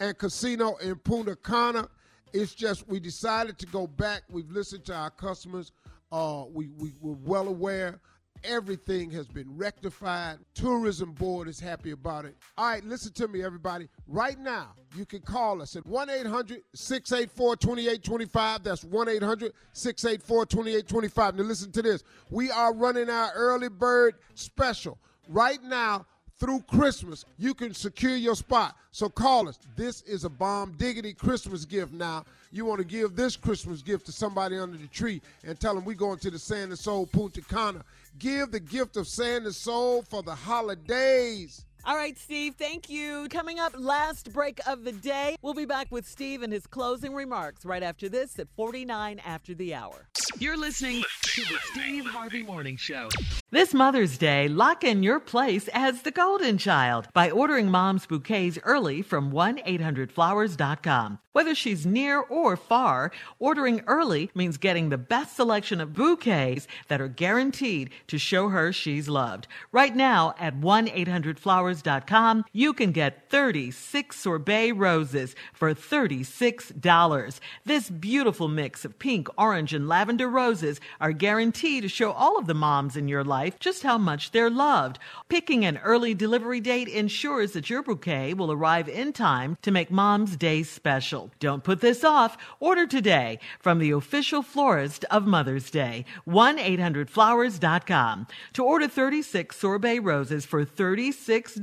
and 0.00 0.16
Casino 0.16 0.76
in 0.76 0.96
Punta 0.96 1.36
Cana. 1.36 1.88
It's 2.32 2.54
just 2.54 2.88
we 2.88 2.98
decided 2.98 3.58
to 3.58 3.66
go 3.66 3.86
back. 3.86 4.22
We've 4.28 4.50
listened 4.50 4.84
to 4.86 4.94
our 4.94 5.10
customers. 5.10 5.72
Uh, 6.10 6.44
we, 6.52 6.68
we 6.78 6.92
we're 7.00 7.16
well 7.24 7.48
aware. 7.48 8.00
Everything 8.44 9.10
has 9.10 9.26
been 9.26 9.56
rectified. 9.56 10.38
Tourism 10.54 11.12
board 11.12 11.48
is 11.48 11.60
happy 11.60 11.90
about 11.90 12.24
it. 12.24 12.36
All 12.56 12.68
right, 12.68 12.84
listen 12.84 13.12
to 13.14 13.28
me, 13.28 13.42
everybody. 13.42 13.88
Right 14.06 14.38
now, 14.38 14.72
you 14.96 15.04
can 15.04 15.20
call 15.20 15.62
us 15.62 15.76
at 15.76 15.86
1 15.86 16.10
800 16.10 16.62
684 16.74 17.56
2825. 17.56 18.62
That's 18.62 18.84
1 18.84 19.08
800 19.08 19.52
684 19.72 20.46
2825. 20.46 21.34
Now, 21.36 21.42
listen 21.42 21.72
to 21.72 21.82
this. 21.82 22.04
We 22.30 22.50
are 22.50 22.74
running 22.74 23.10
our 23.10 23.32
early 23.34 23.68
bird 23.68 24.16
special. 24.34 24.98
Right 25.28 25.62
now, 25.62 26.06
through 26.38 26.60
Christmas, 26.68 27.24
you 27.38 27.54
can 27.54 27.72
secure 27.72 28.16
your 28.16 28.34
spot. 28.34 28.76
So 28.90 29.08
call 29.08 29.48
us. 29.48 29.58
This 29.74 30.02
is 30.02 30.24
a 30.24 30.28
bomb 30.28 30.72
diggity 30.72 31.14
Christmas 31.14 31.64
gift 31.64 31.92
now. 31.92 32.24
You 32.52 32.64
want 32.64 32.78
to 32.80 32.86
give 32.86 33.16
this 33.16 33.36
Christmas 33.36 33.82
gift 33.82 34.06
to 34.06 34.12
somebody 34.12 34.58
under 34.58 34.76
the 34.76 34.86
tree 34.88 35.20
and 35.44 35.58
tell 35.58 35.74
them 35.74 35.84
we're 35.84 35.94
going 35.94 36.18
to 36.18 36.30
the 36.30 36.38
Sand 36.38 36.70
and 36.70 36.78
Soul 36.78 37.06
Punta 37.06 37.40
Cana. 37.42 37.84
Give 38.18 38.50
the 38.50 38.60
gift 38.60 38.96
of 38.96 39.06
Sand 39.06 39.46
and 39.46 39.54
Soul 39.54 40.02
for 40.02 40.22
the 40.22 40.34
holidays. 40.34 41.64
All 41.86 41.94
right, 41.94 42.18
Steve, 42.18 42.56
thank 42.58 42.90
you. 42.90 43.28
Coming 43.30 43.60
up, 43.60 43.72
last 43.78 44.32
break 44.32 44.58
of 44.66 44.82
the 44.82 44.90
day. 44.90 45.36
We'll 45.40 45.54
be 45.54 45.66
back 45.66 45.86
with 45.92 46.04
Steve 46.04 46.42
and 46.42 46.52
his 46.52 46.66
closing 46.66 47.14
remarks 47.14 47.64
right 47.64 47.82
after 47.82 48.08
this 48.08 48.40
at 48.40 48.48
49 48.56 49.20
after 49.24 49.54
the 49.54 49.72
hour. 49.72 50.08
You're 50.40 50.56
listening 50.56 51.04
to 51.22 51.40
the 51.42 51.58
Steve 51.70 52.04
Harvey 52.06 52.42
Morning 52.42 52.76
Show. 52.76 53.08
This 53.52 53.72
Mother's 53.72 54.18
Day, 54.18 54.48
lock 54.48 54.82
in 54.82 55.04
your 55.04 55.20
place 55.20 55.68
as 55.72 56.02
the 56.02 56.10
golden 56.10 56.58
child 56.58 57.06
by 57.14 57.30
ordering 57.30 57.70
mom's 57.70 58.04
bouquets 58.04 58.58
early 58.64 59.00
from 59.00 59.30
1-800-Flowers.com. 59.30 61.20
Whether 61.32 61.54
she's 61.54 61.86
near 61.86 62.20
or 62.20 62.56
far, 62.56 63.12
ordering 63.38 63.82
early 63.86 64.30
means 64.34 64.56
getting 64.56 64.88
the 64.88 64.98
best 64.98 65.36
selection 65.36 65.80
of 65.80 65.92
bouquets 65.92 66.66
that 66.88 67.00
are 67.00 67.08
guaranteed 67.08 67.90
to 68.08 68.18
show 68.18 68.48
her 68.48 68.72
she's 68.72 69.08
loved. 69.08 69.46
Right 69.70 69.94
now 69.94 70.34
at 70.40 70.60
1-800-Flowers.com 70.60 71.75
1-800-flowers.com, 71.82 72.44
you 72.52 72.72
can 72.72 72.92
get 72.92 73.28
36 73.30 74.18
sorbet 74.18 74.72
roses 74.72 75.34
for 75.52 75.74
$36. 75.74 77.40
This 77.64 77.90
beautiful 77.90 78.48
mix 78.48 78.84
of 78.84 78.98
pink, 78.98 79.28
orange, 79.38 79.72
and 79.72 79.88
lavender 79.88 80.28
roses 80.28 80.80
are 81.00 81.12
guaranteed 81.12 81.82
to 81.82 81.88
show 81.88 82.12
all 82.12 82.38
of 82.38 82.46
the 82.46 82.54
moms 82.54 82.96
in 82.96 83.08
your 83.08 83.24
life 83.24 83.58
just 83.58 83.82
how 83.82 83.98
much 83.98 84.30
they're 84.30 84.50
loved. 84.50 84.98
Picking 85.28 85.64
an 85.64 85.78
early 85.78 86.14
delivery 86.14 86.60
date 86.60 86.88
ensures 86.88 87.52
that 87.52 87.70
your 87.70 87.82
bouquet 87.82 88.34
will 88.34 88.52
arrive 88.52 88.88
in 88.88 89.12
time 89.12 89.56
to 89.62 89.70
make 89.70 89.90
mom's 89.90 90.36
day 90.36 90.62
special. 90.62 91.30
Don't 91.38 91.64
put 91.64 91.80
this 91.80 92.04
off. 92.04 92.36
Order 92.60 92.86
today 92.86 93.38
from 93.60 93.78
the 93.78 93.90
official 93.90 94.42
florist 94.42 95.04
of 95.10 95.26
Mother's 95.26 95.70
Day, 95.70 96.04
1-800-flowers.com. 96.28 98.26
To 98.54 98.64
order 98.64 98.88
36 98.88 99.56
sorbet 99.56 99.98
roses 100.00 100.44
for 100.44 100.64
$36, 100.64 101.55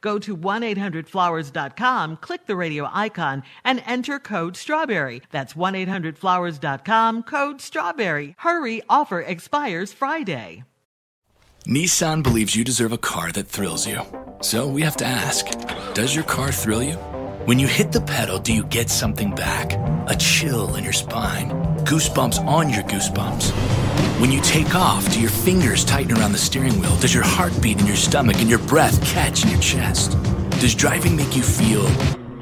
go 0.00 0.18
to 0.18 0.36
1-800-flowers.com, 0.36 2.16
click 2.18 2.46
the 2.46 2.56
radio 2.56 2.88
icon, 2.92 3.42
and 3.64 3.82
enter 3.86 4.18
code 4.18 4.54
STRAWBERRY. 4.54 5.22
That's 5.30 5.54
1-800-flowers.com, 5.54 7.22
code 7.24 7.58
STRAWBERRY. 7.58 8.34
Hurry, 8.38 8.82
offer 8.88 9.20
expires 9.20 9.92
Friday. 9.92 10.64
Nissan 11.66 12.22
believes 12.22 12.56
you 12.56 12.64
deserve 12.64 12.92
a 12.92 12.98
car 12.98 13.30
that 13.32 13.48
thrills 13.48 13.86
you. 13.86 14.00
So 14.40 14.66
we 14.66 14.82
have 14.82 14.96
to 14.98 15.04
ask 15.04 15.46
Does 15.94 16.14
your 16.14 16.24
car 16.24 16.52
thrill 16.52 16.82
you? 16.82 17.17
When 17.48 17.58
you 17.58 17.66
hit 17.66 17.92
the 17.92 18.02
pedal, 18.02 18.38
do 18.38 18.52
you 18.52 18.62
get 18.62 18.90
something 18.90 19.34
back? 19.34 19.72
A 20.06 20.14
chill 20.14 20.74
in 20.74 20.84
your 20.84 20.92
spine, 20.92 21.48
goosebumps 21.86 22.44
on 22.46 22.68
your 22.68 22.82
goosebumps. 22.82 23.52
When 24.20 24.30
you 24.30 24.42
take 24.42 24.74
off, 24.74 25.10
do 25.14 25.18
your 25.18 25.30
fingers 25.30 25.82
tighten 25.82 26.18
around 26.18 26.32
the 26.32 26.38
steering 26.38 26.78
wheel? 26.78 26.94
Does 26.98 27.14
your 27.14 27.24
heart 27.24 27.54
beat 27.62 27.80
in 27.80 27.86
your 27.86 27.96
stomach 27.96 28.36
and 28.40 28.50
your 28.50 28.58
breath 28.58 29.02
catch 29.02 29.44
in 29.44 29.50
your 29.50 29.60
chest? 29.62 30.18
Does 30.60 30.74
driving 30.74 31.16
make 31.16 31.34
you 31.34 31.42
feel 31.42 31.86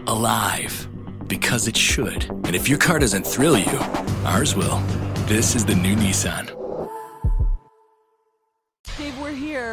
alive? 0.08 0.88
Because 1.28 1.68
it 1.68 1.76
should. 1.76 2.24
And 2.42 2.56
if 2.56 2.68
your 2.68 2.78
car 2.78 2.98
doesn't 2.98 3.24
thrill 3.24 3.56
you, 3.56 3.78
ours 4.24 4.56
will. 4.56 4.80
This 5.28 5.54
is 5.54 5.64
the 5.64 5.76
new 5.76 5.94
Nissan. 5.94 6.65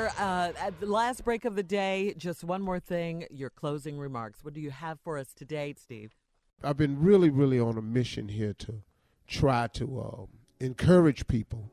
We're 0.04 0.10
uh, 0.24 0.52
at 0.60 0.80
the 0.80 0.86
last 0.86 1.24
break 1.24 1.46
of 1.46 1.56
the 1.56 1.64
day. 1.64 2.14
Just 2.18 2.44
one 2.44 2.62
more 2.62 2.80
thing 2.80 3.26
your 3.30 3.50
closing 3.50 3.98
remarks. 3.98 4.44
What 4.44 4.54
do 4.54 4.60
you 4.62 4.72
have 4.72 5.00
for 5.02 5.18
us 5.18 5.34
today, 5.34 5.74
Steve? 5.78 6.12
I've 6.64 6.78
been 6.78 7.02
really, 7.02 7.30
really 7.30 7.60
on 7.60 7.78
a 7.78 7.82
mission 7.82 8.28
here 8.30 8.54
to 8.60 8.82
try 9.28 9.68
to 9.74 10.02
um, 10.02 10.28
encourage 10.60 11.28
people, 11.28 11.70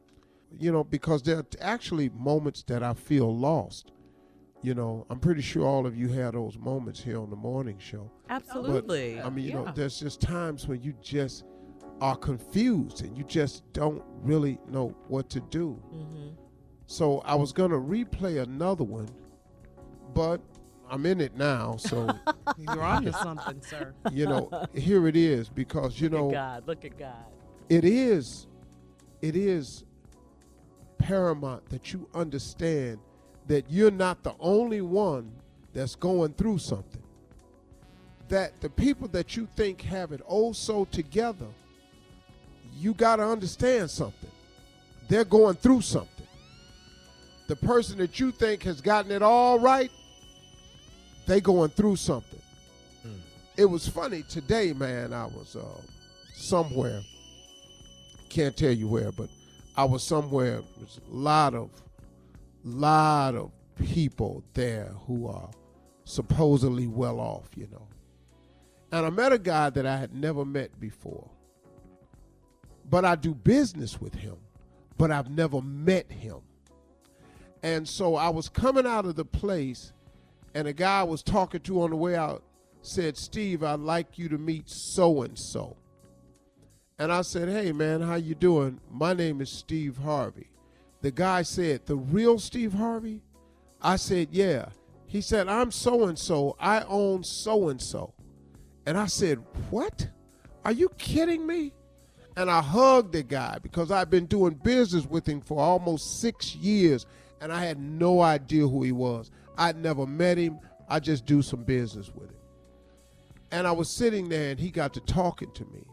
you 0.58 0.70
know, 0.70 0.84
because 0.84 1.22
there 1.22 1.38
are 1.38 1.46
actually 1.60 2.08
moments 2.10 2.62
that 2.64 2.82
I 2.82 2.94
feel 2.94 3.36
lost. 3.36 3.92
You 4.62 4.74
know, 4.74 5.06
I'm 5.10 5.18
pretty 5.20 5.42
sure 5.42 5.64
all 5.66 5.86
of 5.86 5.96
you 5.96 6.08
had 6.08 6.34
those 6.34 6.58
moments 6.58 7.00
here 7.02 7.18
on 7.20 7.30
the 7.30 7.36
morning 7.36 7.78
show. 7.78 8.10
Absolutely. 8.28 9.16
But, 9.16 9.26
I 9.26 9.30
mean, 9.30 9.44
you 9.44 9.50
Yeah. 9.52 9.64
know, 9.64 9.72
there's 9.74 9.98
just 9.98 10.20
times 10.20 10.68
when 10.68 10.82
you 10.82 10.92
just 11.00 11.44
are 12.00 12.16
confused 12.16 13.02
and 13.02 13.16
you 13.16 13.24
just 13.24 13.62
don't 13.72 14.02
really 14.22 14.58
know 14.68 14.88
what 15.08 15.30
to 15.30 15.40
do. 15.40 15.82
Mhm. 15.92 16.36
So 16.90 17.20
I 17.24 17.36
was 17.36 17.52
going 17.52 17.70
to 17.70 17.76
replay 17.76 18.42
another 18.42 18.82
one, 18.82 19.08
but 20.12 20.40
I'm 20.90 21.06
in 21.06 21.20
it 21.20 21.36
now. 21.36 21.76
So 21.76 22.10
You're 22.58 22.82
onto 22.82 23.12
something, 23.12 23.62
sir. 23.62 23.94
You 24.10 24.26
know, 24.26 24.66
here 24.74 25.06
it 25.06 25.14
is 25.14 25.48
because 25.48 26.00
you 26.00 26.08
Look 26.08 26.18
know 26.20 26.28
at 26.30 26.32
God. 26.32 26.62
Look 26.66 26.84
at 26.84 26.98
God. 26.98 27.14
it 27.68 27.84
is 27.84 28.48
it 29.22 29.36
is 29.36 29.84
paramount 30.98 31.64
that 31.68 31.92
you 31.92 32.08
understand 32.12 32.98
that 33.46 33.70
you're 33.70 33.92
not 33.92 34.24
the 34.24 34.34
only 34.40 34.80
one 34.80 35.30
that's 35.72 35.94
going 35.94 36.32
through 36.32 36.58
something 36.58 37.02
that 38.28 38.60
the 38.60 38.68
people 38.68 39.06
that 39.08 39.36
you 39.36 39.46
think 39.54 39.80
have 39.80 40.10
it 40.10 40.20
oh 40.28 40.52
so 40.52 40.84
together 40.86 41.46
you 42.76 42.92
got 42.94 43.16
to 43.16 43.22
understand 43.24 43.88
something 43.88 44.30
they're 45.08 45.24
going 45.24 45.54
through 45.54 45.80
something 45.80 46.19
the 47.50 47.56
person 47.56 47.98
that 47.98 48.18
you 48.18 48.30
think 48.30 48.62
has 48.62 48.80
gotten 48.80 49.10
it 49.10 49.22
all 49.22 49.58
right 49.58 49.90
they 51.26 51.40
going 51.40 51.68
through 51.70 51.96
something 51.96 52.40
it 53.56 53.64
was 53.64 53.86
funny 53.86 54.22
today 54.22 54.72
man 54.72 55.12
i 55.12 55.26
was 55.26 55.56
uh, 55.56 55.80
somewhere 56.32 57.02
can't 58.30 58.56
tell 58.56 58.72
you 58.72 58.88
where, 58.88 59.12
but 59.12 59.28
I 59.76 59.84
was 59.84 60.02
somewhere. 60.02 60.62
There's 60.78 61.00
a 61.10 61.14
lot 61.14 61.54
of, 61.54 61.70
lot 62.64 63.34
of 63.34 63.50
people 63.76 64.42
there 64.54 64.92
who 65.06 65.26
are 65.26 65.50
supposedly 66.04 66.86
well 66.86 67.20
off, 67.20 67.50
you 67.56 67.68
know. 67.70 67.86
And 68.92 69.04
I 69.04 69.10
met 69.10 69.32
a 69.32 69.38
guy 69.38 69.70
that 69.70 69.84
I 69.84 69.96
had 69.96 70.14
never 70.14 70.44
met 70.44 70.80
before. 70.80 71.28
But 72.88 73.04
I 73.04 73.14
do 73.14 73.34
business 73.34 74.00
with 74.00 74.14
him, 74.14 74.36
but 74.96 75.10
I've 75.10 75.30
never 75.30 75.60
met 75.60 76.10
him. 76.10 76.38
And 77.62 77.88
so 77.88 78.14
I 78.14 78.28
was 78.30 78.48
coming 78.48 78.86
out 78.86 79.04
of 79.04 79.16
the 79.16 79.24
place, 79.24 79.92
and 80.54 80.66
a 80.66 80.72
guy 80.72 81.00
I 81.00 81.04
was 81.04 81.22
talking 81.22 81.60
to 81.60 81.82
on 81.82 81.90
the 81.90 81.96
way 81.96 82.16
out 82.16 82.42
said, 82.82 83.16
Steve, 83.16 83.62
I'd 83.62 83.80
like 83.80 84.18
you 84.18 84.28
to 84.30 84.38
meet 84.38 84.68
so 84.68 85.22
and 85.22 85.38
so. 85.38 85.76
And 86.98 87.10
I 87.10 87.22
said, 87.22 87.48
"Hey 87.48 87.72
man, 87.72 88.02
how 88.02 88.16
you 88.16 88.34
doing? 88.34 88.78
My 88.90 89.14
name 89.14 89.40
is 89.40 89.50
Steve 89.50 89.96
Harvey." 89.96 90.50
The 91.00 91.10
guy 91.10 91.40
said, 91.40 91.86
"The 91.86 91.96
real 91.96 92.38
Steve 92.38 92.74
Harvey?" 92.74 93.22
I 93.80 93.96
said, 93.96 94.28
"Yeah." 94.32 94.66
He 95.06 95.22
said, 95.22 95.48
"I'm 95.48 95.70
so 95.70 96.04
and 96.04 96.18
so. 96.18 96.56
I 96.60 96.82
own 96.82 97.24
so 97.24 97.70
and 97.70 97.80
so." 97.80 98.12
And 98.84 98.98
I 98.98 99.06
said, 99.06 99.38
"What? 99.70 100.08
Are 100.62 100.72
you 100.72 100.90
kidding 100.98 101.46
me?" 101.46 101.72
And 102.36 102.50
I 102.50 102.60
hugged 102.60 103.12
the 103.12 103.22
guy 103.22 103.58
because 103.62 103.90
I've 103.90 104.10
been 104.10 104.26
doing 104.26 104.54
business 104.54 105.06
with 105.06 105.26
him 105.26 105.40
for 105.40 105.58
almost 105.58 106.20
6 106.20 106.54
years 106.56 107.06
and 107.40 107.52
I 107.52 107.64
had 107.64 107.78
no 107.78 108.20
idea 108.20 108.66
who 108.66 108.82
he 108.82 108.92
was. 108.92 109.30
I'd 109.56 109.76
never 109.76 110.06
met 110.06 110.38
him. 110.38 110.58
I 110.88 111.00
just 111.00 111.26
do 111.26 111.42
some 111.42 111.62
business 111.64 112.10
with 112.14 112.30
him. 112.30 112.36
And 113.52 113.66
I 113.66 113.72
was 113.72 113.90
sitting 113.90 114.28
there 114.28 114.50
and 114.50 114.60
he 114.60 114.70
got 114.70 114.94
to 114.94 115.00
talking 115.00 115.50
to 115.52 115.64
me 115.66 115.84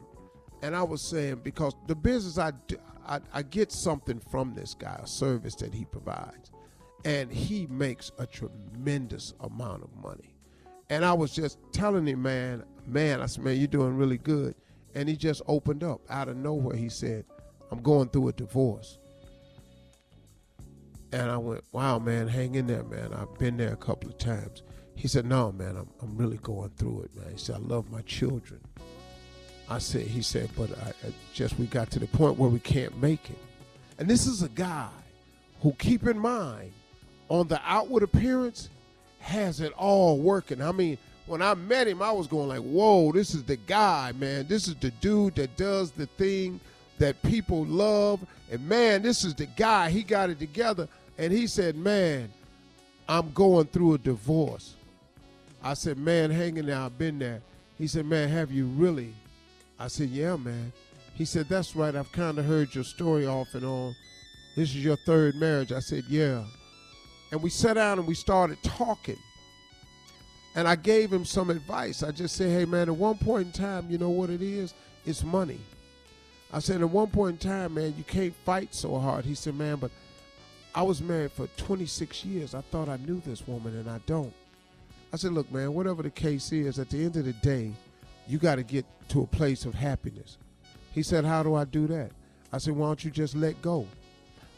and 0.62 0.76
I 0.76 0.84
was 0.84 1.02
saying 1.02 1.42
because 1.44 1.74
the 1.88 1.96
business 1.96 2.38
I, 2.38 2.52
do, 2.68 2.78
I 3.06 3.20
I 3.34 3.42
get 3.44 3.72
something 3.72 4.20
from 4.20 4.54
this 4.54 4.74
guy, 4.74 5.00
a 5.02 5.08
service 5.08 5.56
that 5.56 5.74
he 5.74 5.86
provides, 5.86 6.52
and 7.06 7.32
he 7.32 7.68
makes 7.68 8.12
a 8.18 8.26
tremendous 8.26 9.34
amount 9.42 9.84
of 9.84 9.96
money. 9.96 10.36
And 10.90 11.04
I 11.04 11.14
was 11.14 11.32
just 11.32 11.60
telling 11.74 12.08
him, 12.08 12.22
man, 12.22 12.64
man, 12.86 13.22
I 13.22 13.26
said, 13.26 13.44
man, 13.44 13.58
you're 13.58 13.68
doing 13.68 13.98
really 13.98 14.18
good. 14.18 14.56
And 14.96 15.10
he 15.10 15.16
just 15.18 15.42
opened 15.46 15.84
up 15.84 16.02
out 16.10 16.30
of 16.30 16.38
nowhere. 16.38 16.78
He 16.78 16.90
said, 16.90 17.26
I'm 17.72 17.82
going 17.82 18.08
through 18.10 18.30
a 18.30 18.34
divorce. 18.34 18.98
And 21.12 21.32
I 21.32 21.38
went, 21.38 21.64
wow, 21.72 22.00
man, 22.00 22.28
hang 22.28 22.56
in 22.56 22.68
there, 22.68 22.84
man. 22.84 23.14
I've 23.14 23.38
been 23.38 23.58
there 23.58 23.74
a 23.74 23.78
couple 23.78 24.10
of 24.10 24.18
times. 24.18 24.64
He 24.96 25.08
said, 25.08 25.26
no, 25.26 25.52
man, 25.52 25.78
I'm, 25.78 25.90
I'm 26.02 26.18
really 26.18 26.38
going 26.38 26.72
through 26.78 27.04
it, 27.04 27.16
man. 27.16 27.32
He 27.32 27.38
said, 27.38 27.56
I 27.56 27.60
love 27.60 27.90
my 27.92 28.02
children. 28.02 28.60
I 29.70 29.80
said, 29.80 30.08
he 30.08 30.22
said, 30.22 30.50
but 30.56 30.72
I, 30.80 30.90
I 30.90 31.14
just 31.34 31.58
we 31.60 31.66
got 31.68 31.92
to 31.92 32.00
the 32.00 32.08
point 32.08 32.38
where 32.38 32.50
we 32.50 32.60
can't 32.60 33.00
make 33.02 33.30
it. 33.30 33.38
And 34.00 34.10
this 34.10 34.28
is 34.28 34.44
a 34.44 34.50
guy 34.50 34.90
who, 35.62 35.74
keep 35.74 36.06
in 36.08 36.18
mind, 36.18 36.72
on 37.30 37.48
the 37.48 37.62
outward 37.66 38.04
appearance, 38.04 38.70
has 39.20 39.60
it 39.60 39.74
all 39.74 40.18
working. 40.18 40.62
I 40.62 40.72
mean, 40.72 40.98
when 41.26 41.42
I 41.42 41.54
met 41.54 41.88
him, 41.88 42.02
I 42.02 42.12
was 42.12 42.28
going 42.28 42.48
like, 42.48 42.62
whoa, 42.62 43.12
this 43.12 43.36
is 43.36 43.44
the 43.44 43.58
guy, 43.58 44.14
man. 44.14 44.48
This 44.48 44.68
is 44.68 44.76
the 44.76 44.92
dude 44.92 45.36
that 45.36 45.58
does 45.58 45.92
the 45.92 46.06
thing 46.06 46.60
that 47.00 47.22
people 47.24 47.66
love. 47.66 48.20
And 48.52 48.68
man, 48.68 49.02
this 49.02 49.24
is 49.24 49.36
the 49.36 49.46
guy. 49.46 49.90
He 49.90 50.04
got 50.04 50.30
it 50.30 50.40
together. 50.40 50.88
And 51.18 51.34
he 51.34 51.48
said, 51.48 51.76
man, 51.76 52.30
I'm 53.10 53.32
going 53.34 53.68
through 53.68 53.96
a 53.96 53.98
divorce. 53.98 54.76
I 55.64 55.74
said, 55.74 55.98
man, 55.98 56.30
hanging 56.30 56.68
there. 56.68 56.80
I've 56.80 56.98
been 56.98 57.20
there. 57.20 57.42
He 57.78 57.88
said, 57.88 58.06
man, 58.06 58.30
have 58.30 58.52
you 58.52 58.66
really? 58.66 59.14
I 59.80 59.88
said, 59.88 60.10
yeah, 60.10 60.36
man. 60.36 60.72
He 61.16 61.26
said, 61.26 61.48
that's 61.50 61.76
right. 61.76 61.96
I've 61.96 62.12
kind 62.12 62.38
of 62.38 62.46
heard 62.46 62.74
your 62.76 62.84
story 62.84 63.26
off 63.26 63.54
and 63.56 63.66
on. 63.66 63.96
This 64.56 64.70
is 64.70 64.84
your 64.84 64.98
third 65.06 65.36
marriage. 65.36 65.72
I 65.72 65.80
said, 65.80 66.04
yeah. 66.08 66.44
And 67.32 67.42
we 67.42 67.50
sat 67.50 67.74
down 67.74 68.00
and 68.00 68.08
we 68.08 68.14
started 68.14 68.58
talking. 68.64 69.18
And 70.56 70.68
I 70.68 70.76
gave 70.76 71.12
him 71.12 71.26
some 71.26 71.50
advice. 71.50 72.02
I 72.02 72.12
just 72.12 72.36
said, 72.36 72.50
hey, 72.50 72.66
man, 72.66 72.90
at 72.90 72.96
one 72.96 73.18
point 73.18 73.48
in 73.48 73.52
time, 73.52 73.88
you 73.90 73.98
know 73.98 74.10
what 74.10 74.30
it 74.30 74.42
is? 74.42 74.74
It's 75.06 75.24
money. 75.24 75.60
I 76.52 76.60
said, 76.60 76.82
at 76.82 76.90
one 76.90 77.08
point 77.08 77.44
in 77.44 77.50
time, 77.50 77.74
man, 77.74 77.94
you 77.98 78.04
can't 78.04 78.34
fight 78.46 78.74
so 78.74 78.98
hard. 78.98 79.26
He 79.26 79.36
said, 79.36 79.56
man, 79.56 79.78
but 79.78 79.92
I 80.74 80.82
was 80.82 81.02
married 81.02 81.32
for 81.32 81.48
26 81.58 82.24
years. 82.24 82.56
I 82.56 82.62
thought 82.62 82.88
I 82.88 82.98
knew 82.98 83.22
this 83.26 83.46
woman, 83.48 83.76
and 83.76 83.90
I 83.90 84.00
don't. 84.06 84.34
I 85.12 85.18
said, 85.18 85.34
look, 85.34 85.52
man, 85.52 85.74
whatever 85.74 86.04
the 86.04 86.10
case 86.10 86.52
is, 86.52 86.80
at 86.80 86.90
the 86.90 87.04
end 87.04 87.18
of 87.18 87.26
the 87.26 87.34
day, 87.34 87.72
you 88.28 88.38
got 88.38 88.56
to 88.56 88.64
get 88.64 88.86
to 89.10 89.22
a 89.22 89.28
place 89.28 89.66
of 89.66 89.74
happiness. 89.74 90.38
He 90.94 91.04
said, 91.04 91.26
how 91.26 91.44
do 91.44 91.56
I 91.56 91.66
do 91.66 91.88
that? 91.88 92.12
I 92.52 92.60
said, 92.60 92.76
why 92.76 92.88
don't 92.88 93.04
you 93.04 93.12
just 93.12 93.36
let 93.36 93.62
go? 93.62 93.86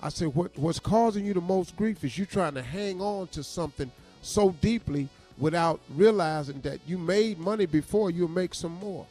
I 0.01 0.09
said, 0.09 0.29
what, 0.29 0.57
what's 0.57 0.79
causing 0.79 1.25
you 1.25 1.33
the 1.33 1.41
most 1.41 1.75
grief 1.75 2.03
is 2.03 2.17
you 2.17 2.25
trying 2.25 2.53
to 2.53 2.61
hang 2.61 3.01
on 3.01 3.27
to 3.29 3.43
something 3.43 3.91
so 4.21 4.51
deeply 4.61 5.09
without 5.37 5.79
realizing 5.95 6.61
that 6.61 6.79
you 6.85 6.97
made 6.97 7.39
money 7.39 7.65
before 7.65 8.11
you'll 8.11 8.27
make 8.27 8.53
some 8.53 8.73
more. 8.75 9.05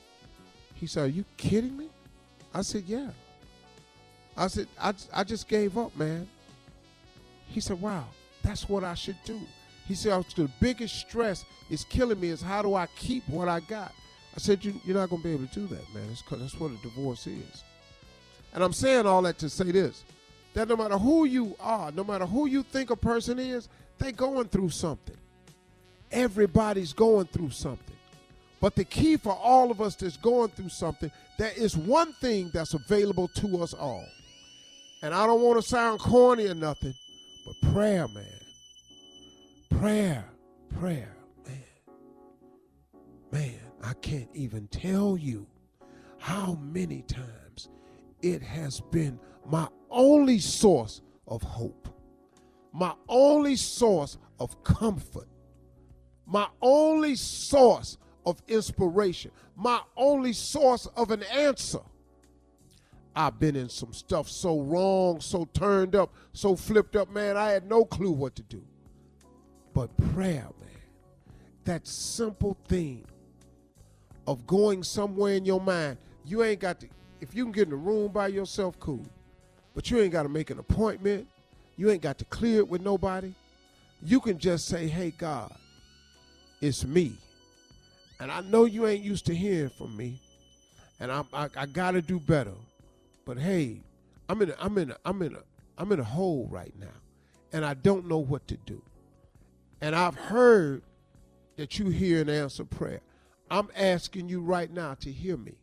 He 0.74 0.86
said, 0.86 1.04
Are 1.04 1.08
you 1.08 1.24
kidding 1.36 1.76
me? 1.76 1.88
I 2.54 2.62
said, 2.62 2.84
Yeah. 2.86 3.10
I 4.36 4.46
said, 4.46 4.68
I, 4.80 4.94
I 5.12 5.24
just 5.24 5.48
gave 5.48 5.76
up, 5.76 5.96
man. 5.96 6.28
He 7.48 7.60
said, 7.60 7.80
Wow, 7.80 8.04
that's 8.42 8.68
what 8.68 8.84
I 8.84 8.94
should 8.94 9.16
do. 9.24 9.40
He 9.86 9.94
said, 9.94 10.12
oh, 10.12 10.24
The 10.36 10.50
biggest 10.60 10.94
stress 10.96 11.44
is 11.70 11.84
killing 11.84 12.20
me 12.20 12.28
is 12.28 12.42
how 12.42 12.62
do 12.62 12.74
I 12.74 12.86
keep 12.96 13.28
what 13.28 13.48
I 13.48 13.60
got? 13.60 13.92
I 14.36 14.38
said, 14.40 14.64
you, 14.64 14.80
You're 14.84 14.96
not 14.96 15.10
going 15.10 15.22
to 15.22 15.28
be 15.28 15.34
able 15.34 15.46
to 15.46 15.54
do 15.54 15.66
that, 15.68 15.94
man. 15.94 16.08
That's 16.08 16.60
what 16.60 16.70
a 16.70 16.76
divorce 16.76 17.26
is. 17.26 17.64
And 18.54 18.62
I'm 18.62 18.72
saying 18.72 19.06
all 19.06 19.22
that 19.22 19.38
to 19.38 19.48
say 19.48 19.70
this 19.70 20.04
that 20.54 20.68
no 20.68 20.76
matter 20.76 20.98
who 20.98 21.24
you 21.24 21.54
are, 21.60 21.92
no 21.92 22.02
matter 22.02 22.26
who 22.26 22.46
you 22.46 22.62
think 22.62 22.90
a 22.90 22.96
person 22.96 23.38
is, 23.38 23.68
they're 23.98 24.12
going 24.12 24.48
through 24.48 24.70
something. 24.70 25.16
Everybody's 26.10 26.92
going 26.92 27.26
through 27.26 27.50
something. 27.50 27.96
But 28.60 28.74
the 28.74 28.84
key 28.84 29.16
for 29.16 29.32
all 29.34 29.70
of 29.70 29.80
us 29.80 29.94
that's 29.94 30.16
going 30.16 30.48
through 30.48 30.70
something, 30.70 31.10
there 31.38 31.52
is 31.56 31.76
one 31.76 32.12
thing 32.14 32.50
that's 32.52 32.74
available 32.74 33.28
to 33.28 33.62
us 33.62 33.72
all. 33.72 34.06
And 35.02 35.14
I 35.14 35.26
don't 35.26 35.40
want 35.40 35.62
to 35.62 35.66
sound 35.66 36.00
corny 36.00 36.48
or 36.48 36.54
nothing, 36.54 36.92
but 37.46 37.72
prayer, 37.72 38.08
man. 38.08 38.40
Prayer, 39.70 40.24
prayer, 40.78 41.16
man. 41.46 41.62
Man, 43.30 43.60
I 43.84 43.94
can't 43.94 44.28
even 44.34 44.66
tell 44.68 45.16
you 45.16 45.46
how 46.18 46.58
many 46.60 47.02
times 47.02 47.68
it 48.20 48.42
has 48.42 48.80
been 48.90 49.20
my 49.46 49.68
only 49.90 50.40
source 50.40 51.00
of 51.28 51.42
hope, 51.42 51.88
my 52.72 52.92
only 53.08 53.54
source 53.54 54.18
of 54.40 54.64
comfort, 54.64 55.28
my 56.26 56.48
only 56.60 57.14
source 57.14 57.96
of 58.26 58.42
inspiration, 58.48 59.30
my 59.56 59.80
only 59.96 60.32
source 60.32 60.86
of 60.96 61.10
an 61.10 61.22
answer. 61.24 61.80
I've 63.14 63.38
been 63.38 63.56
in 63.56 63.68
some 63.68 63.92
stuff 63.92 64.28
so 64.28 64.60
wrong, 64.60 65.20
so 65.20 65.48
turned 65.52 65.96
up, 65.96 66.12
so 66.32 66.54
flipped 66.54 66.94
up, 66.94 67.10
man, 67.10 67.36
I 67.36 67.50
had 67.50 67.68
no 67.68 67.84
clue 67.84 68.12
what 68.12 68.36
to 68.36 68.42
do. 68.42 68.62
But 69.74 69.96
prayer, 70.14 70.46
man, 70.60 70.70
that 71.64 71.86
simple 71.86 72.56
thing 72.68 73.04
of 74.26 74.46
going 74.46 74.82
somewhere 74.82 75.34
in 75.34 75.44
your 75.44 75.60
mind, 75.60 75.96
you 76.24 76.44
ain't 76.44 76.60
got 76.60 76.80
to, 76.80 76.88
if 77.20 77.34
you 77.34 77.44
can 77.44 77.52
get 77.52 77.66
in 77.68 77.72
a 77.72 77.76
room 77.76 78.12
by 78.12 78.28
yourself, 78.28 78.78
cool. 78.78 79.06
But 79.74 79.90
you 79.90 79.98
ain't 80.00 80.12
got 80.12 80.24
to 80.24 80.28
make 80.28 80.50
an 80.50 80.58
appointment. 80.58 81.26
You 81.76 81.90
ain't 81.90 82.02
got 82.02 82.18
to 82.18 82.24
clear 82.24 82.58
it 82.58 82.68
with 82.68 82.82
nobody. 82.82 83.32
You 84.02 84.20
can 84.20 84.38
just 84.38 84.66
say, 84.66 84.86
hey, 84.86 85.12
God, 85.16 85.52
it's 86.60 86.84
me. 86.84 87.16
And 88.20 88.30
I 88.30 88.40
know 88.40 88.64
you 88.64 88.86
ain't 88.86 89.04
used 89.04 89.26
to 89.26 89.34
hearing 89.34 89.70
from 89.70 89.96
me. 89.96 90.20
And 91.00 91.12
I, 91.12 91.22
I, 91.32 91.48
I 91.56 91.66
got 91.66 91.92
to 91.92 92.02
do 92.02 92.18
better. 92.18 92.54
But 93.24 93.38
hey, 93.38 93.80
I'm 94.28 94.42
in 94.42 94.50
a, 94.50 94.54
I'm 94.60 94.76
in 94.78 94.90
a, 94.90 94.96
I'm 95.04 95.22
in 95.22 95.36
a, 95.36 95.42
I'm 95.76 95.92
in 95.92 96.00
a 96.00 96.04
hole 96.04 96.48
right 96.50 96.72
now. 96.78 96.86
And 97.52 97.64
I 97.64 97.74
don't 97.74 98.08
know 98.08 98.18
what 98.18 98.46
to 98.48 98.56
do. 98.66 98.82
And 99.80 99.94
I've 99.94 100.16
heard 100.16 100.82
that 101.56 101.78
you 101.78 101.88
hear 101.88 102.20
and 102.20 102.28
answer 102.28 102.64
prayer. 102.64 103.00
I'm 103.50 103.68
asking 103.76 104.28
you 104.28 104.40
right 104.40 104.70
now 104.70 104.94
to 104.94 105.10
hear 105.10 105.36
me. 105.36 105.54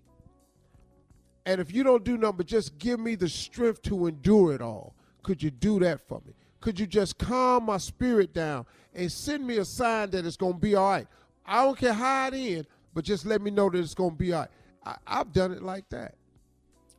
And 1.45 1.61
if 1.61 1.73
you 1.73 1.83
don't 1.83 2.03
do 2.03 2.17
nothing 2.17 2.37
but 2.37 2.47
just 2.47 2.77
give 2.79 2.99
me 2.99 3.15
the 3.15 3.29
strength 3.29 3.81
to 3.83 4.07
endure 4.07 4.53
it 4.53 4.61
all, 4.61 4.95
could 5.21 5.43
you 5.43 5.51
do 5.51 5.79
that 5.79 6.01
for 6.07 6.21
me? 6.25 6.33
Could 6.59 6.79
you 6.79 6.87
just 6.87 7.17
calm 7.19 7.65
my 7.65 7.77
spirit 7.77 8.33
down 8.33 8.65
and 8.95 9.11
send 9.11 9.45
me 9.45 9.57
a 9.57 9.65
sign 9.65 10.09
that 10.11 10.25
it's 10.25 10.37
going 10.37 10.53
to 10.53 10.59
be 10.59 10.73
all 10.73 10.89
right? 10.89 11.07
I 11.47 11.63
don't 11.63 11.77
care 11.77 11.93
how 11.93 12.27
it 12.27 12.33
ends, 12.33 12.67
but 12.93 13.05
just 13.05 13.25
let 13.25 13.41
me 13.41 13.51
know 13.51 13.69
that 13.69 13.77
it's 13.77 13.93
going 13.93 14.11
to 14.11 14.15
be 14.15 14.33
all 14.33 14.41
right. 14.41 14.49
I, 14.85 14.95
I've 15.07 15.31
done 15.33 15.51
it 15.51 15.61
like 15.63 15.87
that. 15.89 16.15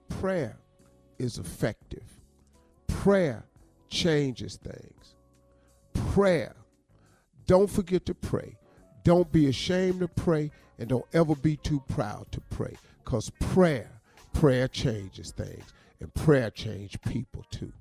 Prayer 0.09 0.57
is 1.19 1.39
effective. 1.39 2.05
Prayer 2.87 3.45
changes 3.89 4.57
things. 4.57 5.15
Prayer. 6.13 6.55
Don't 7.47 7.71
forget 7.71 8.07
to 8.07 8.15
pray. 8.15 8.57
Don't 9.05 9.31
be 9.31 9.47
ashamed 9.49 10.01
to 10.01 10.09
pray 10.09 10.51
and 10.79 10.89
don't 10.89 11.07
ever 11.13 11.35
be 11.37 11.57
too 11.57 11.83
proud 11.89 12.27
to 12.33 12.41
pray 12.51 12.77
because 13.05 13.31
prayer, 13.41 13.91
prayer 14.33 14.69
changes 14.69 15.31
things 15.31 15.65
and 16.01 16.13
prayer 16.15 16.51
change 16.51 17.01
people 17.03 17.45
too. 17.51 17.73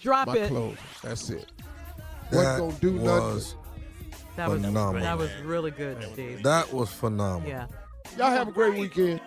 Drop 0.00 0.28
My 0.28 0.36
it. 0.36 0.48
closing. 0.48 0.78
That's 1.02 1.28
it. 1.30 1.52
That 2.30 2.36
Wasn't 2.36 2.58
gonna 2.58 2.80
do 2.80 3.00
was 3.00 3.54
nothing. 3.54 3.67
That 4.38 4.48
was 4.50 4.62
phenomenal. 4.62 5.02
that 5.02 5.18
was 5.18 5.30
really 5.44 5.72
good, 5.72 6.00
Steve. 6.12 6.44
That 6.44 6.72
was 6.72 6.90
phenomenal. 6.92 7.48
Yeah. 7.48 7.66
Y'all 8.16 8.30
have 8.30 8.46
a 8.46 8.52
great 8.52 8.78
weekend. 8.78 9.20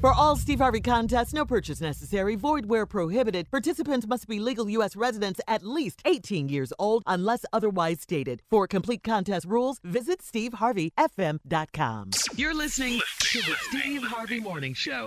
For 0.00 0.12
all 0.12 0.34
Steve 0.34 0.58
Harvey 0.58 0.80
contests, 0.80 1.32
no 1.32 1.44
purchase 1.44 1.80
necessary, 1.80 2.34
void 2.34 2.66
where 2.66 2.84
prohibited. 2.84 3.48
Participants 3.50 4.08
must 4.08 4.26
be 4.26 4.40
legal 4.40 4.68
U.S. 4.70 4.96
residents 4.96 5.40
at 5.46 5.62
least 5.64 6.02
18 6.04 6.48
years 6.48 6.72
old 6.80 7.04
unless 7.06 7.44
otherwise 7.52 8.00
stated. 8.00 8.42
For 8.50 8.66
complete 8.66 9.04
contest 9.04 9.46
rules, 9.46 9.78
visit 9.84 10.20
SteveHarveyFM.com. 10.20 12.10
You're 12.34 12.54
listening 12.54 13.00
to 13.20 13.38
the 13.42 13.54
Steve 13.68 14.02
Harvey 14.02 14.40
Morning 14.40 14.74
Show. 14.74 15.06